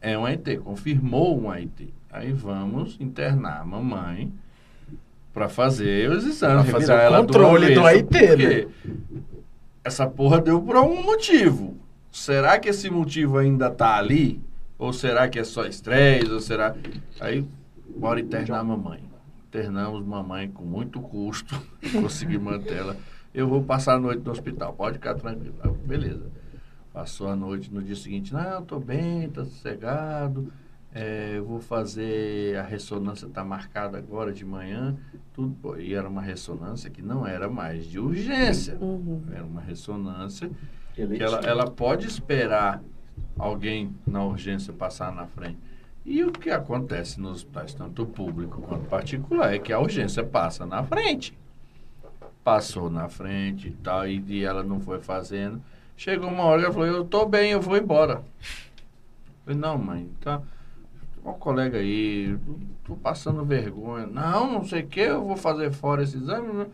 é 0.00 0.16
um 0.16 0.24
AIT, 0.24 0.58
confirmou 0.58 1.38
um 1.38 1.50
AIT. 1.50 1.92
Aí 2.10 2.32
vamos 2.32 2.96
internar 3.00 3.60
a 3.60 3.64
mamãe 3.64 4.32
para 5.36 5.50
fazer 5.50 6.10
os 6.10 6.24
exames, 6.24 6.70
Pra 6.70 6.80
fazer 6.80 6.94
o 6.94 7.16
controle 7.18 7.74
do 7.74 7.80
avesso, 7.80 8.06
AIT, 8.06 8.08
porque 8.08 8.68
essa 9.84 10.06
porra 10.06 10.40
deu 10.40 10.62
por 10.62 10.76
algum 10.76 11.02
motivo. 11.02 11.76
Será 12.10 12.58
que 12.58 12.70
esse 12.70 12.88
motivo 12.88 13.36
ainda 13.36 13.68
tá 13.68 13.98
ali? 13.98 14.40
Ou 14.78 14.94
será 14.94 15.28
que 15.28 15.38
é 15.38 15.44
só 15.44 15.66
estresse? 15.66 16.32
Ou 16.32 16.40
será... 16.40 16.74
Aí, 17.20 17.46
bora 17.94 18.18
internar 18.18 18.60
a 18.60 18.64
mamãe. 18.64 19.02
Internamos 19.46 20.06
mamãe 20.06 20.48
com 20.48 20.64
muito 20.64 21.02
custo. 21.02 21.54
Consegui 21.92 22.38
manter 22.38 22.78
ela. 22.78 22.96
Eu 23.34 23.46
vou 23.46 23.62
passar 23.62 23.96
a 23.96 24.00
noite 24.00 24.22
no 24.24 24.30
hospital, 24.32 24.72
pode 24.72 24.94
ficar 24.94 25.16
tranquilo. 25.16 25.54
Beleza. 25.84 26.24
Passou 26.94 27.28
a 27.28 27.36
noite 27.36 27.70
no 27.70 27.82
dia 27.82 27.94
seguinte, 27.94 28.32
não, 28.32 28.64
tô 28.64 28.80
bem, 28.80 29.28
tá 29.28 29.44
sossegado. 29.44 30.50
É, 30.98 31.34
eu 31.36 31.44
vou 31.44 31.60
fazer 31.60 32.56
a 32.56 32.62
ressonância, 32.62 33.28
tá 33.28 33.44
marcada 33.44 33.98
agora 33.98 34.32
de 34.32 34.46
manhã. 34.46 34.96
Tudo, 35.34 35.54
pô, 35.60 35.76
e 35.76 35.92
era 35.92 36.08
uma 36.08 36.22
ressonância 36.22 36.88
que 36.88 37.02
não 37.02 37.26
era 37.26 37.50
mais 37.50 37.84
de 37.84 38.00
urgência. 38.00 38.78
Uhum. 38.80 39.22
Era 39.30 39.44
uma 39.44 39.60
ressonância 39.60 40.50
que 40.94 41.22
ela, 41.22 41.40
ela 41.40 41.70
pode 41.70 42.06
esperar 42.06 42.82
alguém 43.38 43.94
na 44.06 44.24
urgência 44.24 44.72
passar 44.72 45.12
na 45.12 45.26
frente. 45.26 45.58
E 46.02 46.24
o 46.24 46.32
que 46.32 46.48
acontece 46.48 47.20
nos 47.20 47.38
hospitais, 47.38 47.74
tanto 47.74 48.06
público 48.06 48.62
quanto 48.62 48.88
particular, 48.88 49.54
é 49.54 49.58
que 49.58 49.74
a 49.74 49.78
urgência 49.78 50.24
passa 50.24 50.64
na 50.64 50.82
frente. 50.82 51.36
Passou 52.42 52.88
na 52.88 53.06
frente 53.06 53.68
e 53.68 53.72
tal, 53.72 54.08
e, 54.08 54.24
e 54.28 54.42
ela 54.42 54.62
não 54.62 54.80
foi 54.80 54.98
fazendo. 55.00 55.60
Chegou 55.94 56.30
uma 56.30 56.44
hora 56.44 56.60
que 56.60 56.64
ela 56.64 56.72
falou, 56.72 56.88
eu 56.88 57.04
tô 57.04 57.26
bem, 57.26 57.50
eu 57.50 57.60
vou 57.60 57.76
embora. 57.76 58.14
Eu 58.14 59.44
falei, 59.44 59.60
não, 59.60 59.76
mãe, 59.76 60.08
tá. 60.22 60.40
Ó, 61.26 61.32
colega 61.32 61.78
aí, 61.78 62.38
tô 62.84 62.94
passando 62.94 63.44
vergonha. 63.44 64.06
Não, 64.06 64.52
não 64.52 64.64
sei 64.64 64.82
o 64.82 64.86
que, 64.86 65.00
eu 65.00 65.24
vou 65.26 65.36
fazer 65.36 65.72
fora 65.72 66.04
esse 66.04 66.16
exame. 66.16 66.52
né? 66.52 66.66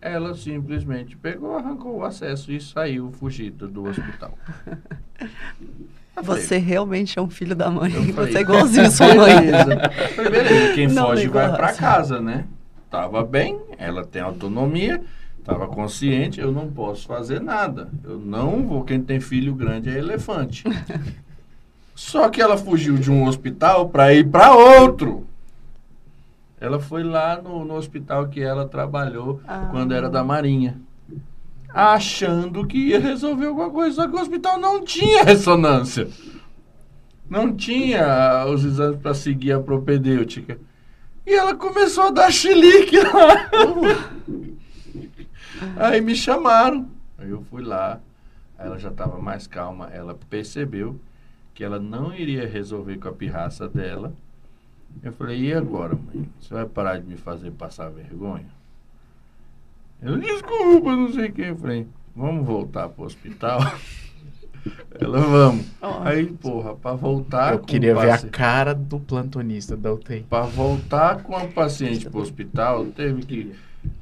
Ela 0.00 0.34
simplesmente 0.34 1.16
pegou, 1.16 1.56
arrancou 1.56 1.98
o 1.98 2.04
acesso 2.04 2.50
e 2.50 2.60
saiu 2.60 3.12
fugida 3.12 3.68
do 3.68 3.84
hospital. 3.84 4.36
Você 6.22 6.58
realmente 6.58 7.16
é 7.18 7.22
um 7.22 7.30
filho 7.30 7.54
da 7.54 7.70
mãe. 7.70 7.92
Eu 7.94 8.12
falei, 8.12 8.32
Você 8.32 8.38
é 8.38 8.40
igualzinho 8.40 8.90
sua 8.90 9.14
mãe. 9.14 9.36
Beleza. 9.40 9.90
Beleza, 10.30 10.74
quem 10.74 10.88
Não 10.88 11.06
foge 11.06 11.28
vai 11.28 11.46
pra 11.48 11.56
coragem. 11.56 11.78
casa, 11.80 12.20
né? 12.20 12.46
Tava 12.90 13.24
bem, 13.24 13.58
ela 13.78 14.04
tem 14.04 14.20
autonomia, 14.20 15.00
tava 15.44 15.68
consciente, 15.68 16.40
eu 16.40 16.50
não 16.50 16.68
posso 16.68 17.06
fazer 17.06 17.40
nada. 17.40 17.88
Eu 18.02 18.18
não 18.18 18.66
vou, 18.66 18.82
quem 18.84 19.00
tem 19.00 19.20
filho 19.20 19.54
grande 19.54 19.88
é 19.90 19.96
elefante. 19.98 20.64
Só 22.00 22.30
que 22.30 22.40
ela 22.40 22.56
fugiu 22.56 22.96
de 22.96 23.10
um 23.10 23.26
hospital 23.26 23.90
para 23.90 24.14
ir 24.14 24.26
para 24.26 24.54
outro. 24.54 25.26
Ela 26.58 26.80
foi 26.80 27.02
lá 27.04 27.38
no, 27.42 27.62
no 27.62 27.74
hospital 27.74 28.26
que 28.28 28.40
ela 28.40 28.66
trabalhou 28.66 29.38
Ah. 29.46 29.68
quando 29.70 29.92
era 29.92 30.08
da 30.08 30.24
Marinha. 30.24 30.80
Achando 31.68 32.66
que 32.66 32.78
ia 32.88 32.98
resolver 32.98 33.48
alguma 33.48 33.68
coisa, 33.68 33.96
só 33.96 34.08
que 34.08 34.16
o 34.16 34.20
hospital 34.20 34.58
não 34.58 34.82
tinha 34.82 35.22
ressonância. 35.22 36.08
Não 37.28 37.54
tinha 37.54 38.46
os 38.46 38.64
exames 38.64 38.98
para 38.98 39.12
seguir 39.12 39.52
a 39.52 39.60
propedêutica. 39.60 40.58
E 41.26 41.34
ela 41.34 41.54
começou 41.54 42.04
a 42.04 42.10
dar 42.10 42.32
chilique 42.32 42.96
lá. 42.96 43.50
Aí 45.76 46.00
me 46.00 46.16
chamaram. 46.16 46.88
Aí 47.18 47.28
eu 47.28 47.42
fui 47.50 47.62
lá. 47.62 48.00
Aí 48.58 48.66
ela 48.66 48.78
já 48.78 48.88
estava 48.88 49.20
mais 49.20 49.46
calma. 49.46 49.90
Ela 49.92 50.18
percebeu 50.30 50.98
que 51.60 51.64
ela 51.64 51.78
não 51.78 52.14
iria 52.14 52.48
resolver 52.48 52.96
com 52.96 53.08
a 53.08 53.12
pirraça 53.12 53.68
dela. 53.68 54.14
Eu 55.02 55.12
falei, 55.12 55.42
e 55.42 55.52
agora, 55.52 55.94
mãe? 55.94 56.26
Você 56.40 56.54
vai 56.54 56.64
parar 56.64 56.96
de 56.98 57.06
me 57.06 57.18
fazer 57.18 57.50
passar 57.50 57.90
vergonha? 57.90 58.46
Ela, 60.00 60.16
desculpa, 60.16 60.96
não 60.96 61.12
sei 61.12 61.28
o 61.28 61.32
que. 61.34 61.42
Eu 61.42 61.56
falei, 61.56 61.86
vamos 62.16 62.46
voltar 62.46 62.88
pro 62.88 63.04
hospital? 63.04 63.60
Ela, 64.98 65.20
vamos. 65.20 65.66
Ó. 65.82 66.02
Aí, 66.02 66.28
porra, 66.28 66.74
pra 66.74 66.94
voltar 66.94 67.52
Eu 67.52 67.58
com 67.58 67.66
queria 67.66 67.94
ver 67.94 68.10
a 68.10 68.18
cara 68.26 68.74
do 68.74 68.98
plantonista 68.98 69.76
da 69.76 69.92
UTI. 69.92 70.24
Para 70.30 70.46
voltar 70.46 71.22
com 71.22 71.36
a 71.36 71.46
paciente 71.46 72.08
para 72.08 72.20
o 72.20 72.22
hospital, 72.22 72.86
teve 72.86 73.20
que 73.26 73.52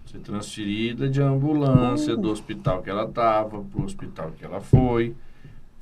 ser 0.07 0.21
transferida 0.21 1.11
de 1.11 1.21
ambulância 1.21 2.17
do 2.17 2.31
hospital 2.31 2.83
que 2.83 2.91
ela 2.91 3.03
estava 3.03 3.61
para 3.65 3.81
o 3.81 3.85
hospital 3.85 4.31
que 4.39 4.45
ela 4.45 4.61
foi. 4.61 5.17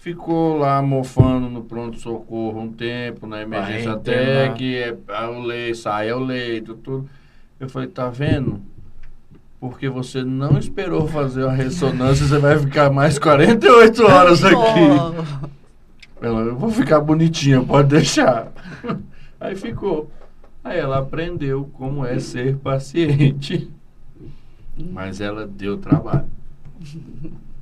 Ficou 0.07 0.57
lá 0.57 0.81
mofando 0.81 1.51
no 1.51 1.65
pronto-socorro 1.65 2.61
um 2.61 2.73
tempo, 2.73 3.27
na 3.27 3.43
emergência 3.43 3.91
Vai 3.91 3.99
até 3.99 4.23
internar. 4.23 4.55
que 4.55 4.77
é, 4.77 4.97
é 5.09 5.27
o 5.27 5.41
leito, 5.41 5.78
sai 5.78 6.12
o 6.12 6.20
leito, 6.20 6.77
tudo. 6.77 7.11
Eu 7.59 7.69
falei, 7.69 7.89
tá 7.89 8.09
vendo? 8.09 8.61
Porque 9.59 9.89
você 9.89 10.23
não 10.23 10.57
esperou 10.59 11.09
fazer 11.09 11.45
a 11.45 11.51
ressonância, 11.51 12.24
você 12.24 12.39
vai 12.39 12.57
ficar 12.57 12.89
mais 12.89 13.19
48 13.19 14.05
horas 14.05 14.45
aqui. 14.45 15.41
Ela, 16.23 16.41
eu 16.43 16.57
vou 16.57 16.70
ficar 16.70 17.01
bonitinha, 17.01 17.61
pode 17.61 17.89
deixar. 17.89 18.53
Aí 19.41 19.57
ficou. 19.57 20.09
Aí 20.62 20.78
ela 20.78 20.99
aprendeu 20.99 21.69
como 21.73 22.07
é 22.07 22.20
ser 22.20 22.57
paciente. 22.59 23.69
Mas 24.78 25.20
ela 25.20 25.45
deu 25.45 25.78
trabalho. 25.78 26.28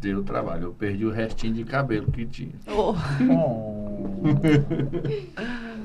Deu 0.04 0.22
trabalho. 0.22 0.64
Eu 0.64 0.74
perdi 0.74 1.06
o 1.06 1.10
restinho 1.10 1.54
de 1.54 1.64
cabelo 1.64 2.12
que 2.12 2.26
tinha. 2.26 2.52
Ó. 2.68 2.94
Oh. 3.30 4.04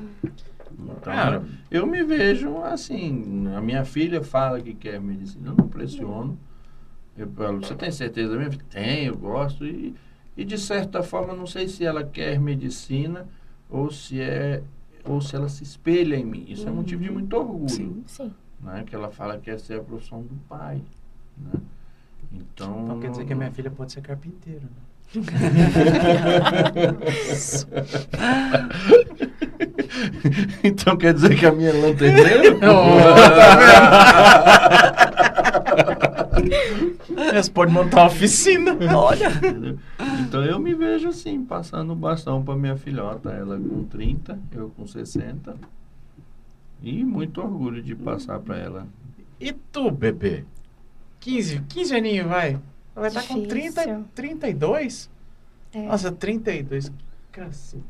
Então, 0.82 1.12
Cara. 1.12 1.44
eu 1.70 1.86
me 1.86 2.02
vejo 2.02 2.56
assim. 2.58 3.46
A 3.54 3.60
minha 3.60 3.84
filha 3.84 4.22
fala 4.22 4.60
que 4.60 4.72
quer 4.74 5.00
medicina, 5.00 5.50
eu 5.50 5.54
não 5.54 5.68
pressiono. 5.68 6.38
Eu 7.16 7.30
falo, 7.32 7.60
você 7.60 7.74
tem 7.74 7.90
certeza 7.90 8.36
mesmo? 8.36 8.62
Tem, 8.70 9.04
eu 9.04 9.16
gosto. 9.16 9.66
E, 9.66 9.94
e 10.36 10.44
de 10.44 10.56
certa 10.56 11.02
forma, 11.02 11.34
não 11.34 11.46
sei 11.46 11.68
se 11.68 11.84
ela 11.84 12.02
quer 12.02 12.40
medicina 12.40 13.28
ou 13.68 13.90
se 13.90 14.20
é 14.20 14.62
ou 15.04 15.20
se 15.20 15.36
ela 15.36 15.48
se 15.48 15.62
espelha 15.62 16.16
em 16.16 16.24
mim. 16.24 16.46
Isso 16.48 16.66
é 16.66 16.70
motivo 16.70 17.02
de 17.02 17.10
muito 17.10 17.36
orgulho. 17.36 17.68
Sim. 17.68 18.02
Sim. 18.06 18.32
Né? 18.60 18.84
Que 18.86 18.94
ela 18.94 19.10
fala 19.10 19.36
que 19.36 19.44
quer 19.44 19.58
ser 19.60 19.80
a 19.80 19.82
profissão 19.82 20.22
do 20.22 20.34
pai. 20.48 20.82
Né? 21.36 21.60
Então, 22.32 22.82
Então 22.84 23.00
quer 23.00 23.10
dizer 23.10 23.24
que 23.24 23.32
a 23.32 23.36
minha 23.36 23.50
filha 23.50 23.70
pode 23.70 23.92
ser 23.92 24.00
carpinteira, 24.00 24.60
né? 24.60 24.68
então 30.62 30.96
quer 30.96 31.12
dizer 31.12 31.36
que 31.36 31.44
a 31.44 31.50
minha 31.50 31.70
é 31.70 31.72
lanterneira? 31.72 32.56
Elas 37.16 37.48
podem 37.48 37.74
montar 37.74 38.02
uma 38.02 38.06
oficina. 38.06 38.76
Olha. 38.94 39.30
Então 40.20 40.44
eu 40.44 40.60
me 40.60 40.74
vejo 40.74 41.08
assim, 41.08 41.44
passando 41.44 41.92
o 41.92 41.96
bastão 41.96 42.44
para 42.44 42.54
minha 42.54 42.76
filhota, 42.76 43.30
ela 43.30 43.58
com 43.58 43.82
30, 43.84 44.38
eu 44.52 44.70
com 44.70 44.86
60. 44.86 45.56
E 46.82 47.04
muito 47.04 47.40
orgulho 47.40 47.82
de 47.82 47.96
passar 47.96 48.38
para 48.38 48.56
ela. 48.56 48.86
E 49.40 49.52
tu, 49.52 49.90
bebê? 49.90 50.44
15, 51.20 51.60
15 51.68 51.94
aninhos, 51.96 52.26
vai. 52.26 52.58
Vai 52.94 53.08
estar 53.08 53.22
com 53.26 53.46
30, 53.46 53.80
Difícil. 53.82 54.04
32? 54.14 55.10
É. 55.72 55.82
Nossa, 55.86 56.10
32. 56.12 56.90
Cacete. 57.30 57.84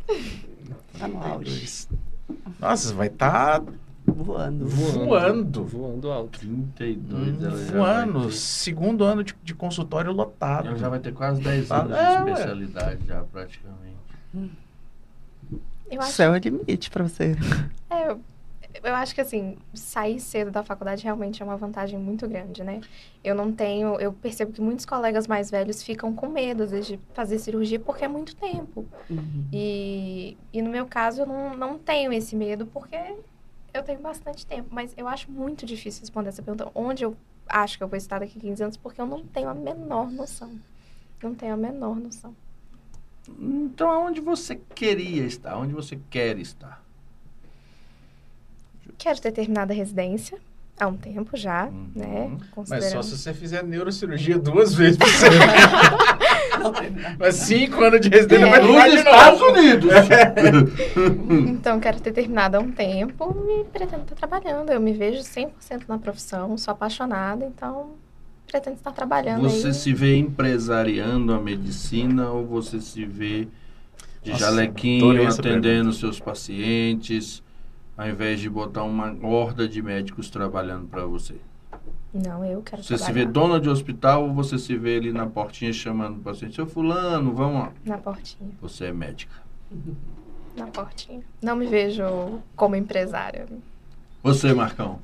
Tá 0.98 1.08
no 1.08 1.18
auge. 1.22 1.88
Nossa, 2.60 2.94
vai 2.94 3.06
estar 3.08 3.62
Voando. 4.06 4.66
Voando. 4.66 5.64
Voando 5.64 6.10
alto. 6.10 6.38
32, 6.40 7.42
ela 7.42 7.64
já 7.64 7.72
voando. 7.72 8.20
vai 8.24 8.32
Segundo 8.32 9.04
ano 9.04 9.22
de, 9.22 9.34
de 9.42 9.54
consultório 9.54 10.10
ter, 10.10 10.16
lotado. 10.16 10.68
ela 10.68 10.76
já 10.76 10.88
vai 10.88 10.98
ter 10.98 11.12
quase 11.12 11.40
10 11.40 11.68
Tá- 11.68 11.80
anos 11.82 11.96
é, 11.96 12.22
de 12.24 12.30
especialidade 12.30 13.06
já 13.06 13.22
praticamente. 13.24 13.96
Eu 15.90 16.00
acho, 16.00 16.12
Céu 16.12 16.34
é 16.34 16.38
limite 16.38 16.90
pra 16.90 17.04
você. 17.04 17.36
é, 17.88 18.10
eu, 18.10 18.20
eu 18.82 18.94
acho 18.94 19.14
que 19.14 19.20
assim, 19.20 19.56
sair 19.74 20.18
cedo 20.20 20.50
da 20.50 20.62
faculdade 20.62 21.04
realmente 21.04 21.42
é 21.42 21.44
uma 21.44 21.56
vantagem 21.56 21.98
muito 21.98 22.28
grande, 22.28 22.62
né? 22.62 22.80
Eu 23.22 23.34
não 23.34 23.52
tenho, 23.52 24.00
eu 24.00 24.12
percebo 24.12 24.52
que 24.52 24.60
muitos 24.60 24.86
colegas 24.86 25.26
mais 25.26 25.50
velhos 25.50 25.82
ficam 25.82 26.14
com 26.14 26.28
medo 26.28 26.62
às 26.62 26.70
vezes, 26.70 26.86
de 26.86 27.00
fazer 27.12 27.38
cirurgia 27.38 27.78
porque 27.78 28.04
é 28.04 28.08
muito 28.08 28.34
tempo. 28.36 28.86
Uhum. 29.08 29.44
E, 29.52 30.36
e 30.52 30.62
no 30.62 30.70
meu 30.70 30.86
caso, 30.86 31.22
eu 31.22 31.26
não, 31.26 31.56
não 31.56 31.78
tenho 31.78 32.12
esse 32.12 32.34
medo, 32.34 32.66
porque 32.66 32.96
eu 33.72 33.82
tenho 33.82 34.00
bastante 34.00 34.46
tempo. 34.46 34.68
Mas 34.70 34.94
eu 34.96 35.06
acho 35.06 35.30
muito 35.30 35.66
difícil 35.66 36.00
responder 36.00 36.28
essa 36.28 36.42
pergunta. 36.42 36.70
Onde 36.74 37.04
eu 37.04 37.16
acho 37.48 37.76
que 37.76 37.84
eu 37.84 37.88
vou 37.88 37.96
estar 37.96 38.18
daqui 38.18 38.38
a 38.38 38.40
15 38.40 38.62
anos? 38.62 38.76
Porque 38.76 39.00
eu 39.00 39.06
não 39.06 39.24
tenho 39.24 39.48
a 39.48 39.54
menor 39.54 40.10
noção. 40.10 40.50
Não 41.22 41.34
tenho 41.34 41.54
a 41.54 41.56
menor 41.56 41.96
noção. 41.96 42.34
Então 43.38 43.90
aonde 43.90 44.20
você 44.20 44.56
queria 44.56 45.24
estar? 45.24 45.56
Onde 45.56 45.74
você 45.74 45.98
quer 46.08 46.38
estar? 46.38 46.82
Quero 49.00 49.20
ter 49.20 49.32
terminado 49.32 49.72
a 49.72 49.74
residência 49.74 50.38
há 50.78 50.86
um 50.86 50.96
tempo 50.96 51.36
já, 51.36 51.66
Uhum. 51.66 51.86
né? 51.94 52.30
Mas 52.68 52.84
só 52.86 53.02
se 53.02 53.16
você 53.18 53.34
fizer 53.34 53.64
neurocirurgia 53.64 54.38
duas 54.38 54.74
vezes 54.74 54.96
por 54.98 55.08
semana. 55.08 55.52
Mas 57.18 57.36
cinco 57.36 57.82
anos 57.82 58.00
de 58.02 58.08
residência 58.10 58.44
É. 58.46 58.50
vai 58.50 58.60
Nos 58.60 58.84
de 58.92 58.98
Estados. 58.98 59.40
Unidos. 59.40 59.90
Então, 61.50 61.80
quero 61.80 62.00
ter 62.00 62.12
terminado 62.12 62.56
há 62.56 62.60
um 62.60 62.70
tempo 62.70 63.34
e 63.48 63.64
pretendo 63.64 64.02
estar 64.02 64.14
trabalhando. 64.14 64.70
Eu 64.70 64.80
me 64.80 64.92
vejo 64.92 65.22
100% 65.22 65.84
na 65.88 65.98
profissão, 65.98 66.56
sou 66.58 66.72
apaixonada, 66.72 67.44
então 67.44 67.92
pretendo 68.46 68.76
estar 68.76 68.92
trabalhando 68.92 69.42
Você 69.48 69.68
aí. 69.68 69.74
se 69.74 69.92
vê 69.94 70.16
empresariando 70.16 71.32
a 71.32 71.38
medicina 71.40 72.30
ou 72.30 72.44
você 72.44 72.80
se 72.80 73.04
vê 73.04 73.46
de 74.22 74.32
Nossa, 74.32 74.44
jalequinho 74.44 75.28
atendendo 75.28 75.92
seus 75.92 76.18
pacientes, 76.18 77.42
ao 78.00 78.08
invés 78.08 78.40
de 78.40 78.48
botar 78.48 78.82
uma 78.84 79.14
horda 79.22 79.68
de 79.68 79.82
médicos 79.82 80.30
trabalhando 80.30 80.86
para 80.88 81.04
você? 81.04 81.34
Não, 82.14 82.42
eu 82.44 82.62
quero 82.62 82.82
Você 82.82 82.96
se 82.96 83.04
trabalhar 83.04 83.26
vê 83.26 83.30
dona 83.30 83.60
de 83.60 83.68
hospital 83.68 84.24
ou 84.24 84.32
você 84.32 84.58
se 84.58 84.74
vê 84.76 84.96
ali 84.96 85.12
na 85.12 85.26
portinha 85.26 85.70
chamando 85.72 86.16
o 86.16 86.20
paciente? 86.20 86.54
Seu 86.54 86.66
fulano, 86.66 87.34
vamos 87.34 87.60
lá. 87.60 87.72
na 87.84 87.98
portinha, 87.98 88.50
Você 88.62 88.86
é 88.86 88.92
médica. 88.92 89.34
na 90.56 90.66
portinha. 90.66 91.20
Não 91.42 91.54
me 91.54 91.66
vejo 91.66 92.40
como 92.56 92.74
empresária. 92.74 93.46
Você, 94.22 94.52
Marcão. 94.54 94.98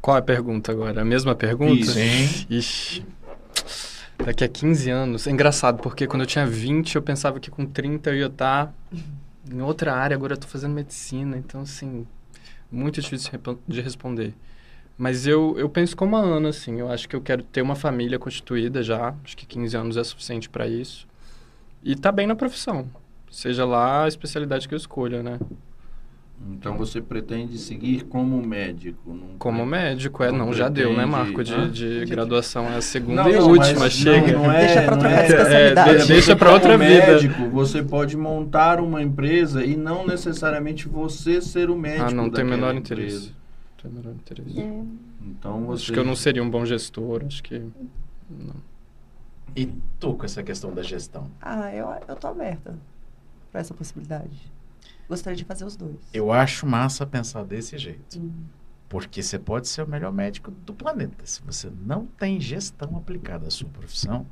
Qual 0.00 0.16
é 0.16 0.20
a 0.20 0.22
pergunta 0.22 0.72
agora? 0.72 1.02
A 1.02 1.04
mesma 1.04 1.34
pergunta? 1.34 1.74
Isso. 1.74 1.92
Sim. 1.92 2.46
Ixi. 2.50 3.06
Daqui 4.24 4.44
a 4.44 4.48
15 4.48 4.90
anos. 4.90 5.26
É 5.26 5.30
engraçado, 5.30 5.80
porque 5.82 6.06
quando 6.06 6.22
eu 6.22 6.26
tinha 6.26 6.46
20, 6.46 6.96
eu 6.96 7.02
pensava 7.02 7.38
que 7.38 7.50
com 7.50 7.64
30 7.66 8.10
eu 8.10 8.16
ia 8.16 8.26
estar 8.26 8.72
em 9.50 9.60
outra 9.60 9.94
área. 9.94 10.16
Agora 10.16 10.34
eu 10.34 10.38
tô 10.38 10.46
fazendo 10.46 10.72
medicina. 10.72 11.36
Então, 11.36 11.62
assim, 11.62 12.06
muito 12.70 13.00
difícil 13.00 13.32
de 13.66 13.80
responder. 13.80 14.34
Mas 14.96 15.26
eu, 15.26 15.54
eu 15.58 15.68
penso 15.68 15.96
como 15.96 16.16
a 16.16 16.20
Ana, 16.20 16.50
assim. 16.50 16.80
Eu 16.80 16.90
acho 16.90 17.08
que 17.08 17.16
eu 17.16 17.20
quero 17.20 17.42
ter 17.42 17.62
uma 17.62 17.74
família 17.74 18.18
constituída 18.18 18.82
já. 18.82 19.14
Acho 19.24 19.36
que 19.36 19.46
15 19.46 19.76
anos 19.76 19.96
é 19.96 20.04
suficiente 20.04 20.48
para 20.48 20.66
isso. 20.66 21.06
E 21.82 21.96
tá 21.96 22.12
bem 22.12 22.26
na 22.26 22.36
profissão. 22.36 22.88
Seja 23.30 23.64
lá 23.64 24.04
a 24.04 24.08
especialidade 24.08 24.68
que 24.68 24.74
eu 24.74 24.78
escolha, 24.78 25.22
né? 25.22 25.38
Então 26.54 26.76
você 26.76 27.00
pretende 27.00 27.56
seguir 27.56 28.02
como 28.06 28.44
médico? 28.44 29.14
não 29.14 29.38
Como 29.38 29.64
médico, 29.64 30.24
é. 30.24 30.30
Não 30.32 30.46
Não, 30.46 30.52
já 30.52 30.68
deu, 30.68 30.92
né, 30.96 31.06
Marco? 31.06 31.42
De, 31.44 31.70
de 31.70 32.04
graduação 32.06 32.64
é 32.66 32.76
a 32.76 32.80
segunda 32.82 33.22
Não, 33.22 33.30
e 33.30 33.34
não, 33.34 33.48
última. 33.48 33.78
mas 33.80 33.92
chega. 33.92 34.32
Não, 34.32 34.42
não 34.44 34.52
é, 34.52 34.66
Deixa 34.66 34.82
pra 34.82 34.90
não 34.92 34.98
trocar 34.98 35.14
é- 35.18 35.26
de 35.26 35.32
especialidade. 35.32 35.90
É, 35.90 35.96
de- 35.98 36.06
deixa 36.08 36.36
pra 36.36 36.52
outra 36.52 36.72
como 36.76 36.84
vida. 36.88 37.06
médico, 37.06 37.48
você 37.50 37.80
pode 37.82 38.16
montar 38.16 38.80
uma 38.80 39.00
empresa 39.02 39.64
e 39.64 39.76
não 39.76 40.04
necessariamente 40.04 40.88
você 40.88 41.40
ser 41.40 41.70
o 41.70 41.76
médico 41.78 42.06
Ah, 42.08 42.10
não 42.10 42.28
tem 42.28 42.44
menor 42.44 42.74
interesse. 42.74 43.28
Não 43.28 43.82
tem 43.82 43.90
o 43.90 43.94
menor 43.94 44.14
interesse. 44.14 44.60
É, 44.60 44.82
Então 45.24 45.64
você... 45.66 45.84
Acho 45.84 45.92
que 45.92 45.98
eu 46.00 46.04
não 46.04 46.16
seria 46.16 46.42
um 46.42 46.50
bom 46.50 46.64
gestor, 46.66 47.22
acho 47.24 47.40
que... 47.42 47.60
Não. 48.28 48.54
E 49.54 49.68
tu 50.00 50.14
com 50.14 50.24
essa 50.24 50.42
questão 50.42 50.72
da 50.74 50.82
gestão? 50.82 51.28
Ah, 51.40 51.72
eu, 51.74 51.88
eu 52.08 52.16
tô 52.16 52.26
aberta 52.26 52.74
pra 53.52 53.60
essa 53.60 53.72
possibilidade. 53.74 54.50
Gostaria 55.12 55.36
de 55.36 55.44
fazer 55.44 55.66
os 55.66 55.76
dois. 55.76 55.98
Eu 56.10 56.32
acho 56.32 56.66
massa 56.66 57.04
pensar 57.04 57.44
desse 57.44 57.76
jeito. 57.76 58.18
Hum. 58.18 58.32
Porque 58.88 59.22
você 59.22 59.38
pode 59.38 59.68
ser 59.68 59.82
o 59.82 59.86
melhor 59.86 60.10
médico 60.10 60.50
do 60.50 60.72
planeta. 60.72 61.26
Se 61.26 61.42
você 61.42 61.70
não 61.84 62.06
tem 62.06 62.40
gestão 62.40 62.96
aplicada 62.96 63.46
à 63.46 63.50
sua 63.50 63.68
profissão, 63.68 64.26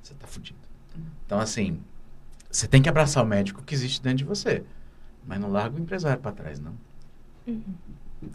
você 0.00 0.14
tá 0.14 0.28
fudido. 0.28 0.60
Então, 1.26 1.40
assim, 1.40 1.80
você 2.48 2.68
tem 2.68 2.80
que 2.80 2.88
abraçar 2.88 3.24
o 3.24 3.26
médico 3.26 3.64
que 3.64 3.74
existe 3.74 4.00
dentro 4.00 4.18
de 4.18 4.24
você. 4.24 4.62
Mas 5.26 5.40
não 5.40 5.50
larga 5.50 5.76
o 5.76 5.80
empresário 5.80 6.22
para 6.22 6.30
trás, 6.30 6.60
não. 6.60 6.74
Uhum. 7.44 7.74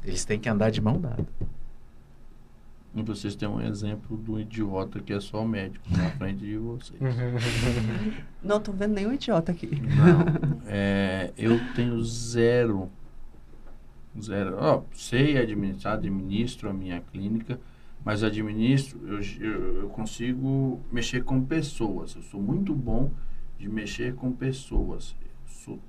Eles 0.04 0.26
têm 0.26 0.38
que 0.38 0.50
andar 0.50 0.72
de 0.72 0.82
mão 0.82 1.00
dada. 1.00 1.26
E 2.98 3.04
vocês 3.04 3.36
têm 3.36 3.48
um 3.48 3.62
exemplo 3.62 4.18
do 4.18 4.40
idiota 4.40 5.00
que 5.00 5.14
é 5.14 5.20
só 5.20 5.46
médico 5.46 5.86
na 5.92 6.10
frente 6.10 6.40
de 6.40 6.58
vocês. 6.58 7.00
Não 8.42 8.60
tô 8.60 8.72
vendo 8.72 8.96
nenhum 8.96 9.14
idiota 9.14 9.52
aqui. 9.52 9.68
Não. 9.68 10.58
É, 10.66 11.32
eu 11.38 11.60
tenho 11.76 12.04
zero. 12.04 12.90
Zero. 14.20 14.58
Ó, 14.58 14.82
sei 14.94 15.38
administrar, 15.38 15.94
administro 15.94 16.70
a 16.70 16.74
minha 16.74 17.00
clínica, 17.00 17.60
mas 18.04 18.24
administro, 18.24 19.00
eu, 19.08 19.22
eu, 19.40 19.82
eu 19.84 19.90
consigo 19.90 20.82
mexer 20.92 21.24
com 21.24 21.42
pessoas. 21.42 22.16
Eu 22.16 22.24
sou 22.24 22.42
muito 22.42 22.74
bom 22.74 23.12
de 23.60 23.70
mexer 23.70 24.16
com 24.16 24.32
pessoas. 24.32 25.16
Eu 25.22 25.54
sou 25.54 25.80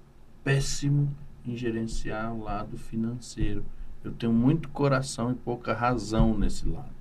péssimo 0.44 1.10
em 1.44 1.56
gerenciar 1.56 2.34
o 2.34 2.44
lado 2.44 2.76
financeiro. 2.76 3.64
Eu 4.04 4.12
tenho 4.12 4.32
muito 4.32 4.68
coração 4.68 5.32
e 5.32 5.34
pouca 5.34 5.72
razão 5.72 6.36
nesse 6.38 6.68
lado. 6.68 6.97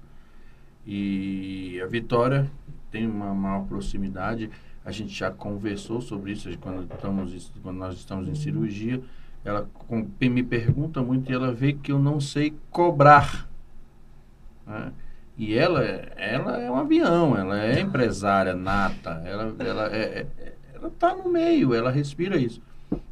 E 0.87 1.81
a 1.83 1.85
Vitória 1.85 2.49
tem 2.89 3.05
uma 3.05 3.33
maior 3.33 3.65
proximidade. 3.67 4.49
A 4.85 4.91
gente 4.91 5.13
já 5.13 5.29
conversou 5.29 5.99
sobre 5.99 6.31
isso 6.31 6.49
quando, 6.59 6.83
estamos, 6.91 7.51
quando 7.61 7.77
nós 7.77 7.95
estamos 7.95 8.29
em 8.29 8.35
cirurgia. 8.35 9.01
Ela 9.43 9.67
com- 9.73 10.07
me 10.21 10.41
pergunta 10.43 11.01
muito 11.03 11.29
e 11.29 11.35
ela 11.35 11.51
vê 11.53 11.73
que 11.73 11.91
eu 11.91 11.99
não 11.99 12.21
sei 12.21 12.53
cobrar. 12.71 13.49
né? 14.65 14.91
E 15.37 15.53
ela, 15.55 15.83
ela 15.83 16.57
é 16.59 16.71
um 16.71 16.75
avião, 16.77 17.37
ela 17.37 17.61
é 17.63 17.79
empresária 17.79 18.55
nata, 18.55 19.21
ela 19.23 19.53
ela 19.59 19.95
é, 19.95 20.25
é- 20.39 20.53
ela 20.73 20.89
tá 20.97 21.15
no 21.15 21.29
meio, 21.29 21.73
ela 21.75 21.91
respira 21.91 22.37
isso. 22.37 22.61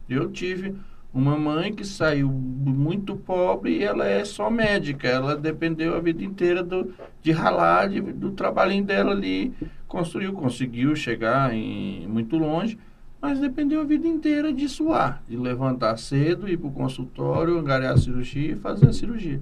Eu 0.10 0.32
tive 0.32 0.76
uma 1.16 1.38
mãe 1.38 1.74
que 1.74 1.86
saiu 1.86 2.30
muito 2.30 3.16
pobre 3.16 3.78
e 3.78 3.84
ela 3.84 4.06
é 4.06 4.26
só 4.26 4.50
médica, 4.50 5.08
ela 5.08 5.34
dependeu 5.38 5.96
a 5.96 6.00
vida 6.02 6.22
inteira 6.22 6.62
do, 6.62 6.94
de 7.24 7.32
ralar, 7.32 7.88
de- 7.88 8.02
do 8.02 8.32
trabalhinho 8.32 8.84
dela 8.84 9.12
ali, 9.12 9.54
construiu, 9.88 10.34
conseguiu 10.34 10.94
chegar 10.94 11.54
em 11.54 12.06
muito 12.06 12.38
longe, 12.38 12.78
mas 13.22 13.40
dependeu 13.40 13.80
a 13.80 13.86
vida 13.86 14.06
inteira 14.06 14.52
de 14.52 14.68
suar, 14.68 15.24
de 15.28 15.38
levantar 15.38 15.98
cedo, 15.98 16.50
ir 16.50 16.58
para 16.58 16.68
o 16.68 16.72
consultório, 16.72 17.58
angariar 17.58 17.94
a 17.94 17.98
cirurgia 17.98 18.52
e 18.52 18.56
fazer 18.58 18.90
a 18.90 18.94
cirurgia. 18.94 19.42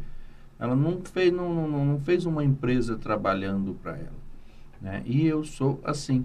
Ela 0.59 0.75
não 0.75 1.01
fez, 1.03 1.33
não, 1.33 1.67
não, 1.67 1.85
não 1.85 1.99
fez 1.99 2.25
uma 2.27 2.43
empresa 2.43 2.95
trabalhando 2.95 3.73
para 3.81 3.93
ela. 3.97 4.23
Né? 4.79 5.01
E 5.05 5.25
eu 5.25 5.43
sou 5.43 5.81
assim. 5.83 6.23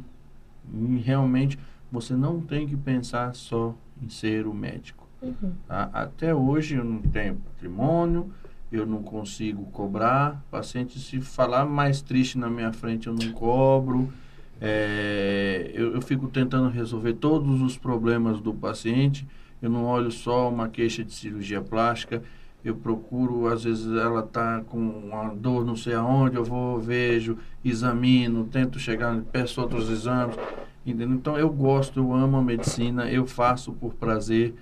E 0.72 0.98
realmente, 0.98 1.58
você 1.90 2.14
não 2.14 2.38
tem 2.38 2.66
que 2.66 2.76
pensar 2.76 3.34
só 3.34 3.74
em 4.00 4.10
ser 4.10 4.46
o 4.46 4.52
médico. 4.52 4.97
Uhum. 5.20 5.52
tá? 5.66 5.90
Até 5.92 6.34
hoje 6.34 6.76
eu 6.76 6.84
não 6.84 7.02
tenho 7.02 7.36
patrimônio, 7.36 8.32
eu 8.70 8.86
não 8.86 9.02
consigo 9.02 9.64
cobrar. 9.66 10.42
Paciente, 10.50 10.98
se 10.98 11.20
falar 11.20 11.64
mais 11.64 12.00
triste 12.02 12.38
na 12.38 12.48
minha 12.48 12.72
frente, 12.72 13.06
eu 13.06 13.14
não 13.14 13.32
cobro. 13.32 14.12
É, 14.60 15.70
eu, 15.72 15.94
eu 15.94 16.02
fico 16.02 16.28
tentando 16.28 16.68
resolver 16.68 17.14
todos 17.14 17.62
os 17.62 17.76
problemas 17.76 18.40
do 18.40 18.52
paciente. 18.52 19.26
Eu 19.60 19.70
não 19.70 19.84
olho 19.84 20.10
só 20.10 20.48
uma 20.48 20.68
queixa 20.68 21.02
de 21.04 21.12
cirurgia 21.12 21.60
plástica. 21.60 22.22
Eu 22.64 22.76
procuro, 22.76 23.46
às 23.46 23.64
vezes 23.64 23.86
ela 23.86 24.20
está 24.20 24.60
com 24.60 24.78
uma 24.78 25.32
dor 25.34 25.64
não 25.64 25.76
sei 25.76 25.94
aonde, 25.94 26.36
eu 26.36 26.44
vou, 26.44 26.78
vejo, 26.78 27.38
examino, 27.64 28.44
tento 28.44 28.78
chegar, 28.80 29.16
peço 29.32 29.60
outros 29.60 29.88
exames. 29.88 30.36
Entendeu? 30.84 31.16
Então 31.16 31.38
eu 31.38 31.50
gosto, 31.50 32.00
eu 32.00 32.12
amo 32.12 32.36
a 32.36 32.42
medicina, 32.42 33.10
eu 33.10 33.26
faço 33.26 33.72
por 33.72 33.94
prazer, 33.94 34.54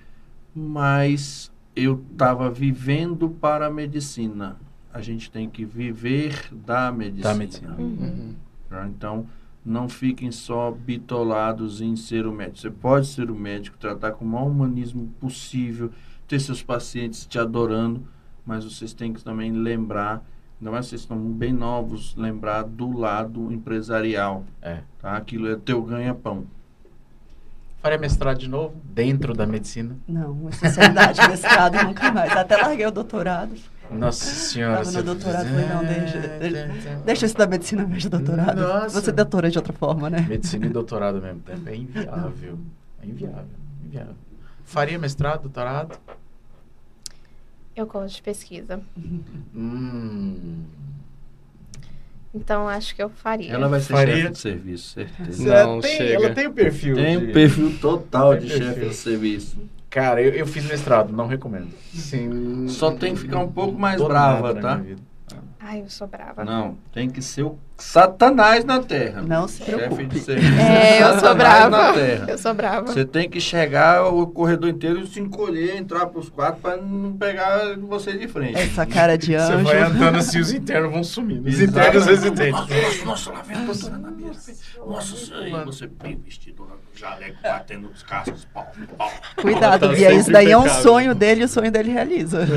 mas 0.57 1.51
eu 1.75 2.03
estava 2.11 2.49
vivendo 2.49 3.29
para 3.29 3.67
a 3.67 3.71
medicina. 3.71 4.57
A 4.91 4.99
gente 5.01 5.29
tem 5.29 5.47
que 5.47 5.63
viver 5.63 6.49
da 6.51 6.91
medicina. 6.91 7.29
Da 7.29 7.35
medicina. 7.35 7.75
Uhum. 7.77 8.33
tá? 8.67 8.87
Então, 8.87 9.27
não 9.63 9.87
fiquem 9.87 10.31
só 10.31 10.71
bitolados 10.71 11.79
em 11.79 11.95
ser 11.95 12.25
o 12.25 12.31
médico. 12.33 12.57
Você 12.57 12.71
pode 12.71 13.05
ser 13.05 13.29
o 13.29 13.35
médico, 13.35 13.77
tratar 13.77 14.13
com 14.13 14.25
o 14.25 14.27
maior 14.27 14.47
humanismo 14.47 15.13
possível, 15.19 15.91
ter 16.27 16.39
seus 16.39 16.63
pacientes 16.63 17.27
te 17.27 17.37
adorando, 17.37 18.01
mas 18.43 18.63
vocês 18.63 18.93
têm 18.93 19.13
que 19.13 19.23
também 19.23 19.51
lembrar, 19.51 20.25
ainda 20.59 20.71
mais 20.71 20.87
vocês 20.87 21.01
estão 21.01 21.17
bem 21.17 21.53
novos, 21.53 22.15
lembrar 22.15 22.63
do 22.63 22.97
lado 22.97 23.51
empresarial. 23.51 24.43
É. 24.61 24.81
Tá? 24.99 25.15
Aquilo 25.15 25.47
é 25.47 25.55
teu 25.55 25.83
ganha-pão. 25.83 26.45
Faria 27.87 27.97
mestrado 27.97 28.37
de 28.37 28.49
novo, 28.49 28.75
dentro 28.83 29.33
da 29.33 29.45
medicina. 29.45 29.95
Não, 30.05 30.49
especialidade, 30.49 31.21
mestrado, 31.29 31.81
nunca 31.85 32.11
mais. 32.11 32.33
Até 32.33 32.57
larguei 32.57 32.85
o 32.85 32.91
doutorado. 32.91 33.55
Nossa 33.89 34.25
senhora. 34.25 34.83
Tava 34.83 34.91
no 34.91 35.03
doutorado, 35.03 35.47
falei, 35.47 35.65
não, 35.67 35.85
deixa- 35.85 36.19
deixa- 36.37 36.95
Deixa 37.05 37.23
eu 37.23 37.27
estudar 37.27 37.47
medicina 37.47 37.85
de 37.85 38.09
doutorado. 38.09 38.59
Nossa. 38.59 38.99
Você 38.99 39.09
é 39.09 39.13
doutora 39.13 39.49
de 39.49 39.57
outra 39.57 39.71
forma, 39.71 40.09
né? 40.09 40.19
Medicina 40.27 40.65
e 40.65 40.69
doutorado 40.69 41.15
ao 41.15 41.21
mesmo 41.21 41.39
tempo. 41.39 41.61
É 41.69 41.75
inviável. 41.77 42.59
É 43.01 43.05
inviável. 43.05 43.45
inviável. 43.85 44.15
Faria 44.65 44.99
mestrado, 44.99 45.43
doutorado? 45.43 45.97
Eu 47.73 47.85
gosto 47.87 48.15
de 48.17 48.21
pesquisa. 48.21 48.81
Hum. 49.55 50.65
Então, 52.37 52.67
acho 52.67 52.95
que 52.95 53.01
eu 53.03 53.09
faria. 53.09 53.51
Ela 53.51 53.67
vai 53.67 53.79
ser 53.79 53.93
Faria. 53.93 54.15
chefe 54.15 54.29
de 54.31 54.37
serviço, 54.39 54.93
certeza. 54.93 55.65
Não, 55.65 55.79
tem, 55.81 55.97
chega. 55.97 56.13
Ela 56.13 56.29
tem 56.35 56.47
o 56.47 56.53
perfil. 56.53 56.95
Tem 56.95 57.19
de- 57.19 57.25
um 57.25 57.31
perfil 57.33 57.77
total 57.79 58.31
Tem 58.31 58.41
de 58.41 58.47
perfil. 58.47 58.67
chefe 58.73 58.85
de 58.89 58.95
serviço. 58.95 59.57
Cara, 59.89 60.21
eu, 60.21 60.31
eu 60.33 60.45
fiz 60.45 60.65
mestrado, 60.65 61.11
não 61.13 61.27
recomendo. 61.27 61.69
Sim. 61.93 62.67
Só 62.67 62.91
tem 62.91 63.13
que 63.15 63.21
ficar 63.21 63.39
um 63.39 63.51
pouco 63.51 63.77
mais 63.79 64.01
brava, 64.01 64.53
tá? 64.55 64.81
Ai, 65.59 65.81
eu 65.81 65.89
sou 65.89 66.07
brava. 66.07 66.45
Não, 66.45 66.77
tem 66.93 67.09
que 67.09 67.21
ser 67.21 67.43
o 67.43 67.57
satanás 67.77 68.65
na 68.65 68.81
terra. 68.81 69.21
Não 69.21 69.47
se 69.47 69.57
Chefe 69.59 69.71
preocupe. 69.71 70.05
de 70.07 70.19
serviço. 70.19 70.59
É, 70.59 71.03
eu 71.03 71.19
sou 71.19 71.35
brava. 71.35 71.69
na 71.87 71.93
terra. 71.93 72.25
Eu 72.29 72.37
sou 72.37 72.53
brava. 72.53 72.87
Você 72.87 73.05
tem 73.05 73.29
que 73.29 73.39
chegar 73.39 74.05
o 74.11 74.25
corredor 74.27 74.69
inteiro 74.69 74.99
e 75.01 75.07
se 75.07 75.19
encolher, 75.19 75.77
entrar 75.77 76.07
pros 76.07 76.29
quatro 76.29 76.59
pra 76.61 76.77
não 76.77 77.13
pegar 77.13 77.75
você 77.77 78.17
de 78.17 78.27
frente. 78.27 78.57
Essa 78.57 78.85
cara 78.85 79.17
de 79.17 79.27
Você 79.33 79.53
anjo. 79.53 79.63
vai 79.65 79.81
andando 79.81 80.17
assim, 80.17 80.39
os 80.39 80.51
internos 80.51 80.91
vão 80.91 81.03
sumindo. 81.03 81.47
Os 81.47 81.61
internos 81.61 82.05
residentes. 82.05 82.51
Nossa, 82.51 83.05
nossa, 83.05 83.31
lá 83.31 83.41
vem 83.41 83.57
a 83.57 83.59
doutora 83.61 83.97
na 83.97 84.11
mesa. 84.11 84.53
Nossa, 84.85 85.35
aí 85.35 85.51
você 85.65 85.87
bem 85.87 86.19
vestido, 86.23 86.63
lá 86.63 86.69
no 86.71 86.99
jaleco, 86.99 87.37
batendo 87.43 87.89
os 87.93 88.01
cascos, 88.03 88.45
pau, 88.53 88.71
pau. 88.97 89.11
Cuidado, 89.41 89.87
Tá 89.87 89.93
Bia. 89.93 90.13
Isso 90.13 90.31
daí 90.31 90.51
é 90.51 90.57
um 90.57 90.61
impecável. 90.61 90.83
sonho 90.83 91.15
dele 91.15 91.41
e 91.41 91.45
o 91.45 91.47
sonho 91.47 91.71
dele 91.71 91.91
realiza. 91.91 92.47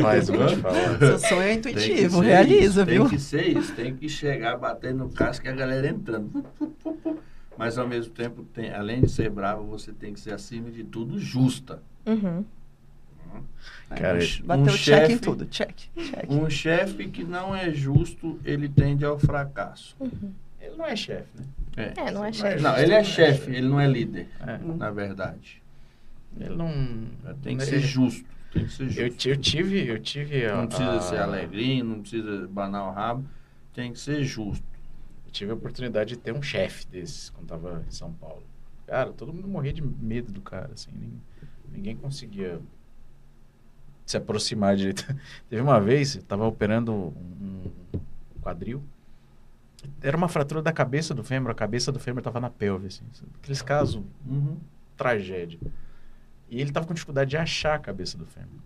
Mas 0.00 0.28
eu 0.28 0.36
vou 0.38 0.46
te 0.46 0.56
falar. 0.56 0.98
Seu 0.98 1.18
sonho 1.18 1.42
é 1.42 1.52
intuitivo, 1.54 2.20
realiza, 2.20 2.80
isso, 2.80 2.84
viu? 2.86 3.02
Tem 3.08 3.10
que 3.10 3.22
ser 3.22 3.42
isso, 3.58 3.72
tem 3.72 3.94
que 3.94 4.08
chegar 4.08 4.56
batendo 4.74 5.04
no 5.04 5.10
casco 5.10 5.46
e 5.46 5.48
a 5.48 5.52
galera 5.52 5.88
entrando. 5.88 6.44
Mas 7.58 7.76
ao 7.76 7.86
mesmo 7.86 8.12
tempo, 8.12 8.42
tem, 8.54 8.72
além 8.72 9.02
de 9.02 9.08
ser 9.10 9.28
bravo, 9.30 9.64
você 9.64 9.92
tem 9.92 10.14
que 10.14 10.20
ser 10.20 10.32
acima 10.32 10.70
de 10.70 10.84
tudo 10.84 11.18
justa. 11.18 11.82
Uhum. 12.06 12.44
Cara, 13.90 14.18
um, 14.18 14.20
che- 14.20 14.42
Bateu 14.42 14.64
um 14.64 14.76
check 14.76 15.02
em 15.04 15.08
chefe- 15.08 15.18
tudo. 15.18 15.44
Check, 15.46 15.76
check. 15.96 16.30
Um 16.30 16.48
chefe 16.50 17.08
que 17.08 17.22
não 17.24 17.54
é 17.54 17.70
justo, 17.72 18.40
ele 18.44 18.68
tende 18.68 19.04
ao 19.04 19.18
fracasso. 19.18 19.96
Ele 20.60 20.76
não 20.76 20.86
é 20.86 20.96
chefe, 20.96 21.28
né? 21.76 21.92
É, 21.96 22.10
não 22.10 22.24
é 22.24 22.32
chefe. 22.32 22.62
Não, 22.62 22.76
ele 22.76 22.92
é 22.92 23.04
chefe, 23.04 23.50
ele 23.50 23.68
não 23.68 23.80
é 23.80 23.86
líder, 23.86 24.28
É. 24.40 24.58
na 24.58 24.90
verdade. 24.90 25.62
Ele 26.38 26.54
não. 26.54 26.70
Tem 27.42 27.56
que 27.56 27.62
ele- 27.64 27.70
ser 27.70 27.80
justo. 27.80 28.24
Tem 28.52 28.64
que 28.64 28.72
ser 28.72 28.88
justo. 28.88 29.28
Eu, 29.28 29.32
eu 29.34 29.36
tive. 29.40 29.86
Eu 29.86 29.98
tive 30.00 30.46
a, 30.46 30.56
Não 30.56 30.66
precisa 30.66 30.96
a- 30.96 31.00
ser 31.00 31.18
alegrinho, 31.18 31.84
não 31.84 32.00
precisa 32.00 32.48
banar 32.48 32.88
o 32.88 32.92
rabo. 32.92 33.24
Tem 33.72 33.92
que 33.92 33.98
ser 33.98 34.22
justo. 34.24 34.64
Eu 35.26 35.30
tive 35.32 35.50
a 35.52 35.54
oportunidade 35.54 36.10
de 36.10 36.16
ter 36.16 36.32
um 36.32 36.42
chefe 36.42 36.86
desses 36.86 37.30
quando 37.30 37.46
tava 37.46 37.84
em 37.86 37.90
São 37.90 38.12
Paulo. 38.12 38.42
Cara, 38.86 39.12
todo 39.12 39.32
mundo 39.32 39.46
morria 39.46 39.72
de 39.72 39.80
medo 39.82 40.32
do 40.32 40.40
cara, 40.40 40.70
assim. 40.72 40.90
Ninguém, 40.92 41.20
ninguém 41.72 41.96
conseguia 41.96 42.60
se 44.04 44.16
aproximar 44.16 44.76
direito. 44.76 45.06
Teve 45.48 45.62
uma 45.62 45.80
vez, 45.80 46.16
eu 46.16 46.22
tava 46.22 46.44
operando 46.46 46.92
um, 46.92 47.70
quadril. 48.42 48.82
Era 50.02 50.16
uma 50.16 50.28
fratura 50.28 50.60
da 50.60 50.72
cabeça 50.72 51.14
do 51.14 51.22
fêmur, 51.22 51.50
a 51.50 51.54
cabeça 51.54 51.92
do 51.92 51.98
fêmur 52.00 52.20
tava 52.22 52.40
na 52.40 52.50
pelve, 52.50 52.88
assim. 52.88 53.04
Aqueles 53.40 53.62
casos, 53.62 54.02
Uhum. 54.26 54.58
tragédia. 54.96 55.58
E 56.50 56.60
ele 56.60 56.72
tava 56.72 56.86
com 56.86 56.92
dificuldade 56.92 57.30
de 57.30 57.36
achar 57.36 57.76
a 57.76 57.78
cabeça 57.78 58.18
do 58.18 58.26
fêmur. 58.26 58.60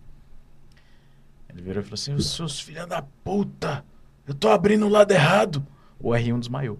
Ele 1.47 1.61
virou 1.61 1.81
e 1.81 1.83
falou 1.83 1.93
assim: 1.93 2.13
Os 2.15 2.31
seus 2.31 2.59
filhos 2.59 2.87
da 2.87 3.01
puta, 3.01 3.85
eu 4.27 4.33
tô 4.33 4.49
abrindo 4.49 4.85
o 4.85 4.89
lado 4.89 5.11
errado. 5.11 5.65
O 5.99 6.09
R1 6.09 6.39
desmaiou. 6.39 6.79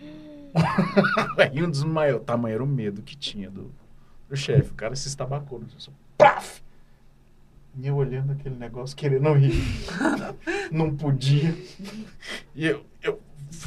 o 0.54 1.40
R1 1.40 1.70
desmaiou. 1.70 2.20
Tamanho 2.20 2.54
era 2.54 2.64
o 2.64 2.66
medo 2.66 3.02
que 3.02 3.16
tinha 3.16 3.50
do, 3.50 3.70
do 4.28 4.36
chefe. 4.36 4.70
O 4.70 4.74
cara 4.74 4.94
se 4.96 5.08
estabacou. 5.08 5.58
no 5.58 5.66
chão, 5.78 5.94
Paf! 6.16 6.62
E 7.78 7.86
eu 7.86 7.96
olhando 7.96 8.32
aquele 8.32 8.54
negócio, 8.54 8.96
querendo 8.96 9.32
rir. 9.34 9.62
Não 10.72 10.96
podia. 10.96 11.54
E 12.54 12.66
eu, 12.66 12.82
eu, 13.02 13.20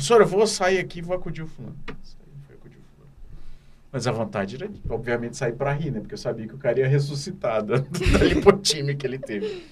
eu 0.10 0.28
vou 0.28 0.48
sair 0.48 0.80
aqui 0.80 1.00
e 1.00 1.02
vou 1.02 1.16
acudir 1.16 1.44
o 1.44 1.48
fulano. 1.48 1.76
O. 1.88 2.00
Mas 3.92 4.06
a 4.06 4.12
vontade 4.12 4.56
era, 4.56 4.70
obviamente, 4.90 5.36
sair 5.36 5.54
pra 5.54 5.74
rir, 5.74 5.92
né? 5.92 6.00
Porque 6.00 6.14
eu 6.14 6.18
sabia 6.18 6.48
que 6.48 6.54
o 6.54 6.60
cara 6.60 6.80
ia 6.80 6.88
ressuscitar 6.88 7.64
da, 7.64 7.78
da 7.82 8.24
lipotime 8.24 8.96
que 8.96 9.06
ele 9.06 9.18
teve. 9.18 9.66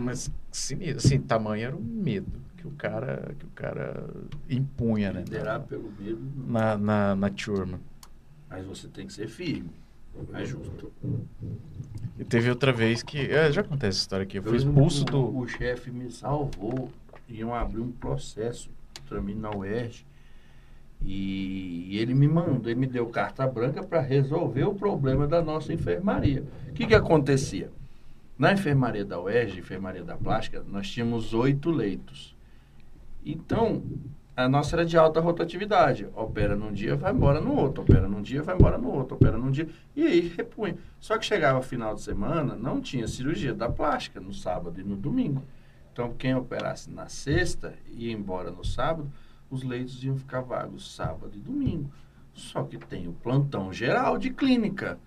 Mas, 0.00 0.30
sinistro, 0.50 0.98
assim, 0.98 1.18
tamanho 1.18 1.66
era 1.66 1.76
o 1.76 1.82
medo 1.82 2.44
que 2.64 2.66
o 2.66 2.70
cara, 2.72 3.34
que 3.38 3.44
o 3.44 3.50
cara 3.50 4.08
impunha, 4.48 5.12
né? 5.12 5.20
Liderar 5.20 5.60
pelo 5.62 5.92
medo. 5.98 6.20
Na, 6.46 6.78
na, 6.78 7.14
na 7.14 7.30
turma. 7.30 7.78
mas 8.48 8.64
você 8.64 8.88
tem 8.88 9.06
que 9.06 9.12
ser 9.12 9.28
firme. 9.28 9.70
É 10.32 10.44
justo. 10.44 10.92
E 12.18 12.24
teve 12.24 12.48
outra 12.48 12.72
vez 12.72 13.02
que. 13.02 13.18
é, 13.18 13.52
já 13.52 13.60
acontece 13.60 13.98
essa 13.98 14.04
história 14.04 14.22
aqui. 14.22 14.38
Eu 14.38 14.42
fui 14.42 14.58
lembro 14.58 14.70
expulso 14.70 15.04
do. 15.04 15.18
O, 15.18 15.40
o 15.40 15.48
chefe 15.48 15.90
me 15.90 16.10
salvou. 16.10 16.88
Iam 17.28 17.54
abrir 17.54 17.80
um 17.80 17.90
processo 17.90 18.70
para 19.08 19.20
mim 19.20 19.34
na 19.34 19.50
UERJ. 19.50 20.06
E 21.02 21.98
ele 21.98 22.14
me 22.14 22.26
mandou, 22.26 22.70
ele 22.70 22.80
me 22.80 22.86
deu 22.86 23.06
carta 23.08 23.46
branca 23.46 23.82
para 23.82 24.00
resolver 24.00 24.64
o 24.64 24.74
problema 24.74 25.26
da 25.26 25.42
nossa 25.42 25.72
enfermaria. 25.72 26.44
O 26.70 26.72
que, 26.72 26.86
que 26.86 26.94
acontecia? 26.94 27.70
Na 28.36 28.52
enfermaria 28.52 29.04
da 29.04 29.20
UERJ, 29.20 29.60
enfermaria 29.60 30.02
da 30.02 30.16
plástica, 30.16 30.64
nós 30.66 30.90
tínhamos 30.90 31.32
oito 31.32 31.70
leitos. 31.70 32.36
Então, 33.24 33.82
a 34.36 34.48
nossa 34.48 34.74
era 34.74 34.84
de 34.84 34.98
alta 34.98 35.20
rotatividade. 35.20 36.08
Opera 36.16 36.56
num 36.56 36.72
dia, 36.72 36.96
vai 36.96 37.12
embora 37.12 37.40
no 37.40 37.54
outro. 37.54 37.84
Opera 37.84 38.08
num 38.08 38.20
dia, 38.20 38.42
vai 38.42 38.56
embora 38.56 38.76
no 38.76 38.90
outro. 38.90 39.14
Opera 39.14 39.38
num 39.38 39.52
dia. 39.52 39.68
E 39.94 40.04
aí 40.04 40.20
repunha. 40.36 40.76
Só 40.98 41.16
que 41.16 41.24
chegava 41.24 41.62
final 41.62 41.94
de 41.94 42.02
semana, 42.02 42.56
não 42.56 42.80
tinha 42.80 43.06
cirurgia 43.06 43.54
da 43.54 43.68
plástica 43.68 44.20
no 44.20 44.32
sábado 44.32 44.80
e 44.80 44.84
no 44.84 44.96
domingo. 44.96 45.44
Então, 45.92 46.12
quem 46.18 46.34
operasse 46.34 46.90
na 46.90 47.06
sexta 47.06 47.74
e 47.86 48.06
ia 48.08 48.12
embora 48.12 48.50
no 48.50 48.64
sábado, 48.64 49.08
os 49.48 49.62
leitos 49.62 50.02
iam 50.02 50.16
ficar 50.16 50.40
vagos 50.40 50.92
sábado 50.96 51.30
e 51.36 51.38
domingo. 51.38 51.88
Só 52.32 52.64
que 52.64 52.76
tem 52.76 53.06
o 53.06 53.12
plantão 53.12 53.72
geral 53.72 54.18
de 54.18 54.30
clínica. 54.30 54.98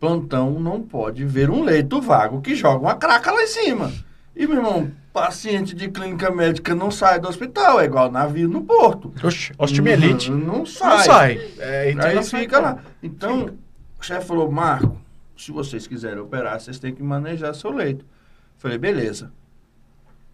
Plantão 0.00 0.58
não 0.58 0.80
pode 0.80 1.24
ver 1.26 1.50
um 1.50 1.62
leito 1.62 2.00
vago 2.00 2.40
que 2.40 2.54
joga 2.54 2.78
uma 2.80 2.94
craca 2.94 3.30
lá 3.30 3.42
em 3.42 3.46
cima. 3.46 3.92
E, 4.34 4.46
meu 4.46 4.56
irmão, 4.56 4.90
paciente 5.12 5.74
de 5.74 5.90
clínica 5.90 6.30
médica 6.30 6.74
não 6.74 6.90
sai 6.90 7.20
do 7.20 7.28
hospital, 7.28 7.78
é 7.78 7.84
igual 7.84 8.10
navio 8.10 8.48
no 8.48 8.64
porto. 8.64 9.12
Oxe, 9.22 9.52
osteomielite. 9.58 10.30
Não, 10.30 10.38
não 10.38 10.58
Não 10.60 10.66
sai. 10.66 11.04
sai. 11.04 11.50
É, 11.58 11.80
Aí 11.82 11.92
internação 11.92 12.40
fica 12.40 12.58
então. 12.58 12.62
lá. 12.62 12.82
Então, 13.02 13.50
o 14.00 14.02
chefe 14.02 14.26
falou, 14.26 14.50
Marco, 14.50 14.96
se 15.36 15.52
vocês 15.52 15.86
quiserem 15.86 16.18
operar, 16.20 16.58
vocês 16.58 16.78
têm 16.78 16.94
que 16.94 17.02
manejar 17.02 17.54
seu 17.54 17.70
leito. 17.70 18.06
Falei, 18.56 18.78
beleza. 18.78 19.30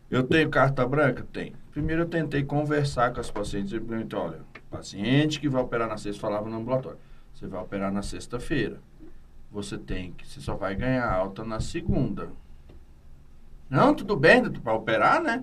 Eu 0.09 0.23
tenho 0.23 0.49
carta 0.49 0.87
branca? 0.87 1.27
Tenho. 1.33 1.55
Primeiro 1.73 2.03
eu 2.03 2.07
tentei 2.07 2.45
conversar 2.45 3.13
com 3.13 3.19
as 3.19 3.31
pacientes. 3.31 3.73
Eu 3.73 3.81
perguntei, 3.81 4.17
olha, 4.17 4.39
paciente 4.71 5.41
que 5.41 5.49
vai 5.49 5.61
operar 5.61 5.89
na 5.89 5.97
sexta, 5.97 6.21
falava 6.21 6.49
no 6.49 6.57
ambulatório. 6.57 6.99
Você 7.35 7.49
vai 7.49 7.61
operar 7.61 7.93
na 7.93 8.03
sexta-feira. 8.03 8.79
Você 9.51 9.79
tem 9.79 10.13
que, 10.13 10.27
você 10.27 10.41
só 10.41 10.55
vai 10.55 10.75
ganhar 10.75 11.11
alta 11.11 11.45
na 11.45 11.61
segunda. 11.61 12.29
Não, 13.69 13.95
tudo 13.95 14.17
bem, 14.17 14.43
para 14.51 14.73
operar, 14.73 15.23
né? 15.23 15.43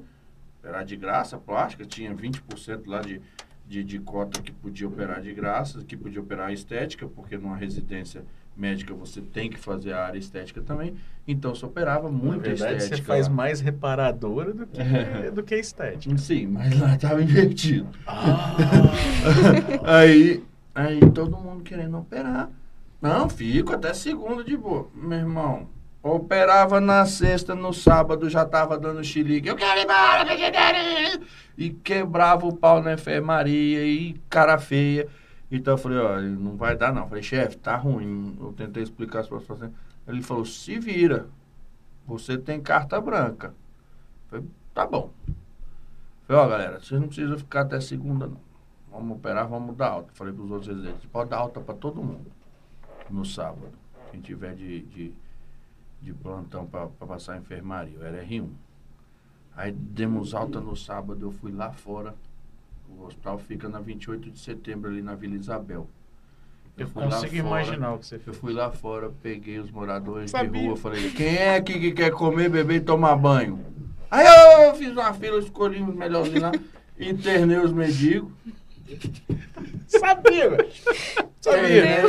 Operar 0.59 0.85
de 0.85 0.95
graça, 0.95 1.37
plástica, 1.37 1.85
tinha 1.85 2.13
20% 2.15 2.87
lá 2.87 3.01
de, 3.01 3.21
de, 3.67 3.83
de 3.83 3.99
cota 3.99 4.41
que 4.41 4.51
podia 4.51 4.87
operar 4.87 5.21
de 5.21 5.33
graça, 5.33 5.83
que 5.83 5.97
podia 5.97 6.21
operar 6.21 6.53
estética, 6.53 7.07
porque 7.07 7.37
numa 7.37 7.57
residência 7.57 8.23
médica 8.55 8.93
você 8.93 9.19
tem 9.19 9.49
que 9.49 9.57
fazer 9.57 9.93
a 9.93 10.05
área 10.05 10.17
estética 10.17 10.61
também. 10.61 10.95
Então 11.27 11.53
se 11.55 11.65
operava 11.65 12.09
verdade, 12.37 12.77
estética. 12.77 12.97
você 12.97 13.01
faz 13.01 13.27
lá. 13.27 13.33
mais 13.33 13.59
reparadora 13.59 14.53
do 14.53 14.67
que, 14.67 14.81
do 15.33 15.43
que 15.43 15.55
estética. 15.55 16.17
Sim, 16.17 16.47
mas 16.47 16.79
lá 16.79 16.95
estava 16.95 17.21
invertido. 17.21 17.89
Ah, 18.05 18.55
Aí, 19.83 20.43
aí 20.73 20.99
todo 21.11 21.37
mundo 21.37 21.63
querendo 21.63 21.97
operar. 21.97 22.49
Não, 23.03 23.27
fico 23.27 23.73
até 23.73 23.93
segunda 23.93 24.45
de 24.45 24.55
boa. 24.55 24.87
Meu 24.95 25.19
irmão, 25.19 25.67
operava 26.01 26.79
na 26.79 27.05
sexta, 27.05 27.53
no 27.53 27.73
sábado 27.73 28.29
já 28.29 28.45
tava 28.45 28.79
dando 28.79 29.03
xilique. 29.03 29.49
Eu 29.49 29.57
quero 29.57 29.77
ir 29.77 29.83
embora, 29.83 30.33
ir. 30.33 31.21
E 31.57 31.69
quebrava 31.69 32.45
o 32.47 32.55
pau 32.55 32.81
na 32.81 32.93
enfermaria 32.93 33.85
e 33.85 34.13
cara 34.29 34.57
feia. 34.57 35.09
Então 35.51 35.73
eu 35.73 35.77
falei, 35.77 35.97
ó, 35.97 36.21
não 36.21 36.55
vai 36.55 36.77
dar 36.77 36.93
não. 36.93 37.01
Eu 37.01 37.09
falei, 37.09 37.21
chefe, 37.21 37.57
tá 37.57 37.75
ruim. 37.75 38.37
Eu 38.39 38.53
tentei 38.53 38.81
explicar 38.81 39.19
as 39.19 39.27
pessoas. 39.27 39.61
assim. 39.61 39.73
Ele 40.07 40.21
falou, 40.21 40.45
se 40.45 40.79
vira. 40.79 41.27
Você 42.07 42.37
tem 42.37 42.61
carta 42.61 43.01
branca. 43.01 43.47
Eu 43.47 44.29
falei, 44.29 44.45
tá 44.73 44.87
bom. 44.87 45.11
Eu 45.27 45.33
falei, 46.27 46.41
ó, 46.41 46.47
galera, 46.47 46.79
vocês 46.79 47.01
não 47.01 47.09
precisam 47.09 47.37
ficar 47.37 47.61
até 47.63 47.81
segunda, 47.81 48.27
não. 48.27 48.39
Vamos 48.89 49.17
operar, 49.17 49.45
vamos 49.45 49.75
dar 49.75 49.89
alta. 49.89 50.09
Falei 50.13 50.33
para 50.33 50.43
os 50.45 50.51
outros 50.51 50.69
residentes, 50.69 51.05
pode 51.11 51.31
dar 51.31 51.39
alta 51.39 51.59
para 51.59 51.75
todo 51.75 52.01
mundo 52.01 52.31
no 53.09 53.25
sábado. 53.25 53.71
Quem 54.11 54.21
tiver 54.21 54.55
de, 54.55 54.81
de, 54.83 55.13
de 56.01 56.13
plantão 56.13 56.65
para 56.65 56.87
passar 56.87 57.33
a 57.33 57.37
enfermaria, 57.37 57.95
eu 57.97 58.05
era 58.05 58.23
R1. 58.23 58.49
Aí 59.55 59.71
demos 59.71 60.33
alta 60.33 60.59
no 60.59 60.75
sábado, 60.75 61.25
eu 61.25 61.31
fui 61.31 61.51
lá 61.51 61.71
fora. 61.71 62.15
O 62.89 63.05
hospital 63.05 63.37
fica 63.39 63.67
na 63.69 63.79
28 63.79 64.29
de 64.31 64.39
setembro, 64.39 64.89
ali 64.89 65.01
na 65.01 65.15
Vila 65.15 65.35
Isabel. 65.35 65.87
eu 66.77 66.87
fui 66.87 67.03
lá 67.03 67.09
consigo 67.11 67.31
fora, 67.31 67.47
imaginar 67.63 67.93
o 67.93 67.99
que 67.99 68.05
você 68.05 68.15
Eu 68.15 68.19
fez. 68.19 68.37
fui 68.37 68.53
lá 68.53 68.71
fora, 68.71 69.11
peguei 69.21 69.59
os 69.59 69.71
moradores 69.71 70.31
Sabia. 70.31 70.61
de 70.61 70.67
rua, 70.67 70.77
falei, 70.77 71.11
quem 71.11 71.35
é 71.35 71.55
aqui 71.55 71.79
que 71.79 71.91
quer 71.91 72.11
comer, 72.11 72.49
beber 72.49 72.75
e 72.77 72.81
tomar 72.81 73.15
banho? 73.15 73.63
Aí 74.11 74.25
eu 74.67 74.75
fiz 74.75 74.91
uma 74.91 75.11
fila, 75.13 75.39
escolhi 75.39 75.81
os 75.81 75.95
melhorzinhos 75.95 76.41
lá, 76.41 76.51
internei 76.99 77.57
os 77.57 77.71
mendigos. 77.73 78.31
Sabia, 79.87 80.49
velho. 80.51 80.71
Sabia. 81.43 81.85
É, 81.85 82.03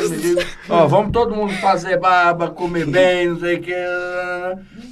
Ó, 0.69 0.87
vamos 0.87 1.11
todo 1.11 1.35
mundo 1.35 1.53
fazer 1.55 1.99
barba, 1.99 2.51
comer 2.51 2.87
bem, 2.87 3.31
não 3.31 3.41
sei 3.41 3.57
o 3.57 3.63
que. 3.63 3.75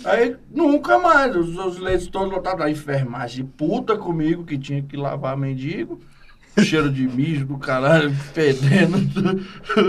Aí 0.05 0.37
nunca 0.51 0.99
mais, 0.99 1.37
os, 1.37 1.57
os 1.57 1.79
leitos 1.79 2.09
todos 2.09 2.33
lotados. 2.33 2.61
A 2.61 2.69
enfermagem 2.69 3.47
puta 3.47 3.97
comigo, 3.97 4.45
que 4.45 4.59
tinha 4.59 4.83
que 4.83 4.97
lavar 4.97 5.37
mendigo. 5.37 6.01
Cheiro 6.59 6.91
de 6.91 7.07
mijo 7.07 7.47
do 7.47 7.57
caralho, 7.57 8.13
fedendo. 8.13 8.99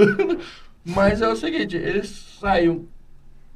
Mas 0.85 1.19
é 1.23 1.27
o 1.27 1.35
seguinte, 1.35 1.75
eles 1.75 2.37
saíam 2.39 2.85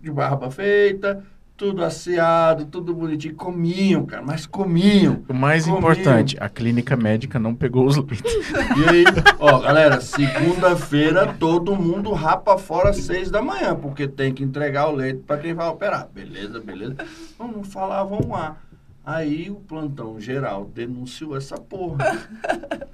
de 0.01 0.09
barba 0.09 0.49
feita, 0.49 1.23
tudo 1.57 1.83
asseado, 1.83 2.65
tudo 2.65 2.93
bonitinho. 2.93 3.35
Comiam, 3.35 4.05
cara, 4.05 4.21
mas 4.21 4.45
comiam. 4.45 5.23
O 5.27 5.33
mais 5.33 5.63
Comiam. 5.65 5.79
importante, 5.79 6.37
a 6.39 6.47
clínica 6.47 6.95
médica 6.95 7.39
não 7.39 7.55
pegou 7.55 7.85
os 7.87 7.97
leitos. 7.97 8.21
E 8.21 8.89
aí, 8.89 9.03
ó, 9.39 9.59
galera, 9.59 9.99
segunda-feira 9.99 11.35
todo 11.39 11.75
mundo 11.75 12.13
rapa 12.13 12.57
fora 12.57 12.91
às 12.91 12.97
seis 12.97 13.31
da 13.31 13.41
manhã, 13.41 13.75
porque 13.75 14.07
tem 14.07 14.31
que 14.31 14.43
entregar 14.43 14.87
o 14.87 14.95
leite 14.95 15.23
para 15.25 15.39
quem 15.39 15.53
vai 15.55 15.67
operar. 15.67 16.07
Beleza, 16.13 16.59
beleza. 16.59 16.95
Não, 17.39 17.47
não 17.51 17.63
falavam 17.63 18.29
lá. 18.29 18.57
Aí 19.03 19.49
o 19.49 19.55
plantão 19.55 20.19
geral 20.19 20.65
denunciou 20.65 21.35
essa 21.35 21.57
porra. 21.57 22.19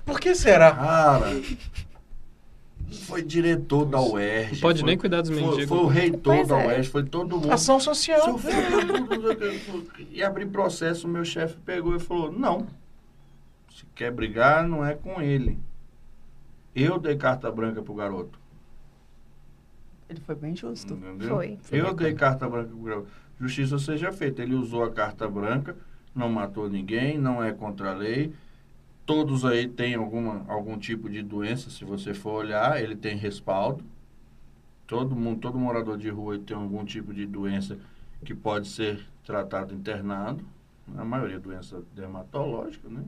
Por 0.05 0.19
que 0.19 0.33
será? 0.35 0.71
Cara, 0.71 1.41
foi 2.93 3.21
diretor 3.21 3.85
da 3.85 4.01
UERJ. 4.01 4.53
Não 4.53 4.59
pode 4.61 4.79
foi- 4.81 4.87
nem 4.89 4.97
cuidar 4.97 5.21
dos 5.21 5.29
foi, 5.31 5.41
mendigos. 5.41 5.65
foi 5.65 5.77
o 5.77 5.87
reitor 5.87 6.35
Pois 6.35 6.47
da 6.47 6.59
é. 6.61 6.67
UERJ, 6.67 6.89
foi 6.89 7.03
todo 7.03 7.35
mundo. 7.37 7.51
Ação 7.51 7.79
social. 7.79 8.33
Puta, 8.37 9.95
E 10.11 10.23
abrir 10.23 10.45
processo, 10.47 11.07
o 11.07 11.09
meu 11.09 11.25
chefe 11.25 11.57
pegou 11.65 11.95
e 11.95 11.99
falou: 11.99 12.31
não. 12.31 12.67
Se 13.71 13.85
quer 13.95 14.11
brigar, 14.11 14.67
não 14.67 14.85
é 14.85 14.93
com 14.93 15.21
ele. 15.21 15.57
Eu 16.75 16.99
dei 16.99 17.15
carta 17.15 17.51
branca 17.51 17.81
pro 17.81 17.93
garoto. 17.93 18.39
Ele 20.09 20.19
foi 20.19 20.35
bem 20.35 20.55
justo. 20.55 20.93
Entendeu? 20.93 21.29
Foi. 21.29 21.57
Eu 21.71 21.93
dei 21.93 22.13
carta 22.13 22.47
branca 22.47 22.69
pro 22.69 22.77
garoto. 22.83 23.07
Justiça 23.39 23.79
seja 23.79 24.11
feita. 24.11 24.41
Ele 24.43 24.53
usou 24.55 24.83
a 24.83 24.91
carta 24.91 25.27
branca, 25.27 25.75
não 26.13 26.29
matou 26.29 26.69
ninguém, 26.69 27.17
não 27.17 27.43
é 27.43 27.51
contra 27.51 27.91
a 27.91 27.95
lei. 27.95 28.31
Todos 29.05 29.43
aí 29.43 29.67
têm 29.67 29.95
alguma, 29.95 30.45
algum 30.47 30.77
tipo 30.77 31.09
de 31.09 31.21
doença, 31.21 31.69
se 31.69 31.83
você 31.83 32.13
for 32.13 32.35
olhar, 32.35 32.81
ele 32.81 32.95
tem 32.95 33.17
respaldo. 33.17 33.83
Todo 34.87 35.15
mundo, 35.15 35.39
todo 35.39 35.57
morador 35.57 35.97
de 35.97 36.09
rua 36.09 36.39
tem 36.39 36.55
algum 36.55 36.85
tipo 36.85 37.13
de 37.13 37.25
doença 37.25 37.77
que 38.23 38.33
pode 38.33 38.67
ser 38.67 39.05
tratado 39.25 39.73
internado. 39.73 40.43
A 40.97 41.03
maioria 41.03 41.37
é 41.37 41.39
doença 41.39 41.81
dermatológica, 41.93 42.87
né? 42.89 43.03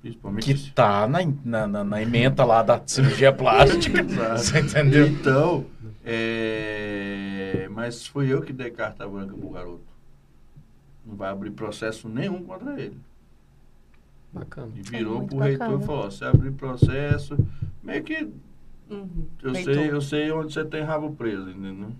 Principalmente 0.00 0.54
Que 0.54 0.70
tá 0.72 1.06
na, 1.06 1.20
na, 1.66 1.84
na, 1.84 2.02
emenda 2.02 2.44
lá 2.44 2.62
da 2.62 2.80
cirurgia 2.84 3.32
plástica. 3.32 4.02
Você 4.36 4.60
entendeu? 4.60 5.06
Então, 5.06 5.64
é, 6.04 7.68
mas 7.70 8.06
fui 8.06 8.32
eu 8.32 8.42
que 8.42 8.52
dei 8.52 8.70
carta 8.70 9.06
branca 9.06 9.34
pro 9.36 9.50
garoto. 9.50 9.92
Não 11.06 11.16
vai 11.16 11.30
abrir 11.30 11.50
processo 11.52 12.08
nenhum 12.08 12.42
contra 12.42 12.80
ele. 12.80 12.98
Bacana. 14.32 14.72
E 14.76 14.82
virou 14.82 15.18
muito 15.18 15.28
pro 15.30 15.38
reitor 15.38 15.58
bacana. 15.66 15.82
e 15.82 15.86
falou, 15.86 16.06
ó, 16.06 16.10
se 16.10 16.24
abrir 16.24 16.52
processo, 16.52 17.36
meio 17.82 18.02
que 18.02 18.28
Uhum. 18.90 19.26
eu 19.42 19.52
Reitor. 19.52 19.74
sei, 19.74 19.90
eu 19.90 20.00
sei 20.00 20.32
onde 20.32 20.52
você 20.52 20.64
tem 20.64 20.82
rabo 20.82 21.12
preso, 21.14 21.48
entendeu? 21.50 21.92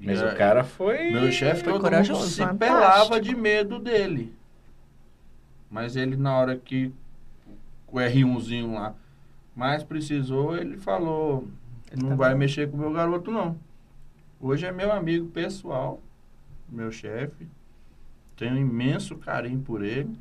Mas 0.00 0.20
E 0.20 0.24
o 0.24 0.28
aí, 0.28 0.36
cara 0.36 0.64
foi. 0.64 1.10
Meu 1.10 1.30
chefe 1.32 1.62
Foi 1.64 1.72
todo 1.72 1.82
corajoso. 1.82 2.20
mundo 2.20 2.28
se 2.30 2.36
Fantástico. 2.40 2.58
pelava 2.58 3.20
de 3.20 3.34
medo 3.36 3.78
dele. 3.78 4.32
Mas 5.70 5.96
ele, 5.96 6.16
na 6.16 6.36
hora 6.36 6.56
que 6.56 6.92
o 7.86 7.96
R1zinho 7.98 8.74
lá 8.74 8.94
mais 9.54 9.82
precisou, 9.82 10.56
ele 10.56 10.76
falou: 10.76 11.46
Ele 11.92 12.02
não 12.02 12.10
tá 12.10 12.14
vai 12.16 12.32
bom. 12.32 12.38
mexer 12.38 12.70
com 12.70 12.76
o 12.76 12.80
meu 12.80 12.92
garoto, 12.92 13.30
não. 13.30 13.56
Hoje 14.40 14.66
é 14.66 14.72
meu 14.72 14.92
amigo 14.92 15.26
pessoal, 15.28 16.00
meu 16.68 16.90
chefe. 16.92 17.46
Tenho 18.36 18.54
um 18.54 18.58
imenso 18.58 19.16
carinho 19.16 19.60
por 19.60 19.82
ele. 19.84 20.16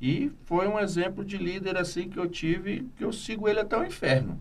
E 0.00 0.30
foi 0.44 0.68
um 0.68 0.78
exemplo 0.78 1.24
de 1.24 1.36
líder 1.36 1.76
assim 1.76 2.08
que 2.08 2.18
eu 2.18 2.28
tive, 2.28 2.86
que 2.96 3.04
eu 3.04 3.12
sigo 3.12 3.48
ele 3.48 3.60
até 3.60 3.76
o 3.76 3.84
inferno. 3.84 4.40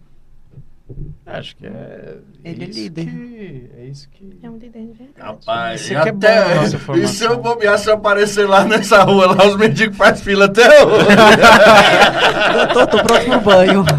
Acho 1.25 1.55
que 1.57 1.67
é. 1.67 2.17
Ele 2.43 2.63
é 2.63 2.67
líder. 2.67 3.05
Que, 3.05 3.69
é 3.77 3.85
isso 3.87 4.07
que. 4.09 4.37
É 4.41 4.49
um 4.49 4.57
líder 4.57 4.85
de 4.85 4.93
verdade. 4.93 5.13
Rapaz, 5.17 5.81
Isso 5.81 5.89
que 5.89 5.95
é 5.95 6.11
bom 6.11 6.17
até, 6.17 6.55
nossa 6.55 6.77
e 6.97 7.07
se 7.07 7.23
eu 7.25 7.41
bobear, 7.41 7.77
se 7.77 7.89
eu 7.89 7.95
aparecer 7.95 8.47
lá 8.47 8.63
nessa 8.63 9.03
rua, 9.03 9.35
lá 9.35 9.47
os 9.47 9.57
mendigos 9.57 9.97
fazem 9.97 10.23
fila 10.23 10.45
até 10.45 10.85
hoje. 10.85 11.07
Doutor, 12.73 12.87
tô 12.87 13.03
pronto 13.03 13.25
pro 13.25 13.41
banho. 13.41 13.83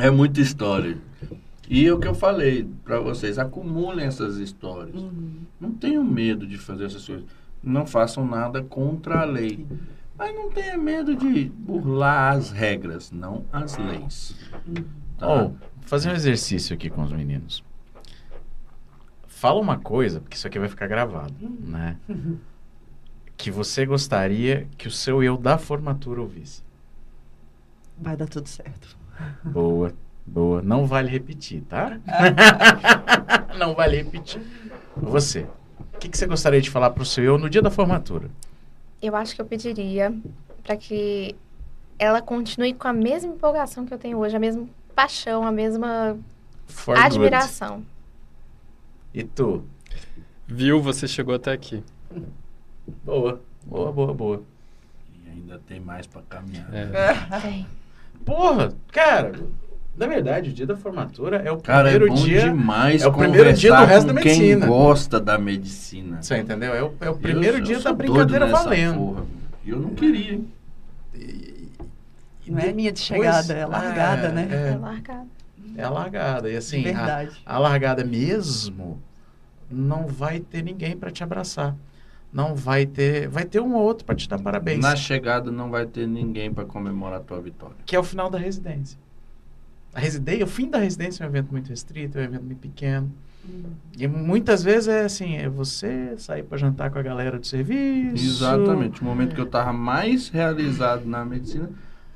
É 0.00 0.10
muita 0.10 0.40
história. 0.40 0.96
E 1.68 1.90
o 1.90 1.98
que 1.98 2.06
eu 2.06 2.14
falei 2.14 2.68
pra 2.84 3.00
vocês, 3.00 3.36
acumulem 3.36 4.06
essas 4.06 4.36
histórias. 4.36 4.94
Não 5.60 5.72
tenham 5.72 6.04
medo 6.04 6.46
de 6.46 6.56
fazer 6.56 6.84
essas 6.84 7.04
coisas. 7.04 7.26
Não 7.62 7.86
façam 7.86 8.26
nada 8.26 8.62
contra 8.62 9.20
a 9.20 9.24
lei. 9.24 9.66
Mas 10.16 10.34
não 10.34 10.50
tenha 10.50 10.76
medo 10.76 11.14
de 11.14 11.44
burlar 11.44 12.34
as 12.34 12.50
regras, 12.50 13.12
não 13.12 13.44
as 13.52 13.76
leis. 13.76 14.36
Tá? 15.16 15.28
Ó, 15.28 15.38
vou 15.44 15.56
fazer 15.82 16.10
um 16.10 16.14
exercício 16.14 16.74
aqui 16.74 16.90
com 16.90 17.02
os 17.02 17.12
meninos. 17.12 17.62
Fala 19.26 19.60
uma 19.60 19.78
coisa, 19.78 20.20
porque 20.20 20.36
isso 20.36 20.46
aqui 20.46 20.58
vai 20.58 20.68
ficar 20.68 20.88
gravado, 20.88 21.34
né? 21.60 21.96
Que 23.36 23.50
você 23.52 23.86
gostaria 23.86 24.66
que 24.76 24.88
o 24.88 24.90
seu 24.90 25.22
eu 25.22 25.36
da 25.36 25.56
formatura 25.56 26.20
ouvisse. 26.20 26.64
Vai 27.96 28.16
dar 28.16 28.26
tudo 28.28 28.48
certo. 28.48 28.96
Boa, 29.44 29.92
boa. 30.26 30.60
Não 30.62 30.86
vale 30.86 31.08
repetir, 31.08 31.62
tá? 31.62 32.00
Não 33.56 33.74
vale 33.74 33.98
repetir. 33.98 34.42
Você. 34.96 35.46
O 35.98 36.00
que, 36.00 36.08
que 36.08 36.16
você 36.16 36.26
gostaria 36.28 36.60
de 36.60 36.70
falar 36.70 36.90
pro 36.90 37.04
seu 37.04 37.24
eu 37.24 37.38
no 37.38 37.50
dia 37.50 37.60
da 37.60 37.72
formatura? 37.72 38.30
Eu 39.02 39.16
acho 39.16 39.34
que 39.34 39.40
eu 39.40 39.44
pediria 39.44 40.14
para 40.62 40.76
que 40.76 41.34
ela 41.98 42.22
continue 42.22 42.72
com 42.72 42.86
a 42.86 42.92
mesma 42.92 43.32
empolgação 43.34 43.84
que 43.84 43.92
eu 43.92 43.98
tenho 43.98 44.16
hoje, 44.16 44.36
a 44.36 44.38
mesma 44.38 44.64
paixão, 44.94 45.44
a 45.44 45.50
mesma 45.50 46.16
For 46.68 46.94
good. 46.94 47.04
admiração. 47.04 47.84
E 49.12 49.24
tu? 49.24 49.64
Viu? 50.46 50.80
Você 50.80 51.08
chegou 51.08 51.34
até 51.34 51.50
aqui. 51.50 51.82
Boa. 53.04 53.40
Boa, 53.66 53.90
boa, 53.90 54.14
boa. 54.14 54.42
E 55.26 55.30
ainda 55.30 55.60
tem 55.66 55.80
mais 55.80 56.06
pra 56.06 56.22
caminhar. 56.22 56.72
É. 56.72 57.40
Tem. 57.40 57.66
Porra, 58.24 58.72
cara, 58.92 59.32
na 59.98 60.06
verdade, 60.06 60.50
o 60.50 60.52
dia 60.52 60.66
da 60.66 60.76
formatura 60.76 61.38
é 61.38 61.50
o 61.50 61.58
Cara, 61.58 61.88
é 61.90 61.98
primeiro 61.98 62.14
bom 62.14 62.24
dia. 62.24 62.42
demais 62.42 63.02
é 63.02 63.06
o 63.08 63.12
primeiro 63.12 63.52
dia 63.52 63.70
do 63.70 63.74
conversar 63.76 63.94
resto 63.94 64.08
com 64.08 64.14
da 64.14 64.20
quem 64.22 64.38
medicina. 64.38 64.66
gosta 64.66 65.20
da 65.20 65.38
medicina. 65.38 66.22
Você 66.22 66.36
entendeu? 66.38 66.74
É 66.74 66.82
o, 66.82 66.94
é 67.00 67.04
o 67.10 67.12
Eu- 67.12 67.16
primeiro 67.16 67.58
eu 67.58 67.62
dia 67.62 67.80
sou 67.80 67.92
da 67.92 67.98
brincadeira 67.98 68.46
valendo. 68.46 68.94
porra. 68.96 69.24
E 69.64 69.70
eu 69.70 69.78
não 69.80 69.90
queria, 69.90 70.32
hein? 70.34 70.48
Não 72.46 72.58
é 72.58 72.72
linha 72.72 72.90
de 72.92 73.00
chegada, 73.00 73.52
é 73.52 73.66
largada, 73.66 74.28
é, 74.28 74.32
né? 74.32 74.48
É 74.50 74.68
É, 74.72 74.76
largado. 74.76 75.28
é 75.76 75.82
a 75.82 75.90
largada. 75.90 76.50
E 76.50 76.56
assim, 76.56 76.80
a, 76.80 76.84
Verdade. 76.84 77.42
a 77.44 77.58
largada 77.58 78.04
mesmo 78.04 78.98
não 79.70 80.06
vai 80.06 80.40
ter 80.40 80.62
ninguém 80.62 80.96
para 80.96 81.10
te 81.10 81.22
abraçar. 81.22 81.76
Não 82.32 82.54
vai 82.54 82.86
ter. 82.86 83.28
Vai 83.28 83.44
ter 83.44 83.60
um 83.60 83.74
ou 83.74 83.82
outro 83.82 84.04
para 84.06 84.14
te 84.14 84.28
dar 84.28 84.38
parabéns. 84.38 84.80
Na 84.80 84.96
chegada 84.96 85.50
não 85.50 85.70
vai 85.70 85.84
ter 85.86 86.06
ninguém 86.06 86.52
pra 86.52 86.64
comemorar 86.64 87.18
a 87.20 87.22
tua 87.22 87.40
vitória. 87.40 87.76
Que 87.84 87.96
é 87.96 87.98
o 87.98 88.02
final 88.04 88.30
da 88.30 88.38
residência. 88.38 88.98
A 89.98 90.00
residência, 90.00 90.44
o 90.44 90.48
fim 90.48 90.70
da 90.70 90.78
residência 90.78 91.24
é 91.24 91.26
um 91.26 91.30
evento 91.30 91.50
muito 91.50 91.68
restrito, 91.70 92.16
é 92.18 92.20
um 92.20 92.24
evento 92.26 92.44
muito 92.44 92.60
pequeno. 92.60 93.12
E 93.98 94.06
muitas 94.06 94.62
vezes 94.62 94.86
é 94.86 95.04
assim, 95.04 95.34
é 95.36 95.48
você 95.48 96.14
sair 96.18 96.44
para 96.44 96.56
jantar 96.56 96.88
com 96.92 97.00
a 97.00 97.02
galera 97.02 97.36
do 97.36 97.44
serviço. 97.44 98.24
Exatamente. 98.24 99.00
O 99.02 99.04
momento 99.04 99.34
que 99.34 99.40
eu 99.40 99.46
tava 99.46 99.72
mais 99.72 100.28
realizado 100.28 101.04
na 101.04 101.24
medicina, 101.24 101.68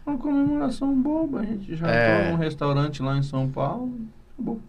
uma 0.07 0.17
comemoração 0.17 0.95
boba. 0.95 1.41
A 1.41 1.45
gente 1.45 1.75
já 1.75 1.89
É. 1.89 2.31
num 2.31 2.37
restaurante 2.37 3.03
lá 3.03 3.19
em 3.19 3.23
São 3.25 3.49
Paulo. 3.49 3.99
Acabou. 4.35 4.61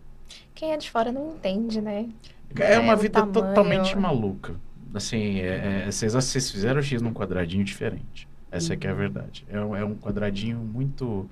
Quem 0.56 0.72
é 0.72 0.77
de 0.77 0.90
fora 0.90 1.11
não 1.11 1.35
entende, 1.35 1.81
né? 1.81 2.10
É 2.56 2.80
uma 2.80 2.94
É, 2.94 2.95
o 2.95 2.98
vida 2.98 3.14
tamanho. 3.19 3.34
totalmente 3.34 3.95
maluca. 3.95 4.56
Assim, 4.91 5.40
é, 5.40 5.84
é, 5.85 5.91
vocês, 5.91 6.14
vocês 6.14 6.49
fizeram 6.49 6.80
o 6.80 6.84
X 6.84 6.99
num 6.99 7.14
quadradinho 7.14 7.64
diferente. 7.64 8.27
Essa 8.52 8.73
é 8.73 8.76
que 8.76 8.88
é 8.88 8.90
a 8.90 8.94
verdade. 8.95 9.45
É, 9.49 9.57
é 9.57 9.85
um 9.85 9.94
quadradinho 9.95 10.57
muito. 10.60 11.30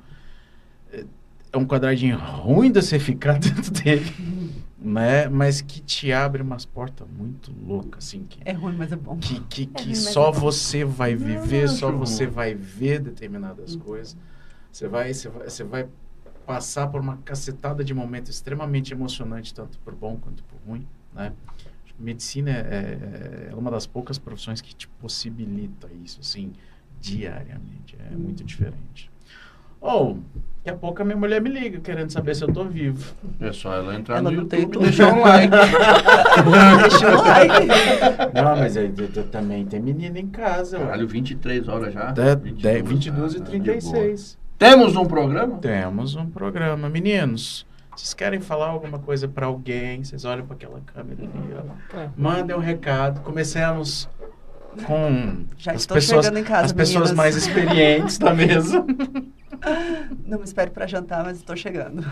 É, 1.51 1.57
é 1.57 1.59
um 1.59 1.65
quadradinho 1.65 2.17
ruim 2.17 2.71
de 2.71 2.81
você 2.81 2.99
ficar 2.99 3.37
dentro 3.39 3.71
dele, 3.71 4.05
né? 4.77 5.27
Mas 5.29 5.61
que 5.61 5.81
te 5.81 6.11
abre 6.11 6.41
umas 6.41 6.65
portas 6.65 7.07
muito 7.09 7.51
loucas, 7.51 8.05
assim. 8.05 8.25
Que, 8.29 8.39
É 8.45 8.53
ruim, 8.53 8.75
mas 8.77 8.91
é 8.91 8.95
bom. 8.95 9.17
que, 9.17 9.39
que, 9.41 9.65
que 9.65 9.83
ruim, 9.83 9.87
mas 9.89 9.97
só 10.13 10.29
é 10.29 10.31
você 10.31 10.83
vai 10.85 11.15
viver, 11.15 11.61
Não, 11.67 11.67
só 11.67 11.89
acho 11.89 11.97
você 11.97 12.25
ruim. 12.25 12.33
vai 12.33 12.55
ver 12.55 12.99
determinadas 12.99 13.75
coisas. 13.75 14.17
Você 14.71 14.87
vai, 14.87 15.13
você 15.13 15.29
vai, 15.29 15.49
você 15.49 15.63
vai 15.63 15.87
passar 16.45 16.87
por 16.87 17.01
uma 17.01 17.17
cacetada 17.17 17.83
de 17.83 17.93
momentos 17.93 18.31
extremamente 18.31 18.93
emocionantes, 18.93 19.51
tanto 19.51 19.77
por 19.79 19.93
bom 19.93 20.17
quanto 20.17 20.43
por 20.43 20.57
ruim, 20.67 20.87
né? 21.13 21.33
Medicina 21.99 22.49
é, 22.49 22.55
é- 22.55 23.49
é 23.51 23.55
uma 23.55 23.69
das 23.69 23.85
poucas 23.85 24.17
profissões 24.17 24.59
que 24.59 24.73
te 24.73 24.87
possibilita 24.87 25.87
isso, 26.03 26.19
assim, 26.21 26.51
Diariamente. 26.99 27.97
É 28.11 28.15
muito 28.15 28.43
diferente. 28.43 29.09
Ou, 29.79 30.19
daqui 30.63 30.69
a 30.69 30.75
pouco 30.75 31.01
a 31.01 31.05
minha 31.05 31.17
mulher 31.17 31.41
me 31.41 31.49
liga 31.49 31.79
querendo 31.79 32.11
saber 32.11 32.35
se 32.35 32.43
eu 32.43 32.53
tô 32.53 32.63
vivo. 32.65 33.13
É 33.39 33.51
só 33.51 33.73
ela 33.73 33.95
entrar 33.95 34.17
Ela 34.17 34.29
no 34.29 34.37
YouTube 34.41 34.75
e 34.75 34.79
deixar 34.79 35.13
um 35.13 35.21
like. 35.21 35.51
Deixa 36.81 37.09
o 37.09 37.21
like. 37.23 37.67
Não, 38.33 38.55
mas 38.55 38.77
aí, 38.77 38.89
t- 38.89 39.07
t- 39.07 39.23
também 39.23 39.65
tem 39.65 39.79
menina 39.79 40.19
em 40.19 40.27
casa. 40.27 40.77
Caralho, 40.77 41.07
23 41.07 41.67
horas 41.67 41.93
já. 41.93 42.09
Até 42.09 42.35
22, 42.35 42.83
22 42.87 43.33
e 43.33 43.37
ah, 43.37 43.39
de 43.39 43.45
36. 43.49 44.37
boa. 44.37 44.41
Temos 44.57 44.95
um 44.95 45.05
programa? 45.05 45.57
Temos 45.57 46.15
um 46.15 46.27
programa. 46.27 46.87
Meninos, 46.87 47.65
vocês 47.95 48.13
querem 48.13 48.39
falar 48.39 48.67
alguma 48.67 48.99
coisa 48.99 49.27
pra 49.27 49.47
alguém? 49.47 50.03
Vocês 50.03 50.23
olham 50.25 50.45
para 50.45 50.55
aquela 50.55 50.79
câmera 50.81 51.23
ali, 51.23 51.55
ó. 51.55 51.97
É. 51.97 52.09
Mandem 52.15 52.55
um 52.55 52.59
recado. 52.59 53.21
Comecemos 53.21 54.07
com 54.85 55.43
Já 55.57 55.71
as 55.71 55.81
estou 55.81 55.95
pessoas, 55.95 56.25
chegando 56.25 56.39
em 56.39 56.43
casa, 56.43 56.65
as 56.65 56.71
pessoas 56.71 57.11
mais 57.11 57.35
experientes 57.35 58.19
da 58.19 58.33
mesa. 58.33 58.85
Não 60.25 60.37
me 60.39 60.43
espere 60.43 60.71
para 60.71 60.87
jantar, 60.87 61.23
mas 61.23 61.37
estou 61.37 61.55
chegando. 61.55 62.03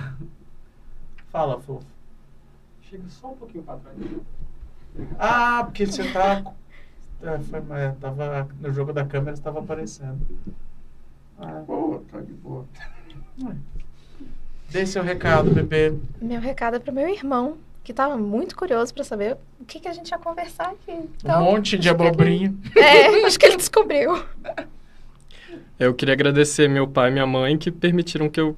Fala, 1.31 1.59
fofo. 1.59 1.85
Chega 2.89 3.03
só 3.09 3.27
um 3.31 3.35
pouquinho 3.37 3.63
para 3.63 3.77
trás. 3.77 3.97
Ah, 5.19 5.63
porque 5.65 5.85
você 5.85 6.11
tá. 6.11 6.43
É, 7.21 7.37
foi, 7.39 7.61
mas 7.61 7.97
tava, 7.99 8.47
no 8.59 8.73
jogo 8.73 8.91
da 8.93 9.05
câmera 9.05 9.33
estava 9.35 9.59
aparecendo. 9.59 10.19
Ah, 11.37 11.61
Boa, 11.65 12.01
tá 12.11 12.19
de 12.21 12.33
boa. 12.33 12.65
dê 14.69 14.85
seu 14.85 15.03
recado, 15.03 15.51
bebê. 15.51 15.93
Meu 16.21 16.39
recado 16.39 16.75
é 16.77 16.79
pro 16.79 16.93
meu 16.93 17.07
irmão, 17.07 17.57
que 17.83 17.93
tava 17.93 18.17
muito 18.17 18.55
curioso 18.55 18.93
pra 18.93 19.03
saber 19.03 19.37
o 19.59 19.65
que, 19.65 19.79
que 19.79 19.87
a 19.87 19.93
gente 19.93 20.09
ia 20.09 20.17
conversar 20.17 20.71
aqui. 20.71 20.91
Um 20.91 21.07
Então, 21.23 21.43
monte 21.43 21.77
de 21.77 21.89
acho 21.89 21.97
que 21.97 22.01
ele- 22.03 22.09
abobrinha. 22.09 22.55
É, 22.75 23.25
acho 23.25 23.37
que 23.39 23.45
ele 23.45 23.57
descobriu. 23.57 24.11
Eu 25.79 25.93
queria 25.93 26.13
agradecer 26.13 26.67
meu 26.67 26.87
pai 26.87 27.09
e 27.09 27.13
minha 27.13 27.25
mãe 27.25 27.57
que 27.57 27.71
permitiram 27.71 28.29
que 28.29 28.39
eu 28.39 28.57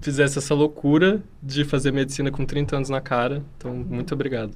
fizesse 0.00 0.38
essa 0.38 0.54
loucura 0.54 1.22
de 1.42 1.64
fazer 1.64 1.92
medicina 1.92 2.30
com 2.30 2.44
30 2.44 2.76
anos 2.76 2.88
na 2.88 3.00
cara. 3.00 3.42
Então, 3.56 3.74
muito 3.74 4.12
obrigado. 4.12 4.52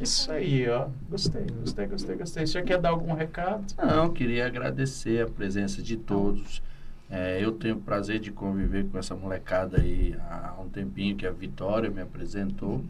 Isso 0.00 0.30
aí, 0.30 0.68
ó. 0.68 0.88
Gostei, 1.10 1.46
gostei, 1.60 1.86
gostei, 1.86 2.16
gostei. 2.16 2.46
Você 2.46 2.62
quer 2.62 2.78
dar 2.78 2.90
algum 2.90 3.12
recado? 3.12 3.64
Não, 3.76 4.12
queria 4.12 4.46
agradecer 4.46 5.22
a 5.22 5.26
presença 5.26 5.82
de 5.82 5.96
todos. 5.96 6.62
É, 7.10 7.42
eu 7.42 7.52
tenho 7.52 7.76
o 7.76 7.80
prazer 7.80 8.18
de 8.18 8.32
conviver 8.32 8.86
com 8.86 8.98
essa 8.98 9.14
molecada 9.14 9.80
aí 9.80 10.16
há 10.28 10.54
um 10.60 10.68
tempinho 10.68 11.14
que 11.14 11.26
a 11.26 11.30
Vitória 11.30 11.90
me 11.90 12.00
apresentou. 12.00 12.82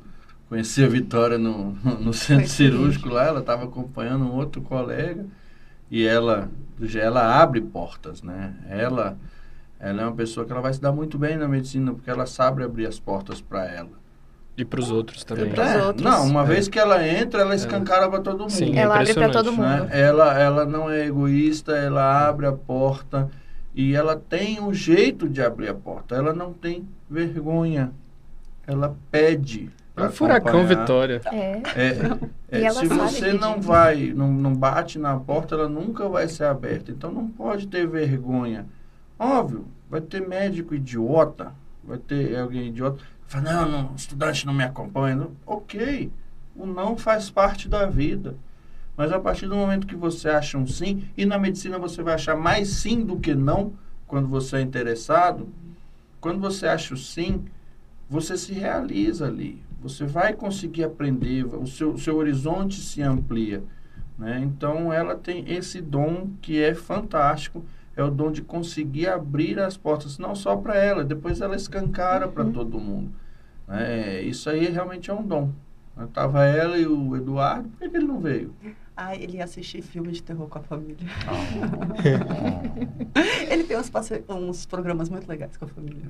Conheci 0.48 0.84
a 0.84 0.88
Vitória 0.88 1.38
no, 1.38 1.72
no 2.00 2.12
centro 2.12 2.48
cirúrgico 2.48 3.08
lá, 3.08 3.26
ela 3.26 3.40
estava 3.40 3.64
acompanhando 3.64 4.24
um 4.24 4.34
outro 4.34 4.62
colega 4.62 5.26
e 5.90 6.06
ela, 6.06 6.48
ela 6.94 7.40
abre 7.40 7.60
portas, 7.60 8.22
né? 8.22 8.54
Ela, 8.68 9.16
ela 9.78 10.02
é 10.02 10.04
uma 10.04 10.14
pessoa 10.14 10.44
que 10.46 10.52
ela 10.52 10.60
vai 10.60 10.72
se 10.72 10.80
dar 10.80 10.92
muito 10.92 11.18
bem 11.18 11.36
na 11.36 11.46
medicina 11.48 11.92
porque 11.92 12.10
ela 12.10 12.26
sabe 12.26 12.62
abrir 12.62 12.86
as 12.86 12.98
portas 12.98 13.40
para 13.40 13.64
ela. 13.66 13.90
E 14.56 14.64
para 14.64 14.80
os 14.80 14.90
outros 14.90 15.22
também. 15.22 15.52
É, 15.54 15.82
outros. 15.84 16.02
Não, 16.02 16.24
uma 16.26 16.42
É. 16.42 16.46
vez 16.46 16.66
que 16.66 16.78
ela 16.78 17.06
entra, 17.06 17.42
ela 17.42 17.54
escancara 17.54 18.08
para 18.08 18.20
todo 18.20 18.40
mundo. 18.40 18.50
Sim, 18.50 18.74
é 18.74 18.82
Ela 18.82 18.94
abre 18.94 19.10
impressionante, 19.10 19.32
todo 19.34 19.52
mundo. 19.52 19.62
né? 19.68 19.88
Ela, 19.92 20.38
ela 20.38 20.64
não 20.64 20.88
é 20.90 21.06
egoísta, 21.06 21.72
ela 21.76 22.26
abre 22.26 22.46
a 22.46 22.52
porta 22.52 23.28
e 23.74 23.94
ela 23.94 24.16
tem 24.16 24.58
um 24.58 24.72
jeito 24.72 25.28
de 25.28 25.42
abrir 25.42 25.68
a 25.68 25.74
porta. 25.74 26.14
Ela 26.16 26.32
não 26.32 26.54
tem 26.54 26.88
vergonha. 27.10 27.92
Ela 28.66 28.96
pede. 29.10 29.70
É 29.96 30.00
pra 30.00 30.08
um 30.08 30.12
furacão 30.12 30.60
acompanhar. 30.60 30.80
Vitória. 30.80 31.22
É. 31.32 31.62
É, 31.74 31.88
é, 32.50 32.60
E 32.60 32.64
ela 32.64 32.80
se 32.80 32.86
sabe 32.86 33.00
você 33.00 33.32
não 33.32 33.60
vai, 33.60 34.12
não, 34.14 34.30
não 34.30 34.54
bate 34.54 34.98
na 34.98 35.18
porta, 35.18 35.54
ela 35.54 35.68
nunca 35.68 36.06
vai 36.08 36.28
ser 36.28 36.44
aberta. 36.44 36.92
Então 36.92 37.10
não 37.10 37.26
pode 37.26 37.66
ter 37.66 37.86
vergonha. 37.86 38.66
Óbvio, 39.18 39.66
vai 39.88 40.02
ter 40.02 40.26
médico 40.26 40.74
idiota, 40.74 41.54
vai 41.82 41.98
ter 41.98 42.36
alguém 42.36 42.68
idiota. 42.68 43.02
Fala, 43.26 43.52
não, 43.52 43.68
não, 43.70 43.92
o 43.92 43.96
estudante 43.96 44.44
não 44.44 44.52
me 44.52 44.62
acompanha. 44.62 45.16
Não. 45.16 45.30
Ok, 45.46 46.12
o 46.54 46.66
não 46.66 46.96
faz 46.96 47.30
parte 47.30 47.68
da 47.68 47.86
vida. 47.86 48.36
Mas 48.96 49.12
a 49.12 49.18
partir 49.18 49.46
do 49.46 49.56
momento 49.56 49.86
que 49.86 49.96
você 49.96 50.28
acha 50.28 50.56
um 50.56 50.66
sim, 50.66 51.04
e 51.16 51.26
na 51.26 51.38
medicina 51.38 51.78
você 51.78 52.02
vai 52.02 52.14
achar 52.14 52.36
mais 52.36 52.68
sim 52.68 53.04
do 53.04 53.18
que 53.18 53.34
não, 53.34 53.72
quando 54.06 54.28
você 54.28 54.56
é 54.56 54.60
interessado, 54.60 55.48
quando 56.20 56.40
você 56.40 56.66
acha 56.66 56.94
o 56.94 56.96
sim, 56.96 57.44
você 58.08 58.36
se 58.36 58.52
realiza 58.52 59.26
ali. 59.26 59.65
Você 59.88 60.04
vai 60.04 60.32
conseguir 60.32 60.84
aprender, 60.84 61.44
o 61.44 61.66
seu, 61.66 61.92
o 61.92 61.98
seu 61.98 62.16
horizonte 62.16 62.80
se 62.80 63.02
amplia. 63.02 63.62
Né? 64.18 64.40
Então, 64.42 64.92
ela 64.92 65.14
tem 65.14 65.44
esse 65.50 65.80
dom 65.80 66.30
que 66.40 66.62
é 66.62 66.74
fantástico, 66.74 67.64
é 67.96 68.02
o 68.02 68.10
dom 68.10 68.30
de 68.30 68.42
conseguir 68.42 69.08
abrir 69.08 69.58
as 69.58 69.76
portas, 69.76 70.18
não 70.18 70.34
só 70.34 70.56
para 70.56 70.76
ela, 70.76 71.04
depois 71.04 71.40
ela 71.40 71.56
escancara 71.56 72.28
para 72.28 72.44
todo 72.44 72.78
mundo. 72.78 73.10
né? 73.66 74.22
isso 74.22 74.50
aí 74.50 74.66
realmente 74.66 75.10
é 75.10 75.14
um 75.14 75.22
dom. 75.22 75.50
Tava 76.12 76.44
ela 76.44 76.76
e 76.76 76.86
o 76.86 77.16
Eduardo, 77.16 77.68
por 77.70 77.78
que 77.78 77.96
ele 77.96 78.06
não 78.06 78.20
veio? 78.20 78.54
Ah, 78.98 79.14
ele 79.14 79.36
ia 79.36 79.44
assistir 79.44 79.82
filme 79.82 80.10
de 80.10 80.22
terror 80.22 80.48
com 80.48 80.58
a 80.58 80.62
família. 80.62 80.96
Oh, 81.28 83.06
Ele 83.52 83.64
tem 83.64 83.78
uns, 83.78 83.90
passe... 83.90 84.24
uns 84.28 84.64
programas 84.64 85.08
muito 85.10 85.28
legais 85.28 85.54
com 85.56 85.66
a 85.66 85.68
família. 85.68 86.00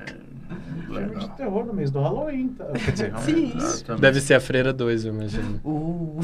Filme 0.87 1.17
de 1.19 1.29
terror 1.31 1.67
no 1.67 1.75
mês 1.75 1.91
do 1.91 2.01
Halloween. 2.01 2.49
Tá? 2.49 2.67
Quer 2.67 2.93
dizer, 2.93 3.19
Sim. 3.19 3.53
Exatamente. 3.57 4.03
Deve 4.03 4.21
ser 4.21 4.35
a 4.35 4.41
Freira 4.41 4.73
2, 4.73 5.05
eu 5.05 5.15
imagino. 5.15 5.61
Uh. 5.65 6.21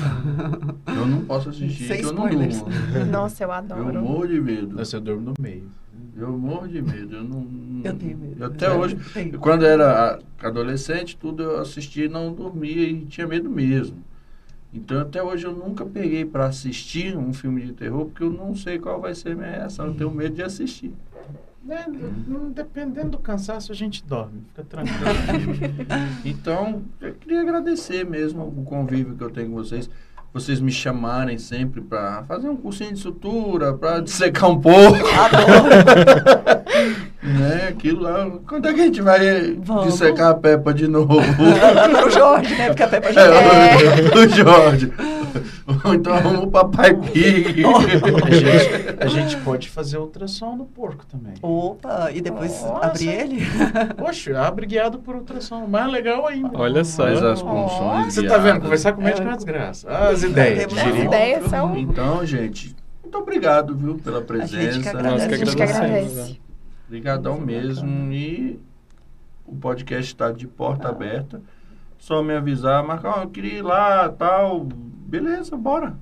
Eu 0.86 1.06
não 1.06 1.24
posso 1.24 1.48
assistir, 1.50 1.88
Sem 1.88 2.00
que 2.00 2.06
eu 2.06 2.12
não 2.12 2.28
durmo. 2.28 2.68
Nossa, 3.10 3.42
eu 3.42 3.48
Eu 3.48 3.52
adoro. 3.54 4.00
morro 4.02 4.28
de 4.28 4.40
medo. 4.40 4.76
Você 4.76 5.00
dorme 5.00 5.24
no 5.24 5.34
meio. 5.40 5.68
Eu 6.16 6.38
morro 6.38 6.68
de 6.68 6.80
medo. 6.80 7.16
Eu 7.16 7.24
não. 7.24 7.44
Eu 7.82 7.94
tenho 7.96 8.16
medo. 8.18 8.44
Até 8.44 8.66
É, 8.66 8.70
hoje. 8.70 8.96
tenho. 9.12 9.38
Quando 9.40 9.66
era 9.66 10.20
adolescente, 10.40 11.16
tudo 11.16 11.42
eu 11.42 11.60
assistia 11.60 12.04
e 12.04 12.08
não 12.08 12.32
dormia 12.32 12.88
e 12.88 13.04
tinha 13.06 13.26
medo 13.26 13.50
mesmo. 13.50 13.96
Então 14.72 15.00
até 15.00 15.22
hoje 15.22 15.46
eu 15.46 15.52
nunca 15.52 15.84
peguei 15.84 16.24
para 16.24 16.46
assistir 16.46 17.16
um 17.16 17.32
filme 17.32 17.62
de 17.62 17.72
terror 17.72 18.06
porque 18.06 18.22
eu 18.22 18.30
não 18.30 18.54
sei 18.54 18.78
qual 18.78 19.00
vai 19.00 19.14
ser 19.14 19.32
a 19.32 19.34
minha 19.34 19.50
reação. 19.50 19.86
Eu 19.86 19.94
tenho 19.94 20.10
medo 20.10 20.34
de 20.34 20.42
assistir. 20.42 20.92
Né, 21.64 21.84
n- 21.88 22.50
Dependendo 22.54 23.10
do 23.10 23.18
cansaço, 23.18 23.70
a 23.70 23.74
gente 23.74 24.04
dorme. 24.04 24.42
Fica 24.48 24.64
tranquilo. 24.64 24.96
Então, 26.24 26.82
eu 27.00 27.14
queria 27.14 27.40
agradecer 27.42 28.04
mesmo 28.04 28.42
o 28.44 28.64
convívio 28.64 29.14
que 29.14 29.22
eu 29.22 29.30
tenho 29.30 29.48
com 29.50 29.54
vocês. 29.56 29.88
Vocês 30.32 30.60
me 30.60 30.72
chamarem 30.72 31.36
sempre 31.38 31.80
para 31.82 32.24
fazer 32.24 32.48
um 32.48 32.56
cursinho 32.56 32.94
de 32.94 32.98
sutura, 32.98 33.74
para 33.74 34.00
dissecar 34.00 34.48
um 34.50 34.58
pouco. 34.60 34.98
né? 37.42 37.68
Aquilo 37.68 38.02
lá. 38.02 38.30
Quando 38.48 38.68
é 38.68 38.72
que 38.74 38.80
a 38.80 38.84
gente 38.84 39.00
vai 39.02 39.54
Vamos. 39.58 39.86
dissecar 39.92 40.30
a 40.30 40.34
Peppa 40.34 40.72
de 40.72 40.86
novo? 40.88 41.16
o 42.06 42.10
Jorge, 42.10 42.54
né? 42.56 42.66
Porque 42.68 42.82
a 42.82 42.88
Peppa 42.88 43.12
já 43.12 43.20
É, 43.22 43.28
o, 43.30 44.18
o 44.24 44.28
Jorge. 44.28 44.92
Ou 45.84 45.94
então 45.94 46.12
arruma 46.12 46.40
o 46.42 46.50
Papai 46.50 46.92
Pig. 47.12 47.62
a, 47.64 48.30
gente, 48.30 48.96
a 49.00 49.06
gente 49.06 49.36
pode 49.38 49.68
fazer 49.70 49.96
ultrassom 49.98 50.56
no 50.56 50.64
porco 50.66 51.06
também. 51.06 51.34
Opa, 51.40 52.10
e 52.12 52.20
depois 52.20 52.60
Nossa. 52.62 52.86
abrir 52.86 53.08
ele? 53.08 53.42
Poxa, 53.96 54.38
abre 54.40 54.66
guiado 54.66 54.98
por 54.98 55.16
ultrassom. 55.16 55.66
Mais 55.66 55.90
legal 55.90 56.26
ainda. 56.26 56.50
Olha 56.54 56.84
só. 56.84 57.04
Faz 57.04 57.22
as 57.22 57.42
punções 57.42 58.14
Você 58.14 58.26
tá 58.26 58.38
vendo? 58.38 58.60
Conversar 58.60 58.92
com 58.92 59.00
o 59.00 59.04
médico 59.04 59.22
é 59.22 59.30
uma 59.30 59.36
desgraça. 59.36 59.88
Ah, 59.90 60.08
As 60.08 60.22
ideias. 60.22 60.66
Temos 60.66 60.78
As 60.78 61.04
ideias 61.04 61.46
são. 61.48 61.76
Então, 61.76 62.26
gente, 62.26 62.76
muito 63.02 63.18
obrigado, 63.18 63.74
viu, 63.74 63.94
pela 63.96 64.18
gente 64.20 64.24
que 64.24 64.26
presença. 64.26 64.90
agradece. 64.90 65.16
Nós 65.18 65.26
que 65.26 65.34
A 65.34 65.36
gente 65.38 65.56
que 65.56 65.62
agradecemos. 65.62 66.40
Né? 66.92 66.98
Obrigadão 66.98 67.40
mesmo. 67.40 68.12
E 68.12 68.60
o 69.46 69.54
podcast 69.56 70.12
está 70.12 70.30
de 70.30 70.46
porta 70.46 70.88
aberta. 70.88 71.40
Só 71.98 72.22
me 72.22 72.34
avisar, 72.34 72.84
marcar, 72.84 73.22
eu 73.22 73.30
queria 73.30 73.58
ir 73.58 73.62
lá, 73.62 74.08
tal. 74.08 74.64
Beleza, 74.64 75.56
bora. 75.56 75.94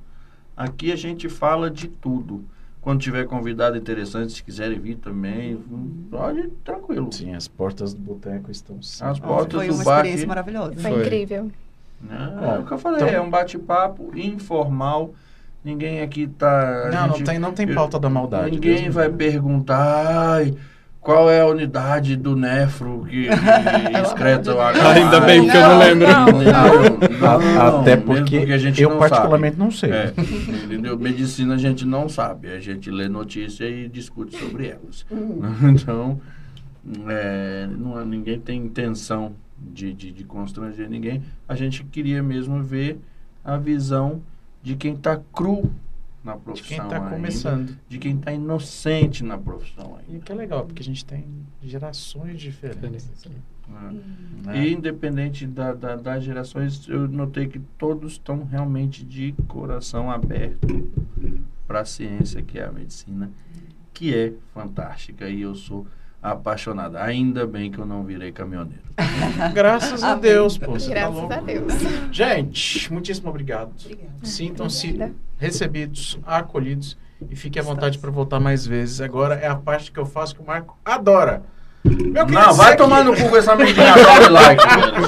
Aqui 0.57 0.93
a 0.93 0.97
gente 0.97 1.29
fala 1.29 1.71
de 1.71 1.89
tudo. 1.89 2.45
Quando 2.81 3.01
tiver 3.03 3.27
convidado 3.27 3.77
interessante, 3.77 4.33
se 4.33 4.43
quiserem 4.43 4.79
vir 4.81 4.97
também, 4.97 5.59
pode, 6.11 6.49
tranquilo. 6.65 7.13
Sim, 7.13 7.35
as 7.35 7.47
portas 7.47 7.93
do 7.93 8.01
boteco 8.01 8.51
estão 8.51 8.81
sim. 8.81 9.05
As 9.05 9.19
portas 9.19 9.59
foi 9.59 9.69
do 9.69 9.75
uma 9.75 9.85
bar 9.85 9.97
experiência 9.97 10.21
aqui. 10.21 10.29
maravilhosa. 10.29 10.75
Foi, 10.77 10.91
Foi. 10.91 11.01
incrível. 11.03 11.51
É, 12.09 12.55
é 12.55 12.59
o 12.59 12.65
que 12.65 12.73
eu 12.73 12.79
falei, 12.79 13.03
Então- 13.03 13.15
é 13.15 13.21
um 13.21 13.29
bate-papo 13.29 14.11
informal. 14.17 15.13
Ninguém 15.63 16.01
aqui 16.01 16.27
tá. 16.27 16.89
Não, 16.91 17.09
não 17.09 17.17
gente- 17.17 17.27
tem, 17.27 17.39
não 17.39 17.53
tem 17.53 17.75
pauta 17.75 17.99
da 18.01 18.09
maldade. 18.09 18.53
Ninguém 18.53 18.73
Deus 18.77 18.87
me 18.87 18.91
vai 18.91 19.09
livre. 19.09 19.19
perguntar 19.19 20.07
ai, 20.37 20.57
qual 21.01 21.31
é 21.31 21.41
a 21.41 21.47
unidade 21.47 22.15
do 22.17 22.37
nefro 22.37 23.07
que, 23.09 23.29
que 23.29 23.97
excreta 24.03 24.55
o 24.55 24.61
H. 24.61 24.93
Ainda 24.93 25.21
bem 25.21 25.49
que 25.49 25.57
eu 25.57 25.61
não 25.63 25.79
lembro. 25.79 26.07
A- 26.09 27.81
Até 27.81 27.97
mesmo 27.97 28.05
porque 28.07 28.37
a 28.53 28.59
gente 28.59 28.83
eu 28.83 28.91
não 28.91 28.99
particularmente 28.99 29.59
não 29.59 29.71
sei. 29.71 29.91
sabe. 29.91 30.13
É, 30.19 30.65
entendeu? 30.65 30.99
Medicina 30.99 31.55
a 31.55 31.59
gente 31.59 31.87
não 31.87 32.09
sabe, 32.09 32.49
a 32.53 32.61
gente 32.61 32.91
lê 32.91 33.09
notícia 33.09 33.65
e 33.69 33.89
discute 33.89 34.37
sobre 34.37 34.69
elas. 34.69 35.07
Então, 35.63 36.21
é, 37.09 37.67
não, 37.79 38.05
ninguém 38.05 38.39
tem 38.41 38.59
intenção 38.65 39.33
de, 39.59 39.93
de, 39.93 40.11
de 40.13 40.25
constranger 40.25 40.89
ninguém. 40.89 41.23
A 41.49 41.55
gente 41.55 41.85
queria 41.85 42.23
mesmo 42.23 42.63
ver 42.63 42.99
a 43.45 43.57
visão 43.57 44.21
de 44.63 44.75
quem 44.77 44.95
está 44.95 45.19
cru 45.33 45.71
na 46.23 46.35
De 46.35 46.41
profissão 46.41 46.69
quem 46.69 46.85
está 46.87 47.11
começando. 47.11 47.79
de 47.89 47.99
quem 47.99 48.17
está 48.17 48.33
inocente 48.33 49.25
na 49.25 49.39
profissão 49.39 49.99
E 50.07 50.13
ainda. 50.13 50.25
que 50.25 50.33
é 50.33 50.35
legal, 50.35 50.67
porque 50.67 50.83
a 50.83 50.85
gente 50.85 51.05
tem 51.05 51.25
gerações 51.63 52.41
diferentes. 52.41 53.09
né? 53.69 54.03
né? 54.45 54.59
E 54.67 54.73
independente 54.73 55.47
da, 55.47 55.73
da- 55.73 55.97
das 55.97 56.25
gerações, 56.25 56.87
eu 56.89 57.07
notei 57.09 57.47
que 57.49 57.59
todos 57.79 58.13
estão 58.13 58.45
realmente 58.45 59.05
de 59.05 59.33
coração 59.49 60.11
aberto 60.11 60.91
para 61.67 61.81
a 61.81 61.85
ciência 61.85 62.43
que 62.43 62.59
é 62.59 62.65
a 62.67 62.73
medicina, 62.73 63.31
que 63.95 64.15
é 64.15 64.33
fantástica 64.53 65.29
e 65.29 65.43
eu 65.43 65.55
sou 65.55 65.87
apaixonado. 66.23 66.97
Ainda 66.97 67.47
bem 67.47 67.71
que 67.71 67.79
eu 67.79 67.87
não 67.87 68.03
virei 68.05 68.33
caminhoneiro. 68.33 68.83
Graças 69.55 70.03
a. 70.05 70.15
Deus, 70.15 70.59
pô. 70.59 70.73
Você 70.73 70.89
tá 70.89 70.95
Graças 70.95 71.15
louco. 71.15 71.33
a 71.33 71.37
Deus. 71.41 71.73
Gente, 72.13 72.93
muitíssimo 72.93 73.31
obrigado. 73.31 73.73
Obrigada. 73.85 74.11
Sintam-se 74.23 74.87
Obrigada. 74.89 75.15
recebidos, 75.39 76.19
acolhidos 76.27 76.97
e 77.31 77.37
fiquem 77.37 77.61
à 77.61 77.65
vontade 77.65 77.99
para 77.99 78.11
voltar 78.11 78.41
mais 78.41 78.67
vezes. 78.67 79.01
Agora 79.01 79.35
é 79.35 79.47
a 79.47 79.55
parte 79.55 79.91
que 79.93 79.99
eu 79.99 80.07
faço 80.07 80.35
que 80.35 80.43
o 80.43 80.47
Marco 80.47 80.79
adora. 80.85 81.43
Meu 81.83 81.95
querido 82.27 82.33
Não, 82.33 82.53
vai 82.53 82.73
Zé, 82.73 82.77
tomar 82.77 83.03
no 83.03 83.17
cu 83.17 83.29
com 83.31 83.37
essa 83.39 83.57
menina 83.57 83.95
de 84.23 84.29
like. 84.29 84.63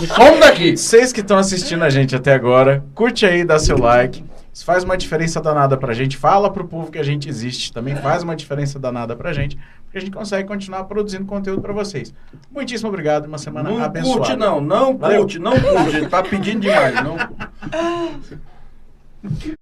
Some 0.07 0.41
daqui. 0.41 0.75
Vocês 0.77 1.13
que 1.13 1.21
estão 1.21 1.37
assistindo 1.37 1.83
a 1.85 1.91
gente 1.91 2.17
até 2.17 2.33
agora, 2.33 2.83
curte 2.95 3.27
aí, 3.27 3.45
dá 3.45 3.59
seu 3.59 3.77
like. 3.79 4.25
Isso 4.53 4.65
faz 4.67 4.85
uma 4.85 4.99
diferença 4.99 5.41
danada 5.41 5.79
pra 5.79 5.95
gente. 5.95 6.15
Fala 6.17 6.53
pro 6.53 6.67
povo 6.69 6.91
que 6.93 6.99
a 6.99 7.03
gente 7.03 7.27
existe. 7.29 7.73
Também 7.73 7.97
faz 7.97 8.23
uma 8.23 8.37
diferença 8.37 8.79
danada 8.79 9.17
pra 9.17 9.33
gente. 9.33 9.57
Porque 9.85 9.97
a 9.97 10.01
gente 10.01 10.13
consegue 10.13 10.47
continuar 10.47 10.85
produzindo 10.85 11.25
conteúdo 11.25 11.63
pra 11.63 11.73
vocês. 11.73 12.13
Muitíssimo 12.51 12.89
obrigado. 12.91 13.25
Uma 13.27 13.39
semana 13.39 13.71
Não 13.71 13.83
abençoada. 13.83 14.19
curte, 14.19 14.37
não. 14.37 14.61
Não 14.61 14.97
Valeu. 14.99 15.21
curte, 15.21 15.39
não 15.39 15.53
curte. 15.53 16.07
Tá 16.09 16.23
pedindo 16.23 16.61
demais. 16.61 16.95
Não. 17.03 17.17